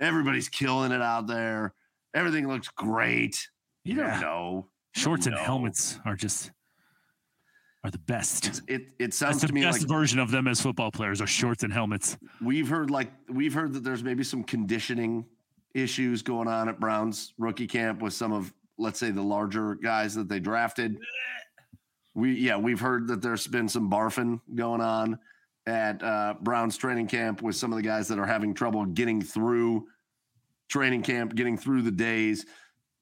Everybody's 0.00 0.48
killing 0.48 0.92
it 0.92 1.02
out 1.02 1.26
there. 1.26 1.74
Everything 2.14 2.48
looks 2.48 2.68
great. 2.68 3.48
You 3.84 3.96
Yeah. 3.98 4.12
don't 4.12 4.20
know. 4.20 4.68
Shorts 4.92 5.26
and 5.26 5.36
No. 5.36 5.42
helmets 5.42 6.00
are 6.04 6.16
just 6.16 6.50
are 7.84 7.90
the 7.90 7.98
best. 7.98 8.46
It's, 8.46 8.58
it 8.66 8.82
it 8.82 8.92
That's 8.98 9.16
sounds 9.16 9.40
the 9.40 9.46
to 9.48 9.52
me 9.54 9.62
best 9.62 9.80
like 9.80 9.88
version 9.88 10.18
of 10.18 10.30
them 10.30 10.46
as 10.48 10.60
football 10.60 10.90
players 10.90 11.20
are 11.22 11.26
shorts 11.26 11.62
and 11.62 11.72
helmets. 11.72 12.18
we've 12.42 12.68
heard 12.68 12.90
like 12.90 13.10
we've 13.28 13.54
heard 13.54 13.72
that 13.74 13.84
there's 13.84 14.02
maybe 14.04 14.22
some 14.24 14.42
conditioning 14.44 15.24
issues 15.74 16.20
going 16.22 16.48
on 16.48 16.68
at 16.68 16.78
Browns 16.80 17.32
rookie 17.38 17.66
camp 17.66 18.02
with 18.02 18.12
some 18.12 18.32
of 18.32 18.52
let's 18.76 18.98
say 18.98 19.10
the 19.10 19.22
larger 19.22 19.76
guys 19.76 20.14
that 20.14 20.28
they 20.28 20.40
drafted. 20.40 20.98
We 22.14 22.32
yeah, 22.34 22.56
we've 22.56 22.80
heard 22.80 23.06
that 23.08 23.22
there's 23.22 23.46
been 23.46 23.68
some 23.68 23.88
barfing 23.90 24.40
going 24.54 24.80
on 24.80 25.18
at 25.66 26.02
uh, 26.02 26.34
Browns 26.40 26.76
training 26.76 27.06
camp 27.06 27.42
with 27.42 27.56
some 27.56 27.72
of 27.72 27.76
the 27.76 27.82
guys 27.82 28.08
that 28.08 28.18
are 28.18 28.26
having 28.26 28.54
trouble 28.54 28.84
getting 28.86 29.20
through 29.22 29.86
training 30.68 31.02
camp, 31.02 31.34
getting 31.34 31.56
through 31.56 31.82
the 31.82 31.90
days. 31.90 32.46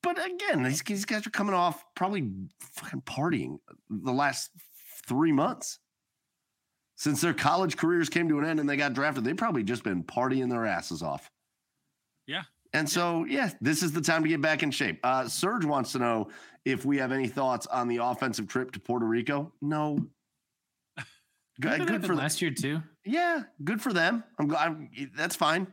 But 0.02 0.18
again, 0.24 0.62
these, 0.62 0.82
these 0.82 1.04
guys 1.04 1.26
are 1.26 1.30
coming 1.30 1.54
off 1.54 1.84
probably 1.94 2.30
fucking 2.60 3.02
partying 3.02 3.58
the 3.90 4.12
last 4.12 4.50
three 5.06 5.32
months 5.32 5.78
since 6.98 7.20
their 7.20 7.32
college 7.32 7.76
careers 7.76 8.08
came 8.08 8.28
to 8.28 8.38
an 8.40 8.44
end 8.44 8.58
and 8.58 8.68
they 8.68 8.76
got 8.76 8.92
drafted, 8.92 9.22
they've 9.22 9.36
probably 9.36 9.62
just 9.62 9.84
been 9.84 10.02
partying 10.02 10.50
their 10.50 10.66
asses 10.66 11.00
off. 11.00 11.30
Yeah. 12.26 12.42
And 12.72 12.90
so, 12.90 13.24
yeah, 13.24 13.50
this 13.60 13.84
is 13.84 13.92
the 13.92 14.00
time 14.00 14.24
to 14.24 14.28
get 14.28 14.42
back 14.42 14.64
in 14.64 14.72
shape. 14.72 14.98
Uh, 15.04 15.28
Serge 15.28 15.64
wants 15.64 15.92
to 15.92 16.00
know 16.00 16.28
if 16.64 16.84
we 16.84 16.98
have 16.98 17.12
any 17.12 17.28
thoughts 17.28 17.66
on 17.68 17.86
the 17.86 17.98
offensive 17.98 18.48
trip 18.48 18.72
to 18.72 18.80
Puerto 18.80 19.06
Rico. 19.06 19.52
No. 19.62 19.98
Good, 21.60 21.86
good 21.86 22.06
for 22.06 22.14
last 22.14 22.40
year 22.40 22.50
too. 22.50 22.82
Yeah, 23.04 23.42
good 23.64 23.80
for 23.80 23.92
them. 23.92 24.22
I'm 24.38 24.46
glad. 24.48 24.88
That's 25.16 25.34
fine. 25.34 25.66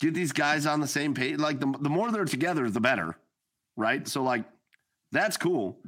Get 0.00 0.14
these 0.14 0.32
guys 0.32 0.66
on 0.66 0.80
the 0.80 0.86
same 0.86 1.14
page. 1.14 1.38
Like 1.38 1.60
the, 1.60 1.74
the 1.80 1.88
more 1.88 2.12
they're 2.12 2.24
together, 2.24 2.68
the 2.70 2.80
better, 2.80 3.16
right? 3.76 4.06
So 4.06 4.22
like, 4.22 4.44
that's 5.12 5.36
cool. 5.36 5.78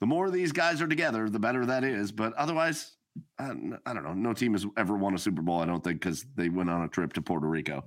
The 0.00 0.06
more 0.06 0.30
these 0.30 0.52
guys 0.52 0.80
are 0.80 0.86
together, 0.86 1.28
the 1.28 1.38
better 1.38 1.66
that 1.66 1.84
is. 1.84 2.10
But 2.12 2.32
otherwise, 2.34 2.96
I, 3.38 3.50
I 3.84 3.92
don't 3.92 4.04
know. 4.04 4.14
No 4.14 4.32
team 4.32 4.52
has 4.52 4.64
ever 4.78 4.96
won 4.96 5.14
a 5.14 5.18
Super 5.18 5.42
Bowl. 5.42 5.60
I 5.60 5.66
don't 5.66 5.84
think 5.84 6.00
because 6.00 6.24
they 6.36 6.48
went 6.48 6.70
on 6.70 6.82
a 6.82 6.88
trip 6.88 7.12
to 7.14 7.22
Puerto 7.22 7.46
Rico. 7.46 7.84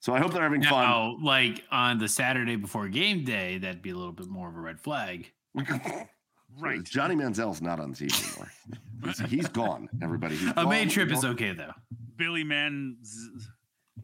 So 0.00 0.14
I 0.14 0.20
hope 0.20 0.32
they're 0.32 0.42
having 0.42 0.62
fun. 0.62 0.84
Now, 0.84 1.16
like 1.20 1.64
on 1.72 1.98
the 1.98 2.06
Saturday 2.06 2.56
before 2.56 2.86
game 2.88 3.24
day, 3.24 3.58
that'd 3.58 3.82
be 3.82 3.90
a 3.90 3.96
little 3.96 4.12
bit 4.12 4.28
more 4.28 4.48
of 4.48 4.54
a 4.54 4.60
red 4.60 4.78
flag. 4.78 5.32
Right. 6.58 6.82
Johnny 6.82 7.14
Manziel's 7.14 7.60
not 7.60 7.80
on 7.80 7.90
the 7.90 7.96
team 7.96 8.08
anymore. 8.26 8.52
he's, 9.04 9.18
he's 9.30 9.48
gone. 9.48 9.88
Everybody. 10.02 10.36
He's 10.36 10.50
A 10.50 10.54
gone. 10.54 10.68
main 10.68 10.88
trip 10.88 11.10
is 11.12 11.24
okay 11.24 11.52
though. 11.52 11.72
Billy 12.16 12.44
Man, 12.44 12.96
z- 13.04 13.30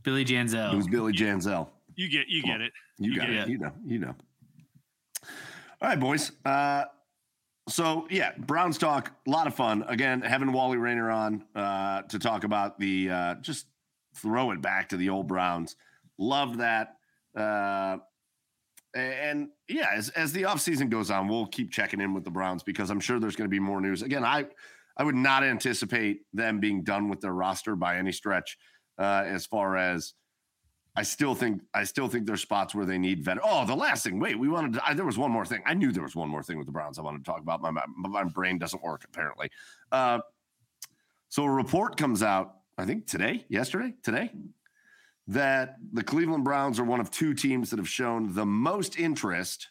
Billy 0.03 0.25
Janzel. 0.25 0.71
Who's 0.73 0.87
Billy 0.87 1.13
Janzel? 1.13 1.69
you 1.97 2.09
get 2.09 2.29
you 2.29 2.43
get 2.43 2.61
it. 2.61 2.73
You 2.99 3.13
You 3.13 3.19
got 3.21 3.31
it. 3.31 3.37
it. 3.37 3.49
You 3.49 3.59
know. 3.59 3.73
You 3.87 3.99
know. 4.01 4.15
All 5.81 5.89
right, 5.89 5.99
boys. 5.99 6.33
Uh, 6.45 6.85
so 7.69 8.07
yeah, 8.11 8.33
Browns 8.39 8.79
talk. 8.79 9.13
A 9.27 9.31
lot 9.31 9.47
of 9.47 9.55
fun. 9.55 9.85
Again, 9.89 10.21
having 10.23 10.53
Wali 10.53 10.77
Rainer 10.79 11.11
on 11.11 11.45
uh, 11.55 12.03
to 12.03 12.19
talk 12.19 12.45
about 12.45 12.79
the 12.79 13.11
uh, 13.11 13.35
just 13.37 13.67
throw 14.17 14.51
it 14.51 14.61
back 14.61 14.91
to 14.91 14.97
the 14.97 15.09
old 15.09 15.27
Browns. 15.27 15.77
Love 16.19 16.59
that. 16.59 16.97
Uh, 17.37 17.99
and 18.95 19.49
yeah, 19.69 19.91
as, 19.95 20.11
as 20.11 20.33
the 20.33 20.43
offseason 20.43 20.91
goes 20.91 21.11
on, 21.11 21.29
we'll 21.29 21.47
keep 21.47 21.71
checking 21.71 22.01
in 22.01 22.13
with 22.15 22.25
the 22.25 22.31
Browns 22.31 22.63
because 22.63 22.91
I'm 22.91 23.01
sure 23.01 23.19
there's 23.19 23.37
going 23.37 23.49
to 23.49 23.51
be 23.51 23.61
more 23.61 23.81
news. 23.81 24.03
Again, 24.03 24.25
I 24.25 24.47
I 24.97 25.05
would 25.05 25.15
not 25.15 25.43
anticipate 25.43 26.23
them 26.35 26.61
being 26.61 26.85
done 26.85 27.09
with 27.09 27.21
their 27.21 27.33
roster 27.33 27.77
by 27.77 27.97
any 27.97 28.13
stretch. 28.13 28.59
Uh, 28.99 29.25
as 29.27 29.47
far 29.47 29.77
as 29.77 30.13
I 30.95 31.03
still 31.03 31.35
think 31.35 31.63
I 31.73 31.85
still 31.85 32.09
think 32.09 32.27
there's 32.27 32.43
spots 32.43 32.75
where 32.75 32.85
they 32.85 32.99
need 32.99 33.25
vet. 33.25 33.39
Oh, 33.43 33.65
the 33.65 33.75
last 33.75 34.05
thing. 34.05 34.21
Wait, 34.21 34.39
we 34.39 34.49
wanted. 34.49 34.75
To, 34.75 34.87
I, 34.87 34.93
there 34.93 35.07
was 35.07 35.17
one 35.17 35.31
more 35.31 35.47
thing. 35.47 35.63
I 35.65 35.75
knew 35.75 35.93
there 35.93 36.03
was 36.03 36.15
one 36.15 36.29
more 36.29 36.43
thing 36.43 36.59
with 36.59 36.67
the 36.67 36.73
Browns. 36.73 36.99
I 36.99 37.03
wanted 37.03 37.25
to 37.25 37.31
talk 37.31 37.41
about. 37.41 37.63
My 37.63 37.71
my, 37.71 37.85
my 37.97 38.25
brain 38.25 38.59
doesn't 38.59 38.83
work 38.83 39.05
apparently. 39.05 39.51
Uh, 39.91 40.19
so 41.31 41.45
a 41.45 41.51
report 41.51 41.97
comes 41.97 42.23
out. 42.23 42.57
I 42.77 42.85
think 42.85 43.07
today, 43.07 43.47
yesterday, 43.49 43.95
today, 44.03 44.31
that 45.29 45.77
the 45.93 46.03
Cleveland 46.03 46.45
Browns 46.45 46.79
are 46.79 46.85
one 46.85 47.01
of 47.01 47.11
two 47.11 47.35
teams 47.35 47.71
that 47.71 47.79
have 47.79 47.89
shown 47.89 48.35
the 48.35 48.47
most 48.47 48.99
interest 48.99 49.69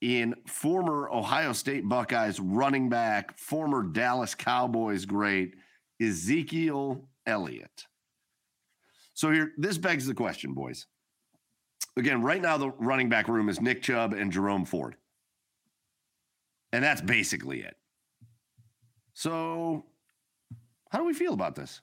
in 0.00 0.34
former 0.46 1.10
Ohio 1.10 1.52
State 1.52 1.88
Buckeyes 1.88 2.40
running 2.40 2.88
back, 2.88 3.36
former 3.38 3.82
Dallas 3.82 4.34
Cowboys 4.34 5.04
great 5.04 5.54
Ezekiel 6.00 7.08
Elliott. 7.26 7.86
So 9.14 9.30
here, 9.30 9.52
this 9.58 9.76
begs 9.76 10.06
the 10.06 10.14
question, 10.14 10.54
boys. 10.54 10.86
Again, 11.96 12.22
right 12.22 12.40
now 12.40 12.56
the 12.56 12.70
running 12.70 13.08
back 13.08 13.28
room 13.28 13.48
is 13.48 13.60
Nick 13.60 13.82
Chubb 13.82 14.14
and 14.14 14.32
Jerome 14.32 14.64
Ford. 14.64 14.96
And 16.72 16.82
that's 16.82 17.00
basically 17.00 17.60
it. 17.60 17.76
So 19.12 19.84
how 20.90 20.98
do 20.98 21.04
we 21.04 21.12
feel 21.12 21.34
about 21.34 21.56
this? 21.56 21.82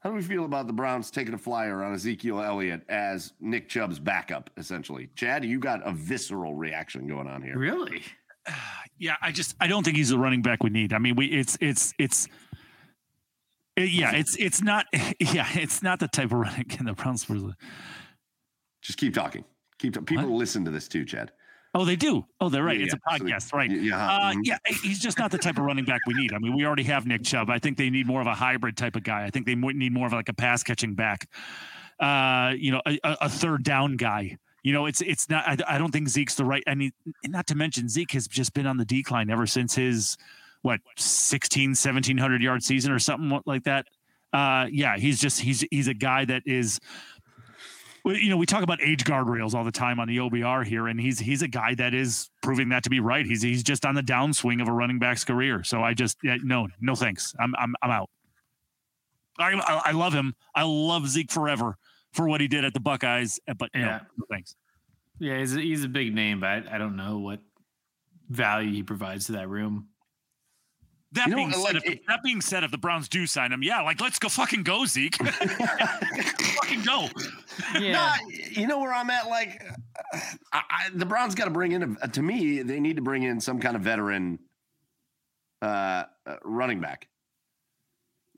How 0.00 0.10
do 0.10 0.16
we 0.16 0.22
feel 0.22 0.44
about 0.44 0.66
the 0.68 0.72
Browns 0.72 1.10
taking 1.10 1.34
a 1.34 1.38
flyer 1.38 1.82
on 1.82 1.92
Ezekiel 1.92 2.40
Elliott 2.40 2.82
as 2.88 3.32
Nick 3.40 3.68
Chubb's 3.68 3.98
backup, 3.98 4.48
essentially? 4.56 5.08
Chad, 5.16 5.44
you 5.44 5.58
got 5.58 5.84
a 5.86 5.92
visceral 5.92 6.54
reaction 6.54 7.08
going 7.08 7.26
on 7.26 7.42
here. 7.42 7.58
Really? 7.58 8.02
Yeah, 9.00 9.14
I 9.22 9.30
just 9.30 9.54
I 9.60 9.68
don't 9.68 9.84
think 9.84 9.96
he's 9.96 10.08
the 10.08 10.18
running 10.18 10.42
back 10.42 10.64
we 10.64 10.70
need. 10.70 10.92
I 10.92 10.98
mean, 10.98 11.14
we 11.14 11.26
it's 11.26 11.56
it's 11.60 11.94
it's 12.00 12.26
it- 13.76 13.90
yeah, 13.90 14.10
it's 14.12 14.34
it's 14.36 14.60
not 14.60 14.86
yeah, 15.20 15.46
it's 15.54 15.84
not 15.84 16.00
the 16.00 16.08
type 16.08 16.26
of 16.32 16.32
running 16.32 16.66
in 16.80 16.86
the 16.86 16.94
Browns 16.94 17.28
were. 17.28 17.54
Just 18.82 18.98
keep 18.98 19.14
talking. 19.14 19.44
Keep 19.78 19.94
ta- 19.94 20.00
people 20.00 20.24
What? 20.30 20.38
listen 20.38 20.64
to 20.64 20.72
this 20.72 20.88
too, 20.88 21.04
Chad. 21.04 21.30
Oh, 21.78 21.84
they 21.84 21.94
do. 21.94 22.24
Oh, 22.40 22.48
they're 22.48 22.64
right. 22.64 22.76
Yeah, 22.76 22.86
it's 22.86 22.94
a 22.94 22.98
yeah. 23.10 23.16
So 23.16 23.24
podcast, 23.24 23.52
right? 23.52 23.70
Yeah, 23.70 24.04
Uh, 24.04 24.32
mhm. 24.32 24.40
yeah, 24.42 24.58
he's 24.82 24.98
just 24.98 25.16
not 25.16 25.30
the 25.30 25.38
type 25.38 25.58
of 25.58 25.64
running 25.64 25.84
back 25.84 26.00
we 26.08 26.14
need. 26.14 26.32
I 26.32 26.38
mean, 26.38 26.56
we 26.56 26.66
already 26.66 26.82
have 26.82 27.06
Nick 27.06 27.22
Chubb. 27.22 27.50
I 27.50 27.60
think 27.60 27.76
they 27.76 27.88
need 27.88 28.06
more 28.06 28.20
of 28.20 28.26
a 28.26 28.34
hybrid 28.34 28.76
type 28.76 28.96
of 28.96 29.04
guy. 29.04 29.24
I 29.24 29.30
think 29.30 29.46
they 29.46 29.54
need 29.54 29.92
more 29.92 30.08
of 30.08 30.12
like 30.12 30.28
a 30.28 30.34
pass 30.34 30.64
catching 30.64 30.94
back. 30.94 31.28
Uh, 32.00 32.54
you 32.58 32.72
know, 32.72 32.82
a, 32.84 32.98
a 33.04 33.16
a 33.22 33.28
third 33.28 33.62
down 33.62 33.96
guy. 33.96 34.36
You 34.64 34.72
know, 34.72 34.86
it's 34.86 35.00
it's 35.02 35.30
not. 35.30 35.46
I, 35.46 35.56
I 35.68 35.78
don't 35.78 35.92
think 35.92 36.08
Zeke's 36.08 36.34
the 36.34 36.44
right. 36.44 36.64
I 36.66 36.74
mean, 36.74 36.90
not 37.26 37.46
to 37.46 37.54
mention 37.54 37.88
Zeke 37.88 38.10
has 38.12 38.26
just 38.26 38.54
been 38.54 38.66
on 38.66 38.76
the 38.76 38.84
decline 38.84 39.30
ever 39.30 39.46
since 39.46 39.76
his 39.76 40.16
what 40.62 40.80
16 40.96 41.70
1700 41.70 42.42
yard 42.42 42.64
season 42.64 42.90
or 42.90 42.98
something 42.98 43.40
like 43.46 43.62
that. 43.64 43.86
Uh, 44.32 44.66
yeah, 44.70 44.96
he's 44.96 45.20
just 45.20 45.40
he's 45.40 45.64
he's 45.70 45.86
a 45.88 45.94
guy 45.94 46.24
that 46.24 46.42
is 46.44 46.80
you 48.16 48.30
know, 48.30 48.36
we 48.36 48.46
talk 48.46 48.62
about 48.62 48.80
age 48.82 49.04
guardrails 49.04 49.54
all 49.54 49.64
the 49.64 49.72
time 49.72 49.98
on 50.00 50.08
the 50.08 50.16
OBR 50.18 50.64
here, 50.64 50.86
and 50.88 51.00
he's 51.00 51.18
he's 51.18 51.42
a 51.42 51.48
guy 51.48 51.74
that 51.74 51.94
is 51.94 52.30
proving 52.42 52.68
that 52.70 52.84
to 52.84 52.90
be 52.90 53.00
right. 53.00 53.26
He's 53.26 53.42
he's 53.42 53.62
just 53.62 53.84
on 53.84 53.94
the 53.94 54.02
downswing 54.02 54.60
of 54.62 54.68
a 54.68 54.72
running 54.72 54.98
back's 54.98 55.24
career. 55.24 55.62
So 55.64 55.82
I 55.82 55.94
just 55.94 56.16
yeah, 56.22 56.36
no 56.42 56.68
no 56.80 56.94
thanks. 56.94 57.34
I'm 57.38 57.54
I'm 57.56 57.74
I'm 57.82 57.90
out. 57.90 58.10
I, 59.40 59.82
I 59.86 59.92
love 59.92 60.12
him. 60.12 60.34
I 60.54 60.64
love 60.64 61.06
Zeke 61.08 61.30
forever 61.30 61.76
for 62.12 62.26
what 62.28 62.40
he 62.40 62.48
did 62.48 62.64
at 62.64 62.74
the 62.74 62.80
Buckeyes, 62.80 63.38
uh, 63.48 63.54
but 63.54 63.70
no, 63.74 63.80
Yeah. 63.80 64.00
no 64.16 64.24
thanks. 64.30 64.56
Yeah, 65.20 65.38
he's 65.38 65.54
a, 65.56 65.60
he's 65.60 65.84
a 65.84 65.88
big 65.88 66.14
name, 66.14 66.40
but 66.40 66.46
I, 66.48 66.64
I 66.72 66.78
don't 66.78 66.96
know 66.96 67.18
what 67.18 67.40
value 68.28 68.72
he 68.72 68.82
provides 68.82 69.26
to 69.26 69.32
that 69.32 69.48
room. 69.48 69.88
That 71.12 71.26
You 71.28 71.30
know, 71.30 71.36
being 71.36 71.52
said, 71.52 71.62
like, 71.62 71.76
if 71.76 71.82
the, 71.84 71.92
it- 71.92 72.02
that 72.06 72.22
being 72.22 72.40
said, 72.42 72.64
if 72.64 72.70
the 72.70 72.76
Browns 72.78 73.08
do 73.08 73.26
sign 73.26 73.50
him, 73.50 73.62
yeah, 73.62 73.80
like 73.80 73.98
let's 74.00 74.18
go 74.18 74.28
fucking 74.28 74.62
go, 74.62 74.84
Zeke. 74.84 75.16
fucking 75.16 76.82
go. 76.82 77.08
Yeah. 77.80 77.92
Nah, 77.92 78.12
you 78.50 78.66
know 78.66 78.78
where 78.78 78.92
I'm 78.92 79.08
at. 79.08 79.26
Like, 79.28 79.62
I, 80.52 80.62
I, 80.70 80.90
the 80.94 81.06
Browns 81.06 81.34
got 81.34 81.46
to 81.46 81.50
bring 81.50 81.72
in. 81.72 81.96
A, 82.02 82.08
to 82.08 82.22
me, 82.22 82.60
they 82.62 82.78
need 82.78 82.96
to 82.96 83.02
bring 83.02 83.22
in 83.22 83.40
some 83.40 83.58
kind 83.58 83.74
of 83.74 83.80
veteran 83.82 84.38
uh, 85.62 86.04
uh, 86.26 86.36
running 86.44 86.80
back. 86.80 87.08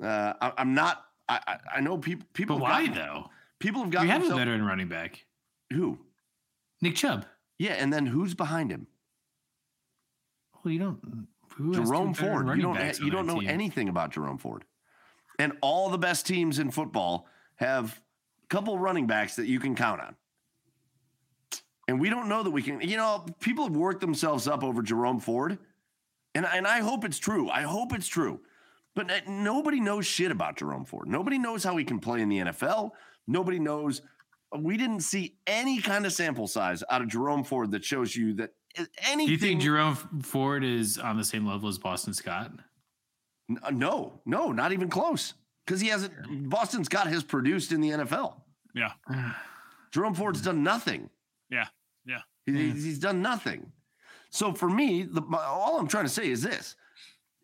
Uh, 0.03 0.35
I, 0.41 0.53
I'm 0.59 0.73
not. 0.75 1.05
I, 1.29 1.41
I, 1.47 1.57
I 1.77 1.81
know 1.81 1.99
people. 1.99 2.27
People. 2.35 2.59
But 2.61 2.67
have 2.67 2.73
why 2.73 2.87
gotten- 2.87 3.03
though? 3.03 3.31
People 3.59 3.81
have 3.83 3.89
We 3.91 3.93
gotten 3.95 4.09
have 4.09 4.31
a 4.31 4.35
veteran 4.37 4.65
running 4.65 4.89
back, 4.89 5.25
who? 5.73 5.99
Nick 6.81 6.95
Chubb. 6.95 7.27
Yeah, 7.59 7.73
and 7.73 7.93
then 7.93 8.07
who's 8.07 8.33
behind 8.35 8.71
him? 8.71 8.87
Well, 10.65 10.73
you 10.73 10.79
don't. 10.79 11.27
Who 11.61 11.75
Jerome 11.75 12.15
Ford. 12.15 12.57
You 12.57 12.63
don't. 12.63 12.99
You 13.01 13.11
don't 13.11 13.27
know 13.27 13.41
team? 13.41 13.49
anything 13.49 13.89
about 13.89 14.11
Jerome 14.11 14.39
Ford. 14.39 14.65
And 15.39 15.53
all 15.61 15.91
the 15.91 15.99
best 15.99 16.27
teams 16.27 16.59
in 16.59 16.71
football 16.71 17.27
have 17.57 18.01
a 18.45 18.47
couple 18.49 18.79
running 18.79 19.07
backs 19.07 19.37
that 19.37 19.47
you 19.47 19.61
can 19.61 19.75
count 19.75 20.01
on. 20.01 20.17
And 21.89 22.01
we 22.01 22.09
don't 22.09 22.29
know 22.29 22.43
that 22.43 22.51
we 22.51 22.63
can, 22.63 22.81
you 22.81 22.97
know, 22.97 23.27
people 23.41 23.65
have 23.65 23.77
worked 23.77 24.01
themselves 24.01 24.47
up 24.47 24.63
over 24.63 24.83
Jerome 24.83 25.19
Ford. 25.19 25.59
And, 26.35 26.47
and 26.47 26.67
I 26.67 26.81
hope 26.81 27.05
it's 27.05 27.19
true. 27.19 27.51
I 27.51 27.63
hope 27.63 27.93
it's 27.93 28.07
true. 28.07 28.41
But 28.95 29.29
nobody 29.29 29.81
knows 29.81 30.07
shit 30.07 30.31
about 30.31 30.57
Jerome 30.57 30.85
Ford. 30.85 31.09
Nobody 31.09 31.39
knows 31.39 31.65
how 31.65 31.77
he 31.77 31.85
can 31.85 31.99
play 31.99 32.21
in 32.21 32.29
the 32.29 32.39
NFL. 32.39 32.91
Nobody 33.27 33.59
knows. 33.59 34.03
We 34.57 34.77
didn't 34.77 35.01
see 35.01 35.37
any 35.47 35.81
kind 35.81 36.07
of 36.07 36.13
sample 36.13 36.47
size 36.47 36.85
out 36.91 37.03
of 37.03 37.09
Jerome 37.09 37.45
Ford 37.45 37.71
that 37.73 37.85
shows 37.85 38.15
you 38.15 38.35
that 38.35 38.51
anything. 38.77 39.27
Do 39.27 39.33
you 39.33 39.39
think 39.39 39.61
Jerome 39.61 39.97
Ford 40.23 40.65
is 40.65 40.99
on 40.99 41.17
the 41.17 41.25
same 41.25 41.47
level 41.47 41.69
as 41.69 41.79
Boston 41.79 42.15
Scott? 42.15 42.53
uh, 43.63 43.71
no, 43.71 44.21
no, 44.27 44.53
not 44.53 44.73
even 44.73 44.89
close. 44.89 45.35
Because 45.67 45.81
he 45.81 45.89
hasn't. 45.89 46.49
Boston 46.49 46.85
Scott 46.85 47.07
has 47.09 47.23
produced 47.23 47.73
in 47.73 47.81
the 47.81 47.91
NFL. 47.91 48.35
Yeah. 48.75 48.93
Jerome 49.93 50.15
Ford's 50.15 50.41
done 50.43 50.63
nothing. 50.63 51.11
Yeah. 51.51 51.67
Yeah. 52.07 52.21
He, 52.47 52.71
He's 52.71 52.99
done 52.99 53.23
nothing. 53.23 53.71
So 54.31 54.53
for 54.53 54.69
me, 54.71 55.03
the, 55.03 55.21
my, 55.23 55.43
all 55.45 55.79
I'm 55.79 55.89
trying 55.89 56.05
to 56.05 56.11
say 56.11 56.29
is 56.31 56.43
this: 56.43 56.77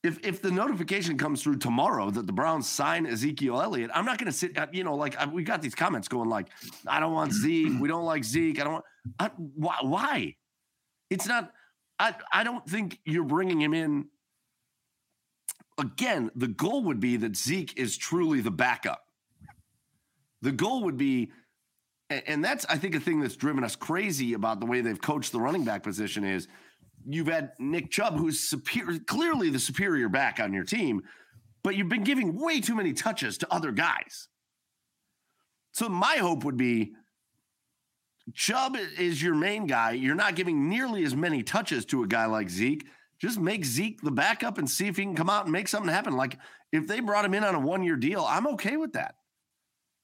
if 0.04 0.24
if 0.24 0.40
the 0.40 0.50
notification 0.50 1.18
comes 1.18 1.42
through 1.42 1.56
tomorrow 1.58 2.10
that 2.10 2.26
the 2.26 2.32
Browns 2.32 2.68
sign 2.68 3.06
Ezekiel 3.06 3.60
Elliott, 3.60 3.90
I'm 3.92 4.04
not 4.04 4.18
going 4.18 4.30
to 4.30 4.36
sit. 4.36 4.56
uh, 4.56 4.66
You 4.72 4.84
know, 4.84 4.94
like 4.94 5.16
I, 5.16 5.26
we 5.26 5.42
got 5.42 5.60
these 5.62 5.74
comments 5.74 6.06
going 6.08 6.28
like, 6.28 6.48
I 6.86 7.00
don't 7.00 7.12
want 7.12 7.32
Zeke. 7.42 7.80
We 7.80 7.88
don't 7.88 8.04
like 8.04 8.22
Zeke. 8.24 8.60
I 8.60 8.64
don't 8.64 8.72
want. 8.74 8.84
I, 9.18 9.30
why? 9.36 9.76
Why? 9.82 10.36
It's 11.10 11.26
not. 11.26 11.52
I 11.98 12.14
I 12.32 12.44
don't 12.44 12.68
think 12.68 12.98
you're 13.04 13.24
bringing 13.24 13.60
him 13.60 13.74
in. 13.74 14.06
Again, 15.78 16.30
the 16.34 16.48
goal 16.48 16.84
would 16.84 17.00
be 17.00 17.16
that 17.18 17.36
Zeke 17.36 17.78
is 17.78 17.96
truly 17.96 18.40
the 18.40 18.50
backup. 18.50 19.04
The 20.42 20.52
goal 20.52 20.84
would 20.84 20.96
be 20.96 21.30
and 22.08 22.44
that's 22.44 22.64
I 22.66 22.78
think 22.78 22.94
a 22.94 23.00
thing 23.00 23.20
that's 23.20 23.36
driven 23.36 23.64
us 23.64 23.76
crazy 23.76 24.34
about 24.34 24.60
the 24.60 24.66
way 24.66 24.80
they've 24.80 25.00
coached 25.00 25.32
the 25.32 25.40
running 25.40 25.64
back 25.64 25.82
position 25.82 26.24
is 26.24 26.46
you've 27.04 27.26
had 27.26 27.52
Nick 27.58 27.90
Chubb 27.90 28.16
who's 28.16 28.40
superior 28.40 29.00
clearly 29.00 29.50
the 29.50 29.58
superior 29.58 30.08
back 30.08 30.38
on 30.38 30.52
your 30.52 30.64
team 30.64 31.02
but 31.64 31.74
you've 31.74 31.88
been 31.88 32.04
giving 32.04 32.38
way 32.38 32.60
too 32.60 32.76
many 32.76 32.92
touches 32.92 33.38
to 33.38 33.52
other 33.52 33.72
guys. 33.72 34.28
So 35.72 35.88
my 35.88 36.16
hope 36.16 36.44
would 36.44 36.56
be 36.56 36.92
Chubb 38.34 38.76
is 38.98 39.22
your 39.22 39.34
main 39.34 39.66
guy. 39.66 39.92
You're 39.92 40.14
not 40.14 40.34
giving 40.34 40.68
nearly 40.68 41.04
as 41.04 41.14
many 41.14 41.42
touches 41.42 41.84
to 41.86 42.02
a 42.02 42.06
guy 42.06 42.26
like 42.26 42.50
Zeke. 42.50 42.86
Just 43.20 43.38
make 43.38 43.64
Zeke 43.64 44.00
the 44.02 44.10
backup 44.10 44.58
and 44.58 44.68
see 44.68 44.88
if 44.88 44.96
he 44.96 45.04
can 45.04 45.14
come 45.14 45.30
out 45.30 45.44
and 45.44 45.52
make 45.52 45.68
something 45.68 45.92
happen. 45.92 46.16
Like 46.16 46.38
if 46.72 46.86
they 46.86 47.00
brought 47.00 47.24
him 47.24 47.34
in 47.34 47.44
on 47.44 47.54
a 47.54 47.60
one 47.60 47.82
year 47.82 47.96
deal, 47.96 48.24
I'm 48.28 48.46
okay 48.48 48.76
with 48.76 48.92
that 48.94 49.14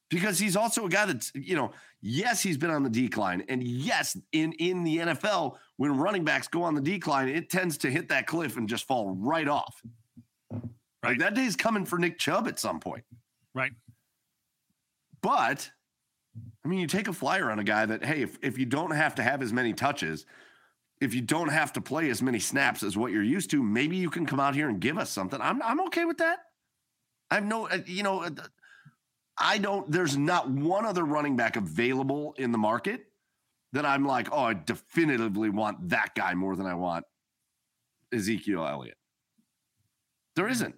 because 0.09 0.39
he's 0.39 0.57
also 0.57 0.87
a 0.87 0.89
guy 0.91 1.07
that's 1.07 1.33
you 1.35 1.57
know 1.57 1.73
yes 2.03 2.43
he's 2.43 2.59
been 2.59 2.71
on 2.71 2.83
the 2.83 2.91
decline 2.91 3.43
and 3.49 3.63
yes 3.63 4.15
in 4.33 4.53
in 4.55 4.85
the 4.85 4.99
NFL 4.99 5.57
when 5.79 5.97
running 5.97 6.23
backs 6.23 6.49
go 6.49 6.63
on 6.63 6.75
the 6.75 6.83
decline 6.83 7.29
it 7.31 7.49
tends 7.49 7.79
to 7.79 7.91
hit 7.91 8.11
that 8.11 8.27
cliff 8.27 8.59
and 8.59 8.69
just 8.69 8.87
fall 8.87 9.17
right 9.19 9.49
off 9.49 9.81
like 10.51 10.63
Right. 11.03 11.19
that 11.19 11.35
day's 11.35 11.57
coming 11.57 11.87
for 11.87 11.99
Nick 11.99 12.19
Chubb 12.19 12.47
at 12.47 12.59
some 12.59 12.79
point 12.79 13.05
Right. 13.55 13.73
but 15.23 15.71
I 16.65 16.69
mean 16.69 16.79
you 16.79 16.87
take 16.87 17.09
a 17.09 17.13
flyer 17.13 17.51
on 17.51 17.59
a 17.59 17.65
guy 17.65 17.87
that 17.87 18.05
hey 18.05 18.23
if, 18.23 18.39
if 18.43 18.59
you 18.59 18.67
don't 18.67 18.93
have 18.93 19.15
to 19.17 19.23
have 19.23 19.43
as 19.43 19.53
many 19.53 19.73
touches 19.73 20.27
if 21.01 21.15
you 21.15 21.21
don't 21.21 21.49
have 21.49 21.73
to 21.73 21.81
play 21.81 22.11
as 22.11 22.23
many 22.23 22.39
snaps 22.39 22.83
as 22.83 22.97
what 22.97 23.13
you're 23.13 23.23
used 23.23 23.51
to 23.51 23.63
maybe 23.63 23.97
you 23.97 24.11
can 24.11 24.27
come 24.27 24.41
out 24.41 24.55
here 24.55 24.69
and 24.69 24.81
give 24.81 24.99
us 24.99 25.11
something 25.11 25.41
I'm 25.41 25.63
I'm 25.63 25.81
okay 25.87 26.05
with 26.05 26.19
that 26.19 26.39
I 27.31 27.37
have 27.37 27.45
no 27.45 27.69
uh, 27.69 27.79
you 27.87 28.03
know 28.03 28.23
uh, 28.23 28.31
I 29.39 29.59
don't, 29.59 29.91
there's 29.91 30.17
not 30.17 30.51
one 30.51 30.85
other 30.85 31.05
running 31.05 31.37
back 31.37 31.57
available 31.57 32.35
in 32.39 32.53
the 32.53 32.59
market 32.59 33.07
that 33.73 33.87
I'm 33.87 34.05
like, 34.05 34.29
oh, 34.31 34.45
I 34.45 34.55
definitively 34.55 35.49
want 35.49 35.89
that 35.89 36.15
guy 36.15 36.35
more 36.35 36.55
than 36.55 36.67
I 36.67 36.75
want 36.75 37.05
Ezekiel 38.13 38.67
Elliott. 38.67 38.99
There 40.37 40.49
isn't. 40.49 40.75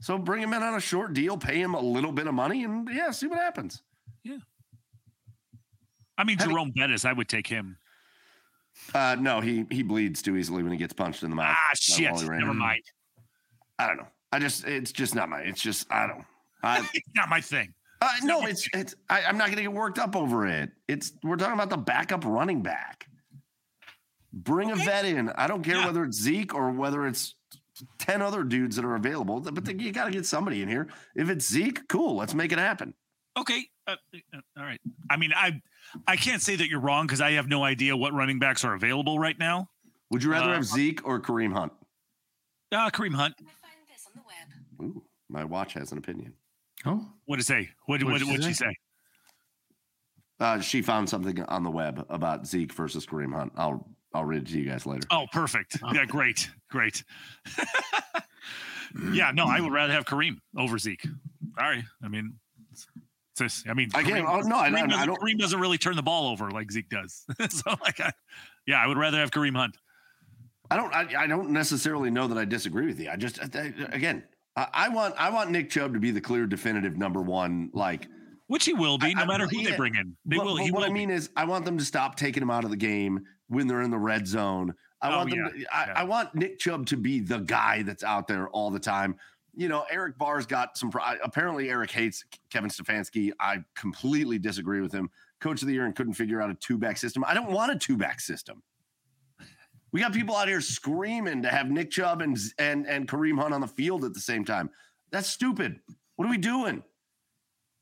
So 0.00 0.18
bring 0.18 0.42
him 0.42 0.52
in 0.52 0.62
on 0.62 0.74
a 0.74 0.80
short 0.80 1.14
deal, 1.14 1.38
pay 1.38 1.60
him 1.60 1.74
a 1.74 1.80
little 1.80 2.12
bit 2.12 2.26
of 2.26 2.34
money, 2.34 2.64
and 2.64 2.88
yeah, 2.92 3.10
see 3.10 3.26
what 3.26 3.38
happens. 3.38 3.82
I 6.18 6.24
mean, 6.24 6.38
Having- 6.38 6.52
Jerome 6.52 6.70
Bettis, 6.74 7.04
I 7.04 7.12
would 7.12 7.28
take 7.28 7.46
him. 7.46 7.78
Uh, 8.94 9.16
no, 9.18 9.40
he 9.40 9.64
he 9.70 9.82
bleeds 9.82 10.20
too 10.20 10.36
easily 10.36 10.62
when 10.62 10.70
he 10.72 10.78
gets 10.78 10.92
punched 10.92 11.22
in 11.22 11.30
the 11.30 11.36
mouth. 11.36 11.56
Ah, 11.58 11.70
shit. 11.74 12.10
all 12.10 12.18
he 12.18 12.28
ran. 12.28 12.40
Never 12.40 12.52
mind. 12.54 12.82
I 13.78 13.86
don't 13.86 13.96
know. 13.96 14.06
I 14.32 14.38
just, 14.38 14.64
it's 14.66 14.92
just 14.92 15.14
not 15.14 15.28
my, 15.30 15.40
it's 15.40 15.60
just, 15.62 15.90
I 15.90 16.06
don't. 16.06 16.24
I, 16.62 16.78
It's 16.94 17.08
not 17.14 17.28
my 17.30 17.40
thing. 17.40 17.72
Uh, 18.02 18.08
no, 18.22 18.44
it's 18.46 18.68
it's. 18.74 18.94
I, 19.08 19.22
I'm 19.22 19.38
not 19.38 19.46
going 19.46 19.56
to 19.56 19.62
get 19.62 19.72
worked 19.72 19.98
up 19.98 20.14
over 20.14 20.46
it. 20.46 20.70
It's 20.88 21.12
we're 21.22 21.36
talking 21.36 21.54
about 21.54 21.70
the 21.70 21.78
backup 21.78 22.24
running 22.26 22.60
back. 22.62 23.06
Bring 24.32 24.70
a 24.70 24.76
vet 24.76 25.06
in. 25.06 25.30
I 25.30 25.46
don't 25.46 25.62
care 25.62 25.76
Yeah. 25.76 25.86
whether 25.86 26.04
it's 26.04 26.18
Zeke 26.20 26.54
or 26.54 26.70
whether 26.70 27.06
it's 27.06 27.34
ten 27.98 28.20
other 28.20 28.44
dudes 28.44 28.76
that 28.76 28.84
are 28.84 28.94
available, 28.96 29.40
but 29.40 29.80
you 29.80 29.92
got 29.92 30.04
to 30.06 30.10
get 30.10 30.26
somebody 30.26 30.60
in 30.60 30.68
here. 30.68 30.88
If 31.14 31.30
it's 31.30 31.48
Zeke, 31.50 31.88
cool. 31.88 32.16
Let's 32.16 32.34
make 32.34 32.52
it 32.52 32.58
happen. 32.58 32.92
Okay. 33.36 33.64
Uh, 33.86 33.96
uh, 34.34 34.38
all 34.58 34.64
right. 34.64 34.80
I 35.10 35.16
mean, 35.16 35.32
I 35.34 35.60
I 36.06 36.16
can't 36.16 36.42
say 36.42 36.56
that 36.56 36.68
you're 36.68 36.80
wrong 36.80 37.06
because 37.06 37.20
I 37.20 37.32
have 37.32 37.48
no 37.48 37.62
idea 37.64 37.96
what 37.96 38.12
running 38.12 38.38
backs 38.38 38.64
are 38.64 38.74
available 38.74 39.18
right 39.18 39.38
now. 39.38 39.68
Would 40.10 40.22
you 40.22 40.30
rather 40.30 40.50
Uh, 40.50 40.54
have 40.54 40.64
Zeke 40.64 41.06
or 41.06 41.20
Kareem 41.20 41.52
Hunt? 41.52 41.72
Uh, 42.72 42.90
Kareem 42.90 43.14
Hunt. 43.14 43.34
Find 43.38 43.50
this 43.88 44.06
on 44.06 44.12
the 44.14 44.22
web. 44.22 44.90
Ooh, 44.96 45.04
my 45.28 45.44
watch 45.44 45.74
has 45.74 45.92
an 45.92 45.98
opinion. 45.98 46.32
Oh, 46.84 47.06
What 47.26 47.36
did 47.36 47.42
it 47.42 47.46
say? 47.46 47.70
What 47.86 48.02
What'd 48.02 48.26
what 48.26 48.42
she 48.42 48.48
she 48.48 48.54
say? 48.54 48.64
say? 48.66 48.76
Uh, 50.38 50.60
she 50.60 50.82
found 50.82 51.08
something 51.08 51.42
on 51.44 51.62
the 51.62 51.70
web 51.70 52.04
about 52.10 52.46
Zeke 52.46 52.72
versus 52.72 53.06
Kareem 53.06 53.34
Hunt. 53.34 53.52
I'll 53.56 53.88
I'll 54.14 54.24
read 54.24 54.42
it 54.42 54.48
to 54.48 54.58
you 54.58 54.68
guys 54.68 54.86
later. 54.86 55.06
Oh, 55.10 55.26
perfect. 55.32 55.78
Yeah, 55.92 56.04
great, 56.06 56.48
great. 56.70 57.04
yeah, 59.12 59.30
no, 59.32 59.44
I 59.46 59.60
would 59.60 59.72
rather 59.72 59.92
have 59.92 60.06
Kareem 60.06 60.38
over 60.56 60.78
Zeke. 60.78 61.06
Sorry, 61.58 61.84
I 62.02 62.08
mean, 62.08 62.34
just, 63.38 63.68
I 63.68 63.74
mean, 63.74 63.90
can't- 63.90 64.06
Kareem- 64.06 64.26
oh, 64.28 64.40
no, 64.40 64.56
I- 64.56 64.70
Kareem 64.70 64.82
I- 64.84 64.86
doesn't- 64.86 65.06
don't- 65.06 65.20
Kareem 65.20 65.38
doesn't 65.38 65.60
really 65.60 65.78
turn 65.78 65.96
the 65.96 66.02
ball 66.02 66.28
over 66.28 66.50
like 66.50 66.70
Zeke 66.70 66.88
does. 66.88 67.24
so, 67.50 67.74
like, 67.82 68.00
I, 68.00 68.12
yeah, 68.66 68.80
I 68.82 68.86
would 68.86 68.98
rather 68.98 69.18
have 69.18 69.30
Kareem 69.30 69.56
Hunt. 69.56 69.76
I 70.70 70.76
don't. 70.76 70.92
I, 70.92 71.06
I 71.22 71.26
don't 71.28 71.50
necessarily 71.50 72.10
know 72.10 72.26
that 72.26 72.36
I 72.38 72.44
disagree 72.44 72.86
with 72.86 72.98
you. 72.98 73.08
I 73.10 73.16
just 73.16 73.38
I- 73.40 73.72
again, 73.92 74.24
I, 74.56 74.88
want 74.88 75.14
I 75.18 75.30
want 75.30 75.50
Nick 75.50 75.70
Chubb 75.70 75.92
to 75.94 76.00
be 76.00 76.10
the 76.10 76.20
clear, 76.20 76.46
definitive 76.46 76.96
number 76.96 77.20
one. 77.22 77.70
Like, 77.72 78.08
Which 78.48 78.64
he 78.64 78.72
will 78.72 78.98
be, 78.98 79.14
no 79.14 79.26
matter 79.26 79.46
who 79.46 79.58
yeah, 79.60 79.70
they 79.70 79.76
bring 79.76 79.94
in. 79.94 80.16
They 80.24 80.36
but, 80.38 80.46
will. 80.46 80.56
but 80.56 80.64
He 80.64 80.70
what 80.72 80.78
will 80.80 80.84
I 80.86 80.88
be. 80.88 80.94
mean 80.94 81.10
is, 81.10 81.30
I 81.36 81.44
want 81.44 81.64
them 81.66 81.78
to 81.78 81.84
stop 81.84 82.16
taking 82.16 82.42
him 82.42 82.50
out 82.50 82.64
of 82.64 82.70
the 82.70 82.76
game 82.76 83.20
when 83.48 83.66
they're 83.68 83.82
in 83.82 83.90
the 83.90 83.98
red 83.98 84.26
zone. 84.26 84.74
I 85.02 85.12
Oh, 85.12 85.18
want 85.18 85.30
them. 85.30 85.38
yeah, 85.38 85.48
to, 85.50 85.76
I, 85.76 85.86
yeah. 85.86 85.92
I 85.96 86.04
want 86.04 86.34
Nick 86.34 86.58
Chubb 86.58 86.86
to 86.86 86.96
be 86.96 87.20
the 87.20 87.38
guy 87.38 87.82
that's 87.82 88.02
out 88.02 88.26
there 88.26 88.48
all 88.48 88.70
the 88.70 88.80
time. 88.80 89.16
You 89.56 89.68
know, 89.68 89.86
Eric 89.90 90.18
Barr's 90.18 90.46
got 90.46 90.76
some. 90.76 90.92
Apparently, 91.24 91.70
Eric 91.70 91.90
hates 91.90 92.24
Kevin 92.50 92.68
Stefanski. 92.68 93.32
I 93.40 93.64
completely 93.74 94.38
disagree 94.38 94.82
with 94.82 94.92
him. 94.92 95.10
Coach 95.40 95.62
of 95.62 95.68
the 95.68 95.74
year 95.74 95.86
and 95.86 95.96
couldn't 95.96 96.12
figure 96.12 96.42
out 96.42 96.50
a 96.50 96.54
two 96.54 96.76
back 96.76 96.98
system. 96.98 97.24
I 97.26 97.34
don't 97.34 97.50
want 97.50 97.72
a 97.72 97.76
two 97.76 97.96
back 97.96 98.20
system. 98.20 98.62
We 99.92 100.00
got 100.00 100.12
people 100.12 100.36
out 100.36 100.46
here 100.46 100.60
screaming 100.60 101.42
to 101.42 101.48
have 101.48 101.70
Nick 101.70 101.90
Chubb 101.90 102.20
and 102.20 102.36
and 102.58 102.86
and 102.86 103.08
Kareem 103.08 103.40
Hunt 103.40 103.54
on 103.54 103.62
the 103.62 103.66
field 103.66 104.04
at 104.04 104.12
the 104.12 104.20
same 104.20 104.44
time. 104.44 104.68
That's 105.10 105.28
stupid. 105.28 105.80
What 106.16 106.26
are 106.26 106.30
we 106.30 106.38
doing? 106.38 106.82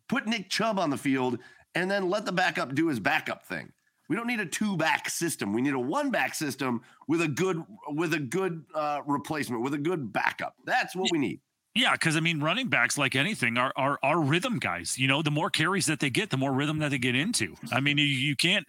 Put 0.08 0.26
Nick 0.26 0.50
Chubb 0.50 0.78
on 0.78 0.90
the 0.90 0.96
field 0.96 1.38
and 1.74 1.90
then 1.90 2.08
let 2.08 2.24
the 2.24 2.32
backup 2.32 2.74
do 2.74 2.88
his 2.88 3.00
backup 3.00 3.44
thing. 3.44 3.72
We 4.08 4.16
don't 4.16 4.26
need 4.26 4.40
a 4.40 4.46
two 4.46 4.76
back 4.76 5.08
system. 5.08 5.52
We 5.52 5.62
need 5.62 5.74
a 5.74 5.80
one 5.80 6.10
back 6.10 6.34
system 6.34 6.82
with 7.08 7.22
a 7.22 7.28
good 7.28 7.62
with 7.88 8.14
a 8.14 8.20
good 8.20 8.64
uh, 8.74 9.00
replacement 9.06 9.62
with 9.62 9.74
a 9.74 9.78
good 9.78 10.12
backup. 10.12 10.54
That's 10.64 10.94
what 10.94 11.10
we 11.10 11.18
need. 11.18 11.40
Yeah, 11.74 11.92
because 11.92 12.16
I 12.16 12.20
mean, 12.20 12.40
running 12.40 12.68
backs, 12.68 12.96
like 12.96 13.16
anything, 13.16 13.58
are, 13.58 13.72
are 13.74 13.98
are 14.02 14.20
rhythm 14.20 14.60
guys. 14.60 14.96
You 14.96 15.08
know, 15.08 15.22
the 15.22 15.32
more 15.32 15.50
carries 15.50 15.86
that 15.86 15.98
they 15.98 16.08
get, 16.08 16.30
the 16.30 16.36
more 16.36 16.52
rhythm 16.52 16.78
that 16.78 16.90
they 16.90 16.98
get 16.98 17.16
into. 17.16 17.56
I 17.72 17.80
mean, 17.80 17.98
you, 17.98 18.04
you 18.04 18.36
can't 18.36 18.64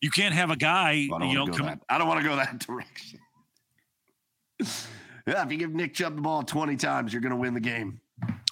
you 0.00 0.10
can't 0.10 0.34
have 0.34 0.50
a 0.50 0.56
guy, 0.56 0.90
I 0.90 1.08
don't 1.10 1.28
you 1.28 1.34
know, 1.34 1.44
want 1.44 1.54
to 1.54 1.58
go 1.60 1.64
that. 1.66 1.80
I 1.88 1.98
don't 1.98 2.08
want 2.08 2.20
to 2.22 2.28
go 2.28 2.36
that 2.36 2.58
direction. 2.66 3.20
yeah, 5.28 5.44
if 5.44 5.52
you 5.52 5.58
give 5.58 5.72
Nick 5.72 5.94
Chubb 5.94 6.16
the 6.16 6.22
ball 6.22 6.42
twenty 6.42 6.76
times, 6.76 7.12
you're 7.12 7.22
going 7.22 7.30
to 7.30 7.36
win 7.36 7.54
the 7.54 7.60
game. 7.60 8.00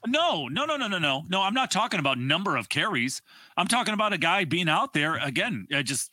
No, 0.07 0.47
no, 0.47 0.65
no, 0.65 0.77
no, 0.77 0.87
no, 0.87 0.99
no, 0.99 1.25
no. 1.29 1.43
I'm 1.43 1.55
not 1.55 1.73
talking 1.73 1.99
about 1.99 2.19
number 2.19 2.57
of 2.57 2.69
carries. 2.69 3.21
I'm 3.57 3.67
talking 3.67 3.95
about 3.95 4.13
a 4.13 4.19
guy 4.19 4.45
being 4.45 4.69
out 4.69 4.93
there 4.93 5.17
again, 5.17 5.67
uh, 5.75 5.83
just 5.83 6.13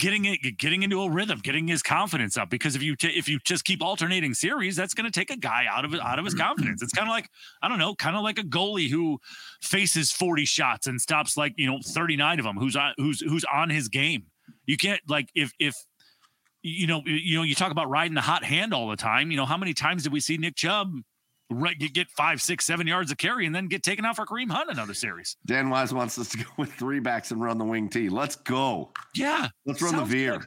getting 0.00 0.24
it, 0.24 0.58
getting 0.58 0.82
into 0.82 1.02
a 1.02 1.10
rhythm, 1.10 1.38
getting 1.40 1.68
his 1.68 1.82
confidence 1.82 2.36
up. 2.36 2.50
Because 2.50 2.74
if 2.74 2.82
you 2.82 2.96
ta 2.96 3.08
if 3.14 3.28
you 3.28 3.38
just 3.44 3.64
keep 3.64 3.82
alternating 3.82 4.34
series, 4.34 4.74
that's 4.74 4.94
going 4.94 5.04
to 5.04 5.16
take 5.16 5.30
a 5.30 5.36
guy 5.36 5.66
out 5.70 5.84
of 5.84 5.94
out 5.94 6.18
of 6.18 6.24
his 6.24 6.34
confidence. 6.34 6.82
It's 6.82 6.92
kind 6.92 7.06
of 7.06 7.12
like 7.12 7.28
I 7.62 7.68
don't 7.68 7.78
know, 7.78 7.94
kind 7.94 8.16
of 8.16 8.22
like 8.22 8.38
a 8.38 8.42
goalie 8.42 8.90
who 8.90 9.18
faces 9.62 10.10
40 10.10 10.44
shots 10.46 10.86
and 10.86 11.00
stops 11.00 11.36
like 11.36 11.52
you 11.56 11.66
know 11.66 11.78
39 11.84 12.40
of 12.40 12.44
them. 12.44 12.56
Who's 12.56 12.74
on 12.74 12.94
who's 12.96 13.20
who's 13.20 13.44
on 13.52 13.70
his 13.70 13.88
game. 13.88 14.24
You 14.66 14.76
can't 14.76 15.00
like 15.08 15.28
if 15.34 15.52
if 15.60 15.76
you 16.62 16.86
know 16.86 17.02
you 17.04 17.36
know 17.36 17.42
you 17.42 17.54
talk 17.54 17.70
about 17.70 17.88
riding 17.88 18.14
the 18.14 18.20
hot 18.20 18.42
hand 18.42 18.74
all 18.74 18.88
the 18.88 18.96
time. 18.96 19.30
You 19.30 19.36
know 19.36 19.46
how 19.46 19.56
many 19.56 19.74
times 19.74 20.02
did 20.02 20.12
we 20.12 20.20
see 20.20 20.38
Nick 20.38 20.56
Chubb? 20.56 20.92
Right, 21.50 21.78
get- 21.78 21.92
get 21.92 22.10
five, 22.10 22.40
six, 22.40 22.64
seven 22.64 22.86
yards 22.86 23.10
of 23.10 23.18
carry, 23.18 23.46
and 23.46 23.54
then 23.54 23.66
get 23.68 23.82
taken 23.82 24.04
out 24.04 24.16
for 24.16 24.24
Kareem 24.26 24.50
Hunt 24.50 24.70
another 24.70 24.94
series. 24.94 25.36
Dan 25.46 25.68
Wise 25.70 25.92
wants 25.92 26.18
us 26.18 26.28
to 26.30 26.38
go 26.38 26.50
with 26.56 26.72
three 26.74 27.00
backs 27.00 27.30
and 27.30 27.42
run 27.42 27.58
the 27.58 27.64
wing 27.64 27.88
T. 27.88 28.08
Let's 28.08 28.36
go. 28.36 28.92
Yeah, 29.14 29.48
Let's 29.66 29.82
run 29.82 29.96
the 29.96 30.04
veer. 30.04 30.38
good. 30.38 30.46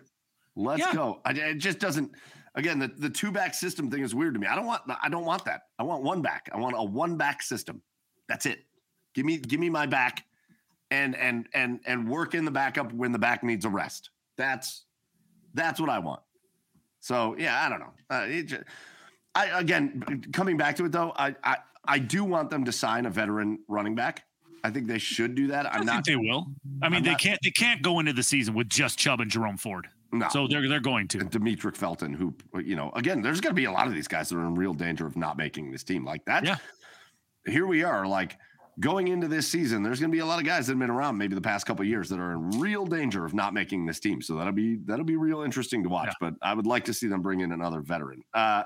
Let's 0.55 0.79
Yeah. 0.81 0.93
go. 0.93 1.21
I, 1.25 1.31
it 1.31 1.55
just 1.59 1.79
doesn't. 1.79 2.11
Again, 2.55 2.77
the, 2.77 2.87
the 2.87 3.09
two 3.09 3.31
back 3.31 3.55
system 3.55 3.89
thing 3.89 4.03
is 4.03 4.13
weird 4.13 4.35
to 4.35 4.39
me. 4.39 4.45
I 4.47 4.55
don't 4.55 4.65
want. 4.67 4.81
I 5.01 5.09
don't 5.09 5.25
want 5.25 5.45
that. 5.45 5.63
I 5.79 5.83
want 5.83 6.03
one 6.03 6.21
back. 6.21 6.49
I 6.53 6.57
want 6.57 6.75
a 6.77 6.83
one 6.83 7.17
back 7.17 7.41
system. 7.41 7.81
That's 8.29 8.45
it. 8.45 8.65
Give 9.15 9.25
me 9.25 9.37
give 9.37 9.59
me 9.59 9.69
my 9.71 9.87
back, 9.87 10.23
and 10.91 11.15
and 11.15 11.47
and 11.55 11.79
and 11.87 12.07
work 12.07 12.35
in 12.35 12.45
the 12.45 12.51
backup 12.51 12.93
when 12.93 13.11
the 13.11 13.17
back 13.19 13.43
needs 13.43 13.65
a 13.65 13.69
rest. 13.69 14.11
That's 14.37 14.85
that's 15.55 15.79
what 15.79 15.89
I 15.89 15.97
want. 15.99 16.21
So 16.99 17.35
yeah, 17.39 17.65
I 17.65 17.69
don't 17.69 17.79
know. 17.79 17.93
Uh, 18.09 18.25
it 18.27 18.63
I 19.35 19.59
again 19.59 20.23
coming 20.31 20.57
back 20.57 20.75
to 20.77 20.85
it 20.85 20.91
though. 20.91 21.13
I 21.15 21.35
I 21.43 21.57
I 21.85 21.99
do 21.99 22.23
want 22.23 22.49
them 22.49 22.65
to 22.65 22.71
sign 22.71 23.05
a 23.05 23.09
veteran 23.09 23.59
running 23.67 23.95
back. 23.95 24.23
I 24.63 24.69
think 24.71 24.87
they 24.87 24.99
should 24.99 25.35
do 25.35 25.47
that. 25.47 25.65
I 25.65 25.69
I'm 25.71 25.75
think 25.79 25.85
not. 25.87 26.05
they 26.05 26.15
will. 26.15 26.47
I 26.81 26.87
mean, 26.89 26.97
I'm 26.99 27.03
they 27.03 27.11
not- 27.11 27.19
can't. 27.19 27.39
They 27.43 27.51
can't 27.51 27.81
go 27.81 27.99
into 27.99 28.13
the 28.13 28.23
season 28.23 28.53
with 28.53 28.69
just 28.69 28.97
Chubb 28.97 29.19
and 29.19 29.29
Jerome 29.29 29.57
Ford. 29.57 29.87
No. 30.13 30.29
So 30.29 30.47
they're 30.47 30.67
they're 30.69 30.79
going 30.79 31.07
to. 31.09 31.17
Demetric 31.19 31.75
Felton, 31.75 32.13
who 32.13 32.33
you 32.61 32.75
know, 32.75 32.91
again, 32.95 33.21
there's 33.21 33.41
going 33.41 33.51
to 33.53 33.59
be 33.59 33.65
a 33.65 33.71
lot 33.71 33.87
of 33.87 33.93
these 33.93 34.07
guys 34.07 34.29
that 34.29 34.37
are 34.37 34.45
in 34.45 34.55
real 34.55 34.73
danger 34.73 35.05
of 35.07 35.17
not 35.17 35.37
making 35.37 35.71
this 35.71 35.83
team. 35.83 36.05
Like 36.05 36.23
that. 36.25 36.45
Yeah. 36.45 36.57
Here 37.45 37.65
we 37.67 37.83
are, 37.83 38.07
like 38.07 38.37
going 38.79 39.07
into 39.09 39.27
this 39.27 39.47
season. 39.47 39.83
There's 39.83 39.99
going 39.99 40.11
to 40.11 40.15
be 40.15 40.19
a 40.21 40.25
lot 40.25 40.39
of 40.39 40.45
guys 40.45 40.67
that 40.67 40.73
have 40.73 40.79
been 40.79 40.89
around 40.89 41.17
maybe 41.17 41.35
the 41.35 41.41
past 41.41 41.65
couple 41.65 41.81
of 41.83 41.89
years 41.89 42.07
that 42.09 42.19
are 42.19 42.31
in 42.31 42.59
real 42.59 42.85
danger 42.85 43.25
of 43.25 43.33
not 43.33 43.53
making 43.53 43.85
this 43.85 43.99
team. 43.99 44.21
So 44.21 44.35
that'll 44.35 44.53
be 44.53 44.77
that'll 44.85 45.03
be 45.03 45.17
real 45.17 45.41
interesting 45.41 45.83
to 45.83 45.89
watch. 45.89 46.13
But 46.21 46.35
I 46.41 46.53
would 46.53 46.65
like 46.67 46.85
to 46.85 46.93
see 46.93 47.07
them 47.07 47.21
bring 47.21 47.41
in 47.41 47.51
another 47.51 47.81
veteran. 47.81 48.23
Uh, 48.33 48.63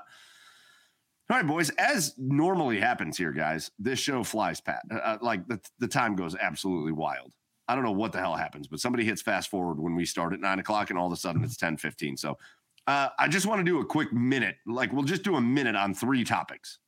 all 1.30 1.36
right, 1.36 1.46
boys. 1.46 1.70
As 1.70 2.14
normally 2.16 2.80
happens 2.80 3.18
here, 3.18 3.32
guys, 3.32 3.70
this 3.78 3.98
show 3.98 4.24
flies 4.24 4.60
pat. 4.60 4.82
Uh, 4.90 5.18
like 5.20 5.46
the, 5.46 5.60
the 5.78 5.88
time 5.88 6.16
goes 6.16 6.34
absolutely 6.34 6.92
wild. 6.92 7.32
I 7.68 7.74
don't 7.74 7.84
know 7.84 7.92
what 7.92 8.12
the 8.12 8.18
hell 8.18 8.34
happens, 8.34 8.66
but 8.66 8.80
somebody 8.80 9.04
hits 9.04 9.20
fast 9.20 9.50
forward 9.50 9.78
when 9.78 9.94
we 9.94 10.06
start 10.06 10.32
at 10.32 10.40
nine 10.40 10.58
o'clock, 10.58 10.88
and 10.88 10.98
all 10.98 11.06
of 11.06 11.12
a 11.12 11.16
sudden 11.16 11.44
it's 11.44 11.56
ten 11.56 11.76
fifteen. 11.76 12.16
So 12.16 12.38
uh, 12.86 13.10
I 13.18 13.28
just 13.28 13.44
want 13.44 13.60
to 13.60 13.64
do 13.64 13.80
a 13.80 13.84
quick 13.84 14.10
minute. 14.10 14.56
Like 14.66 14.92
we'll 14.92 15.04
just 15.04 15.22
do 15.22 15.36
a 15.36 15.40
minute 15.40 15.76
on 15.76 15.92
three 15.92 16.24
topics. 16.24 16.78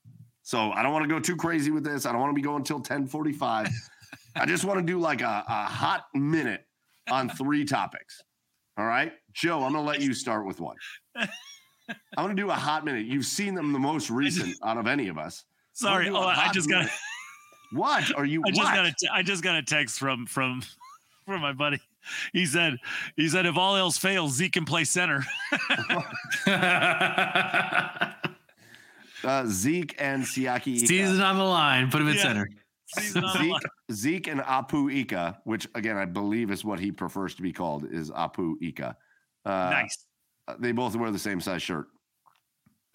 So 0.42 0.72
I 0.72 0.82
don't 0.82 0.92
want 0.92 1.04
to 1.04 1.08
go 1.08 1.20
too 1.20 1.36
crazy 1.36 1.70
with 1.70 1.84
this. 1.84 2.06
I 2.06 2.12
don't 2.12 2.20
want 2.20 2.30
to 2.30 2.34
be 2.34 2.42
going 2.42 2.58
until 2.58 2.80
ten 2.80 3.06
forty 3.06 3.32
five. 3.32 3.68
I 4.36 4.46
just 4.46 4.64
want 4.64 4.78
to 4.78 4.84
do 4.84 4.98
like 4.98 5.20
a, 5.20 5.44
a 5.46 5.64
hot 5.64 6.06
minute 6.14 6.64
on 7.10 7.28
three 7.28 7.66
topics. 7.66 8.22
All 8.78 8.86
right, 8.86 9.12
Joe, 9.34 9.62
I'm 9.62 9.72
going 9.72 9.84
to 9.84 9.88
let 9.90 10.00
you 10.00 10.14
start 10.14 10.46
with 10.46 10.60
one. 10.60 10.76
I'm 12.16 12.24
going 12.24 12.36
to 12.36 12.42
do 12.42 12.50
a 12.50 12.54
hot 12.54 12.84
minute. 12.84 13.06
You've 13.06 13.26
seen 13.26 13.54
them 13.54 13.72
the 13.72 13.78
most 13.78 14.10
recent 14.10 14.56
out 14.64 14.78
of 14.78 14.86
any 14.86 15.08
of 15.08 15.18
us. 15.18 15.44
Sorry, 15.72 16.06
do 16.06 16.16
oh, 16.16 16.22
I 16.22 16.34
hot 16.34 16.54
just 16.54 16.68
got. 16.68 16.88
What 17.72 18.14
are 18.16 18.24
you? 18.24 18.42
I 18.46 18.50
just 18.50 18.60
what? 18.60 18.74
got 18.74 18.86
a. 18.86 18.94
T- 18.98 19.08
I 19.12 19.22
just 19.22 19.42
got 19.42 19.56
a 19.56 19.62
text 19.62 19.98
from 19.98 20.26
from 20.26 20.62
from 21.26 21.40
my 21.40 21.52
buddy. 21.52 21.80
He 22.32 22.46
said 22.46 22.78
he 23.16 23.28
said 23.28 23.46
if 23.46 23.56
all 23.56 23.76
else 23.76 23.98
fails, 23.98 24.34
Zeke 24.34 24.52
can 24.52 24.64
play 24.64 24.84
center. 24.84 25.24
uh, 26.46 28.12
Zeke 29.46 29.94
and 29.98 30.24
Siaki. 30.24 30.78
Ika. 30.78 30.86
Season 30.86 31.20
on 31.20 31.38
the 31.38 31.44
line. 31.44 31.90
Put 31.90 32.02
him 32.02 32.08
at 32.08 32.16
Yeah. 32.16 32.22
center. 32.22 32.48
Season 32.86 33.24
on 33.24 33.38
the 33.38 33.44
Zeke. 33.44 33.62
Zeke 33.92 34.26
and 34.28 34.40
Apu 34.40 34.92
Ika, 34.92 35.38
which 35.44 35.68
again 35.74 35.96
I 35.96 36.06
believe 36.06 36.50
is 36.50 36.64
what 36.64 36.80
he 36.80 36.90
prefers 36.90 37.34
to 37.36 37.42
be 37.42 37.52
called, 37.52 37.86
is 37.90 38.10
Apu 38.10 38.54
Ika. 38.60 38.96
Uh, 39.44 39.50
nice. 39.50 40.06
They 40.58 40.72
both 40.72 40.96
wear 40.96 41.10
the 41.10 41.18
same 41.18 41.40
size 41.40 41.62
shirt. 41.62 41.86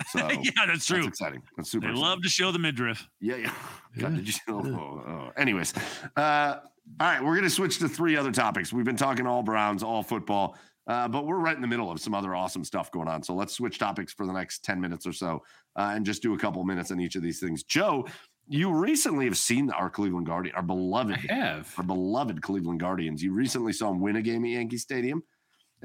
So 0.10 0.30
yeah, 0.30 0.52
that's 0.68 0.86
true. 0.86 0.98
That's 0.98 1.08
exciting. 1.08 1.42
That's 1.56 1.70
super. 1.72 1.88
they 1.88 1.92
exciting. 1.92 2.10
love 2.10 2.22
to 2.24 2.30
show 2.30 2.52
the 2.52 2.60
midriff. 2.60 3.08
Yeah, 3.22 3.38
yeah. 3.38 3.54
God, 3.98 4.16
did 4.16 4.28
you? 4.28 4.34
Oh, 4.50 4.62
oh, 4.66 5.04
oh. 5.08 5.32
Anyways, 5.38 5.74
uh, 6.18 6.58
all 7.00 7.08
right, 7.08 7.24
we're 7.24 7.36
gonna 7.36 7.50
switch 7.50 7.80
to 7.80 7.88
three 7.88 8.18
other 8.18 8.32
topics. 8.32 8.74
We've 8.74 8.86
been 8.86 8.98
talking 8.98 9.26
all 9.26 9.42
Browns, 9.44 9.84
all 9.84 10.04
football, 10.04 10.58
uh, 10.88 11.08
but 11.08 11.26
we're 11.26 11.40
right 11.40 11.56
in 11.56 11.62
the 11.62 11.68
middle 11.68 11.90
of 11.92 12.02
some 12.02 12.14
other 12.14 12.36
awesome 12.36 12.64
stuff 12.66 12.92
going 12.92 13.08
on. 13.08 13.24
So 13.24 13.34
let's 13.34 13.54
switch 13.54 13.80
topics 13.80 14.12
for 14.14 14.26
the 14.26 14.34
next 14.34 14.64
ten 14.64 14.82
minutes 14.82 15.08
or 15.08 15.14
so, 15.14 15.44
uh, 15.78 15.94
and 15.96 16.06
just 16.06 16.22
do 16.22 16.34
a 16.34 16.38
couple 16.38 16.64
minutes 16.66 16.92
on 16.92 17.00
each 17.00 17.16
of 17.16 17.22
these 17.24 17.40
things. 17.40 17.64
Joe, 17.64 18.06
you 18.48 18.72
recently 18.74 19.26
have 19.26 19.38
seen 19.38 19.72
our 19.72 19.90
Cleveland 19.90 20.28
Guardian, 20.28 20.56
our 20.56 20.62
beloved, 20.64 21.18
I 21.30 21.34
have. 21.34 21.74
our 21.78 21.84
beloved 21.84 22.42
Cleveland 22.42 22.82
Guardians. 22.82 23.24
You 23.24 23.32
recently 23.32 23.72
saw 23.72 23.90
them 23.90 24.02
win 24.02 24.18
a 24.18 24.22
game 24.22 24.44
at 24.44 24.52
Yankee 24.52 24.78
Stadium, 24.78 25.24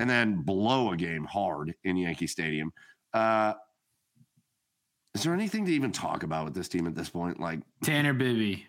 and 0.01 0.09
then 0.09 0.37
blow 0.37 0.93
a 0.93 0.97
game 0.97 1.25
hard 1.25 1.75
in 1.85 1.95
Yankee 1.97 2.27
Stadium. 2.27 2.73
Uh, 3.13 3.53
is 5.15 5.23
there 5.25 5.35
anything 5.35 5.67
to 5.67 5.73
even 5.73 5.93
talk 5.93 6.23
about 6.23 6.47
with 6.47 6.55
this 6.55 6.69
team 6.69 6.87
at 6.87 6.95
this 6.95 7.11
point? 7.11 7.39
Like, 7.39 7.61
Tanner 7.85 8.15
Bibee. 8.15 8.63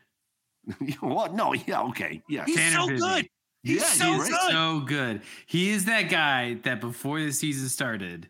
what? 1.00 1.34
No, 1.34 1.54
yeah, 1.54 1.84
okay, 1.84 2.22
yeah. 2.28 2.44
He's 2.46 2.58
Tanner 2.58 2.76
so 2.76 2.88
Bibee. 2.88 3.00
good. 3.00 3.30
He's 3.64 3.82
Yeah, 3.82 3.88
so 3.88 4.14
he's 4.14 4.30
good. 4.30 4.52
So 4.52 4.80
good. 4.82 5.22
He 5.46 5.70
is 5.70 5.86
that 5.86 6.10
guy 6.10 6.56
that 6.64 6.82
before 6.82 7.22
the 7.22 7.32
season 7.32 7.70
started, 7.70 8.28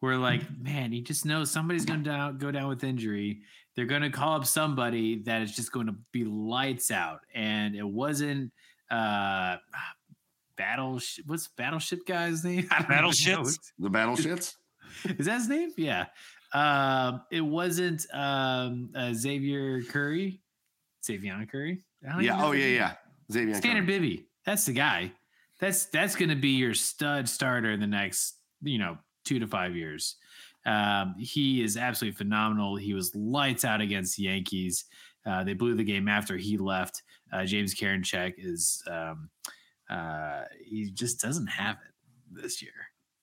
we're 0.00 0.16
like, 0.16 0.42
man, 0.58 0.90
he 0.90 1.02
just 1.02 1.24
knows 1.24 1.50
somebody's 1.50 1.84
going 1.84 2.02
to 2.02 2.10
down, 2.10 2.38
go 2.38 2.50
down 2.50 2.68
with 2.68 2.82
injury. 2.82 3.42
They're 3.76 3.86
going 3.86 4.02
to 4.02 4.10
call 4.10 4.34
up 4.34 4.46
somebody 4.46 5.22
that 5.22 5.42
is 5.42 5.54
just 5.54 5.70
going 5.70 5.86
to 5.86 5.94
be 6.10 6.24
lights 6.24 6.90
out. 6.90 7.20
And 7.32 7.76
it 7.76 7.86
wasn't 7.86 8.52
uh 8.90 9.56
battle 10.60 11.00
what's 11.24 11.48
battleship 11.48 12.04
guy's 12.06 12.44
name? 12.44 12.68
I 12.70 12.82
don't 12.82 12.84
even 12.84 12.90
know. 12.90 12.96
Battleships? 12.96 13.72
The 13.78 13.88
battle 13.88 14.16
shits. 14.16 14.56
Is 15.18 15.24
that 15.24 15.38
his 15.38 15.48
name? 15.48 15.72
Yeah. 15.78 16.06
Um, 16.52 17.22
it 17.30 17.40
wasn't 17.40 18.06
um 18.12 18.90
uh, 18.94 19.10
Xzavion 19.12 19.88
Curry. 19.88 20.42
Xzavion 21.02 21.50
Curry. 21.50 21.82
I 22.04 22.12
don't 22.12 22.22
even 22.22 22.36
Yeah. 22.36 22.44
Oh, 22.44 22.52
yeah, 22.52 22.66
yeah. 22.66 22.92
Xzavion. 23.32 23.60
Tanner 23.62 23.86
Curry. 23.86 24.00
Bibee. 24.00 24.24
That's 24.44 24.66
the 24.66 24.74
guy. 24.74 25.12
That's 25.60 25.86
that's 25.86 26.14
going 26.14 26.28
to 26.28 26.36
be 26.36 26.50
your 26.50 26.74
stud 26.74 27.26
starter 27.26 27.70
in 27.70 27.80
the 27.80 27.86
next, 27.86 28.36
you 28.62 28.78
know, 28.78 28.98
two 29.24 29.38
to 29.38 29.46
five 29.46 29.74
years. 29.74 30.16
Um, 30.66 31.14
he 31.18 31.62
is 31.62 31.78
absolutely 31.78 32.16
phenomenal. 32.18 32.76
He 32.76 32.92
was 32.92 33.14
lights 33.14 33.64
out 33.64 33.80
against 33.80 34.16
the 34.18 34.24
Yankees. 34.24 34.84
Uh, 35.24 35.42
they 35.42 35.54
blew 35.54 35.74
the 35.74 35.84
game 35.84 36.06
after 36.06 36.36
he 36.36 36.58
left. 36.58 37.02
Uh, 37.32 37.44
James 37.44 37.74
Karinchak 37.74 38.34
is 38.36 38.82
um, 38.90 39.30
uh, 39.90 40.44
he 40.64 40.90
just 40.90 41.20
doesn't 41.20 41.48
have 41.48 41.76
it 41.86 41.92
this 42.42 42.62
year. 42.62 42.72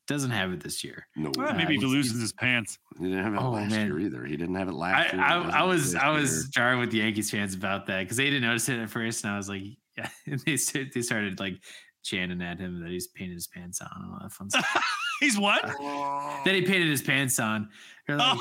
Doesn't 0.07 0.31
have 0.31 0.53
it 0.53 0.61
this 0.61 0.83
year. 0.83 1.07
No, 1.15 1.31
Well, 1.37 1.49
Uh, 1.49 1.53
maybe 1.53 1.77
he 1.77 1.85
loses 1.85 2.19
his 2.21 2.31
pants. 2.33 2.77
he 2.97 3.05
didn't 3.05 3.23
have 3.23 3.33
it 3.33 3.37
Oh, 3.41 3.51
last 3.51 3.71
man. 3.71 3.87
year 3.87 3.99
either. 3.99 4.25
He 4.25 4.37
didn't 4.37 4.55
have 4.55 4.67
it 4.69 4.71
I, 4.71 4.75
last 4.75 5.13
year. 5.13 5.21
He 5.21 5.27
I, 5.27 5.35
doesn't 5.37 5.51
I 5.51 5.63
was 5.63 5.95
I 5.95 6.11
year. 6.11 6.19
was 6.21 6.47
jarring 6.49 6.79
with 6.79 6.91
the 6.91 6.99
Yankees 6.99 7.29
fans 7.31 7.53
about 7.53 7.87
that 7.87 7.99
because 8.03 8.17
they 8.17 8.25
didn't 8.25 8.43
notice 8.43 8.69
it 8.69 8.79
at 8.79 8.89
first, 8.89 9.23
and 9.25 9.33
I 9.33 9.37
was 9.37 9.49
like, 9.49 9.63
yeah, 9.97 10.09
and 10.27 10.39
they 10.45 10.55
started, 10.57 10.93
they 10.93 11.01
started 11.01 11.39
like 11.39 11.55
chanting 12.03 12.41
at 12.41 12.57
him 12.59 12.79
that 12.81 12.89
he's 12.89 13.07
painted 13.07 13.33
his 13.33 13.47
pants 13.47 13.81
on 13.81 13.89
and 14.01 14.13
all 14.13 14.19
that 14.21 14.31
fun 14.31 14.49
stuff. 14.49 14.65
He's 15.19 15.37
what? 15.37 15.61
then 16.45 16.53
he 16.55 16.61
painted 16.61 16.87
his 16.89 17.01
pants 17.01 17.39
on. 17.39 17.69
They're 18.07 18.17
like, 18.17 18.37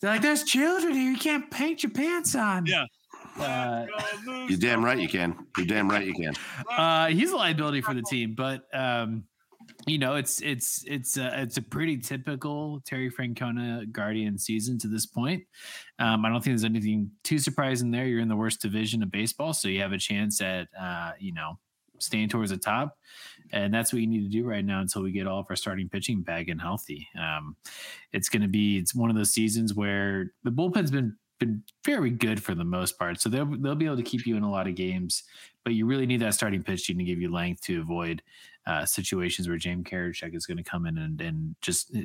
they're 0.00 0.10
like, 0.12 0.20
there's 0.22 0.44
children 0.44 0.92
here. 0.92 1.10
You 1.10 1.16
can't 1.16 1.50
paint 1.50 1.82
your 1.82 1.90
pants 1.90 2.34
on. 2.34 2.66
Yeah. 2.66 2.84
Uh, 3.38 3.86
You're 4.48 4.58
damn 4.58 4.84
right 4.84 4.98
you 4.98 5.08
can. 5.08 5.46
You're 5.56 5.66
damn 5.66 5.88
right 5.88 6.06
you 6.06 6.14
can. 6.14 6.34
uh, 6.70 7.08
he's 7.08 7.30
a 7.32 7.36
liability 7.36 7.80
for 7.80 7.94
the 7.94 8.02
team, 8.02 8.34
but 8.36 8.62
um, 8.74 9.24
you 9.86 9.98
know, 9.98 10.16
it's 10.16 10.40
it's 10.42 10.84
it's 10.86 11.16
a, 11.16 11.42
it's 11.42 11.56
a 11.56 11.62
pretty 11.62 11.98
typical 11.98 12.80
Terry 12.84 13.10
Francona 13.10 13.90
Guardian 13.90 14.38
season 14.38 14.78
to 14.78 14.88
this 14.88 15.06
point. 15.06 15.44
Um, 15.98 16.24
I 16.24 16.28
don't 16.28 16.42
think 16.42 16.52
there's 16.52 16.64
anything 16.64 17.10
too 17.24 17.38
surprising 17.38 17.90
there. 17.90 18.06
You're 18.06 18.20
in 18.20 18.28
the 18.28 18.36
worst 18.36 18.60
division 18.60 19.02
of 19.02 19.10
baseball, 19.10 19.52
so 19.52 19.68
you 19.68 19.80
have 19.80 19.92
a 19.92 19.98
chance 19.98 20.40
at 20.40 20.68
uh, 20.78 21.12
you 21.18 21.32
know 21.32 21.58
staying 22.00 22.28
towards 22.28 22.50
the 22.50 22.56
top, 22.56 22.96
and 23.52 23.72
that's 23.72 23.92
what 23.92 24.00
you 24.00 24.06
need 24.06 24.22
to 24.22 24.30
do 24.30 24.44
right 24.44 24.64
now 24.64 24.80
until 24.80 25.02
we 25.02 25.12
get 25.12 25.26
all 25.26 25.40
of 25.40 25.46
our 25.50 25.56
starting 25.56 25.88
pitching 25.88 26.22
back 26.22 26.48
and 26.48 26.60
healthy. 26.60 27.08
Um, 27.18 27.56
it's 28.12 28.28
going 28.28 28.42
to 28.42 28.48
be 28.48 28.78
it's 28.78 28.94
one 28.94 29.10
of 29.10 29.16
those 29.16 29.32
seasons 29.32 29.74
where 29.74 30.32
the 30.44 30.50
bullpen's 30.50 30.90
been 30.90 31.16
been 31.38 31.62
very 31.84 32.10
good 32.10 32.42
for 32.42 32.54
the 32.54 32.64
most 32.64 32.98
part, 32.98 33.20
so 33.20 33.28
they'll 33.28 33.46
they'll 33.46 33.74
be 33.74 33.86
able 33.86 33.96
to 33.96 34.02
keep 34.02 34.26
you 34.26 34.36
in 34.36 34.42
a 34.42 34.50
lot 34.50 34.66
of 34.66 34.74
games 34.74 35.22
but 35.68 35.74
you 35.74 35.84
really 35.84 36.06
need 36.06 36.20
that 36.20 36.32
starting 36.32 36.62
pitching 36.62 36.96
to 36.96 37.04
give 37.04 37.20
you 37.20 37.30
length 37.30 37.60
to 37.60 37.78
avoid 37.78 38.22
uh, 38.66 38.86
situations 38.86 39.46
where 39.46 39.58
James 39.58 39.84
Karinchak 39.86 40.34
is 40.34 40.46
going 40.46 40.56
to 40.56 40.62
come 40.62 40.86
in 40.86 40.96
and, 40.96 41.20
and 41.20 41.54
just 41.60 41.94
uh, 41.94 42.00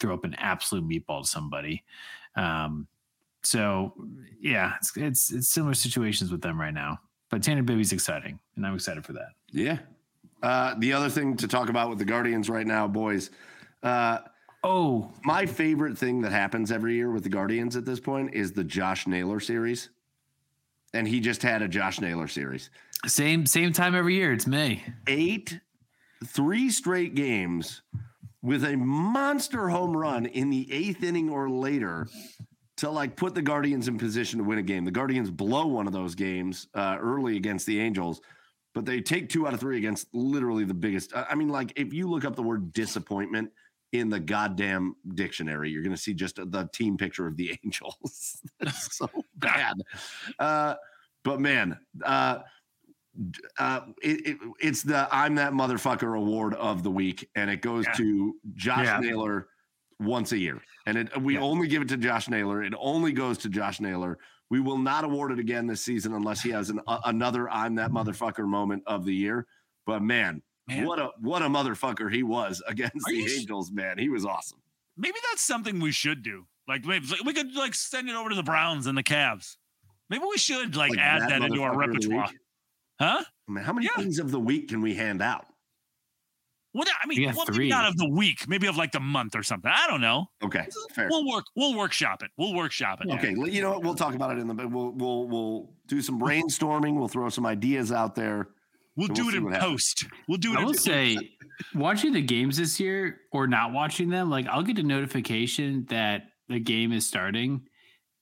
throw 0.00 0.12
up 0.12 0.24
an 0.24 0.34
absolute 0.38 0.84
meatball 0.88 1.22
to 1.22 1.28
somebody. 1.28 1.84
Um, 2.34 2.88
so 3.44 3.94
yeah, 4.40 4.72
it's, 4.80 4.96
it's 4.96 5.32
it's 5.32 5.48
similar 5.48 5.74
situations 5.74 6.32
with 6.32 6.42
them 6.42 6.60
right 6.60 6.74
now. 6.74 6.98
But 7.30 7.44
Tanner 7.44 7.62
Bibee's 7.62 7.92
exciting, 7.92 8.40
and 8.56 8.66
I'm 8.66 8.74
excited 8.74 9.04
for 9.04 9.12
that. 9.12 9.28
Yeah. 9.52 9.78
Uh, 10.42 10.74
the 10.78 10.92
other 10.92 11.08
thing 11.08 11.36
to 11.36 11.46
talk 11.46 11.68
about 11.68 11.88
with 11.88 11.98
the 11.98 12.04
Guardians 12.04 12.50
right 12.50 12.66
now, 12.66 12.88
boys. 12.88 13.30
Uh, 13.84 14.18
Oh, 14.68 15.12
my 15.22 15.46
favorite 15.46 15.96
thing 15.96 16.22
that 16.22 16.32
happens 16.32 16.72
every 16.72 16.96
year 16.96 17.12
with 17.12 17.22
the 17.22 17.28
Guardians 17.28 17.76
at 17.76 17.84
this 17.84 18.00
point 18.00 18.34
is 18.34 18.50
the 18.50 18.64
Josh 18.64 19.06
Naylor 19.06 19.38
series. 19.38 19.90
And 20.92 21.06
he 21.06 21.20
just 21.20 21.40
had 21.40 21.62
a 21.62 21.68
Josh 21.68 22.00
Naylor 22.00 22.26
series. 22.26 22.70
same 23.06 23.46
same 23.46 23.72
time 23.72 23.94
every 23.94 24.16
year. 24.16 24.32
It's 24.32 24.48
May. 24.48 24.82
Eight, 25.06 25.60
three 26.26 26.68
straight 26.70 27.14
games 27.14 27.82
with 28.42 28.64
a 28.64 28.76
monster 28.76 29.68
home 29.68 29.96
run 29.96 30.26
in 30.26 30.50
the 30.50 30.66
eighth 30.72 31.04
inning 31.04 31.30
or 31.30 31.48
later 31.48 32.08
to 32.78 32.90
like 32.90 33.14
put 33.14 33.36
the 33.36 33.42
Guardians 33.42 33.86
in 33.86 33.98
position 33.98 34.40
to 34.40 34.44
win 34.44 34.58
a 34.58 34.64
game. 34.64 34.84
The 34.84 34.90
Guardians 34.90 35.30
blow 35.30 35.66
one 35.66 35.86
of 35.86 35.92
those 35.92 36.16
games 36.16 36.66
uh, 36.74 36.96
early 37.00 37.36
against 37.36 37.66
the 37.66 37.78
Angels, 37.78 38.20
but 38.74 38.84
they 38.84 39.00
take 39.00 39.28
two 39.28 39.46
out 39.46 39.54
of 39.54 39.60
three 39.60 39.78
against 39.78 40.12
literally 40.12 40.64
the 40.64 40.74
biggest. 40.74 41.12
I 41.14 41.36
mean, 41.36 41.50
like 41.50 41.72
if 41.76 41.94
you 41.94 42.10
look 42.10 42.24
up 42.24 42.34
the 42.34 42.42
word 42.42 42.72
disappointment 42.72 43.52
in 43.92 44.08
the 44.08 44.20
goddamn 44.20 44.96
dictionary, 45.14 45.70
you're 45.70 45.82
going 45.82 45.94
to 45.94 46.00
see 46.00 46.14
just 46.14 46.36
the 46.36 46.68
team 46.72 46.96
picture 46.96 47.26
of 47.26 47.36
the 47.36 47.58
Angels. 47.64 48.42
That's 48.60 48.96
so 48.96 49.08
bad. 49.36 49.76
Uh, 50.38 50.74
but 51.24 51.40
man, 51.40 51.78
uh, 52.04 52.40
uh, 53.58 53.80
it, 54.02 54.26
it, 54.26 54.38
it's 54.60 54.82
the 54.82 55.08
I'm 55.10 55.34
that 55.36 55.52
motherfucker 55.52 56.16
award 56.18 56.54
of 56.54 56.82
the 56.82 56.90
week, 56.90 57.28
and 57.34 57.50
it 57.50 57.62
goes 57.62 57.84
Yeah. 57.86 57.92
to 57.94 58.34
Josh 58.54 58.84
Yeah. 58.84 59.00
Naylor 59.00 59.48
once 59.98 60.32
a 60.32 60.38
year. 60.38 60.60
And 60.86 60.98
it, 60.98 61.22
we 61.22 61.34
Yeah. 61.34 61.40
only 61.40 61.66
give 61.68 61.80
it 61.82 61.88
to 61.88 61.96
Josh 61.96 62.28
Naylor. 62.28 62.62
It 62.62 62.74
only 62.78 63.12
goes 63.12 63.38
to 63.38 63.48
Josh 63.48 63.80
Naylor. 63.80 64.18
We 64.50 64.60
will 64.60 64.78
not 64.78 65.04
award 65.04 65.32
it 65.32 65.38
again 65.38 65.66
this 65.66 65.80
season 65.82 66.12
unless 66.12 66.42
he 66.42 66.50
has 66.50 66.68
an, 66.70 66.80
a, 66.86 66.98
another 67.06 67.48
I'm 67.50 67.74
that 67.76 67.90
motherfucker 67.90 68.46
moment 68.46 68.82
of 68.86 69.04
the 69.04 69.14
year. 69.14 69.46
But 69.86 70.02
man, 70.02 70.42
Man. 70.68 70.84
what 70.86 70.98
a 70.98 71.10
what 71.20 71.42
a 71.42 71.46
motherfucker 71.46 72.12
he 72.12 72.22
was 72.22 72.62
against 72.68 72.96
Are 72.96 73.10
the 73.12 73.16
you 73.16 73.28
sh- 73.28 73.38
Angels, 73.40 73.70
man. 73.70 73.98
He 73.98 74.08
was 74.08 74.24
awesome. 74.26 74.58
Maybe 74.96 75.16
that's 75.30 75.42
something 75.42 75.78
we 75.80 75.92
should 75.92 76.22
do. 76.22 76.46
Like 76.68 76.84
maybe 76.84 77.06
we 77.24 77.32
could 77.32 77.54
like 77.54 77.74
send 77.74 78.08
it 78.08 78.16
over 78.16 78.30
to 78.30 78.34
the 78.34 78.42
Browns 78.42 78.86
and 78.86 78.96
the 78.98 79.02
Cavs. 79.04 79.56
Maybe 80.10 80.24
we 80.28 80.38
should 80.38 80.74
like, 80.76 80.90
Like 80.90 80.98
add 80.98 81.22
that 81.22 81.28
that, 81.30 81.42
into 81.42 81.62
our 81.62 81.74
motherfucker 81.74 81.96
of 81.96 82.02
the 82.02 82.08
repertoire. 82.08 82.30
Huh? 82.98 83.24
I 83.48 83.52
mean, 83.52 83.64
how 83.64 83.72
many 83.72 83.86
Yeah. 83.86 83.96
things 84.02 84.18
of 84.18 84.30
the 84.30 84.40
week 84.40 84.68
can 84.68 84.80
we 84.80 84.94
hand 84.94 85.20
out? 85.22 85.46
What 86.72 86.88
I 87.02 87.06
mean, 87.06 87.20
You 87.20 87.26
got 87.28 87.36
well, 87.36 87.44
maybe 87.46 87.56
three. 87.56 87.68
not 87.70 87.86
of 87.88 87.96
the 87.96 88.08
week, 88.08 88.46
maybe 88.48 88.66
of 88.66 88.76
like 88.76 88.92
the 88.92 89.00
month 89.00 89.34
or 89.34 89.42
something. 89.42 89.70
I 89.74 89.86
don't 89.86 90.00
know. 90.02 90.26
Okay, 90.42 90.66
fair. 90.94 91.08
We'll 91.10 91.26
work. 91.26 91.44
We'll 91.56 91.74
workshop 91.74 92.22
it. 92.22 92.30
We'll 92.36 92.54
workshop 92.54 93.00
it. 93.02 93.10
Okay, 93.10 93.34
l- 93.34 93.48
you 93.48 93.62
know 93.62 93.70
what? 93.70 93.82
We'll 93.82 93.94
talk 93.94 94.14
about 94.14 94.36
it 94.36 94.40
in 94.40 94.46
the. 94.46 94.54
We'll 94.68 94.90
we'll 94.90 95.26
we'll 95.26 95.70
do 95.86 96.02
some 96.02 96.20
brainstorming. 96.20 96.94
We'll 96.94 97.08
throw 97.08 97.30
some 97.30 97.46
ideas 97.46 97.92
out 97.92 98.14
there. 98.14 98.48
We'll 98.96 99.08
do 99.08 99.26
we'll 99.26 99.34
it 99.34 99.38
in 99.38 99.44
what 99.44 99.52
happens. 99.54 99.72
post. 99.72 100.04
We'll 100.28 100.38
do 100.38 100.54
it. 100.54 100.58
I 100.58 100.64
will 100.64 100.74
say, 100.74 101.16
watching 101.74 102.12
the 102.12 102.22
games 102.22 102.56
this 102.56 102.80
year 102.80 103.20
or 103.32 103.46
not 103.46 103.72
watching 103.72 104.08
them, 104.08 104.30
like 104.30 104.46
I'll 104.46 104.62
get 104.62 104.78
a 104.78 104.82
notification 104.82 105.86
that 105.90 106.28
the 106.48 106.58
game 106.60 106.92
is 106.92 107.06
starting, 107.06 107.68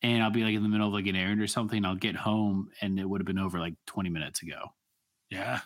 and 0.02 0.22
I'll 0.22 0.30
be 0.30 0.42
like 0.44 0.54
in 0.54 0.62
the 0.62 0.68
middle 0.68 0.88
of 0.88 0.92
like 0.94 1.06
an 1.06 1.16
errand 1.16 1.40
or 1.40 1.46
something. 1.46 1.84
I'll 1.84 1.94
get 1.94 2.16
home, 2.16 2.70
and 2.80 2.98
it 2.98 3.04
would 3.08 3.20
have 3.20 3.26
been 3.26 3.38
over 3.38 3.58
like 3.58 3.74
20 3.86 4.08
minutes 4.10 4.42
ago. 4.42 4.72
Yeah. 5.30 5.60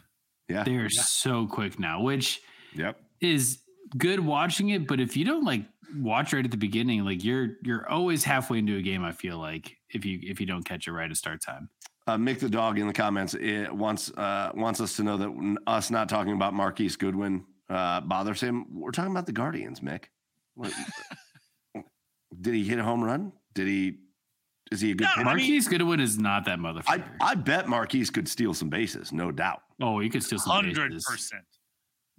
Yeah. 0.49 0.65
They're 0.65 0.89
so 0.91 1.47
quick 1.47 1.79
now, 1.79 2.01
which 2.03 2.41
Yep. 2.75 3.01
is 3.21 3.59
good 3.97 4.21
watching 4.21 4.71
it. 4.71 4.87
But 4.87 5.01
if 5.01 5.17
you 5.17 5.25
don't 5.25 5.45
like 5.45 5.63
watch 5.97 6.33
right 6.33 6.45
at 6.45 6.51
the 6.51 6.57
beginning, 6.57 7.05
like 7.05 7.25
you're 7.25 7.57
you're 7.63 7.89
always 7.89 8.25
halfway 8.25 8.59
into 8.59 8.77
a 8.77 8.83
game. 8.83 9.05
I 9.05 9.13
feel 9.13 9.39
like 9.39 9.77
if 9.91 10.05
you 10.05 10.19
if 10.23 10.39
you 10.41 10.47
don't 10.47 10.65
catch 10.65 10.87
it 10.87 10.93
right 10.93 11.11
at 11.11 11.17
start 11.17 11.41
time. 11.43 11.71
Uh, 12.09 12.17
Mick 12.17 12.39
the 12.39 12.49
dog 12.49 12.79
in 12.79 12.87
the 12.87 12.93
comments 12.95 13.35
it 13.35 13.71
wants 13.71 14.11
uh, 14.13 14.51
wants 14.55 14.81
us 14.81 14.97
to 14.97 15.03
know 15.03 15.19
that 15.19 15.57
us 15.67 15.91
not 15.91 16.09
talking 16.09 16.33
about 16.33 16.55
Marquise 16.55 16.97
Goodwin 16.97 17.45
uh, 17.69 18.01
bothers 18.01 18.41
him. 18.41 18.65
We're 18.81 18.93
talking 18.93 19.11
about 19.13 19.27
the 19.27 19.33
Guardians, 19.33 19.81
Mick. 19.81 20.05
What, 20.55 20.73
did 22.41 22.55
he 22.55 22.65
hit 22.65 22.79
a 22.79 22.83
home 22.83 23.05
run? 23.05 23.33
Did 23.53 23.69
he? 23.69 23.99
Is 24.73 24.81
he 24.81 24.93
a 24.93 24.95
good? 24.95 25.05
No, 25.05 25.09
pitcher? 25.09 25.21
I 25.21 25.35
mean- 25.35 25.43
Marquise 25.45 25.69
Goodwin 25.69 26.01
is 26.01 26.19
not 26.19 26.47
that 26.47 26.59
motherfucker. 26.59 27.05
I 27.21 27.35
bet 27.35 27.69
Marquise 27.69 28.09
could 28.09 28.27
steal 28.27 28.55
some 28.55 28.71
bases, 28.71 29.13
no 29.13 29.31
doubt. 29.31 29.61
oh, 29.83 30.01
he 30.01 30.09
could 30.09 30.23
steal 30.23 30.39
some 30.39 30.53
Hundred 30.53 30.89
bases. 30.91 31.05
percent. 31.07 31.45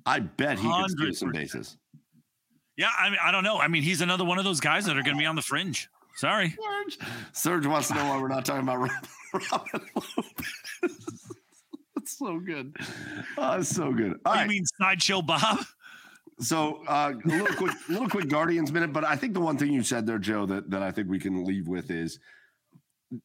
I 0.05 0.19
bet 0.19 0.59
he 0.59 0.67
could 0.69 0.91
steal 0.91 1.13
some 1.13 1.31
bases. 1.31 1.77
Yeah. 2.77 2.89
I 2.95 3.09
mean, 3.09 3.17
I 3.23 3.31
don't 3.31 3.43
know. 3.43 3.57
I 3.57 3.67
mean, 3.67 3.81
he's 3.81 4.01
another 4.01 4.23
one 4.23 4.37
of 4.37 4.43
those 4.45 4.59
guys 4.59 4.85
that 4.85 4.95
are 4.97 5.01
going 5.01 5.15
to 5.15 5.19
be 5.19 5.25
on 5.25 5.35
the 5.35 5.41
fringe. 5.41 5.89
Sorry. 6.15 6.49
Serge, 6.49 6.97
Serge 7.33 7.65
wants 7.65 7.87
to 7.87 7.95
know 7.95 8.05
why 8.05 8.21
we're 8.21 8.27
not 8.27 8.45
talking 8.45 8.61
about 8.61 8.87
Robin 9.51 9.81
Lopez. 9.95 11.31
That's 11.95 12.17
so 12.17 12.39
good. 12.39 12.75
It's 13.37 13.69
so 13.69 13.91
good. 13.91 14.13
All 14.25 14.33
Oh, 14.33 14.35
right. 14.35 14.43
You 14.43 14.49
mean 14.49 14.65
sideshow 14.79 15.21
Bob? 15.21 15.59
So 16.41 16.85
uh, 16.87 17.11
a 17.21 17.27
little 17.27 17.47
quick, 17.57 17.75
little 17.89 18.07
quick 18.07 18.29
Guardians 18.29 18.71
minute, 18.71 18.93
but 18.93 19.03
I 19.03 19.17
think 19.17 19.33
the 19.33 19.41
one 19.41 19.57
thing 19.57 19.73
you 19.73 19.83
said 19.83 20.07
there, 20.07 20.17
Joe, 20.17 20.45
that 20.45 20.69
that 20.71 20.81
I 20.81 20.89
think 20.89 21.09
we 21.09 21.19
can 21.19 21.43
leave 21.43 21.67
with 21.67 21.91
is 21.91 22.17
uh, 23.13 23.17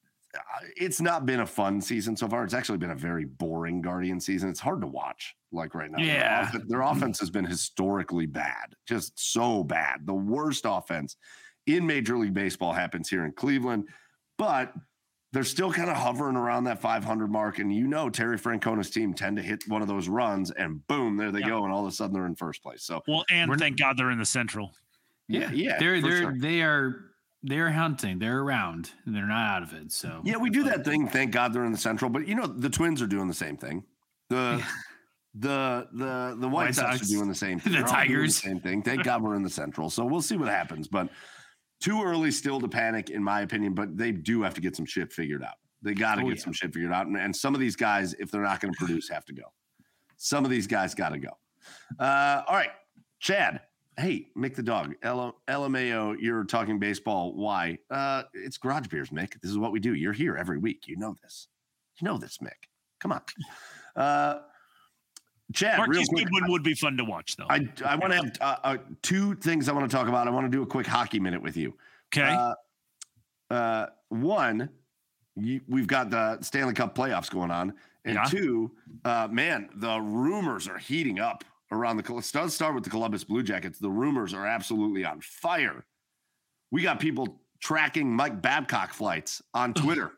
it's 0.76 1.00
not 1.00 1.24
been 1.24 1.38
a 1.38 1.46
fun 1.46 1.80
season 1.80 2.16
so 2.16 2.26
far. 2.26 2.42
It's 2.42 2.54
actually 2.54 2.78
been 2.78 2.90
a 2.90 2.96
very 2.96 3.24
boring 3.24 3.80
Guardian 3.82 4.18
season. 4.18 4.50
It's 4.50 4.58
hard 4.58 4.80
to 4.80 4.88
watch 4.88 5.36
like 5.52 5.76
right 5.76 5.92
now. 5.92 5.98
Their 5.98 6.06
Yeah. 6.06 6.50
their 6.66 6.80
offense 6.80 7.20
has 7.20 7.30
been 7.30 7.44
historically 7.44 8.26
bad, 8.26 8.74
just 8.84 9.12
so 9.16 9.62
bad. 9.62 10.06
The 10.06 10.14
worst 10.14 10.64
offense 10.66 11.16
in 11.68 11.86
Major 11.86 12.18
League 12.18 12.34
Baseball 12.34 12.72
happens 12.72 13.08
here 13.08 13.24
in 13.24 13.30
Cleveland, 13.30 13.86
but 14.38 14.74
they're 15.34 15.44
still 15.44 15.70
kind 15.72 15.90
of 15.90 15.96
hovering 15.96 16.36
around 16.36 16.64
that 16.64 16.80
500 16.80 17.30
mark. 17.30 17.58
And 17.58 17.74
you 17.74 17.86
know, 17.86 18.08
Terry 18.08 18.38
Francona's 18.38 18.88
team 18.88 19.12
tend 19.12 19.36
to 19.36 19.42
hit 19.42 19.64
one 19.68 19.82
of 19.82 19.88
those 19.88 20.08
runs, 20.08 20.50
and 20.52 20.86
boom, 20.86 21.16
there 21.16 21.30
they 21.32 21.40
Yeah. 21.40 21.48
go, 21.48 21.64
and 21.64 21.72
all 21.72 21.84
of 21.84 21.92
a 21.92 21.94
sudden 21.94 22.14
they're 22.14 22.24
in 22.26 22.36
first 22.36 22.62
place. 22.62 22.82
So 22.84 23.02
Well, 23.06 23.24
and 23.30 23.50
We're- 23.50 23.58
thank 23.58 23.78
God 23.78 23.98
they're 23.98 24.10
in 24.12 24.18
the 24.18 24.24
Central. 24.24 24.72
yeah, 25.28 25.50
yeah, 25.52 25.78
they're 25.78 26.00
they're 26.00 26.22
sure. 26.22 26.34
they 26.38 26.62
are 26.62 27.10
they're 27.42 27.72
hunting. 27.72 28.18
They're 28.18 28.40
around. 28.40 28.92
And 29.04 29.14
they're 29.14 29.26
not 29.26 29.56
out 29.56 29.62
of 29.64 29.74
it. 29.74 29.92
So 29.92 30.22
Yeah, 30.24 30.38
we 30.38 30.48
do 30.48 30.62
that 30.64 30.82
thing. 30.82 31.06
Thank 31.08 31.32
God 31.32 31.52
they're 31.52 31.66
in 31.66 31.72
the 31.72 31.76
Central, 31.78 32.10
but 32.10 32.26
you 32.26 32.34
know 32.34 32.46
the 32.46 32.70
Twins 32.70 33.02
are 33.02 33.06
doing 33.06 33.28
the 33.28 33.34
same 33.34 33.58
thing. 33.58 33.84
The 34.30 34.64
the 35.34 35.88
the 35.92 36.36
the 36.38 36.48
White, 36.48 36.66
White 36.66 36.74
Sox, 36.76 36.98
Sox. 36.98 37.10
are 37.10 37.14
doing 37.16 37.28
the 37.28 37.34
same 37.34 37.58
thing. 37.60 37.72
The 37.72 37.78
They're 37.80 37.88
all 37.88 37.94
doing 37.94 38.06
Tigers. 38.08 38.36
same 38.36 38.60
thing. 38.60 38.82
Thank 38.82 39.02
God 39.02 39.20
we're 39.22 39.34
in 39.34 39.42
the 39.42 39.50
Central. 39.50 39.90
So 39.90 40.04
we'll 40.04 40.22
see 40.22 40.36
what 40.36 40.48
happens. 40.48 40.86
But 40.88 41.08
too 41.80 42.02
early 42.02 42.30
still 42.30 42.60
to 42.60 42.68
panic, 42.68 43.10
in 43.10 43.22
my 43.22 43.40
opinion. 43.42 43.74
But 43.74 43.96
they 43.96 44.12
do 44.12 44.42
have 44.42 44.54
to 44.54 44.60
get 44.60 44.74
some 44.76 44.86
shit 44.86 45.12
figured 45.12 45.42
out. 45.42 45.54
They 45.82 45.94
got 45.94 46.14
to 46.16 46.22
Oh, 46.22 46.28
get 46.28 46.38
yeah. 46.38 46.44
some 46.44 46.52
shit 46.52 46.72
figured 46.72 46.92
out. 46.92 47.06
And, 47.06 47.16
and 47.16 47.34
some 47.34 47.54
of 47.54 47.60
these 47.60 47.76
guys, 47.76 48.14
if 48.14 48.30
they're 48.30 48.42
not 48.42 48.60
going 48.60 48.72
to 48.78 48.78
produce, 48.78 49.08
have 49.10 49.24
to 49.26 49.34
go. 49.34 49.44
Some 50.16 50.44
of 50.44 50.50
these 50.50 50.66
guys 50.66 50.94
got 50.94 51.10
to 51.10 51.18
go. 51.18 51.30
Uh, 51.98 52.42
all 52.46 52.54
right, 52.54 52.70
Chad. 53.20 53.60
Hey, 53.96 54.26
Mick 54.36 54.54
the 54.56 54.62
dog. 54.62 54.94
L- 55.02 55.36
LMAO, 55.48 56.16
you're 56.18 56.42
talking 56.44 56.78
baseball. 56.80 57.32
Why? 57.36 57.78
Uh, 57.90 58.24
it's 58.32 58.56
garage 58.58 58.88
beers, 58.88 59.10
Mick. 59.10 59.40
This 59.40 59.50
is 59.52 59.58
what 59.58 59.70
we 59.70 59.78
do. 59.78 59.94
You're 59.94 60.12
here 60.12 60.36
every 60.36 60.58
week. 60.58 60.84
You 60.88 60.96
know 60.96 61.14
this. 61.22 61.46
You 62.00 62.06
know 62.06 62.18
this, 62.18 62.38
Mick. 62.38 62.68
Come 63.00 63.12
on. 63.12 63.20
Uh, 63.94 64.40
Chad, 65.54 65.78
Marquise. 65.78 66.08
Goodwin 66.08 66.44
would 66.50 66.62
be 66.62 66.74
fun 66.74 66.96
to 66.96 67.04
watch, 67.04 67.36
though. 67.36 67.46
I, 67.48 67.66
I 67.84 67.96
want 67.96 68.12
to 68.12 68.16
have 68.16 68.32
uh, 68.40 68.56
uh, 68.64 68.76
two 69.02 69.34
things 69.36 69.68
I 69.68 69.72
want 69.72 69.88
to 69.90 69.96
talk 69.96 70.08
about. 70.08 70.26
I 70.26 70.30
want 70.30 70.46
to 70.46 70.50
do 70.50 70.62
a 70.62 70.66
quick 70.66 70.86
hockey 70.86 71.20
minute 71.20 71.42
with 71.42 71.56
you. 71.56 71.74
okay. 72.14 72.28
Uh, 72.34 72.54
uh, 73.52 73.86
one, 74.08 74.68
you, 75.36 75.60
we've 75.68 75.86
got 75.86 76.10
the 76.10 76.40
Stanley 76.42 76.74
Cup 76.74 76.94
playoffs 76.96 77.30
going 77.30 77.50
on, 77.50 77.74
and 78.04 78.14
Yeah. 78.14 78.24
two, 78.24 78.72
uh, 79.04 79.28
man, 79.30 79.68
the 79.76 80.00
rumors 80.00 80.68
are 80.68 80.78
heating 80.78 81.18
up 81.20 81.44
around 81.70 81.96
the. 81.96 82.12
Let's 82.12 82.54
start 82.54 82.74
with 82.74 82.84
the 82.84 82.90
Columbus 82.90 83.24
Blue 83.24 83.42
Jackets. 83.42 83.78
The 83.78 83.90
rumors 83.90 84.34
are 84.34 84.46
absolutely 84.46 85.04
on 85.04 85.20
fire. 85.20 85.84
We 86.70 86.82
got 86.82 86.98
people 87.00 87.40
tracking 87.60 88.10
Mike 88.14 88.42
Babcock 88.42 88.92
flights 88.92 89.42
on 89.54 89.72
Twitter. 89.74 90.12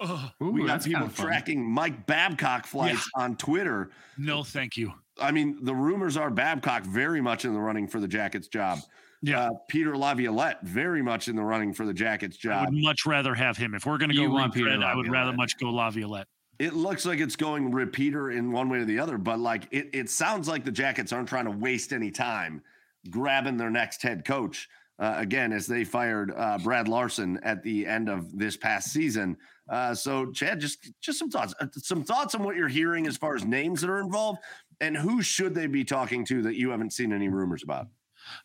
Ugh, 0.00 0.30
Ooh, 0.42 0.50
we 0.50 0.66
got 0.66 0.84
people 0.84 1.08
tracking 1.08 1.68
Mike 1.68 2.06
Babcock 2.06 2.66
flights 2.66 3.08
on 3.16 3.36
Twitter. 3.36 3.90
no, 4.16 4.44
thank 4.44 4.76
you. 4.76 4.92
I 5.20 5.32
mean, 5.32 5.58
the 5.62 5.74
rumors 5.74 6.16
are 6.16 6.30
Babcock 6.30 6.84
very 6.84 7.20
much 7.20 7.44
in 7.44 7.52
the 7.52 7.60
running 7.60 7.88
for 7.88 7.98
the 7.98 8.06
Jackets 8.06 8.46
job. 8.46 8.78
Yeah. 9.20 9.46
Uh, 9.46 9.50
Peter 9.68 9.96
Laviolette 9.96 10.62
very 10.62 11.02
much 11.02 11.26
in 11.26 11.34
the 11.34 11.42
running 11.42 11.72
for 11.72 11.84
the 11.84 11.92
Jackets 11.92 12.36
job. 12.36 12.68
I 12.68 12.70
would 12.70 12.82
much 12.82 13.04
rather 13.04 13.34
have 13.34 13.56
him. 13.56 13.74
If 13.74 13.84
we're 13.84 13.98
going 13.98 14.10
to 14.10 14.16
go 14.16 14.30
want 14.30 14.54
Peter 14.54 14.70
I 14.70 14.94
would 14.94 15.10
rather 15.10 15.32
much 15.32 15.58
go 15.58 15.70
Laviolette. 15.70 16.28
It 16.60 16.74
looks 16.74 17.06
like 17.06 17.20
it's 17.20 17.36
going 17.36 17.70
repeater 17.72 18.30
in 18.30 18.52
one 18.52 18.68
way 18.68 18.78
or 18.78 18.84
the 18.84 18.98
other, 18.98 19.18
but 19.18 19.38
like 19.38 19.68
it, 19.70 19.90
it 19.92 20.10
sounds 20.10 20.48
like 20.48 20.64
the 20.64 20.72
Jackets 20.72 21.12
aren't 21.12 21.28
trying 21.28 21.44
to 21.44 21.52
waste 21.52 21.92
any 21.92 22.10
time 22.10 22.62
grabbing 23.10 23.56
their 23.56 23.70
next 23.70 24.02
head 24.02 24.24
coach. 24.24 24.68
Uh, 24.98 25.14
again, 25.18 25.52
as 25.52 25.66
they 25.68 25.84
fired 25.84 26.32
uh, 26.36 26.58
Brad 26.58 26.88
Larsen 26.88 27.38
at 27.44 27.62
the 27.62 27.86
end 27.86 28.08
of 28.08 28.36
this 28.36 28.56
past 28.56 28.92
season. 28.92 29.36
Uh, 29.68 29.94
so, 29.94 30.30
Chad, 30.32 30.60
just 30.60 30.90
just 31.00 31.18
some 31.18 31.30
thoughts, 31.30 31.54
uh, 31.60 31.66
some 31.76 32.02
thoughts 32.02 32.34
on 32.34 32.42
what 32.42 32.56
you're 32.56 32.68
hearing 32.68 33.06
as 33.06 33.16
far 33.16 33.34
as 33.34 33.44
names 33.44 33.80
that 33.82 33.90
are 33.90 34.00
involved, 34.00 34.40
and 34.80 34.96
who 34.96 35.20
should 35.22 35.54
they 35.54 35.66
be 35.66 35.84
talking 35.84 36.24
to 36.26 36.42
that 36.42 36.56
you 36.56 36.70
haven't 36.70 36.92
seen 36.92 37.12
any 37.12 37.28
rumors 37.28 37.62
about? 37.62 37.88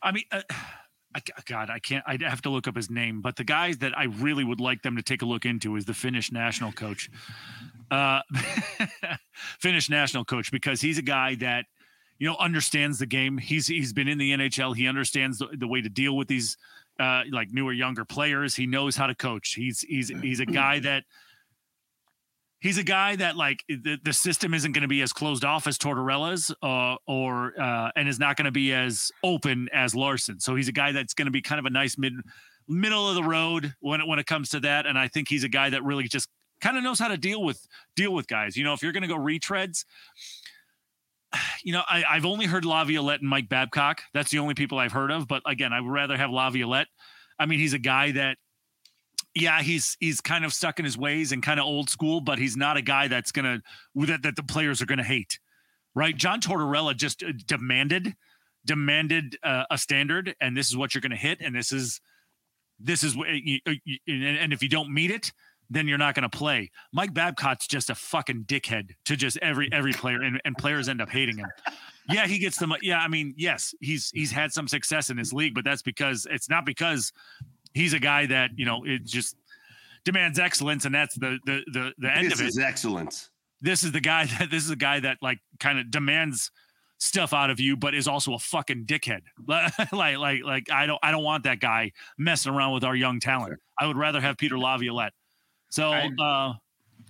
I 0.02 0.12
mean, 0.12 0.26
uh, 0.32 0.42
I, 1.16 1.22
God, 1.46 1.70
I 1.70 1.80
can't. 1.80 2.04
I'd 2.08 2.22
have 2.22 2.42
to 2.44 2.50
look 2.50 2.68
up 2.68 2.76
his 2.76 2.90
name. 2.90 3.22
But 3.22 3.36
the 3.36 3.44
guys 3.44 3.78
that 3.80 3.98
I 3.98 4.06
really 4.06 4.44
would 4.44 4.60
like 4.60 4.82
them 4.82 4.96
to 4.96 5.04
take 5.04 5.22
a 5.22 5.26
look 5.26 5.46
into 5.46 5.76
is 5.76 5.86
the 5.86 5.94
Finnish 5.94 6.32
national 6.32 6.72
coach, 6.72 7.10
uh, 7.92 8.22
Finnish 9.60 9.90
national 9.90 10.26
coach, 10.26 10.52
because 10.52 10.82
he's 10.82 10.98
a 10.98 11.04
guy 11.04 11.36
that 11.36 11.66
you 12.18 12.28
know 12.28 12.36
understands 12.38 13.00
the 13.00 13.06
game. 13.06 13.38
He's 13.38 13.68
he's 13.68 13.94
been 13.94 14.08
in 14.08 14.18
the 14.18 14.32
NHL. 14.32 14.76
He 14.76 14.88
understands 14.88 15.38
the, 15.38 15.50
the 15.54 15.68
way 15.68 15.82
to 15.82 15.90
deal 15.90 16.18
with 16.18 16.28
these 16.28 16.58
uh, 17.00 17.24
like 17.32 17.50
newer, 17.52 17.74
younger 17.74 18.06
players. 18.06 18.56
He 18.56 18.66
knows 18.66 18.96
how 18.96 19.08
to 19.08 19.16
coach. 19.16 19.54
He's 19.54 19.82
he's 19.82 20.10
he's 20.10 20.40
a 20.40 20.46
guy 20.46 20.80
that. 20.80 21.04
He's 22.60 22.78
a 22.78 22.84
guy 22.84 23.18
that 23.18 23.36
like 23.36 23.62
the, 23.68 23.98
the 24.06 24.14
system 24.14 24.54
isn't 24.54 24.72
going 24.72 24.84
to 24.84 24.88
be 24.88 25.02
as 25.02 25.12
closed 25.12 25.44
off 25.44 25.68
as 25.68 25.78
Tortorella's, 25.78 26.50
uh, 26.64 26.96
or 27.06 27.60
uh, 27.60 27.92
and 27.98 28.08
is 28.08 28.20
not 28.20 28.38
going 28.38 28.46
to 28.46 28.52
be 28.54 28.72
as 28.72 29.12
open 29.22 29.68
as 29.74 29.94
Larsen. 29.94 30.40
So 30.40 30.56
he's 30.56 30.70
a 30.70 30.72
guy 30.72 30.94
that's 30.94 31.14
going 31.14 31.26
to 31.26 31.32
be 31.32 31.42
kind 31.42 31.60
of 31.60 31.66
a 31.66 31.70
nice 31.70 31.98
mid 31.98 32.14
middle 32.70 33.10
of 33.10 33.16
the 33.16 33.24
road 33.24 33.76
when 33.82 34.00
it, 34.00 34.08
when 34.08 34.18
it 34.18 34.28
comes 34.28 34.48
to 34.52 34.62
that. 34.62 34.86
And 34.86 34.98
I 34.98 35.10
think 35.10 35.28
he's 35.28 35.44
a 35.44 35.50
guy 35.50 35.72
that 35.72 35.84
really 35.84 36.08
just 36.08 36.30
kind 36.62 36.78
of 36.78 36.84
knows 36.84 37.00
how 37.00 37.10
to 37.10 37.18
deal 37.18 37.44
with 37.44 37.68
deal 37.98 38.14
with 38.14 38.28
guys. 38.28 38.56
You 38.56 38.64
know, 38.64 38.72
if 38.72 38.82
you're 38.82 38.94
going 38.94 39.04
to 39.04 39.10
go 39.10 39.18
retreads, 39.18 39.84
you 41.64 41.74
know, 41.74 41.84
I, 41.88 42.04
I've 42.10 42.26
only 42.26 42.46
heard 42.46 42.66
Laviolette 42.66 43.22
and 43.22 43.30
Mike 43.30 43.50
Babcock. 43.50 44.02
That's 44.14 44.32
the 44.32 44.40
only 44.40 44.54
people 44.54 44.80
I've 44.80 44.92
heard 44.92 45.12
of. 45.12 45.28
But 45.28 45.42
again, 45.46 45.74
I 45.74 45.82
would 45.82 45.92
rather 45.92 46.18
have 46.18 46.32
Laviolette. 46.32 46.88
I 47.40 47.46
mean, 47.46 47.60
he's 47.60 47.74
a 47.74 47.80
guy 47.80 48.12
that, 48.12 48.38
yeah, 49.36 49.62
he's 49.62 49.98
he's 50.00 50.22
kind 50.22 50.46
of 50.46 50.54
stuck 50.54 50.78
in 50.78 50.86
his 50.86 50.98
ways 50.98 51.32
and 51.32 51.42
kind 51.42 51.60
of 51.60 51.66
old 51.66 51.90
school, 51.90 52.22
but 52.22 52.38
he's 52.38 52.56
not 52.56 52.78
a 52.78 52.84
guy 52.84 53.08
that's 53.08 53.32
gonna 53.32 53.62
that 53.96 54.22
that 54.22 54.36
the 54.36 54.44
players 54.44 54.80
are 54.80 54.86
gonna 54.86 55.04
hate, 55.04 55.40
right? 55.96 56.16
John 56.16 56.40
Tortorella 56.40 56.96
just 56.96 57.24
uh, 57.24 57.32
demanded 57.48 58.16
demanded 58.64 59.38
uh, 59.42 59.64
a 59.72 59.78
standard, 59.80 60.36
and 60.40 60.56
this 60.56 60.70
is 60.70 60.78
what 60.78 60.94
you're 60.94 61.02
gonna 61.02 61.16
hit, 61.16 61.42
and 61.42 61.56
this 61.56 61.72
is 61.72 62.00
this 62.80 63.04
is 63.04 63.16
and 63.16 64.54
if 64.54 64.62
you 64.62 64.70
don't 64.70 64.94
meet 64.94 65.10
it, 65.10 65.32
then 65.70 65.88
you're 65.88 65.98
not 65.98 66.16
going 66.16 66.30
to 66.30 66.36
play. 66.38 66.70
Mike 66.92 67.14
Babcock's 67.14 67.68
just 67.68 67.90
a 67.90 67.96
fucking 67.96 68.44
dickhead 68.46 68.92
to 69.06 69.16
just 69.16 69.38
every 69.38 69.70
every 69.72 69.94
player, 69.94 70.22
and, 70.22 70.42
and 70.46 70.58
players 70.58 70.90
end 70.90 71.02
up 71.02 71.10
hating 71.10 71.38
him. 71.38 71.48
Yeah, 72.10 72.28
he 72.28 72.38
gets 72.38 72.58
them. 72.58 72.74
Yeah, 72.82 73.00
I 73.00 73.08
mean, 73.08 73.34
yes, 73.38 73.74
he's 73.80 74.12
he's 74.14 74.32
had 74.32 74.52
some 74.52 74.68
success 74.68 75.10
in 75.10 75.18
his 75.18 75.32
league, 75.34 75.56
but 75.56 75.64
that's 75.64 75.82
because 75.82 76.28
it's 76.30 76.50
not 76.50 76.66
because 76.66 77.14
he's 77.74 77.94
a 77.94 78.00
guy 78.00 78.26
that 78.28 78.52
you 78.56 78.66
know 78.66 78.84
it 78.86 79.06
just 79.06 79.36
demands 80.04 80.38
excellence, 80.40 80.86
and 80.86 80.94
that's 80.94 81.16
the 81.16 81.40
the 81.46 81.62
the, 81.72 81.94
the 81.98 82.12
end 82.12 82.28
This 82.28 82.40
of 82.40 82.46
it. 82.46 82.50
is 82.50 82.60
excellence. 82.60 83.30
This 83.62 83.84
is 83.84 83.94
the 83.94 84.02
guy 84.02 84.26
that 84.40 84.52
this 84.52 84.64
is 84.66 84.70
a 84.70 84.76
guy 84.76 85.00
that 85.00 85.18
like 85.22 85.40
kind 85.60 85.80
of 85.80 85.90
demands 85.90 86.52
stuff 87.00 87.34
out 87.34 87.50
of 87.50 87.60
you, 87.60 87.76
but 87.78 87.94
is 87.96 88.08
also 88.08 88.34
a 88.34 88.40
fucking 88.40 88.86
dickhead. 88.86 89.22
like 89.94 90.18
like 90.18 90.44
like 90.44 90.72
I 90.72 90.86
don't 90.86 91.00
I 91.02 91.12
don't 91.12 91.24
want 91.24 91.46
that 91.46 91.60
guy 91.60 91.92
messing 92.18 92.54
around 92.54 92.74
with 92.74 92.84
our 92.84 92.96
young 92.96 93.20
talent. 93.20 93.60
I 93.80 93.88
would 93.88 93.98
rather 93.98 94.20
have 94.22 94.38
Peter 94.38 94.58
Laviolette. 94.58 95.14
So 95.74 95.92
I- 95.92 96.10
uh 96.22 96.54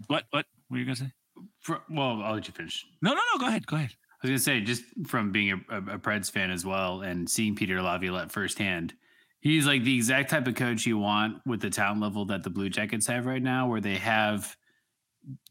what 0.07 0.23
what 0.31 0.45
were 0.69 0.77
you 0.77 0.85
gonna 0.85 0.95
say? 0.95 1.11
For, 1.59 1.81
well, 1.89 2.21
I'll 2.21 2.33
let 2.35 2.47
you 2.47 2.53
finish. 2.53 2.85
No, 3.01 3.11
no, 3.11 3.19
no, 3.33 3.39
go 3.39 3.47
ahead, 3.47 3.65
go 3.67 3.75
ahead. 3.75 3.91
I 3.91 4.27
was 4.27 4.29
gonna 4.29 4.39
say, 4.39 4.61
just 4.61 4.83
from 5.05 5.31
being 5.33 5.51
a, 5.51 5.75
a, 5.75 5.77
a 5.95 5.99
Preds 5.99 6.31
fan 6.31 6.49
as 6.49 6.65
well 6.65 7.01
and 7.01 7.29
seeing 7.29 7.55
Peter 7.55 7.81
Laviolette 7.81 8.31
firsthand, 8.31 8.93
he's 9.41 9.67
like 9.67 9.83
the 9.83 9.95
exact 9.95 10.29
type 10.29 10.47
of 10.47 10.55
coach 10.55 10.85
you 10.85 10.97
want 10.97 11.41
with 11.45 11.59
the 11.59 11.69
talent 11.69 11.99
level 12.01 12.23
that 12.25 12.43
the 12.43 12.49
Blue 12.49 12.69
Jackets 12.69 13.07
have 13.07 13.25
right 13.25 13.41
now, 13.41 13.67
where 13.67 13.81
they 13.81 13.95
have 13.97 14.55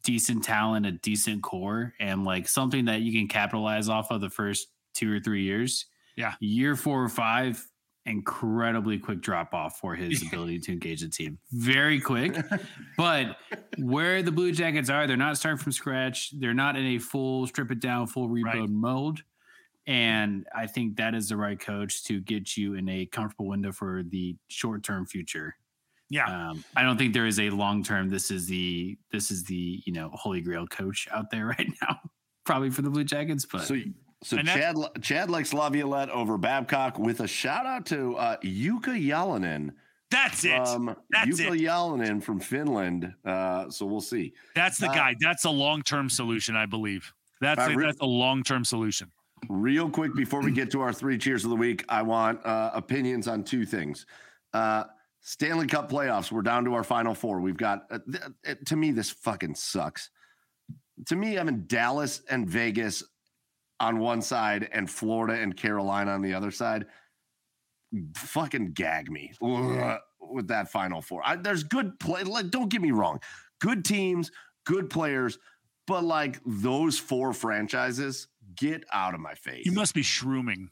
decent 0.04 0.44
talent, 0.44 0.86
a 0.86 0.92
decent 0.92 1.42
core, 1.42 1.92
and 2.00 2.24
like 2.24 2.48
something 2.48 2.86
that 2.86 3.02
you 3.02 3.12
can 3.12 3.28
capitalize 3.28 3.88
off 3.90 4.10
of 4.10 4.20
the 4.22 4.30
first 4.30 4.68
two 4.94 5.12
or 5.12 5.20
three 5.20 5.42
years. 5.42 5.86
Yeah. 6.16 6.34
Year 6.40 6.76
four 6.76 7.02
or 7.02 7.08
five, 7.08 7.62
incredibly 8.06 8.98
quick 8.98 9.20
drop 9.20 9.54
off 9.54 9.78
for 9.78 9.94
his 9.94 10.22
ability 10.26 10.58
to 10.60 10.72
engage 10.72 11.00
the 11.02 11.08
team. 11.08 11.38
Very 11.52 12.00
quick. 12.00 12.36
but 12.96 13.36
where 13.78 14.22
the 14.22 14.32
Blue 14.32 14.52
Jackets 14.52 14.90
are, 14.90 15.06
they're 15.06 15.16
not 15.16 15.36
starting 15.36 15.58
from 15.58 15.72
scratch. 15.72 16.30
They're 16.38 16.54
not 16.54 16.76
in 16.76 16.84
a 16.86 16.98
full 16.98 17.46
strip 17.46 17.70
it 17.70 17.80
down, 17.80 18.06
full 18.06 18.28
rebuild 18.28 18.54
Right. 18.56 18.70
mode. 18.70 19.20
And 19.86 20.46
I 20.54 20.66
think 20.68 20.96
that 20.96 21.14
is 21.14 21.28
the 21.28 21.36
right 21.36 21.58
coach 21.58 22.04
to 22.04 22.20
get 22.20 22.56
you 22.56 22.74
in 22.74 22.88
a 22.88 23.06
comfortable 23.06 23.46
window 23.48 23.72
for 23.72 24.02
the 24.04 24.36
short 24.48 24.84
term 24.84 25.06
future. 25.06 25.56
Yeah. 26.08 26.50
Um, 26.50 26.62
I 26.76 26.82
don't 26.82 26.98
think 26.98 27.14
there 27.14 27.26
is 27.26 27.40
a 27.40 27.50
long 27.50 27.82
term. 27.82 28.08
This 28.08 28.30
is 28.30 28.46
the 28.46 28.96
this 29.10 29.30
is 29.32 29.44
the 29.44 29.82
you 29.84 29.92
know 29.92 30.10
holy 30.12 30.40
grail 30.40 30.66
coach 30.68 31.08
out 31.10 31.30
there 31.32 31.46
right 31.58 31.68
now, 31.80 31.98
probably 32.44 32.70
for 32.70 32.82
the 32.82 32.90
Blue 32.90 33.02
Jackets. 33.02 33.44
But 33.44 33.62
So, 33.62 33.74
so 34.22 34.38
And 34.38 34.46
Chad 34.46 34.76
Chad 35.00 35.30
likes 35.30 35.52
Laviolette 35.52 36.10
over 36.10 36.38
Babcock 36.38 36.98
with 36.98 37.20
a 37.20 37.28
shout 37.28 37.66
out 37.66 37.86
to 37.86 38.16
uh, 38.16 38.36
Jukka 38.38 39.04
Jalonen 39.04 39.70
That's 40.10 40.44
it. 40.44 40.66
from 40.66 40.96
That's 41.10 41.40
Jukka 41.40 42.18
it. 42.18 42.22
From 42.22 42.40
Finland. 42.40 43.12
Uh, 43.24 43.70
so 43.70 43.86
we'll 43.86 44.00
see. 44.00 44.32
That's 44.54 44.78
the 44.78 44.88
uh, 44.88 44.94
guy. 44.94 45.16
That's 45.20 45.44
a 45.44 45.50
long-term 45.50 46.08
solution, 46.08 46.56
I 46.56 46.66
believe. 46.66 47.12
That's 47.40 47.60
a, 47.60 47.74
that's 47.74 48.00
a 48.00 48.06
long-term 48.06 48.64
solution. 48.64 49.10
Real 49.48 49.90
quick 49.90 50.14
before 50.14 50.40
we 50.40 50.52
get 50.52 50.70
to 50.70 50.80
our 50.80 50.92
three 50.92 51.18
cheers 51.18 51.42
of 51.42 51.50
the 51.50 51.56
week, 51.56 51.84
I 51.88 52.02
want 52.02 52.44
uh, 52.46 52.70
opinions 52.74 53.26
on 53.26 53.42
two 53.42 53.66
things. 53.66 54.06
Uh, 54.52 54.84
Stanley 55.20 55.66
Cup 55.66 55.90
playoffs. 55.90 56.30
We're 56.30 56.42
down 56.42 56.64
to 56.64 56.74
our 56.74 56.84
final 56.84 57.14
four. 57.14 57.40
We've 57.40 57.56
got. 57.56 57.86
Uh, 57.90 57.98
th- 58.10 58.24
uh, 58.46 58.54
to 58.66 58.76
me, 58.76 58.92
this 58.92 59.10
fucking 59.10 59.56
sucks. 59.56 60.10
To 61.06 61.16
me, 61.16 61.34
having 61.34 61.62
Dallas 61.62 62.22
and 62.30 62.48
Vegas 62.48 63.02
on 63.82 63.98
one 63.98 64.22
side 64.22 64.68
and 64.72 64.88
Florida 64.88 65.34
and 65.34 65.56
Carolina 65.56 66.12
on 66.12 66.22
the 66.22 66.32
other 66.32 66.52
side, 66.52 66.86
fucking 68.16 68.72
gag 68.72 69.10
me 69.10 69.32
Ugh, 69.42 69.98
with 70.20 70.48
that 70.48 70.70
final 70.70 71.02
four. 71.02 71.20
I, 71.24 71.36
there's 71.36 71.64
good 71.64 71.98
play. 71.98 72.22
Like, 72.22 72.50
don't 72.50 72.70
get 72.70 72.80
me 72.80 72.92
wrong, 72.92 73.20
good 73.60 73.84
teams, 73.84 74.30
good 74.64 74.88
players, 74.88 75.36
but 75.86 76.04
like 76.04 76.40
those 76.46 76.98
four 76.98 77.32
franchises, 77.32 78.28
get 78.56 78.84
out 78.92 79.14
of 79.14 79.20
my 79.20 79.34
face. 79.34 79.66
You 79.66 79.72
must 79.72 79.94
be 79.94 80.02
shrooming, 80.02 80.68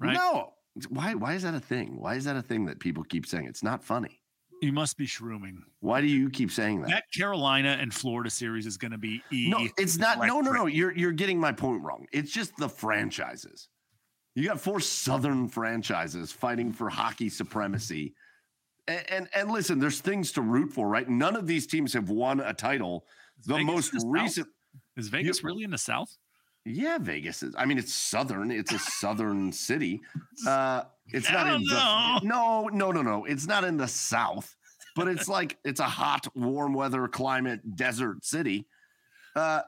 right? 0.00 0.14
No. 0.14 0.54
Why 0.88 1.14
why 1.14 1.34
is 1.34 1.42
that 1.42 1.54
a 1.54 1.60
thing? 1.60 2.00
Why 2.00 2.14
is 2.14 2.24
that 2.24 2.34
a 2.34 2.42
thing 2.42 2.64
that 2.64 2.80
people 2.80 3.04
keep 3.04 3.26
saying? 3.26 3.44
It's 3.44 3.62
not 3.62 3.84
funny. 3.84 4.22
You 4.64 4.72
must 4.72 4.96
be 4.96 5.06
shrooming. 5.06 5.58
Why 5.80 6.00
do 6.00 6.06
you 6.06 6.30
keep 6.30 6.50
saying 6.50 6.80
that? 6.80 6.88
That 6.88 7.04
Carolina 7.14 7.76
and 7.78 7.92
Florida 7.92 8.30
series 8.30 8.64
is 8.64 8.78
going 8.78 8.92
to 8.92 8.98
be 8.98 9.22
e- 9.30 9.50
no, 9.50 9.68
it's 9.76 9.98
not. 9.98 10.18
No, 10.26 10.40
no, 10.40 10.52
no. 10.52 10.64
You're 10.64 10.96
you're 10.96 11.12
getting 11.12 11.38
my 11.38 11.52
point 11.52 11.82
wrong. 11.82 12.06
It's 12.12 12.32
just 12.32 12.56
the 12.56 12.68
franchises. 12.68 13.68
You 14.34 14.48
got 14.48 14.58
four 14.58 14.80
southern 14.80 15.48
franchises 15.48 16.32
fighting 16.32 16.72
for 16.72 16.88
hockey 16.88 17.28
supremacy. 17.28 18.14
And, 18.88 19.10
and 19.10 19.28
and 19.34 19.50
listen, 19.50 19.78
there's 19.78 20.00
things 20.00 20.32
to 20.32 20.40
root 20.40 20.72
for, 20.72 20.88
right? 20.88 21.06
None 21.06 21.36
of 21.36 21.46
these 21.46 21.66
teams 21.66 21.92
have 21.92 22.08
won 22.08 22.40
a 22.40 22.54
title. 22.54 23.04
The 23.44 23.56
Vegas 23.56 23.66
most 23.66 23.92
the 23.92 24.00
South? 24.00 24.10
recent 24.10 24.48
Is 24.96 25.08
Vegas 25.08 25.44
really 25.44 25.64
in 25.64 25.72
the 25.72 25.78
South? 25.78 26.16
Yeah, 26.64 26.98
Vegas 26.98 27.42
is. 27.42 27.54
I 27.58 27.66
mean, 27.66 27.78
it's 27.78 27.92
southern. 27.92 28.50
It's 28.50 28.72
a 28.72 28.78
southern 28.78 29.52
city. 29.52 30.00
Uh, 30.46 30.82
it's 31.08 31.30
not 31.30 31.46
in 31.46 31.64
know. 31.64 32.18
the 32.20 32.26
no, 32.26 32.68
no, 32.72 32.90
no, 32.90 33.02
no. 33.02 33.24
It's 33.24 33.46
not 33.46 33.62
in 33.62 33.76
the 33.76 33.86
south, 33.86 34.56
but 34.96 35.06
it's 35.06 35.28
like 35.28 35.58
it's 35.64 35.80
a 35.80 35.84
hot, 35.84 36.26
warm 36.34 36.74
weather 36.74 37.06
climate 37.08 37.76
desert 37.76 38.24
city. 38.24 38.66
Uh, 39.36 39.62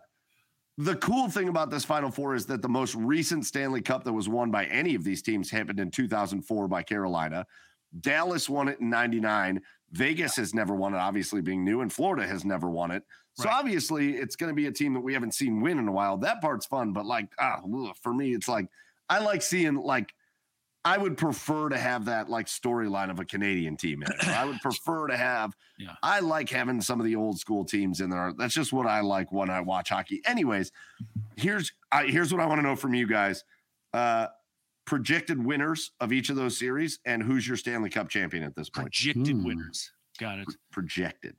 the 0.78 0.96
cool 0.96 1.28
thing 1.28 1.48
about 1.48 1.70
this 1.70 1.84
Final 1.84 2.10
Four 2.10 2.34
is 2.34 2.46
that 2.46 2.62
the 2.62 2.68
most 2.68 2.94
recent 2.94 3.46
Stanley 3.46 3.80
Cup 3.80 4.04
that 4.04 4.12
was 4.12 4.28
won 4.28 4.50
by 4.50 4.66
any 4.66 4.94
of 4.94 5.04
these 5.04 5.22
teams 5.22 5.50
happened 5.50 5.80
in 5.80 5.90
2004 5.90 6.68
by 6.68 6.82
Carolina. 6.82 7.46
Dallas 8.00 8.48
won 8.48 8.68
it 8.68 8.80
in 8.80 8.90
99. 8.90 9.60
Vegas 9.92 10.36
has 10.36 10.52
never 10.52 10.74
won 10.74 10.94
it, 10.94 10.98
obviously 10.98 11.40
being 11.40 11.64
new, 11.64 11.80
and 11.80 11.92
Florida 11.92 12.26
has 12.26 12.44
never 12.44 12.68
won 12.68 12.90
it. 12.90 13.04
So 13.38 13.44
Right. 13.48 13.54
obviously, 13.58 14.16
it's 14.16 14.34
going 14.36 14.48
to 14.50 14.54
be 14.54 14.66
a 14.66 14.72
team 14.72 14.94
that 14.94 15.00
we 15.00 15.12
haven't 15.12 15.34
seen 15.34 15.60
win 15.60 15.78
in 15.78 15.88
a 15.88 15.92
while. 15.92 16.16
That 16.18 16.40
part's 16.40 16.66
fun, 16.66 16.92
but 16.92 17.04
like, 17.06 17.28
ah, 17.38 17.60
ugh, 17.64 17.94
for 18.02 18.14
me, 18.14 18.32
it's 18.34 18.48
like 18.48 18.66
I 19.08 19.18
like 19.18 19.42
seeing 19.42 19.74
like 19.76 20.14
I 20.84 20.96
would 20.98 21.16
prefer 21.18 21.68
to 21.68 21.76
have 21.76 22.04
that 22.06 22.30
like 22.30 22.46
storyline 22.46 23.10
of 23.10 23.18
a 23.20 23.24
Canadian 23.24 23.76
team 23.76 24.02
in 24.02 24.10
it. 24.10 24.28
I 24.28 24.44
would 24.44 24.58
prefer 24.62 25.08
to 25.08 25.16
have. 25.16 25.54
Yeah. 25.78 25.96
I 26.02 26.20
like 26.20 26.48
having 26.48 26.80
some 26.80 26.98
of 27.00 27.04
the 27.06 27.16
old 27.16 27.38
school 27.38 27.64
teams 27.64 28.00
in 28.00 28.08
there. 28.08 28.32
That's 28.38 28.54
just 28.54 28.72
what 28.72 28.86
I 28.86 29.00
like 29.00 29.30
when 29.32 29.50
I 29.50 29.60
watch 29.60 29.88
hockey. 29.90 30.22
Anyways, 30.24 30.72
here's 31.36 31.72
I, 31.92 32.06
here's 32.06 32.32
what 32.32 32.40
I 32.40 32.46
want 32.46 32.60
to 32.60 32.62
know 32.66 32.76
from 32.76 32.94
you 32.94 33.06
guys. 33.06 33.44
Uh, 33.92 34.28
projected 34.86 35.44
winners 35.44 35.90
of 36.00 36.12
each 36.12 36.30
of 36.30 36.36
those 36.36 36.56
series, 36.56 37.00
and 37.04 37.22
who's 37.22 37.46
your 37.46 37.56
Stanley 37.56 37.90
Cup 37.90 38.08
champion 38.08 38.44
at 38.44 38.54
this 38.54 38.70
point? 38.70 38.84
Projected 38.86 39.36
Hmm. 39.36 39.44
winners. 39.44 39.90
Got 40.18 40.38
it. 40.38 40.46
Projected. 40.70 41.34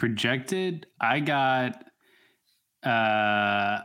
Projected, 0.00 0.86
I 0.98 1.20
got 1.20 1.84
uh 2.82 3.78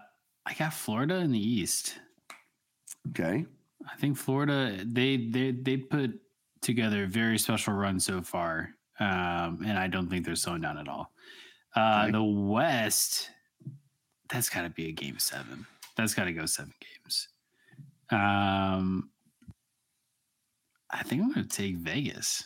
I 0.47 0.53
got 0.57 0.73
Florida 0.73 1.15
in 1.17 1.31
the 1.31 1.39
East. 1.39 1.99
Okay. 3.09 3.45
I 3.87 3.95
think 3.97 4.17
Florida 4.17 4.83
they 4.85 5.17
they 5.17 5.51
they 5.51 5.77
put 5.77 6.19
together 6.61 7.03
a 7.03 7.07
very 7.07 7.37
special 7.37 7.73
run 7.73 7.99
so 7.99 8.21
far, 8.21 8.69
um, 8.99 9.59
and 9.67 9.77
I 9.77 9.87
don't 9.87 10.09
think 10.09 10.25
they're 10.25 10.35
slowing 10.35 10.61
down 10.61 10.79
at 10.79 10.87
all. 10.87 11.11
Uh, 11.75 12.03
Okay. 12.03 12.11
The 12.13 12.23
West, 12.23 13.29
that's 14.29 14.49
got 14.49 14.61
to 14.63 14.69
be 14.69 14.87
a 14.87 14.91
game 14.91 15.19
seven. 15.19 15.67
That's 15.97 16.13
got 16.13 16.23
to 16.25 16.33
go 16.33 16.45
seven 16.45 16.73
games. 16.79 17.27
Um, 18.09 19.09
I 20.89 21.03
think 21.03 21.21
I'm 21.21 21.33
going 21.33 21.47
to 21.47 21.55
take 21.55 21.75
Vegas. 21.75 22.43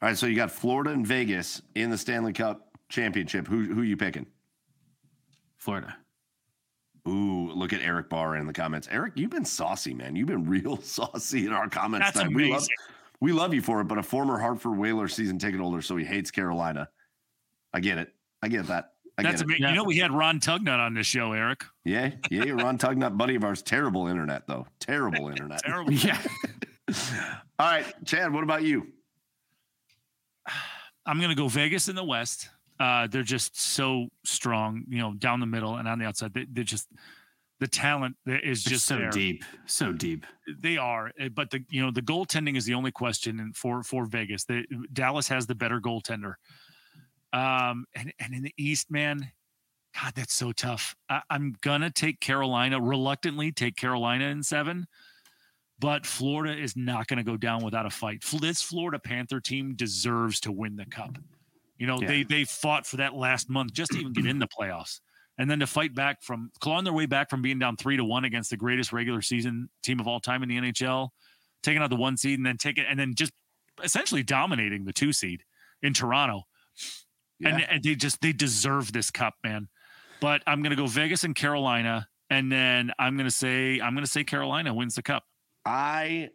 All 0.00 0.08
right, 0.08 0.16
so 0.16 0.26
you 0.26 0.36
got 0.36 0.50
Florida 0.50 0.90
and 0.90 1.06
Vegas 1.06 1.60
in 1.74 1.90
the 1.90 1.98
Stanley 1.98 2.32
Cup 2.32 2.68
championship. 2.88 3.48
Who 3.48 3.64
who 3.64 3.82
you 3.82 3.96
picking? 3.96 4.26
Florida. 5.56 5.96
Ooh, 7.08 7.50
look 7.52 7.72
at 7.72 7.80
Eric 7.80 8.08
Barr 8.08 8.36
in 8.36 8.46
the 8.46 8.52
comments. 8.52 8.86
Eric, 8.90 9.14
you've 9.16 9.30
been 9.30 9.44
saucy, 9.44 9.94
man. 9.94 10.14
You've 10.14 10.28
been 10.28 10.44
real 10.48 10.76
saucy 10.76 11.46
in 11.46 11.52
our 11.52 11.68
comments. 11.68 12.08
That's 12.08 12.18
tonight. 12.20 12.34
We 12.34 12.42
love, 12.44 12.58
amazing. 12.58 12.74
we 13.20 13.32
love 13.32 13.54
you 13.54 13.62
for 13.62 13.80
it, 13.80 13.84
but 13.84 13.98
a 13.98 14.02
former 14.02 14.38
Hartford 14.38 14.76
Whaler 14.76 15.08
season 15.08 15.38
ticket 15.38 15.60
holder, 15.60 15.82
so 15.82 15.96
he 15.96 16.04
hates 16.04 16.30
Carolina. 16.30 16.88
I 17.72 17.80
get 17.80 17.98
it. 17.98 18.12
I 18.42 18.48
get 18.48 18.66
that. 18.68 18.92
I 19.16 19.22
That's 19.24 19.42
amazing. 19.42 19.68
You 19.68 19.74
know, 19.74 19.84
we 19.84 19.96
had 19.96 20.12
Ron 20.12 20.38
Tugnutt 20.38 20.78
on 20.78 20.94
this 20.94 21.06
show, 21.06 21.32
Eric. 21.32 21.64
Yeah, 21.84 22.12
yeah. 22.30 22.50
Ron 22.50 22.78
Tugnutt, 22.78 23.16
buddy 23.16 23.34
of 23.34 23.42
ours. 23.42 23.62
Terrible 23.62 24.06
internet, 24.06 24.46
though. 24.46 24.66
Terrible 24.78 25.28
internet. 25.28 25.60
Terrible. 25.64 25.92
Yeah. 25.92 26.20
All 27.58 27.70
right, 27.70 27.84
Chad, 28.04 28.32
what 28.32 28.44
about 28.44 28.62
you? 28.62 28.86
I'm 31.08 31.18
going 31.18 31.30
to 31.30 31.34
go 31.34 31.48
Vegas 31.48 31.88
in 31.88 31.96
the 31.96 32.04
West. 32.04 32.50
Uh, 32.78 33.06
they're 33.08 33.22
just 33.22 33.58
so 33.58 34.08
strong, 34.24 34.84
you 34.88 34.98
know, 34.98 35.14
down 35.14 35.40
the 35.40 35.46
middle 35.46 35.76
and 35.76 35.88
on 35.88 35.98
the 35.98 36.04
outside. 36.04 36.34
They, 36.34 36.46
they're 36.48 36.62
just 36.62 36.86
the 37.60 37.66
talent 37.66 38.16
is 38.26 38.62
just 38.62 38.86
so 38.86 38.98
there. 38.98 39.10
deep, 39.10 39.44
so 39.66 39.92
deep. 39.92 40.24
They 40.60 40.76
are, 40.76 41.10
eh, 41.18 41.28
but 41.28 41.50
the 41.50 41.64
you 41.70 41.82
know 41.82 41.90
the 41.90 42.02
goaltending 42.02 42.56
is 42.56 42.64
the 42.64 42.74
only 42.74 42.92
question 42.92 43.40
in- 43.40 43.52
for 43.52 43.82
for 43.82 44.04
Vegas. 44.06 44.44
The, 44.44 44.64
Dallas 44.92 45.26
has 45.28 45.46
the 45.46 45.56
better 45.56 45.80
goaltender. 45.80 46.34
Um, 47.32 47.86
and 47.94 48.12
and 48.20 48.32
in 48.32 48.42
the 48.42 48.54
East, 48.56 48.90
man, 48.90 49.32
God, 50.00 50.12
that's 50.14 50.34
so 50.34 50.52
tough. 50.52 50.94
I, 51.08 51.22
I'm 51.30 51.56
gonna 51.62 51.90
take 51.90 52.20
Carolina 52.20 52.80
reluctantly. 52.80 53.50
Take 53.50 53.74
Carolina 53.74 54.26
in 54.26 54.44
seven, 54.44 54.86
but 55.78 56.04
Florida 56.06 56.56
is 56.60 56.76
not 56.76 57.06
gonna 57.06 57.24
go 57.24 57.36
down 57.36 57.64
without 57.64 57.86
a 57.86 57.90
fight. 57.90 58.24
This 58.40 58.62
Florida 58.62 58.98
Panther 58.98 59.40
team 59.40 59.74
deserves 59.74 60.40
to 60.40 60.52
win 60.52 60.76
the 60.76 60.86
cup. 60.86 61.18
You 61.78 61.86
know, 61.86 62.00
Yeah. 62.00 62.08
they 62.08 62.22
they 62.24 62.44
fought 62.44 62.86
for 62.86 62.96
that 62.98 63.14
last 63.14 63.48
month 63.48 63.72
just 63.72 63.92
to 63.92 63.98
even 63.98 64.12
get 64.12 64.26
in 64.26 64.38
the 64.38 64.48
playoffs. 64.48 65.00
And 65.40 65.48
then 65.48 65.60
to 65.60 65.68
fight 65.68 65.94
back 65.94 66.20
from 66.22 66.50
clawing 66.58 66.82
their 66.82 66.92
way 66.92 67.06
back 67.06 67.30
from 67.30 67.42
being 67.42 67.60
down 67.60 67.76
three 67.76 67.96
to 67.96 68.04
one 68.04 68.24
against 68.24 68.50
the 68.50 68.56
greatest 68.56 68.92
regular 68.92 69.22
season 69.22 69.68
team 69.84 70.00
of 70.00 70.08
all 70.08 70.18
time 70.18 70.42
in 70.42 70.48
the 70.48 70.56
NHL, 70.58 71.10
taking 71.62 71.80
out 71.80 71.90
the 71.90 71.96
one 71.96 72.16
seed 72.16 72.38
and 72.40 72.44
then 72.44 72.56
taking 72.56 72.84
and 72.84 72.98
then 72.98 73.14
just 73.14 73.32
essentially 73.84 74.24
dominating 74.24 74.84
the 74.84 74.92
two 74.92 75.12
seed 75.12 75.44
in 75.80 75.94
Toronto. 75.94 76.42
And, 77.44 77.62
and 77.62 77.84
they 77.84 77.94
just 77.94 78.20
they 78.20 78.32
deserve 78.32 78.90
this 78.92 79.12
cup, 79.12 79.34
man. 79.44 79.68
But 80.20 80.42
I'm 80.48 80.60
gonna 80.60 80.74
go 80.74 80.88
Vegas 80.88 81.22
and 81.22 81.36
Carolina, 81.36 82.08
and 82.28 82.50
then 82.50 82.90
I'm 82.98 83.16
gonna 83.16 83.30
say 83.30 83.80
I'm 83.80 83.94
gonna 83.94 84.08
say 84.08 84.24
Carolina 84.24 84.74
wins 84.74 84.96
the 84.96 85.02
cup. 85.02 85.24
I, 85.68 86.30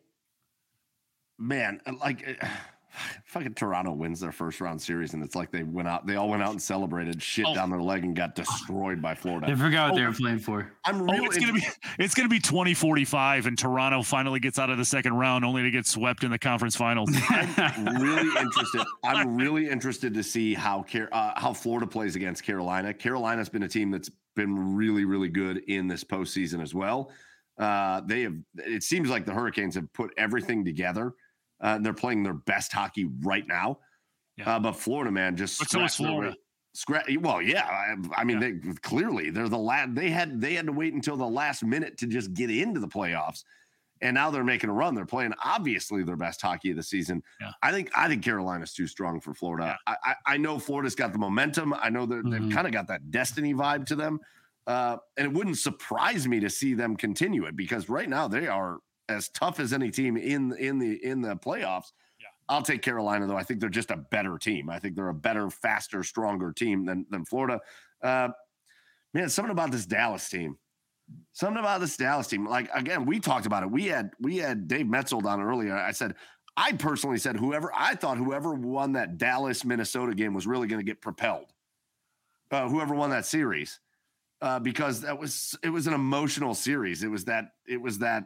man, 1.39 1.81
like, 1.99 2.39
fucking 3.25 3.55
Toronto 3.55 3.91
wins 3.93 4.19
their 4.19 4.31
first 4.31 4.61
round 4.61 4.79
series, 4.79 5.15
and 5.15 5.23
it's 5.23 5.35
like 5.35 5.49
they 5.51 5.63
went 5.63 5.87
out, 5.87 6.05
they 6.05 6.15
all 6.15 6.29
went 6.29 6.43
out 6.43 6.51
and 6.51 6.61
celebrated 6.61 7.19
shit 7.21 7.45
Oh. 7.47 7.55
down 7.55 7.71
their 7.71 7.81
leg 7.81 8.03
and 8.03 8.15
got 8.15 8.35
destroyed 8.35 9.01
by 9.01 9.15
Florida. 9.15 9.47
They 9.47 9.55
forgot 9.59 9.89
what 9.91 9.97
they 9.97 10.03
Oh. 10.03 10.09
were 10.09 10.13
playing 10.15 10.37
for. 10.39 10.71
I'm 10.85 11.01
Oh, 11.01 11.05
really 11.05 11.25
it's 11.25 11.39
gonna 11.39 11.53
be 11.53 11.63
it's 11.97 12.13
gonna 12.13 12.29
be 12.29 12.39
2045, 12.39 13.47
and 13.47 13.57
Toronto 13.57 14.03
finally 14.03 14.39
gets 14.39 14.59
out 14.59 14.69
of 14.69 14.77
the 14.77 14.85
second 14.85 15.13
round, 15.15 15.43
only 15.43 15.63
to 15.63 15.71
get 15.71 15.87
swept 15.87 16.23
in 16.23 16.29
the 16.29 16.37
conference 16.37 16.75
finals. 16.75 17.09
really 17.79 18.29
interested. 18.39 18.85
I'm 19.03 19.35
really 19.35 19.67
interested 19.67 20.13
to 20.13 20.21
see 20.23 20.53
how 20.53 20.83
Car- 20.83 21.09
uh, 21.11 21.33
how 21.39 21.53
Florida 21.53 21.87
plays 21.87 22.15
against 22.15 22.43
Carolina. 22.43 22.93
Carolina's 22.93 23.49
been 23.49 23.63
a 23.63 23.67
team 23.67 23.89
that's 23.89 24.11
been 24.35 24.75
really, 24.75 25.05
really 25.05 25.29
good 25.29 25.57
in 25.67 25.87
this 25.87 26.03
postseason 26.03 26.61
as 26.61 26.75
well. 26.75 27.11
Uh, 27.57 28.01
they 28.01 28.21
have. 28.23 28.35
It 28.57 28.83
seems 28.83 29.09
like 29.09 29.25
the 29.25 29.33
Hurricanes 29.33 29.75
have 29.75 29.91
put 29.93 30.11
everything 30.17 30.65
together. 30.65 31.13
Uh, 31.63 31.75
and 31.77 31.85
they're 31.85 31.93
playing 31.93 32.23
their 32.23 32.33
best 32.33 32.73
hockey 32.73 33.05
right 33.21 33.47
now. 33.47 33.79
Yeah. 34.37 34.55
Uh, 34.55 34.59
but 34.59 34.73
Florida, 34.73 35.11
man, 35.11 35.37
just 35.37 35.59
But 35.59 35.69
so 35.69 35.83
is 35.83 35.95
Florida. 35.95 36.35
Scratch. 36.73 37.05
Well, 37.21 37.41
yeah. 37.41 37.65
I, 37.65 38.21
I 38.21 38.23
mean, 38.23 38.41
Yeah. 38.41 38.49
they 38.63 38.73
clearly 38.81 39.29
they're 39.29 39.47
the 39.47 39.57
lad. 39.57 39.95
They 39.95 40.09
had 40.09 40.41
they 40.41 40.55
had 40.55 40.65
to 40.65 40.71
wait 40.73 40.93
until 40.93 41.15
the 41.15 41.27
last 41.27 41.63
minute 41.63 41.97
to 41.99 42.07
just 42.07 42.33
get 42.33 42.49
into 42.49 42.79
the 42.79 42.87
playoffs, 42.87 43.43
and 44.01 44.15
now 44.15 44.31
they're 44.31 44.43
making 44.43 44.71
a 44.71 44.73
run. 44.73 44.95
They're 44.95 45.05
playing 45.05 45.33
obviously 45.41 46.03
their 46.03 46.15
best 46.17 46.41
hockey 46.41 46.71
of 46.71 46.77
the 46.77 46.83
season. 46.83 47.21
Yeah. 47.39 47.51
I 47.61 47.71
think 47.71 47.91
I 47.95 48.07
think 48.07 48.23
Carolina's 48.23 48.73
too 48.73 48.87
strong 48.87 49.19
for 49.21 49.35
Florida. 49.35 49.77
I, 49.85 49.95
I 50.03 50.15
I 50.25 50.37
know 50.37 50.57
Florida's 50.57 50.95
got 50.95 51.13
the 51.13 51.19
momentum. 51.19 51.73
I 51.75 51.89
know 51.91 52.07
that 52.07 52.23
they've 52.29 52.41
Mhm. 52.41 52.51
kind 52.51 52.65
of 52.65 52.73
got 52.73 52.87
that 52.87 53.11
destiny 53.11 53.53
vibe 53.53 53.85
to 53.85 53.95
them, 53.95 54.19
uh, 54.67 54.97
and 55.17 55.27
it 55.27 55.33
wouldn't 55.33 55.57
surprise 55.57 56.27
me 56.27 56.39
to 56.39 56.49
see 56.49 56.73
them 56.73 56.95
continue 56.95 57.45
it 57.45 57.55
because 57.55 57.89
right 57.89 58.09
now 58.09 58.27
they 58.27 58.47
are 58.47 58.79
as 59.09 59.29
tough 59.29 59.59
as 59.59 59.73
any 59.73 59.91
team 59.91 60.17
in 60.17 60.55
in 60.57 60.79
the 60.79 61.03
in 61.05 61.21
the 61.21 61.35
playoffs. 61.35 61.91
Yeah. 62.19 62.27
I'll 62.47 62.61
take 62.61 62.81
Carolina 62.81 63.27
though. 63.27 63.37
I 63.37 63.43
think 63.43 63.59
they're 63.59 63.69
just 63.69 63.91
a 63.91 63.97
better 63.97 64.37
team. 64.37 64.69
I 64.69 64.79
think 64.79 64.95
they're 64.95 65.09
a 65.09 65.13
better, 65.13 65.49
faster, 65.49 66.03
stronger 66.03 66.51
team 66.51 66.85
than 66.85 67.05
than 67.09 67.25
Florida. 67.25 67.59
Uh, 68.01 68.29
man, 69.13 69.29
something 69.29 69.51
about 69.51 69.71
this 69.71 69.85
Dallas 69.85 70.29
team. 70.29 70.57
Something 71.33 71.59
about 71.59 71.81
this 71.81 71.97
Dallas 71.97 72.27
team. 72.27 72.47
Like 72.47 72.69
again, 72.73 73.05
we 73.05 73.19
talked 73.19 73.45
about 73.45 73.63
it. 73.63 73.71
We 73.71 73.85
had 73.87 74.11
we 74.19 74.37
had 74.37 74.67
Dave 74.67 74.85
Metzold 74.85 75.25
on 75.25 75.41
earlier. 75.41 75.75
I 75.75 75.91
said 75.91 76.15
I 76.55 76.71
personally 76.73 77.17
said 77.17 77.35
whoever 77.35 77.71
I 77.75 77.95
thought 77.95 78.17
whoever 78.17 78.53
won 78.53 78.93
that 78.93 79.17
Dallas 79.17 79.65
Minnesota 79.65 80.13
game 80.15 80.33
was 80.33 80.47
really 80.47 80.67
going 80.67 80.79
to 80.79 80.85
get 80.85 81.01
propelled. 81.01 81.51
Uh, 82.51 82.69
whoever 82.69 82.93
won 82.93 83.09
that 83.09 83.25
series, 83.25 83.79
uh, 84.43 84.59
because 84.59 84.99
that 84.99 85.17
was 85.17 85.57
it 85.63 85.69
was 85.69 85.87
an 85.87 85.93
emotional 85.93 86.53
series. 86.53 87.01
It 87.01 87.07
was 87.07 87.23
that 87.25 87.45
it 87.65 87.81
was 87.81 87.99
that 87.99 88.25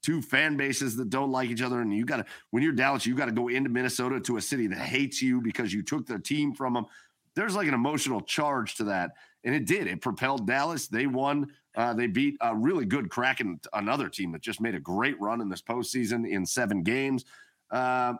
two 0.00 0.22
fan 0.22 0.56
bases 0.56 0.96
that 0.96 1.10
don't 1.10 1.32
like 1.32 1.50
each 1.50 1.60
other, 1.60 1.80
and 1.80 1.92
you 1.92 2.04
got 2.04 2.18
to 2.18 2.24
when 2.52 2.62
you're 2.62 2.72
Dallas, 2.72 3.04
you 3.04 3.16
got 3.16 3.26
to 3.26 3.32
go 3.32 3.48
into 3.48 3.68
Minnesota 3.68 4.20
to 4.20 4.36
a 4.36 4.40
city 4.40 4.68
that 4.68 4.78
hates 4.78 5.20
you 5.20 5.40
because 5.40 5.72
you 5.72 5.82
took 5.82 6.06
their 6.06 6.20
team 6.20 6.54
from 6.54 6.74
them. 6.74 6.86
There's 7.34 7.56
like 7.56 7.66
an 7.66 7.74
emotional 7.74 8.20
charge 8.20 8.76
to 8.76 8.84
that, 8.84 9.10
and 9.42 9.52
it 9.52 9.66
did. 9.66 9.88
It 9.88 10.00
propelled 10.00 10.46
Dallas. 10.46 10.86
They 10.86 11.08
won. 11.08 11.48
Uh, 11.76 11.94
they 11.94 12.06
beat 12.06 12.36
a 12.40 12.54
really 12.54 12.84
good 12.84 13.10
Kraken, 13.10 13.58
another 13.72 14.08
team 14.08 14.30
that 14.32 14.42
just 14.42 14.60
made 14.60 14.76
a 14.76 14.80
great 14.80 15.20
run 15.20 15.40
in 15.40 15.48
this 15.48 15.62
postseason 15.62 16.30
in 16.30 16.46
seven 16.46 16.84
games. 16.84 17.24
Uh, 17.72 18.14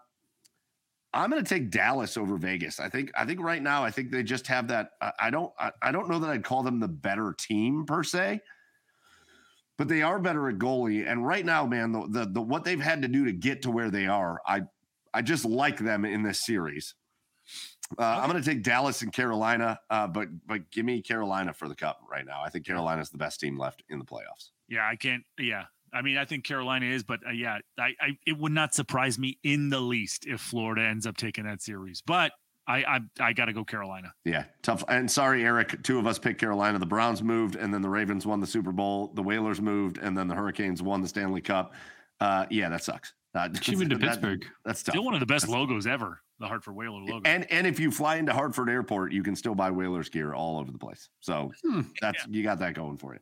I'm 1.12 1.31
going 1.31 1.43
to 1.43 1.49
take 1.49 1.70
Dallas 1.70 2.16
over 2.16 2.37
Vegas. 2.37 2.78
I 2.78 2.89
think. 2.89 3.11
I 3.16 3.24
think 3.24 3.41
right 3.41 3.62
now, 3.62 3.85
I 3.85 3.91
think 3.91 4.11
they 4.11 4.23
just 4.23 4.47
have 4.47 4.69
that. 4.69 4.91
I, 5.01 5.12
I 5.19 5.31
don't. 5.31 5.53
I, 5.59 5.73
I 5.82 5.93
don't 5.93 6.09
know 6.09 6.19
that 6.20 6.31
I'd 6.31 6.45
call 6.45 6.62
them 6.62 6.81
the 6.81 6.89
better 6.89 7.35
team 7.37 7.85
per 7.85 8.05
se, 8.05 8.41
but 9.77 9.89
they 9.89 10.03
are 10.03 10.19
better 10.19 10.49
at 10.49 10.59
goalie. 10.59 11.11
And 11.11 11.27
right 11.27 11.45
now, 11.45 11.66
man, 11.66 11.93
the, 11.93 12.07
the 12.09 12.27
the 12.27 12.41
what 12.41 12.65
they've 12.65 12.81
had 12.81 13.03
to 13.03 13.09
do 13.09 13.24
to 13.24 13.32
get 13.32 13.62
to 13.62 13.70
where 13.70 13.91
they 13.91 14.07
are, 14.07 14.41
I 14.47 14.62
I 15.12 15.23
just 15.23 15.45
like 15.45 15.78
them 15.78 16.05
in 16.05 16.23
this 16.23 16.45
series. 16.45 16.95
Uh, 17.99 18.05
I'm 18.05 18.31
going 18.31 18.41
to 18.41 18.49
take 18.49 18.62
Dallas 18.62 19.03
and 19.03 19.12
Carolina, 19.12 19.81
uh, 19.91 20.07
but 20.07 20.28
but 20.47 20.70
give 20.70 20.85
me 20.85 21.03
Carolina 21.03 21.53
for 21.53 21.66
the 21.66 21.74
cup 21.74 22.01
right 22.09 22.24
now. 22.24 22.41
I 22.45 22.51
think 22.51 22.65
Carolina's 22.65 23.11
the 23.11 23.19
best 23.19 23.41
team 23.41 23.59
left 23.59 23.82
in 23.89 23.99
the 23.99 24.05
playoffs. 24.05 24.51
Yeah, 24.69 24.87
I 24.87 24.95
can't. 24.95 25.24
Yeah, 25.37 25.65
I 25.93 26.03
mean, 26.03 26.17
I 26.17 26.25
think 26.25 26.45
Carolina 26.45 26.87
is, 26.87 27.03
but 27.03 27.21
uh, 27.27 27.31
yeah, 27.33 27.59
I, 27.79 27.95
I 28.01 28.19
it 28.27 28.39
would 28.39 28.53
not 28.53 28.75
surprise 28.75 29.19
me 29.19 29.39
in 29.43 29.69
the 29.71 29.81
least 29.81 30.27
if 30.27 30.41
Florida 30.41 30.83
ends 30.83 31.07
up 31.07 31.17
taking 31.17 31.45
that 31.45 31.61
series. 31.62 32.03
But 32.05 32.33
I 32.67 32.79
I, 32.85 33.01
I 33.21 33.33
got 33.33 33.47
to 33.47 33.53
go 33.53 33.65
Carolina. 33.65 34.12
Yeah, 34.25 34.45
tough. 34.62 34.85
And 34.89 35.11
sorry, 35.11 35.45
Eric. 35.45 35.83
Two 35.83 35.99
of 35.99 36.07
us 36.07 36.19
picked 36.19 36.41
Carolina. 36.41 36.79
The 36.79 36.87
Browns 36.87 37.23
moved, 37.23 37.57
and 37.57 37.73
then 37.75 37.83
the 37.83 37.89
Ravens 37.89 38.27
won 38.27 38.41
the 38.41 38.47
Super 38.47 38.73
Bowl. 38.73 39.12
The 39.15 39.23
Whalers 39.23 39.61
moved, 39.61 39.99
and 39.99 40.17
then 40.17 40.29
the 40.29 40.35
Hurricanes 40.35 40.83
won 40.83 41.01
the 41.03 41.09
Stanley 41.09 41.41
Cup. 41.41 41.73
Uh, 42.21 42.47
yeah, 42.51 42.69
that 42.69 42.85
sucks. 42.85 43.15
Uh, 43.35 43.49
She 43.62 43.77
went 43.77 43.91
to 43.91 43.97
that- 43.97 44.09
Pittsburgh. 44.09 44.45
That's 44.65 44.83
tough. 44.83 44.93
Still 44.95 45.05
one 45.05 45.15
of 45.15 45.21
the 45.21 45.27
best 45.27 45.47
logos 45.49 45.87
ever, 45.87 46.21
the 46.41 46.47
Hartford 46.49 46.75
Whaler 46.75 46.99
logo. 47.01 47.21
And 47.25 47.51
and 47.51 47.65
if 47.67 47.79
you 47.81 47.91
fly 47.93 48.17
into 48.17 48.33
Hartford 48.33 48.69
Airport, 48.69 49.12
you 49.12 49.23
can 49.23 49.37
still 49.37 49.55
buy 49.55 49.71
Whalers 49.71 50.09
gear 50.09 50.35
all 50.35 50.59
over 50.59 50.71
the 50.73 50.79
place. 50.79 51.09
So 51.21 51.53
Hmm. 51.65 51.83
that's 52.01 52.27
you 52.29 52.43
got 52.43 52.59
that 52.59 52.75
going 52.75 52.97
for 52.99 53.15
you. 53.15 53.21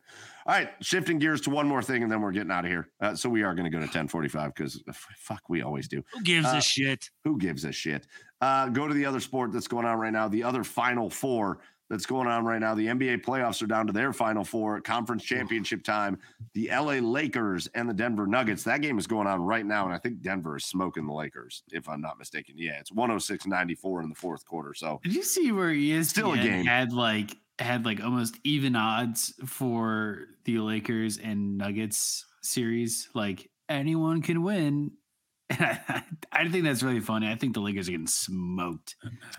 All 0.49 0.55
right, 0.55 0.71
shifting 0.81 1.19
gears 1.19 1.43
to 1.43 1.51
one 1.51 1.69
more 1.69 1.83
thing, 1.83 2.03
and 2.03 2.11
then 2.11 2.23
we're 2.23 2.33
getting 2.33 2.51
out 2.51 2.65
of 2.65 2.71
here. 2.71 2.89
Uh, 3.03 3.15
so 3.15 3.29
we 3.29 3.43
are 3.43 3.55
going 3.55 3.71
to 3.71 3.77
go 3.77 3.85
to 3.85 3.93
ten 3.93 4.09
forty 4.09 4.29
five 4.29 4.55
because 4.55 4.83
fuck, 5.19 5.43
we 5.51 5.61
always 5.61 5.89
do. 5.89 6.03
Who 6.15 6.23
gives 6.23 6.47
uh, 6.47 6.57
a 6.57 6.63
shit? 6.63 7.11
Who 7.25 7.37
gives 7.37 7.67
a 7.67 7.73
shit? 7.73 8.07
Uh, 8.41 8.71
go 8.71 8.89
to 8.89 8.95
the 8.95 9.05
other 9.05 9.21
sport 9.21 9.53
that's 9.53 9.69
going 9.69 9.85
on 9.85 9.99
right 9.99 10.13
now. 10.13 10.27
The 10.27 10.43
other 10.43 10.65
Final 10.65 11.11
Four 11.11 11.59
that's 11.91 12.07
going 12.07 12.29
on 12.29 12.47
right 12.47 12.61
now. 12.61 12.75
The 12.75 12.87
NBA 12.87 13.25
playoffs 13.25 13.63
are 13.63 13.67
down 13.67 13.87
to 13.89 13.93
their 13.93 14.15
Final 14.15 14.43
Four, 14.43 14.81
conference 14.81 15.23
championship 15.23 15.85
time. 15.85 16.19
The 16.55 16.71
LA 16.73 16.95
Lakers 16.95 17.67
and 17.75 17.87
the 17.87 17.95
Denver 17.95 18.27
Nuggets. 18.27 18.63
That 18.63 18.81
game 18.81 18.99
is 18.99 19.07
going 19.07 19.27
on 19.27 19.43
right 19.43 19.67
now, 19.67 19.85
and 19.85 19.93
I 19.95 19.99
think 19.99 20.23
Denver 20.23 20.57
is 20.57 20.65
smoking 20.65 21.07
the 21.07 21.13
Lakers, 21.13 21.63
if 21.73 21.91
I'm 21.91 22.01
not 22.01 22.19
mistaken. 22.19 22.55
Yeah, 22.57 22.79
it's 22.81 22.91
106-94 22.91 24.03
in 24.03 24.09
the 24.09 24.15
fourth 24.15 24.47
quarter. 24.47 24.73
So 24.73 24.99
Did 25.03 25.15
you 25.15 25.23
see 25.23 25.53
where 25.53 25.69
ESPN 25.69 26.05
Still 26.05 26.33
a 26.33 26.39
game. 26.39 26.65
had 26.65 26.95
like 26.95 27.37
had 27.59 27.85
like 27.85 28.03
almost 28.03 28.39
even 28.45 28.77
odds 28.77 29.35
for 29.47 30.27
the 30.45 30.59
Lakers 30.59 31.19
and 31.19 31.59
Nuggets 31.59 32.25
series? 32.43 33.09
Like 33.15 33.51
anyone 33.69 34.23
can 34.23 34.43
win. 34.43 34.93
I, 35.51 36.03
I 36.33 36.49
think 36.49 36.65
that's 36.65 36.83
really 36.83 37.01
funny. 37.01 37.29
I 37.31 37.35
think 37.35 37.55
the 37.55 37.61
Lakers 37.61 37.89
are 37.89 37.93
getting 37.93 38.07
smoked. 38.07 38.97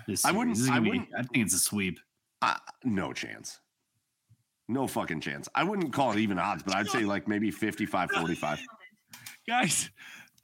This 0.08 0.26
I 0.26 0.32
wouldn't- 0.32 0.58
This 0.58 0.70
I 0.70 0.80
be- 0.80 0.90
wouldn't- 0.90 1.10
I 1.18 1.22
think 1.24 1.46
it's 1.46 1.54
a 1.54 1.60
sweep. 1.60 2.00
uh, 2.42 2.56
no 2.84 3.14
chance. 3.14 3.60
No 4.68 4.86
fucking 4.88 5.22
chance. 5.22 5.48
I 5.56 5.64
wouldn't 5.64 5.94
call 5.94 6.12
it 6.12 6.20
even 6.20 6.38
odds, 6.40 6.64
but 6.64 6.76
I'd 6.76 6.88
say 6.88 7.02
like 7.02 7.28
maybe 7.28 7.52
55-45. 7.52 8.60
Guys, 9.48 9.90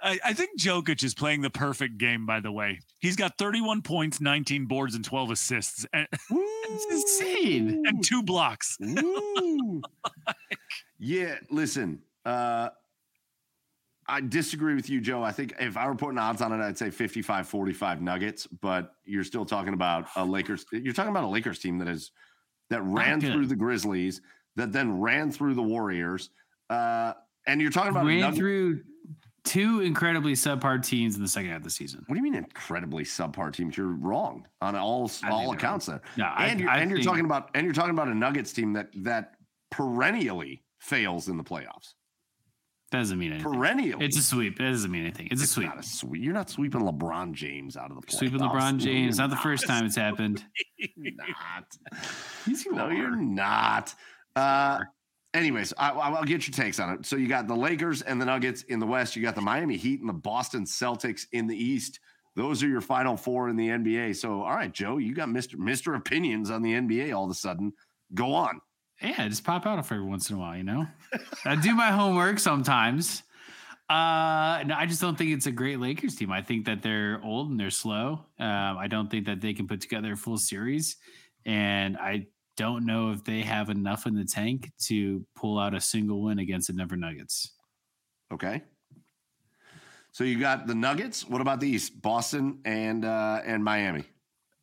I, 0.02 0.20
I 0.26 0.34
think 0.34 0.60
Jokic 0.60 1.04
is 1.04 1.14
playing 1.14 1.42
the 1.42 1.50
perfect 1.50 1.98
game, 1.98 2.26
by 2.26 2.40
the 2.40 2.52
way. 2.52 2.80
He's 3.00 3.16
got 3.16 3.38
31 3.38 3.82
points, 3.82 4.20
19 4.22 4.66
boards, 4.66 4.96
and 4.96 5.04
12 5.04 5.32
assists, 5.32 5.86
and, 5.94 6.08
It's 6.12 6.86
insane. 7.22 7.84
and 7.86 8.04
two 8.04 8.22
blocks. 8.24 8.78
Woo. 8.80 9.82
yeah, 11.00 11.36
listen. 11.50 12.02
Uh 12.26 12.70
I 14.08 14.22
disagree 14.22 14.76
with 14.76 14.88
you, 14.88 15.02
Joe. 15.02 15.24
I 15.24 15.32
think 15.32 15.56
if 15.60 15.78
I 15.78 15.88
were 15.88 15.96
putting 15.96 16.20
odds 16.20 16.40
on 16.44 16.52
it, 16.54 16.64
I'd 16.64 16.78
say 16.78 16.92
55 16.92 17.48
45 17.48 18.02
Nuggets, 18.04 18.46
but 18.46 18.94
you're 19.04 19.24
still 19.24 19.46
talking 19.46 19.74
about 19.74 20.06
a 20.16 20.24
Lakers. 20.24 20.64
You're 20.72 20.94
talking 20.94 21.10
about 21.10 21.24
a 21.24 21.28
Lakers 21.28 21.58
team 21.58 21.80
that 21.80 21.88
is 21.88 22.12
that 22.70 22.84
ran 22.84 23.20
through 23.20 23.48
the 23.48 23.56
Grizzlies, 23.56 24.22
that 24.58 24.72
then 24.72 25.00
ran 25.00 25.32
through 25.32 25.56
the 25.56 25.64
Warriors. 25.64 26.30
Uh, 26.70 27.14
and 27.48 27.60
you're 27.62 27.72
talking 27.72 27.90
about 27.92 28.06
Ran 28.06 28.20
Nugget- 28.22 28.38
through 28.38 28.82
two 29.46 29.82
incredibly 29.82 30.34
subpar 30.34 30.84
teams 30.84 31.16
in 31.16 31.22
the 31.22 31.28
second 31.28 31.50
half 31.52 31.58
of 31.60 31.64
the 31.64 31.70
season. 31.70 32.04
What 32.08 32.16
do 32.16 32.18
you 32.20 32.24
mean 32.24 32.36
incredibly 32.36 33.04
subpar 33.04 33.54
teams? 33.54 33.78
You're 33.78 33.88
wrong 33.88 34.46
on 34.62 34.76
all 34.76 35.10
I 35.24 35.30
all 35.30 35.54
accounts 35.54 35.86
there. 35.86 36.02
No, 36.18 36.26
I- 36.26 36.48
and 36.48 36.60
you're, 36.60 36.70
I 36.70 36.80
and 36.80 36.90
you're 36.92 37.02
talking 37.02 37.26
about 37.26 37.50
and 37.54 37.64
you're 37.64 37.74
talking 37.74 37.92
about 37.92 38.08
a 38.10 38.16
Nuggets 38.16 38.52
team 38.54 38.74
that 38.74 38.90
that 39.04 39.36
perennially 39.72 40.64
fails 40.80 41.30
in 41.30 41.38
the 41.38 41.44
playoffs. 41.44 41.94
That 42.92 43.00
doesn't 43.00 43.18
mean 43.18 43.34
anything. 43.34 43.52
Perennially, 43.52 44.06
It's 44.06 44.16
a 44.18 44.22
sweep. 44.22 44.60
It 44.60 44.64
doesn't 44.64 44.92
mean 44.92 45.02
anything. 45.02 45.28
It's, 45.32 45.42
a 45.44 45.48
sweep. 45.48 45.68
not 45.68 45.80
a 45.80 45.84
sweep. 45.84 46.22
You're 46.24 46.34
not 46.36 46.50
sweeping 46.52 46.82
LeBron 46.82 47.34
James 47.34 47.76
out 47.76 47.90
of 47.90 47.96
the 48.00 48.04
playoffs. 48.04 48.18
Sweeping 48.20 48.40
LeBron 48.40 48.78
James. 48.78 49.18
Not 49.18 49.32
the 49.32 49.36
first 49.38 49.66
time 49.68 49.86
it's 49.86 49.96
happened. 50.08 50.46
Not. 50.96 51.66
Yes, 52.48 52.64
you 52.64 52.74
No, 52.74 52.86
are. 52.86 52.94
you're 52.94 53.16
not. 53.16 53.94
Uh, 54.36 54.82
anyways, 55.36 55.74
I, 55.78 55.91
I'll 55.91 56.24
get 56.24 56.48
your 56.48 56.53
takes 56.53 56.80
on 56.80 56.94
it. 56.94 57.06
So 57.06 57.16
you 57.16 57.28
got 57.28 57.48
the 57.48 57.56
Lakers 57.56 58.02
and 58.02 58.20
the 58.20 58.26
Nuggets 58.26 58.64
in 58.64 58.80
the 58.80 58.86
West. 58.86 59.16
You 59.16 59.22
got 59.22 59.36
the 59.36 59.41
Miami 59.41 59.78
Heat 59.78 59.99
and 59.99 60.10
the 60.10 60.14
Boston 60.14 60.66
Celtics 60.66 61.26
in 61.32 61.48
the 61.48 61.56
East. 61.56 61.99
Those 62.36 62.64
are 62.64 62.68
your 62.68 62.82
final 62.82 63.16
four 63.16 63.49
in 63.49 63.56
the 63.56 63.70
NBA. 63.70 64.16
So, 64.16 64.41
all 64.41 64.56
right, 64.56 64.72
Joe, 64.72 64.98
you 64.98 65.14
got 65.14 65.30
Mister 65.30 65.57
Mister 65.57 65.95
Opinions 65.95 66.49
on 66.49 66.62
the 66.62 66.74
NBA 66.74 67.16
all 67.16 67.26
of 67.26 67.32
a 67.32 67.36
sudden. 67.36 67.74
Go 68.14 68.34
on. 68.34 68.60
Yeah, 69.02 69.28
just 69.28 69.44
pop 69.44 69.66
out 69.66 69.78
every 69.78 70.03
once 70.03 70.30
in 70.30 70.38
a 70.38 70.40
while, 70.40 70.56
you 70.56 70.64
know? 70.64 70.88
I 71.45 71.56
do 71.56 71.76
my 71.76 71.91
homework 71.91 72.40
sometimes. 72.40 73.24
Uh 73.88 74.64
no, 74.66 74.74
I 74.76 74.86
just 74.88 74.99
don't 74.99 75.16
think 75.16 75.32
it's 75.32 75.45
a 75.45 75.52
great 75.52 75.80
Lakers 75.80 76.16
team. 76.16 76.32
I 76.32 76.41
think 76.41 76.66
that 76.66 76.82
they're 76.82 77.22
old 77.24 77.52
and 77.52 77.60
they're 77.60 77.70
slow. 77.70 78.26
Um, 78.40 78.78
I 78.78 78.88
don't 78.88 79.12
think 79.12 79.28
that 79.28 79.41
they 79.41 79.53
can 79.53 79.68
put 79.68 79.80
together 79.80 80.14
a 80.14 80.18
full 80.18 80.38
series. 80.38 80.98
And 81.45 81.95
I 81.98 82.26
don't 82.57 82.86
know 82.86 83.11
if 83.11 83.23
they 83.23 83.41
have 83.41 83.69
enough 83.69 84.06
in 84.06 84.15
the 84.15 84.26
tank 84.26 84.72
to 84.84 85.26
pull 85.36 85.60
out 85.60 85.73
a 85.73 85.82
single 85.82 86.22
win 86.23 86.40
against 86.40 86.68
the 86.68 86.73
Denver 86.73 86.95
Nuggets. 86.95 87.52
Okay. 88.34 88.64
So 90.11 90.23
you 90.23 90.40
got 90.40 90.65
the 90.65 90.76
Nuggets. 90.76 91.27
What 91.27 91.41
about 91.41 91.60
the 91.60 91.68
East? 91.68 92.02
Boston 92.02 92.60
and 92.65 93.03
uh, 93.06 93.41
and 93.45 93.64
Miami. 93.64 94.03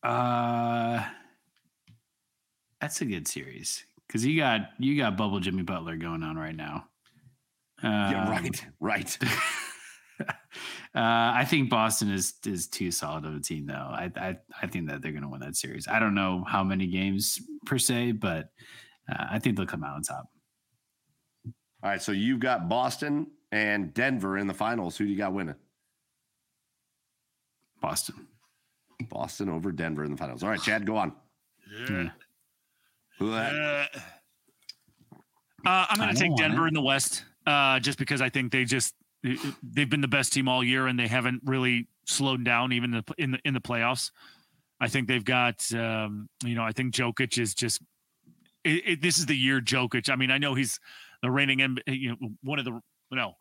Uh 0.03 1.05
that's 2.81 3.01
a 3.01 3.05
good 3.05 3.29
series. 3.29 3.85
Cause 4.11 4.25
you 4.25 4.37
got 4.37 4.71
you 4.79 4.97
got 4.97 5.17
bubble 5.17 5.41
Jimmy 5.41 5.63
Butler 5.63 5.97
going 5.97 6.23
on 6.23 6.37
right 6.37 6.57
now. 6.57 6.89
yeah, 7.83 8.25
Um, 8.25 8.31
right, 8.31 8.67
right. 8.81 9.19
uh, 10.21 10.35
I 10.95 11.45
think 11.49 11.71
Boston 11.71 12.11
is 12.11 12.35
is 12.47 12.67
too 12.69 12.91
solid 12.91 13.25
of 13.25 13.35
a 13.35 13.41
team, 13.41 13.67
though. 13.67 13.75
I 13.75 14.11
I, 14.17 14.37
I 14.63 14.67
think 14.67 14.89
that 14.89 15.03
they're 15.03 15.13
going 15.13 15.23
to 15.23 15.29
win 15.29 15.41
that 15.41 15.57
series. 15.57 15.89
I 15.89 15.99
don't 15.99 16.15
know 16.15 16.45
how 16.47 16.63
many 16.65 16.87
games 16.87 17.41
per 17.67 17.79
se, 17.79 18.13
but 18.13 18.51
uh, 19.11 19.25
I 19.31 19.39
think 19.39 19.57
they'll 19.57 19.67
come 19.67 19.85
out 19.85 19.97
on 19.97 20.03
top. 20.03 20.29
All 21.83 21.91
right, 21.91 22.01
so 22.03 22.13
you've 22.13 22.41
got 22.41 22.69
Boston 22.69 23.27
and 23.51 23.93
Denver 23.93 24.39
in 24.39 24.47
the 24.47 24.55
finals. 24.55 24.97
Who 24.97 25.05
do 25.05 25.11
you 25.11 25.17
got 25.19 25.33
winning? 25.33 25.57
Boston. 27.81 28.27
Boston 29.09 29.49
over 29.49 29.73
Denver 29.73 30.05
in 30.05 30.13
the 30.13 30.17
finals. 30.17 30.43
All 30.45 30.49
right, 30.51 30.63
Chad, 30.63 30.87
go 30.87 30.97
on. 30.97 31.13
Yeah. 31.89 32.11
Who- 33.19 33.33
Uh, 33.35 33.87
uh, 35.67 35.87
I'm 35.91 35.99
going 35.99 36.15
to 36.15 36.21
take 36.21 36.37
Denver 36.37 36.67
in 36.69 36.75
the 36.75 36.83
West, 36.83 37.25
uh, 37.47 37.79
just 37.81 37.99
because 37.99 38.21
I 38.21 38.29
think 38.29 38.53
they 38.53 38.65
just 38.65 38.95
they've 39.63 39.89
been 39.89 40.01
the 40.01 40.09
best 40.09 40.33
team 40.33 40.49
all 40.49 40.63
year, 40.65 40.87
and 40.87 40.99
they 40.99 41.09
haven't 41.09 41.43
really 41.45 41.89
slowed 42.07 42.45
down 42.45 42.73
even 42.73 42.95
in 42.95 43.03
the 43.07 43.15
in 43.23 43.31
the, 43.33 43.39
in 43.45 43.55
the 43.55 43.61
playoffs. 43.61 44.11
I 44.81 44.89
think 44.89 45.07
they've 45.07 45.25
got, 45.25 45.73
um, 45.75 46.29
you 46.45 46.55
know, 46.57 46.65
I 46.65 46.73
think 46.73 46.95
Jokic 46.95 47.39
is 47.41 47.55
just. 47.55 47.81
It, 48.65 48.83
it, 48.87 49.03
this 49.03 49.19
is 49.19 49.27
the 49.27 49.37
year 49.37 49.61
Jokic. 49.61 50.09
I 50.11 50.17
mean, 50.17 50.31
I 50.31 50.39
know 50.39 50.55
he's 50.55 50.79
the 51.23 51.31
reigning, 51.31 51.61
M- 51.63 51.79
you 51.87 52.11
know, 52.11 52.17
one 52.43 52.59
of 52.59 52.65
the 52.65 52.81
no. 53.11 53.35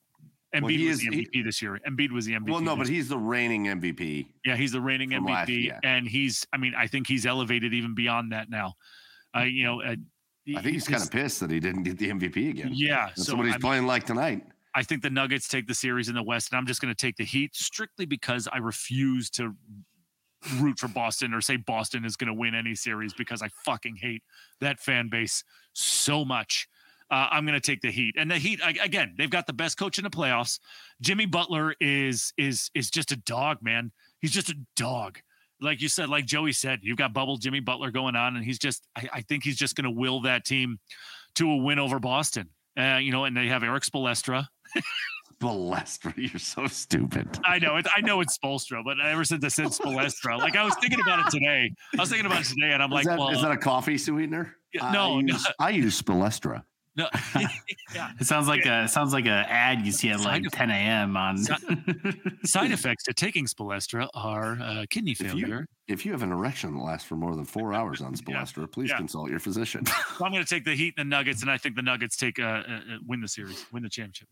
Embiid 0.55 0.69
he 0.71 0.87
was 0.87 0.97
is- 1.01 1.07
the 1.09 1.25
MVP 1.25 1.43
this 1.45 1.61
year. 1.61 1.79
Embiid 1.87 2.11
was 2.11 2.25
the 2.25 2.33
MVP. 2.33 2.49
well, 2.51 2.59
no, 2.59 2.75
but 2.75 2.87
he's 2.87 3.07
the 3.07 3.17
reigning 3.17 3.65
MVP. 3.65 4.27
yeah, 4.45 4.55
he's 4.57 4.71
the 4.73 4.81
reigning 4.81 5.11
MVP, 5.11 5.71
and 5.83 6.07
he's. 6.07 6.45
I 6.53 6.57
mean, 6.57 6.73
I 6.77 6.87
think 6.87 7.07
he's 7.07 7.25
elevated 7.25 7.73
even 7.73 7.95
beyond 7.95 8.31
that 8.33 8.49
now. 8.49 8.73
Uh, 9.35 9.41
you 9.43 9.63
know, 9.63 9.81
uh, 9.81 9.95
I 10.57 10.61
think 10.61 10.73
he's 10.73 10.87
kind 10.87 11.01
of 11.01 11.09
pissed 11.09 11.39
that 11.39 11.49
he 11.51 11.59
didn't 11.59 11.83
get 11.83 11.97
the 11.97 12.09
MVP 12.09 12.49
again. 12.49 12.71
Yeah, 12.73 13.07
That's 13.07 13.25
so 13.27 13.35
what 13.35 13.45
he's 13.45 13.53
I'm- 13.53 13.61
playing 13.61 13.87
like 13.87 14.05
tonight. 14.05 14.43
I 14.73 14.83
think 14.83 15.01
the 15.01 15.09
Nuggets 15.09 15.47
take 15.47 15.67
the 15.67 15.73
series 15.73 16.07
in 16.07 16.15
the 16.15 16.23
West, 16.23 16.51
and 16.51 16.57
I'm 16.57 16.65
just 16.65 16.81
going 16.81 16.93
to 16.93 16.99
take 16.99 17.17
the 17.17 17.25
Heat 17.25 17.55
strictly 17.55 18.05
because 18.05 18.47
I 18.51 18.57
refuse 18.57 19.29
to 19.31 19.55
root 20.59 20.79
for 20.79 20.87
Boston 20.87 21.33
or 21.33 21.41
say 21.41 21.57
Boston 21.57 22.05
is 22.05 22.15
going 22.15 22.27
to 22.27 22.33
win 22.33 22.55
any 22.55 22.75
series 22.75 23.13
because 23.13 23.41
I 23.41 23.49
fucking 23.65 23.97
hate 23.97 24.23
that 24.59 24.79
fan 24.79 25.09
base 25.09 25.43
so 25.73 26.25
much. 26.25 26.67
Uh, 27.09 27.27
I'm 27.29 27.45
going 27.45 27.59
to 27.59 27.65
take 27.65 27.81
the 27.81 27.91
Heat, 27.91 28.15
and 28.17 28.31
the 28.31 28.37
Heat 28.37 28.61
I, 28.63 28.73
again. 28.81 29.15
They've 29.17 29.29
got 29.29 29.45
the 29.45 29.53
best 29.53 29.77
coach 29.77 29.97
in 29.97 30.05
the 30.05 30.09
playoffs. 30.09 30.59
Jimmy 31.01 31.25
Butler 31.25 31.75
is 31.81 32.33
is 32.37 32.71
is 32.73 32.89
just 32.89 33.11
a 33.11 33.17
dog, 33.17 33.57
man. 33.61 33.91
He's 34.19 34.31
just 34.31 34.49
a 34.49 34.55
dog. 34.77 35.19
Like 35.59 35.81
you 35.81 35.89
said, 35.89 36.09
like 36.09 36.25
Joey 36.25 36.53
said, 36.53 36.79
you've 36.81 36.97
got 36.97 37.13
bubble 37.13 37.35
Jimmy 37.37 37.59
Butler 37.59 37.91
going 37.91 38.15
on, 38.15 38.37
and 38.37 38.45
he's 38.45 38.57
just. 38.57 38.87
I, 38.95 39.09
I 39.15 39.21
think 39.21 39.43
he's 39.43 39.57
just 39.57 39.75
going 39.75 39.83
to 39.83 39.91
will 39.91 40.21
that 40.21 40.45
team 40.45 40.79
to 41.35 41.51
a 41.51 41.57
win 41.57 41.79
over 41.79 41.99
Boston. 41.99 42.49
Uh, 42.79 42.99
you 43.01 43.11
know, 43.11 43.25
and 43.25 43.35
they 43.35 43.47
have 43.47 43.63
Eric 43.63 43.83
Spolestra. 43.83 44.47
Balestra, 45.39 46.13
you're 46.15 46.37
so 46.39 46.67
stupid. 46.67 47.27
I 47.43 47.57
know 47.57 47.75
it. 47.77 47.87
I 47.95 48.01
know 48.01 48.21
it's 48.21 48.37
Spoelstra, 48.37 48.83
but 48.85 48.97
ever 49.03 49.23
since 49.23 49.43
I 49.43 49.47
said 49.47 49.67
Spolestra, 49.67 50.37
like 50.37 50.55
I 50.55 50.63
was 50.63 50.75
thinking 50.79 50.99
about 51.01 51.25
it 51.25 51.31
today. 51.31 51.73
I 51.97 52.01
was 52.01 52.09
thinking 52.09 52.27
about 52.27 52.41
it 52.41 52.47
today, 52.47 52.71
and 52.73 52.83
I'm 52.83 52.91
like, 52.91 53.01
is, 53.01 53.07
that, 53.07 53.17
well, 53.17 53.29
is 53.29 53.41
that 53.41 53.51
a 53.51 53.57
coffee 53.57 53.97
sweetener? 53.97 54.55
Yeah, 54.73 54.85
I 54.85 54.93
no, 54.93 55.19
no. 55.19 55.35
I 55.59 55.71
use 55.71 55.99
Spolestra. 55.99 56.63
no, 56.95 57.07
yeah. 57.95 58.11
It 58.19 58.27
sounds 58.27 58.47
like 58.47 58.65
a 58.67 58.87
sounds 58.87 59.13
like 59.13 59.25
a 59.25 59.45
ad 59.49 59.83
you 59.83 59.91
see 59.91 60.09
at 60.09 60.19
like 60.19 60.43
Side 60.43 60.51
10 60.51 60.69
a.m. 60.69 61.17
on. 61.17 61.37
Side 62.45 62.71
effects 62.71 63.03
to 63.05 63.13
taking 63.13 63.47
Spolestra 63.47 64.09
are 64.13 64.59
uh, 64.61 64.85
kidney 64.91 65.11
If 65.11 65.21
you- 65.21 65.29
failure. 65.29 65.65
If 65.87 66.05
you 66.05 66.11
have 66.13 66.21
an 66.21 66.31
erection 66.31 66.73
that 66.75 66.81
lasts 66.83 67.05
for 67.07 67.15
more 67.15 67.35
than 67.35 67.43
four 67.45 67.73
hours 67.73 67.99
on 67.99 68.13
Yeah, 68.27 68.45
please 68.71 68.91
yeah. 68.91 68.97
consult 68.97 69.29
your 69.29 69.39
physician. 69.39 69.85
So 69.87 70.23
I'm 70.23 70.31
going 70.31 70.43
to 70.43 70.47
take 70.49 70.63
the 70.63 70.73
Heat 70.75 70.93
and 70.97 71.11
the 71.11 71.15
Nuggets, 71.17 71.41
and 71.41 71.51
I 71.51 71.57
think 71.57 71.75
the 71.75 71.81
Nuggets 71.81 72.15
take 72.15 72.39
uh, 72.39 72.43
uh, 72.43 72.55
uh, 72.59 72.79
win 73.05 73.19
the 73.19 73.27
series, 73.27 73.65
win 73.73 73.83
the 73.83 73.89
championship. 73.89 74.29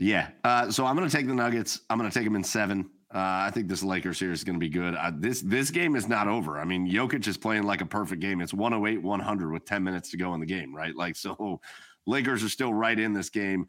Yeah. 0.00 0.28
Uh, 0.44 0.70
so 0.70 0.86
I'm 0.86 0.96
going 0.96 1.08
to 1.08 1.14
take 1.14 1.26
the 1.26 1.34
Nuggets. 1.34 1.82
I'm 1.90 1.98
going 1.98 2.10
to 2.10 2.18
take 2.18 2.24
them 2.24 2.34
in 2.34 2.42
seven. 2.42 2.88
Uh, 3.14 3.18
I 3.46 3.50
think 3.52 3.68
this 3.68 3.82
Lakers 3.82 4.18
series 4.18 4.38
is 4.38 4.44
going 4.44 4.54
to 4.54 4.60
be 4.60 4.70
good. 4.70 4.94
Uh, 4.94 5.12
this 5.14 5.42
this 5.42 5.70
game 5.70 5.94
is 5.94 6.08
not 6.08 6.26
over. 6.26 6.58
I 6.58 6.64
mean, 6.64 6.90
Jokic 6.90 7.26
is 7.26 7.36
playing 7.36 7.64
like 7.64 7.82
a 7.82 7.86
perfect 7.86 8.22
game. 8.22 8.40
It's 8.40 8.54
108, 8.54 9.02
100 9.02 9.52
with 9.52 9.64
10 9.66 9.84
minutes 9.84 10.10
to 10.12 10.16
go 10.16 10.32
in 10.32 10.40
the 10.40 10.46
game, 10.46 10.74
right? 10.74 10.96
Like, 10.96 11.16
so 11.16 11.60
Lakers 12.06 12.42
are 12.42 12.48
still 12.48 12.72
right 12.72 12.98
in 12.98 13.12
this 13.12 13.28
game, 13.28 13.66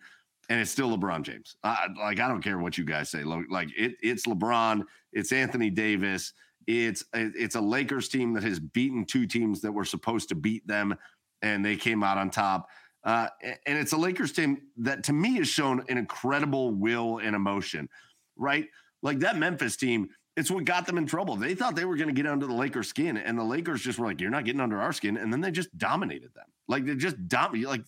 and 0.47 0.61
it's 0.61 0.71
still 0.71 0.95
LeBron 0.95 1.23
James. 1.23 1.57
Uh, 1.63 1.75
like, 1.97 2.19
I 2.19 2.29
don't 2.29 2.41
care 2.41 2.59
what 2.59 2.77
you 2.77 2.85
guys 2.85 3.09
say. 3.09 3.23
Like, 3.23 3.69
it, 3.75 3.95
it's 4.01 4.25
LeBron. 4.25 4.83
It's 5.11 5.33
Anthony 5.33 5.69
Davis. 5.69 6.31
It's 6.65 7.03
it's 7.13 7.55
a 7.55 7.61
Lakers 7.61 8.07
team 8.07 8.33
that 8.35 8.43
has 8.43 8.59
beaten 8.59 9.03
two 9.03 9.25
teams 9.25 9.59
that 9.61 9.71
were 9.71 9.83
supposed 9.83 10.29
to 10.29 10.35
beat 10.35 10.65
them, 10.65 10.95
and 11.41 11.65
they 11.65 11.75
came 11.75 12.03
out 12.03 12.17
on 12.17 12.29
top. 12.29 12.69
Uh, 13.03 13.27
and 13.65 13.77
it's 13.77 13.93
a 13.93 13.97
Lakers 13.97 14.31
team 14.31 14.61
that 14.77 15.03
to 15.05 15.13
me 15.13 15.35
has 15.37 15.47
shown 15.47 15.83
an 15.89 15.97
incredible 15.97 16.71
will 16.71 17.17
and 17.17 17.35
emotion, 17.35 17.89
right? 18.35 18.67
Like 19.01 19.19
that 19.19 19.37
Memphis 19.37 19.75
team, 19.75 20.09
it's 20.37 20.51
what 20.51 20.65
got 20.65 20.85
them 20.85 20.97
in 20.97 21.05
trouble. 21.05 21.35
They 21.35 21.55
thought 21.55 21.75
they 21.75 21.85
were 21.85 21.97
going 21.97 22.07
to 22.07 22.13
get 22.13 22.29
under 22.29 22.45
the 22.45 22.53
Lakers' 22.53 22.87
skin, 22.87 23.17
and 23.17 23.37
the 23.37 23.43
Lakers 23.43 23.81
just 23.81 23.99
were 23.99 24.05
like, 24.05 24.21
"You're 24.21 24.29
not 24.29 24.45
getting 24.45 24.61
under 24.61 24.79
our 24.79 24.93
skin," 24.93 25.17
and 25.17 25.33
then 25.33 25.41
they 25.41 25.51
just 25.51 25.75
dominated 25.77 26.33
them. 26.35 26.45
Like 26.67 26.85
they 26.85 26.95
just 26.95 27.27
dominated. 27.27 27.67
Like 27.67 27.83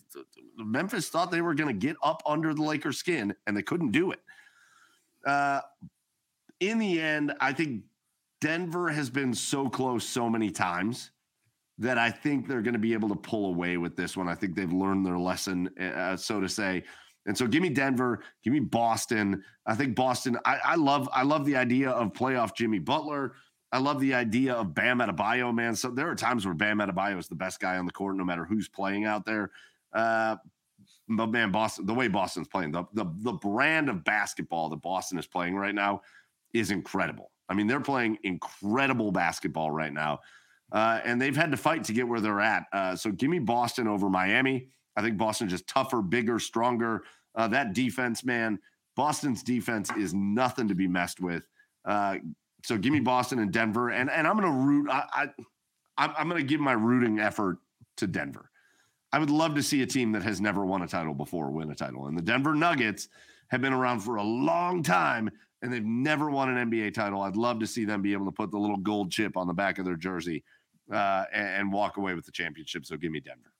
Memphis 0.58 1.08
thought 1.08 1.30
they 1.30 1.40
were 1.40 1.54
going 1.54 1.68
to 1.68 1.86
get 1.86 1.96
up 2.02 2.22
under 2.26 2.52
the 2.52 2.62
Lakers' 2.62 2.98
skin, 2.98 3.34
and 3.46 3.56
they 3.56 3.62
couldn't 3.62 3.92
do 3.92 4.10
it. 4.10 4.20
Uh, 5.24 5.60
in 6.60 6.78
the 6.78 7.00
end, 7.00 7.32
I 7.40 7.52
think 7.52 7.84
Denver 8.40 8.88
has 8.90 9.10
been 9.10 9.32
so 9.32 9.68
close 9.68 10.04
so 10.04 10.28
many 10.28 10.50
times 10.50 11.12
that 11.78 11.98
I 11.98 12.10
think 12.10 12.46
they're 12.46 12.62
going 12.62 12.74
to 12.74 12.78
be 12.80 12.92
able 12.92 13.08
to 13.08 13.16
pull 13.16 13.46
away 13.46 13.76
with 13.76 13.96
this 13.96 14.16
one. 14.16 14.28
I 14.28 14.34
think 14.34 14.54
they've 14.54 14.72
learned 14.72 15.04
their 15.04 15.18
lesson, 15.18 15.68
uh, 15.78 16.16
so 16.16 16.40
to 16.40 16.48
say. 16.48 16.84
And 17.26 17.36
so, 17.36 17.46
give 17.46 17.62
me 17.62 17.70
Denver, 17.70 18.22
give 18.42 18.52
me 18.52 18.60
Boston. 18.60 19.42
I 19.66 19.74
think 19.74 19.96
Boston. 19.96 20.38
I, 20.44 20.58
I 20.64 20.74
love, 20.76 21.08
I 21.12 21.22
love 21.22 21.46
the 21.46 21.56
idea 21.56 21.90
of 21.90 22.12
playoff 22.12 22.54
Jimmy 22.54 22.78
Butler. 22.78 23.34
I 23.72 23.78
love 23.78 23.98
the 23.98 24.14
idea 24.14 24.54
of 24.54 24.74
Bam 24.74 24.98
Adebayo, 24.98 25.52
man. 25.52 25.74
So 25.74 25.90
there 25.90 26.08
are 26.08 26.14
times 26.14 26.44
where 26.44 26.54
Bam 26.54 26.78
Adebayo 26.78 27.18
is 27.18 27.26
the 27.26 27.34
best 27.34 27.58
guy 27.58 27.76
on 27.76 27.86
the 27.86 27.92
court, 27.92 28.16
no 28.16 28.24
matter 28.24 28.44
who's 28.44 28.68
playing 28.68 29.04
out 29.04 29.24
there. 29.24 29.50
Uh, 29.92 30.36
but 31.08 31.26
man, 31.28 31.50
Boston, 31.50 31.86
the 31.86 31.94
way 31.94 32.08
Boston's 32.08 32.48
playing, 32.48 32.72
the, 32.72 32.84
the 32.92 33.06
the 33.20 33.32
brand 33.32 33.88
of 33.88 34.04
basketball 34.04 34.68
that 34.68 34.80
Boston 34.80 35.18
is 35.18 35.26
playing 35.26 35.56
right 35.56 35.74
now 35.74 36.02
is 36.52 36.70
incredible. 36.70 37.30
I 37.48 37.54
mean, 37.54 37.66
they're 37.66 37.80
playing 37.80 38.18
incredible 38.22 39.12
basketball 39.12 39.70
right 39.70 39.92
now. 39.92 40.20
Uh, 40.74 41.00
and 41.04 41.22
they've 41.22 41.36
had 41.36 41.52
to 41.52 41.56
fight 41.56 41.84
to 41.84 41.92
get 41.92 42.06
where 42.06 42.20
they're 42.20 42.40
at. 42.40 42.64
Uh, 42.72 42.96
so 42.96 43.12
give 43.12 43.30
me 43.30 43.38
Boston 43.38 43.86
over 43.86 44.10
Miami. 44.10 44.66
I 44.96 45.02
think 45.02 45.16
Boston 45.16 45.48
just 45.48 45.68
tougher, 45.68 46.02
bigger, 46.02 46.40
stronger. 46.40 47.04
Uh, 47.36 47.46
that 47.48 47.74
defense, 47.74 48.24
man, 48.24 48.58
Boston's 48.96 49.44
defense 49.44 49.90
is 49.96 50.12
nothing 50.12 50.66
to 50.68 50.74
be 50.74 50.88
messed 50.88 51.20
with. 51.20 51.48
Uh, 51.84 52.16
so 52.64 52.76
give 52.76 52.92
me 52.92 53.00
Boston 53.00 53.38
and 53.38 53.52
Denver, 53.52 53.90
and 53.90 54.10
and 54.10 54.26
I'm 54.26 54.36
going 54.36 54.50
to 54.50 54.58
root. 54.58 54.90
I, 54.90 55.04
I 55.12 55.28
I'm, 55.96 56.12
I'm 56.16 56.28
going 56.28 56.42
to 56.42 56.48
give 56.48 56.60
my 56.60 56.72
rooting 56.72 57.20
effort 57.20 57.58
to 57.98 58.06
Denver. 58.06 58.50
I 59.12 59.18
would 59.18 59.30
love 59.30 59.54
to 59.54 59.62
see 59.62 59.82
a 59.82 59.86
team 59.86 60.10
that 60.12 60.22
has 60.22 60.40
never 60.40 60.66
won 60.66 60.82
a 60.82 60.88
title 60.88 61.14
before 61.14 61.50
win 61.50 61.70
a 61.70 61.74
title, 61.74 62.06
and 62.06 62.18
the 62.18 62.22
Denver 62.22 62.54
Nuggets 62.54 63.08
have 63.48 63.60
been 63.60 63.72
around 63.72 64.00
for 64.00 64.16
a 64.16 64.22
long 64.22 64.82
time 64.82 65.30
and 65.62 65.72
they've 65.72 65.84
never 65.84 66.28
won 66.30 66.54
an 66.54 66.70
NBA 66.70 66.92
title. 66.92 67.22
I'd 67.22 67.36
love 67.36 67.58
to 67.60 67.66
see 67.66 67.86
them 67.86 68.02
be 68.02 68.12
able 68.12 68.26
to 68.26 68.32
put 68.32 68.50
the 68.50 68.58
little 68.58 68.76
gold 68.76 69.10
chip 69.10 69.34
on 69.34 69.46
the 69.46 69.54
back 69.54 69.78
of 69.78 69.86
their 69.86 69.96
jersey 69.96 70.44
uh, 70.92 71.24
and, 71.32 71.48
and 71.48 71.72
walk 71.72 71.96
away 71.96 72.14
with 72.14 72.26
the 72.26 72.32
championship. 72.32 72.84
So 72.86 72.96
give 72.96 73.12
me 73.12 73.20
Denver. 73.20 73.52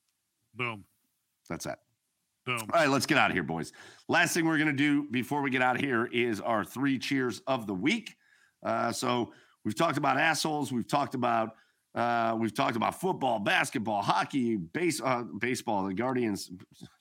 Boom. 0.55 0.84
That's 1.48 1.64
that. 1.64 1.80
Boom. 2.46 2.60
All 2.60 2.80
right, 2.80 2.88
let's 2.88 3.06
get 3.06 3.16
out 3.16 3.30
of 3.30 3.34
here, 3.34 3.42
boys. 3.42 3.72
Last 4.09 4.34
thing 4.34 4.44
we're 4.44 4.59
going 4.59 4.68
to 4.68 4.72
do 4.74 5.09
before 5.10 5.40
we 5.40 5.51
get 5.51 5.62
out 5.62 5.76
of 5.76 5.82
here 5.82 6.06
is 6.12 6.40
our 6.40 6.64
three 6.64 6.98
cheers 6.98 7.40
of 7.46 7.66
the 7.66 7.74
week. 7.74 8.16
Uh, 8.62 8.92
so 8.92 9.32
we've 9.64 9.76
talked 9.76 9.96
about 9.96 10.18
assholes. 10.18 10.70
We've 10.70 10.86
talked 10.86 11.14
about 11.14 11.55
uh, 11.94 12.36
we've 12.38 12.52
talked 12.52 12.76
about 12.76 13.01
football, 13.01 13.38
basketball, 13.38 14.02
hockey, 14.02 14.56
base, 14.56 15.01
uh, 15.01 15.22
baseball. 15.38 15.86
The 15.86 15.94
Guardians. 15.94 16.51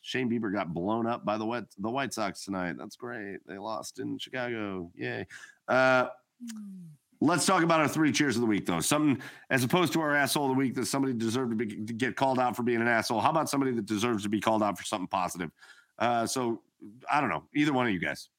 Shane 0.02 0.30
Bieber 0.30 0.54
got 0.54 0.74
blown 0.74 1.08
up 1.08 1.26
by 1.26 1.38
the 1.38 1.46
White 1.46 1.64
the 1.80 1.90
White 1.90 2.14
Sox 2.14 2.46
tonight. 2.46 2.76
That's 2.78 2.96
great. 2.96 3.40
They 3.48 3.58
lost 3.58 4.00
in 4.00 4.18
Chicago. 4.20 4.92
Yay. 4.96 5.26
Uh, 7.24 7.28
let's 7.28 7.46
talk 7.46 7.64
about 7.64 7.80
our 7.80 7.88
three 7.88 8.12
cheers 8.12 8.36
of 8.36 8.42
the 8.42 8.48
week, 8.48 8.66
though. 8.66 8.80
Something 8.80 9.22
as 9.50 9.64
opposed 9.64 9.94
to 9.94 10.02
our 10.02 10.16
asshole 10.16 10.46
of 10.46 10.50
the 10.52 10.58
week 10.58 10.76
that 10.76 10.86
somebody 10.86 11.14
deserved 11.14 11.52
to, 11.52 11.56
be, 11.56 11.68
to 11.86 11.94
get 11.94 12.16
called 12.16 12.40
out 12.40 12.56
for 12.56 12.64
being 12.64 12.82
an 12.82 12.88
asshole. 12.88 13.22
How 13.22 13.30
about 13.30 13.50
somebody 13.50 13.72
that 13.74 13.86
deserves 13.86 14.24
to 14.24 14.30
be 14.30 14.40
called 14.42 14.64
out 14.64 14.78
for 14.78 14.84
something 14.84 15.08
positive? 15.08 15.52
Uh, 16.00 16.26
so 16.26 16.62
I 17.12 17.22
don't 17.22 17.30
know. 17.30 17.44
Either 17.56 17.74
one 17.74 17.88
of 17.88 17.94
you 17.94 18.00
guys, 18.00 18.30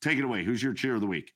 take 0.00 0.18
it 0.18 0.24
away. 0.24 0.44
Who's 0.44 0.62
your 0.62 0.74
cheer 0.74 0.94
of 0.94 1.00
the 1.00 1.06
week? 1.06 1.32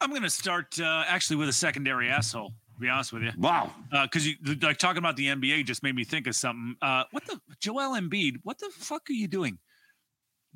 I'm 0.00 0.10
going 0.10 0.22
to 0.22 0.30
start 0.30 0.78
uh, 0.78 1.04
actually 1.06 1.36
with 1.36 1.48
a 1.48 1.52
secondary 1.54 2.08
asshole. 2.08 2.52
To 2.74 2.80
be 2.80 2.90
honest 2.90 3.10
with 3.10 3.22
you, 3.22 3.30
Wow. 3.38 3.72
because 3.90 4.26
you 4.26 4.34
like 4.60 4.76
talking 4.76 4.98
about 4.98 5.16
the 5.16 5.28
NBA 5.28 5.64
just 5.64 5.82
made 5.82 5.94
me 5.94 6.04
think 6.04 6.26
of 6.26 6.36
something. 6.36 6.76
Uh, 6.82 7.04
what 7.10 7.24
the 7.24 7.40
Joel 7.58 7.98
Embiid? 7.98 8.34
What 8.42 8.58
the 8.58 8.68
fuck 8.70 9.08
are 9.08 9.14
you 9.14 9.26
doing? 9.28 9.58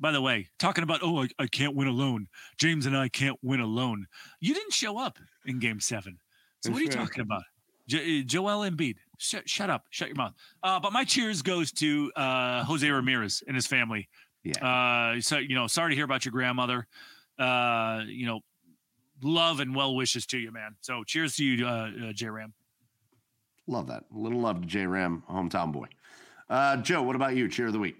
By 0.01 0.11
the 0.11 0.21
way, 0.21 0.47
talking 0.57 0.83
about 0.83 1.01
oh 1.03 1.21
I, 1.21 1.27
I 1.37 1.47
can't 1.47 1.75
win 1.75 1.87
alone. 1.87 2.27
James 2.57 2.87
and 2.87 2.97
I 2.97 3.07
can't 3.07 3.37
win 3.43 3.59
alone. 3.59 4.07
You 4.39 4.55
didn't 4.55 4.73
show 4.73 4.97
up 4.97 5.19
in 5.45 5.59
Game 5.59 5.79
Seven. 5.79 6.17
So 6.63 6.71
what 6.71 6.81
are 6.81 6.83
you 6.83 6.89
talking 6.89 7.21
about? 7.21 7.43
Jo- 7.87 7.99
uh, 7.99 8.23
Joel 8.25 8.69
Embiid. 8.69 8.95
Shut, 9.19 9.47
shut 9.47 9.69
up. 9.69 9.85
Shut 9.91 10.07
your 10.07 10.15
mouth. 10.15 10.33
Uh, 10.63 10.79
but 10.79 10.91
my 10.91 11.03
cheers 11.03 11.43
goes 11.43 11.71
to 11.73 12.11
uh, 12.15 12.63
Jose 12.63 12.89
Ramirez 12.89 13.43
and 13.45 13.55
his 13.55 13.67
family. 13.67 14.09
Yeah. 14.43 14.65
Uh, 14.65 15.21
so 15.21 15.37
you 15.37 15.53
know, 15.53 15.67
sorry 15.67 15.91
to 15.91 15.95
hear 15.95 16.05
about 16.05 16.25
your 16.25 16.31
grandmother. 16.31 16.87
Uh, 17.37 18.01
you 18.07 18.25
know, 18.25 18.39
love 19.21 19.59
and 19.59 19.75
well 19.75 19.95
wishes 19.95 20.25
to 20.27 20.39
you, 20.39 20.51
man. 20.51 20.75
So 20.81 21.03
cheers 21.03 21.35
to 21.35 21.45
you, 21.45 21.67
uh, 21.67 21.91
uh, 22.09 22.13
J 22.13 22.29
Ram. 22.29 22.53
Love 23.67 23.87
that. 23.87 24.05
A 24.13 24.17
little 24.17 24.39
love 24.39 24.61
to 24.61 24.67
J 24.67 24.87
Ram, 24.87 25.23
hometown 25.29 25.71
boy. 25.71 25.87
Uh, 26.49 26.77
Joe, 26.77 27.03
what 27.03 27.15
about 27.15 27.35
you? 27.35 27.47
Cheer 27.47 27.67
of 27.67 27.73
the 27.73 27.79
week. 27.79 27.97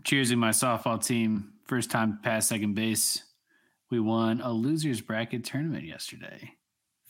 Cheersing 0.00 0.38
my 0.38 0.50
softball 0.50 1.04
team. 1.04 1.52
First 1.66 1.90
time 1.90 2.18
past 2.22 2.48
second 2.48 2.74
base. 2.74 3.24
We 3.90 4.00
won 4.00 4.40
a 4.40 4.52
losers 4.52 5.00
bracket 5.00 5.44
tournament 5.44 5.84
yesterday. 5.84 6.52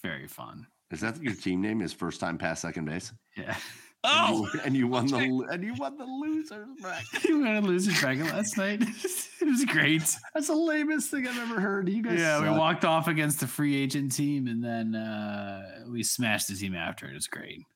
Very 0.02 0.27
fun. 0.27 0.66
Is 0.90 1.01
that 1.01 1.23
your 1.23 1.35
team 1.35 1.61
name? 1.61 1.82
Is 1.82 1.93
first 1.93 2.20
time 2.20 2.39
past 2.39 2.62
second 2.62 2.86
base? 2.86 3.12
Yeah. 3.36 3.57
Oh, 4.02 4.48
and 4.65 4.74
you 4.74 4.89
won 4.89 5.09
the 5.09 5.47
and 5.51 5.62
you 5.62 5.74
won 5.74 5.98
the 5.98 6.07
losers 6.07 6.69
bracket. 6.81 7.23
you 7.28 7.40
won 7.40 7.57
a 7.57 7.61
losers 7.61 8.01
bracket 8.01 8.24
last 8.24 8.57
night. 8.57 8.81
it 8.82 9.47
was 9.47 9.62
great. 9.66 10.16
That's 10.32 10.47
the 10.47 10.55
lamest 10.55 11.11
thing 11.11 11.27
I've 11.27 11.36
ever 11.39 11.61
heard. 11.61 11.86
You 11.86 12.02
guys, 12.02 12.19
Yeah, 12.19 12.40
we 12.40 12.48
walked 12.48 12.86
off 12.86 13.09
against 13.09 13.40
the 13.40 13.47
free 13.47 13.77
agent 13.77 14.12
team 14.12 14.47
and 14.47 14.65
then 14.65 14.94
uh, 14.94 15.85
we 15.86 16.02
smashed 16.02 16.48
the 16.48 16.55
team 16.55 16.74
after. 16.74 17.09
It 17.11 17.12
was 17.12 17.27
great. 17.27 17.66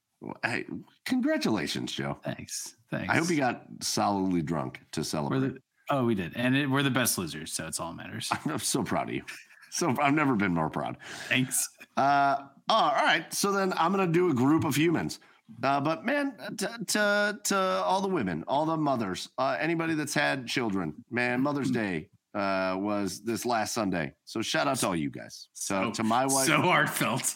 Hey, 0.44 0.64
congratulations, 1.04 1.92
Joe. 1.92 2.18
Thanks. 2.24 2.76
Thanks. 2.90 3.12
I 3.12 3.16
hope 3.16 3.28
you 3.30 3.36
got 3.36 3.62
solidly 3.80 4.42
drunk 4.42 4.80
to 4.92 5.04
celebrate. 5.04 5.40
the, 5.40 5.58
oh, 5.90 6.04
we 6.04 6.14
did. 6.14 6.32
And 6.36 6.56
it, 6.56 6.68
we're 6.70 6.82
the 6.82 6.90
best 6.90 7.18
losers. 7.18 7.52
So 7.52 7.66
it's 7.66 7.80
all 7.80 7.90
that 7.92 7.96
matters. 7.96 8.30
I'm 8.44 8.58
so 8.58 8.82
proud 8.82 9.08
of 9.08 9.14
you. 9.14 9.22
So 9.70 9.94
I've 10.00 10.14
never 10.14 10.36
been 10.36 10.54
more 10.54 10.70
proud. 10.70 10.96
Thanks. 11.28 11.68
Uh, 11.96 12.36
oh, 12.68 12.74
all 12.74 12.92
right. 12.92 13.32
So 13.34 13.52
then 13.52 13.72
I'm 13.76 13.90
gonna 13.90 14.06
do 14.06 14.30
a 14.30 14.34
group 14.34 14.64
of 14.64 14.76
humans. 14.76 15.18
Uh, 15.62 15.80
but 15.80 16.04
man, 16.04 16.34
to, 16.56 16.78
to 16.86 17.38
to 17.44 17.56
all 17.84 18.00
the 18.00 18.08
women, 18.08 18.44
all 18.46 18.64
the 18.64 18.76
mothers, 18.76 19.28
uh, 19.36 19.56
anybody 19.60 19.94
that's 19.94 20.14
had 20.14 20.46
children, 20.46 20.94
man, 21.10 21.40
Mother's 21.40 21.70
Day 21.70 22.08
uh, 22.34 22.76
was 22.78 23.20
this 23.20 23.44
last 23.44 23.74
Sunday. 23.74 24.12
So 24.24 24.42
shout 24.42 24.66
out 24.66 24.78
to 24.78 24.88
all 24.88 24.96
you 24.96 25.10
guys. 25.10 25.48
So, 25.54 25.90
to 25.92 26.02
my 26.02 26.26
wife, 26.26 26.46
So 26.46 26.60
heartfelt. 26.60 27.34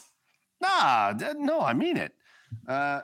Nah, 0.60 1.14
no, 1.38 1.60
I 1.60 1.72
mean 1.72 1.96
it. 1.96 2.12
Uh, 2.66 3.00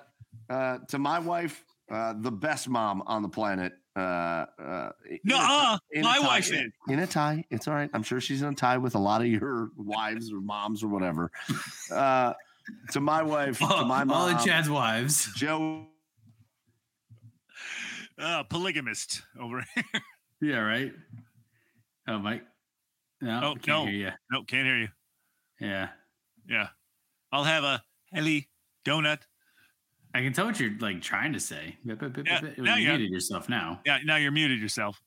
uh, 0.51 0.79
to 0.89 0.99
my 0.99 1.19
wife, 1.19 1.65
uh, 1.91 2.15
the 2.19 2.31
best 2.33 2.69
mom 2.69 3.03
on 3.07 3.23
the 3.23 3.29
planet. 3.29 3.73
Uh, 3.97 4.01
uh, 4.59 4.91
in 5.09 5.17
a 5.17 5.21
Nuh-uh, 5.25 5.39
tie- 5.39 5.79
in 5.93 6.01
a 6.01 6.05
my 6.05 6.19
tie- 6.19 6.27
wife 6.27 6.53
in, 6.53 6.73
in 6.89 6.99
a 6.99 7.07
tie. 7.07 7.45
It's 7.51 7.69
all 7.69 7.75
right. 7.75 7.89
I'm 7.95 8.03
sure 8.03 8.21
she's 8.21 8.43
in 8.43 8.49
a 8.49 8.55
tie 8.55 8.77
with 8.79 8.95
a 8.97 8.99
lot 8.99 9.21
of 9.21 9.29
your 9.29 9.71
wives 9.77 10.33
or 10.33 10.41
moms 10.41 10.83
or 10.83 10.89
whatever. 10.89 11.31
Uh, 11.93 12.33
to 12.93 13.01
my 13.01 13.23
wife, 13.23 13.59
to 13.59 13.67
my 13.67 14.03
mom, 14.05 14.11
all 14.11 14.27
mom, 14.29 14.37
of 14.37 14.45
Chad's 14.45 14.69
wives. 14.69 15.29
Joe. 15.37 15.87
uh, 18.19 18.45
polygamist 18.45 19.23
over 19.41 19.65
here. 19.75 19.85
Yeah, 20.41 20.59
right. 20.59 20.93
Oh, 22.09 22.19
Mike. 22.19 22.43
No, 23.21 23.41
Oh, 23.43 23.55
can't 23.55 23.67
no. 23.67 23.87
hear 23.87 23.95
you. 23.95 24.11
No, 24.31 24.43
can't 24.43 24.67
hear 24.67 24.77
you. 24.79 24.89
Yeah. 25.61 25.89
Yeah, 26.47 26.69
I'll 27.33 27.45
have 27.45 27.65
a 27.65 27.83
heli 28.13 28.49
donut. 28.85 29.21
I 30.15 30.21
can 30.23 30.33
tell 30.33 30.47
what 30.47 30.61
you're 30.61 30.71
like 30.79 31.03
trying 31.03 31.33
to 31.33 31.41
say. 31.41 31.77
Bip, 31.85 31.99
bip, 31.99 32.13
bip, 32.13 32.27
Yeah, 32.27 32.41
bip, 32.41 32.57
bip. 32.57 32.65
now 32.65 32.77
you 32.77 32.85
you- 32.85 32.91
muted 32.91 33.11
yourself 33.11 33.49
now. 33.49 33.81
Yeah, 33.85 33.99
now 34.05 34.17
you're 34.17 34.31
muted 34.31 34.61
yourself. 34.61 35.03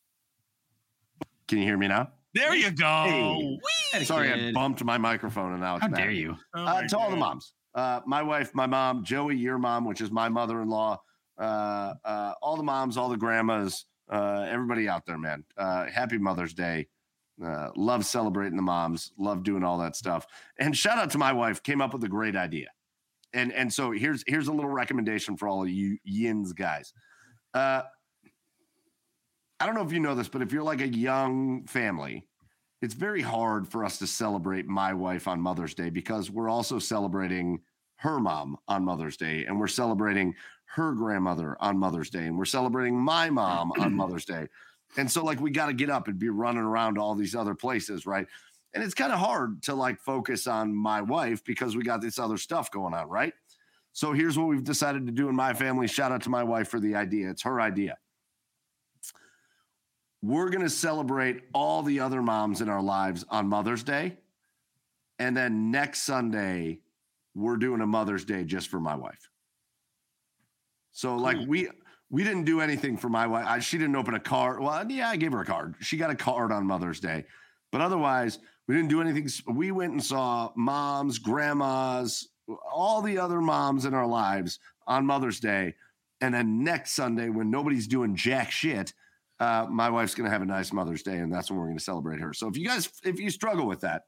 Can 1.47 1.59
you 1.59 1.63
hear 1.63 1.77
me 1.77 1.87
now? 1.87 2.09
There 2.33 2.53
you 2.53 2.71
go. 2.71 3.57
Hey. 3.93 4.03
Sorry, 4.03 4.31
I 4.31 4.51
bumped 4.51 4.83
my 4.83 4.97
microphone 4.97 5.53
and 5.53 5.61
now 5.61 5.75
it's 5.75 5.83
How 5.83 5.87
mad. 5.87 5.97
dare 5.97 6.11
you? 6.11 6.35
Oh 6.53 6.61
uh, 6.61 6.65
my 6.65 6.87
to 6.87 6.97
all 6.97 7.09
the 7.09 7.15
moms, 7.15 7.53
uh, 7.73 8.01
my 8.05 8.21
wife, 8.21 8.53
my 8.53 8.67
mom, 8.67 9.03
Joey, 9.03 9.37
your 9.37 9.57
mom, 9.57 9.85
which 9.85 10.01
is 10.01 10.11
my 10.11 10.27
mother-in-law, 10.27 11.01
uh, 11.39 11.93
uh, 12.03 12.33
all 12.41 12.57
the 12.57 12.63
moms, 12.63 12.97
all 12.97 13.07
the 13.09 13.17
grandmas, 13.17 13.85
uh, 14.11 14.45
everybody 14.49 14.89
out 14.89 15.05
there, 15.05 15.17
man. 15.17 15.45
Uh, 15.57 15.85
happy 15.85 16.17
Mother's 16.17 16.53
Day. 16.53 16.87
Uh, 17.43 17.69
love 17.75 18.05
celebrating 18.05 18.55
the 18.57 18.61
moms. 18.63 19.13
Love 19.17 19.43
doing 19.43 19.63
all 19.63 19.77
that 19.77 19.95
stuff. 19.95 20.27
And 20.59 20.75
shout 20.75 20.97
out 20.97 21.11
to 21.11 21.17
my 21.17 21.31
wife. 21.31 21.63
Came 21.63 21.81
up 21.81 21.93
with 21.93 22.03
a 22.03 22.09
great 22.09 22.35
idea. 22.35 22.67
And 23.33 23.51
and 23.53 23.71
so 23.71 23.91
here's 23.91 24.23
here's 24.27 24.47
a 24.47 24.53
little 24.53 24.69
recommendation 24.69 25.37
for 25.37 25.47
all 25.47 25.63
of 25.63 25.69
you 25.69 25.97
yins 26.03 26.53
guys. 26.53 26.93
Uh, 27.53 27.83
I 29.59 29.65
don't 29.65 29.75
know 29.75 29.83
if 29.83 29.91
you 29.91 29.99
know 29.99 30.15
this, 30.15 30.29
but 30.29 30.41
if 30.41 30.51
you're 30.51 30.63
like 30.63 30.81
a 30.81 30.87
young 30.87 31.65
family, 31.65 32.27
it's 32.81 32.93
very 32.93 33.21
hard 33.21 33.67
for 33.67 33.83
us 33.83 33.97
to 33.99 34.07
celebrate 34.07 34.67
my 34.67 34.93
wife 34.93 35.27
on 35.27 35.41
Mother's 35.41 35.73
Day 35.73 35.89
because 35.89 36.29
we're 36.29 36.49
also 36.49 36.77
celebrating 36.77 37.59
her 37.97 38.19
mom 38.19 38.57
on 38.67 38.85
Mother's 38.85 39.17
Day 39.17 39.45
and 39.45 39.59
we're 39.59 39.67
celebrating 39.67 40.35
her 40.65 40.93
grandmother 40.93 41.57
on 41.59 41.77
Mother's 41.77 42.11
Day 42.11 42.25
and 42.27 42.37
we're 42.37 42.45
celebrating 42.45 42.95
my 42.95 43.29
mom 43.31 43.71
on 43.79 43.93
Mother's 43.95 44.25
Day. 44.25 44.47
And 44.95 45.11
so 45.11 45.23
like 45.23 45.39
we 45.39 45.49
got 45.49 45.67
to 45.67 45.73
get 45.73 45.89
up 45.89 46.07
and 46.07 46.19
be 46.19 46.29
running 46.29 46.61
around 46.61 46.95
to 46.95 47.01
all 47.01 47.15
these 47.15 47.35
other 47.35 47.55
places, 47.55 48.05
right? 48.05 48.27
And 48.73 48.83
it's 48.83 48.93
kind 48.93 49.11
of 49.11 49.19
hard 49.19 49.63
to 49.63 49.75
like 49.75 49.99
focus 49.99 50.45
on 50.45 50.75
my 50.75 51.01
wife 51.01 51.43
because 51.43 51.75
we 51.75 51.83
got 51.83 52.01
this 52.01 52.19
other 52.19 52.37
stuff 52.37 52.69
going 52.69 52.93
on, 52.93 53.09
right? 53.09 53.33
So 53.93 54.13
here's 54.13 54.37
what 54.37 54.47
we've 54.47 54.63
decided 54.63 55.07
to 55.07 55.11
do 55.11 55.29
in 55.29 55.35
my 55.35 55.53
family. 55.53 55.87
Shout 55.87 56.11
out 56.11 56.21
to 56.23 56.29
my 56.29 56.43
wife 56.43 56.67
for 56.67 56.79
the 56.79 56.95
idea. 56.95 57.29
It's 57.29 57.43
her 57.43 57.59
idea 57.59 57.97
we're 60.21 60.49
going 60.49 60.63
to 60.63 60.69
celebrate 60.69 61.43
all 61.53 61.83
the 61.83 61.99
other 61.99 62.21
moms 62.21 62.61
in 62.61 62.69
our 62.69 62.81
lives 62.81 63.25
on 63.29 63.47
Mother's 63.47 63.83
Day. 63.83 64.17
And 65.19 65.35
then 65.35 65.71
next 65.71 66.03
Sunday, 66.03 66.79
we're 67.35 67.57
doing 67.57 67.81
a 67.81 67.87
Mother's 67.87 68.25
Day 68.25 68.43
just 68.43 68.69
for 68.69 68.79
my 68.79 68.95
wife. 68.95 69.29
So 70.91 71.15
like 71.15 71.37
we 71.47 71.69
we 72.09 72.23
didn't 72.23 72.45
do 72.45 72.61
anything 72.61 72.97
for 72.97 73.09
my 73.09 73.27
wife. 73.27 73.45
I, 73.47 73.59
she 73.59 73.77
didn't 73.77 73.95
open 73.95 74.15
a 74.15 74.19
card. 74.19 74.59
Well, 74.59 74.89
yeah, 74.89 75.09
I 75.09 75.17
gave 75.17 75.33
her 75.33 75.41
a 75.41 75.45
card. 75.45 75.75
She 75.79 75.97
got 75.97 76.09
a 76.09 76.15
card 76.15 76.51
on 76.51 76.65
Mother's 76.65 76.99
Day. 76.99 77.25
But 77.71 77.81
otherwise, 77.81 78.39
we 78.67 78.75
didn't 78.75 78.89
do 78.89 79.01
anything. 79.01 79.29
We 79.47 79.71
went 79.71 79.93
and 79.93 80.03
saw 80.03 80.51
moms, 80.55 81.19
grandmas, 81.19 82.29
all 82.71 83.01
the 83.01 83.17
other 83.17 83.41
moms 83.41 83.85
in 83.85 83.93
our 83.93 84.07
lives 84.07 84.59
on 84.85 85.05
Mother's 85.05 85.39
Day. 85.39 85.75
And 86.21 86.33
then 86.33 86.63
next 86.63 86.93
Sunday, 86.93 87.29
when 87.29 87.51
nobody's 87.51 87.87
doing 87.87 88.15
jack 88.15 88.51
shit, 88.51 88.93
uh, 89.39 89.67
my 89.69 89.89
wife's 89.89 90.15
going 90.15 90.25
to 90.25 90.31
have 90.31 90.41
a 90.41 90.45
nice 90.45 90.73
Mother's 90.73 91.03
Day, 91.03 91.17
and 91.17 91.31
that's 91.31 91.49
when 91.49 91.59
we're 91.59 91.67
going 91.67 91.77
to 91.77 91.83
celebrate 91.83 92.19
her. 92.19 92.33
So 92.33 92.47
if 92.47 92.57
you 92.57 92.65
guys, 92.65 92.89
if 93.03 93.19
you 93.19 93.29
struggle 93.29 93.67
with 93.67 93.81
that, 93.81 94.03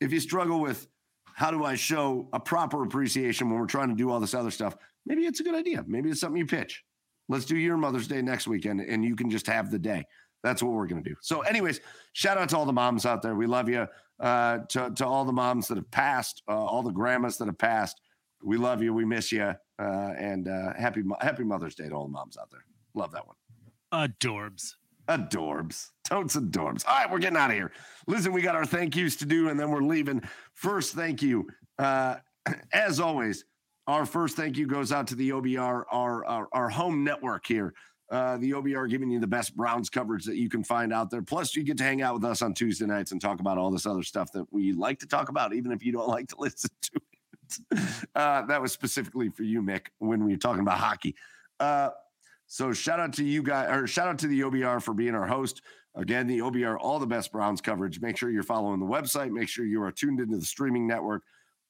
if 0.00 0.12
you 0.12 0.20
struggle 0.20 0.60
with 0.60 0.86
how 1.34 1.50
do 1.50 1.64
I 1.64 1.74
show 1.74 2.28
a 2.32 2.38
proper 2.38 2.84
appreciation 2.84 3.50
when 3.50 3.58
we're 3.58 3.66
trying 3.66 3.88
to 3.88 3.94
do 3.94 4.10
all 4.10 4.20
this 4.20 4.34
other 4.34 4.50
stuff, 4.50 4.76
maybe 5.04 5.22
it's 5.22 5.40
a 5.40 5.42
good 5.42 5.54
idea. 5.54 5.84
Maybe 5.86 6.10
it's 6.10 6.20
something 6.20 6.38
you 6.38 6.46
pitch. 6.46 6.84
Let's 7.28 7.44
do 7.44 7.56
your 7.56 7.76
Mother's 7.76 8.06
Day 8.06 8.22
next 8.22 8.46
weekend, 8.46 8.80
and 8.80 9.04
you 9.04 9.16
can 9.16 9.30
just 9.30 9.46
have 9.46 9.70
the 9.70 9.78
day. 9.78 10.04
That's 10.42 10.62
what 10.62 10.72
we're 10.72 10.86
going 10.86 11.02
to 11.02 11.08
do. 11.08 11.16
So, 11.20 11.40
anyways, 11.42 11.80
shout 12.12 12.38
out 12.38 12.48
to 12.50 12.56
all 12.56 12.66
the 12.66 12.72
moms 12.72 13.06
out 13.06 13.22
there. 13.22 13.34
We 13.34 13.46
love 13.46 13.68
you. 13.68 13.86
Uh, 14.20 14.58
to, 14.68 14.90
to 14.94 15.04
all 15.04 15.24
the 15.24 15.32
moms 15.32 15.66
that 15.66 15.76
have 15.76 15.90
passed, 15.90 16.42
uh, 16.48 16.52
all 16.52 16.82
the 16.82 16.92
grandmas 16.92 17.38
that 17.38 17.46
have 17.46 17.58
passed. 17.58 18.00
We 18.44 18.56
love 18.56 18.80
you. 18.80 18.94
We 18.94 19.04
miss 19.04 19.32
you. 19.32 19.54
Uh, 19.78 20.14
and 20.16 20.46
uh, 20.46 20.74
happy 20.74 21.02
Happy 21.20 21.42
Mother's 21.42 21.74
Day 21.74 21.88
to 21.88 21.94
all 21.94 22.04
the 22.04 22.12
moms 22.12 22.36
out 22.36 22.48
there. 22.50 22.64
Love 22.94 23.10
that 23.12 23.26
one. 23.26 23.36
Adorbs. 23.92 24.74
Adorbs. 25.08 25.88
Totes 26.04 26.36
adorbs. 26.36 26.86
All 26.86 26.94
right, 26.94 27.10
we're 27.10 27.18
getting 27.18 27.36
out 27.36 27.50
of 27.50 27.56
here. 27.56 27.72
Listen, 28.06 28.32
we 28.32 28.42
got 28.42 28.54
our 28.54 28.64
thank 28.64 28.94
yous 28.94 29.16
to 29.16 29.26
do, 29.26 29.48
and 29.48 29.58
then 29.58 29.70
we're 29.70 29.82
leaving. 29.82 30.22
First, 30.54 30.94
thank 30.94 31.22
you. 31.22 31.48
Uh, 31.78 32.16
as 32.72 33.00
always, 33.00 33.44
our 33.86 34.06
first 34.06 34.36
thank 34.36 34.56
you 34.56 34.66
goes 34.66 34.92
out 34.92 35.08
to 35.08 35.14
the 35.14 35.30
OBR, 35.30 35.84
our, 35.90 36.24
our, 36.24 36.48
our 36.52 36.68
home 36.68 37.02
network 37.02 37.46
here. 37.46 37.74
Uh, 38.12 38.36
the 38.36 38.50
OBR 38.50 38.90
giving 38.90 39.10
you 39.10 39.18
the 39.18 39.26
best 39.26 39.56
Browns 39.56 39.88
coverage 39.88 40.26
that 40.26 40.36
you 40.36 40.50
can 40.50 40.62
find 40.62 40.92
out 40.92 41.10
there. 41.10 41.22
Plus, 41.22 41.56
you 41.56 41.62
get 41.62 41.78
to 41.78 41.84
hang 41.84 42.02
out 42.02 42.12
with 42.12 42.24
us 42.24 42.42
on 42.42 42.52
Tuesday 42.52 42.84
nights 42.84 43.10
and 43.10 43.18
talk 43.18 43.40
about 43.40 43.56
all 43.56 43.70
this 43.70 43.86
other 43.86 44.02
stuff 44.02 44.30
that 44.32 44.44
we 44.52 44.74
like 44.74 44.98
to 44.98 45.06
talk 45.06 45.30
about, 45.30 45.54
even 45.54 45.72
if 45.72 45.82
you 45.82 45.92
don't 45.92 46.08
like 46.16 46.28
to 46.28 46.36
listen 46.38 46.70
to 46.82 46.90
it. 47.70 47.80
Uh, 48.14 48.42
that 48.42 48.60
was 48.60 48.70
specifically 48.70 49.30
for 49.30 49.44
you, 49.44 49.62
Mick, 49.62 49.86
when 49.98 50.24
we 50.24 50.32
were 50.32 50.38
talking 50.38 50.60
about 50.60 50.78
hockey. 50.78 51.16
Uh, 51.58 51.88
so 52.46 52.74
shout 52.74 53.00
out 53.00 53.14
to 53.14 53.24
you 53.24 53.42
guys, 53.42 53.70
or 53.70 53.86
shout 53.86 54.08
out 54.08 54.18
to 54.18 54.26
the 54.26 54.40
OBR 54.40 54.82
for 54.82 54.92
being 54.92 55.14
our 55.14 55.26
host. 55.26 55.62
Again, 55.94 56.26
the 56.26 56.40
OBR, 56.40 56.76
all 56.78 56.98
the 56.98 57.06
best 57.06 57.32
Browns 57.32 57.62
coverage. 57.62 57.98
Make 58.00 58.18
sure 58.18 58.30
you're 58.30 58.42
following 58.42 58.78
the 58.78 58.84
website. 58.84 59.30
Make 59.30 59.48
sure 59.48 59.64
you 59.64 59.82
are 59.82 59.90
tuned 59.90 60.20
into 60.20 60.36
the 60.36 60.44
streaming 60.44 60.86
network. 60.86 61.22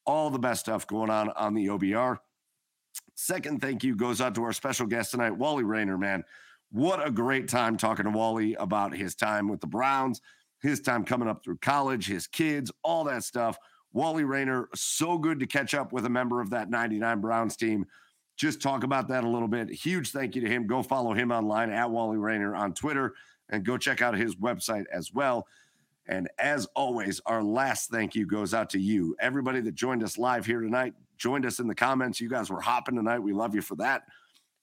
All 0.06 0.28
the 0.28 0.40
best 0.40 0.62
stuff 0.62 0.88
going 0.88 1.10
on 1.10 1.30
on 1.30 1.54
the 1.54 1.66
OBR. 1.66 2.18
Second 3.22 3.60
thank 3.60 3.84
you 3.84 3.94
goes 3.94 4.20
out 4.20 4.34
to 4.34 4.42
our 4.42 4.52
special 4.52 4.84
guest 4.84 5.12
tonight, 5.12 5.30
Wali 5.30 5.62
Rainer, 5.62 5.96
man. 5.96 6.24
What 6.72 7.06
a 7.06 7.10
great 7.12 7.46
time 7.46 7.76
talking 7.76 8.04
to 8.04 8.10
Wali 8.10 8.54
about 8.54 8.96
his 8.96 9.14
time 9.14 9.46
with 9.46 9.60
the 9.60 9.66
Browns, 9.68 10.20
his 10.60 10.80
time 10.80 11.04
coming 11.04 11.28
up 11.28 11.44
through 11.44 11.58
college, 11.58 12.08
his 12.08 12.26
kids, 12.26 12.72
all 12.82 13.04
that 13.04 13.22
stuff. 13.22 13.56
Wali 13.92 14.24
Rainer, 14.24 14.68
so 14.74 15.18
good 15.18 15.38
to 15.38 15.46
catch 15.46 15.72
up 15.72 15.92
with 15.92 16.04
a 16.04 16.10
member 16.10 16.40
of 16.40 16.50
that 16.50 16.68
99 16.68 17.20
Browns 17.20 17.56
team. 17.56 17.86
Just 18.36 18.60
talk 18.60 18.82
about 18.82 19.06
that 19.06 19.22
a 19.22 19.28
little 19.28 19.46
bit. 19.46 19.70
Huge 19.70 20.10
thank 20.10 20.34
you 20.34 20.42
to 20.42 20.48
him. 20.48 20.66
Go 20.66 20.82
follow 20.82 21.12
him 21.12 21.30
online 21.30 21.70
at 21.70 21.92
Wali 21.92 22.18
Rainer 22.18 22.56
on 22.56 22.74
Twitter 22.74 23.14
and 23.50 23.64
go 23.64 23.78
check 23.78 24.02
out 24.02 24.16
his 24.16 24.34
website 24.34 24.86
as 24.92 25.12
well. 25.12 25.46
And 26.08 26.28
as 26.40 26.66
always, 26.74 27.20
our 27.26 27.44
last 27.44 27.88
thank 27.88 28.16
you 28.16 28.26
goes 28.26 28.52
out 28.52 28.70
to 28.70 28.80
you, 28.80 29.14
everybody 29.20 29.60
that 29.60 29.76
joined 29.76 30.02
us 30.02 30.18
live 30.18 30.44
here 30.44 30.60
tonight, 30.60 30.94
joined 31.22 31.46
us 31.46 31.60
in 31.60 31.68
the 31.68 31.74
comments. 31.74 32.20
You 32.20 32.28
guys 32.28 32.50
were 32.50 32.60
hopping 32.60 32.96
tonight. 32.96 33.20
We 33.20 33.32
love 33.32 33.54
you 33.54 33.62
for 33.62 33.76
that. 33.76 34.02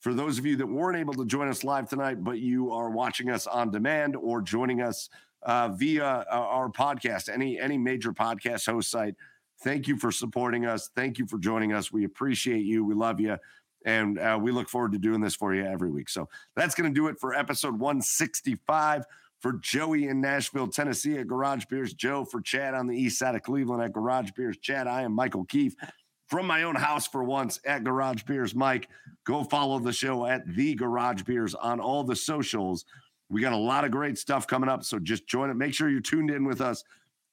For 0.01 0.13
those 0.13 0.37
of 0.37 0.45
you 0.45 0.57
that 0.57 0.67
weren't 0.67 0.97
able 0.97 1.13
to 1.13 1.25
join 1.25 1.47
us 1.47 1.63
live 1.63 1.89
tonight, 1.89 2.23
but 2.23 2.39
you 2.39 2.71
are 2.71 2.89
watching 2.89 3.29
us 3.29 3.47
on 3.47 3.71
demand 3.71 4.15
or 4.17 4.41
joining 4.41 4.81
us 4.81 5.09
uh, 5.43 5.69
via 5.69 6.03
uh, 6.03 6.25
our 6.29 6.69
podcast, 6.69 7.29
any 7.33 7.57
any 7.57 7.77
major 7.77 8.11
podcast 8.11 8.65
host 8.65 8.91
site, 8.91 9.15
thank 9.63 9.87
you 9.87 9.97
for 9.97 10.11
supporting 10.11 10.65
us. 10.65 10.89
Thank 10.95 11.17
you 11.17 11.25
for 11.25 11.37
joining 11.37 11.71
us. 11.71 11.93
We 11.93 12.03
appreciate 12.03 12.65
you. 12.65 12.83
We 12.83 12.93
love 12.93 13.21
you. 13.21 13.37
And 13.85 14.19
uh, 14.19 14.37
we 14.41 14.51
look 14.51 14.67
forward 14.67 14.91
to 14.91 14.99
doing 14.99 15.21
this 15.21 15.35
for 15.35 15.55
you 15.55 15.65
every 15.65 15.89
week. 15.89 16.09
So 16.09 16.27
that's 16.57 16.75
going 16.75 16.93
to 16.93 16.93
do 16.93 17.07
it 17.07 17.17
for 17.17 17.33
episode 17.33 17.79
165 17.79 19.05
for 19.39 19.53
Joey 19.53 20.07
in 20.07 20.19
Nashville, 20.19 20.67
Tennessee 20.67 21.17
at 21.17 21.27
Garage 21.27 21.63
Beers, 21.69 21.93
Joe 21.93 22.25
for 22.25 22.41
Chad 22.41 22.73
on 22.73 22.87
the 22.87 22.97
east 22.97 23.17
side 23.17 23.35
of 23.35 23.43
Cleveland 23.43 23.81
at 23.81 23.93
Garage 23.93 24.31
Beers, 24.31 24.57
Chad. 24.57 24.87
I 24.87 25.03
am 25.03 25.13
Michael 25.13 25.45
Keefe 25.45 25.75
from 26.29 26.45
my 26.45 26.63
own 26.63 26.75
house 26.75 27.07
for 27.07 27.23
once 27.23 27.59
at 27.65 27.83
Garage 27.83 28.23
Beers. 28.23 28.53
Mike, 28.53 28.87
go 29.25 29.43
follow 29.43 29.79
the 29.79 29.91
show 29.91 30.25
at 30.25 30.47
the 30.55 30.75
Garage 30.75 31.23
Beers 31.23 31.55
on 31.55 31.79
all 31.79 32.03
the 32.03 32.15
socials. 32.15 32.85
We 33.29 33.41
got 33.41 33.53
a 33.53 33.57
lot 33.57 33.83
of 33.83 33.91
great 33.91 34.17
stuff 34.17 34.47
coming 34.47 34.69
up, 34.69 34.83
so 34.83 34.99
just 34.99 35.27
join 35.27 35.49
it. 35.49 35.55
Make 35.55 35.73
sure 35.73 35.89
you're 35.89 36.01
tuned 36.01 36.31
in 36.31 36.45
with 36.45 36.61
us 36.61 36.83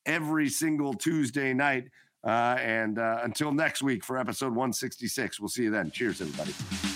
every 0.06 0.48
single 0.48 0.94
Tuesday 0.94 1.52
night. 1.52 1.89
Uh, 2.24 2.56
and 2.60 2.98
uh, 2.98 3.20
until 3.23 3.52
next 3.52 3.82
week 3.82 4.02
for 4.02 4.18
episode 4.18 4.48
166, 4.48 5.40
we'll 5.40 5.48
see 5.48 5.64
you 5.64 5.70
then. 5.70 5.90
Cheers, 5.90 6.20
everybody. 6.20 6.95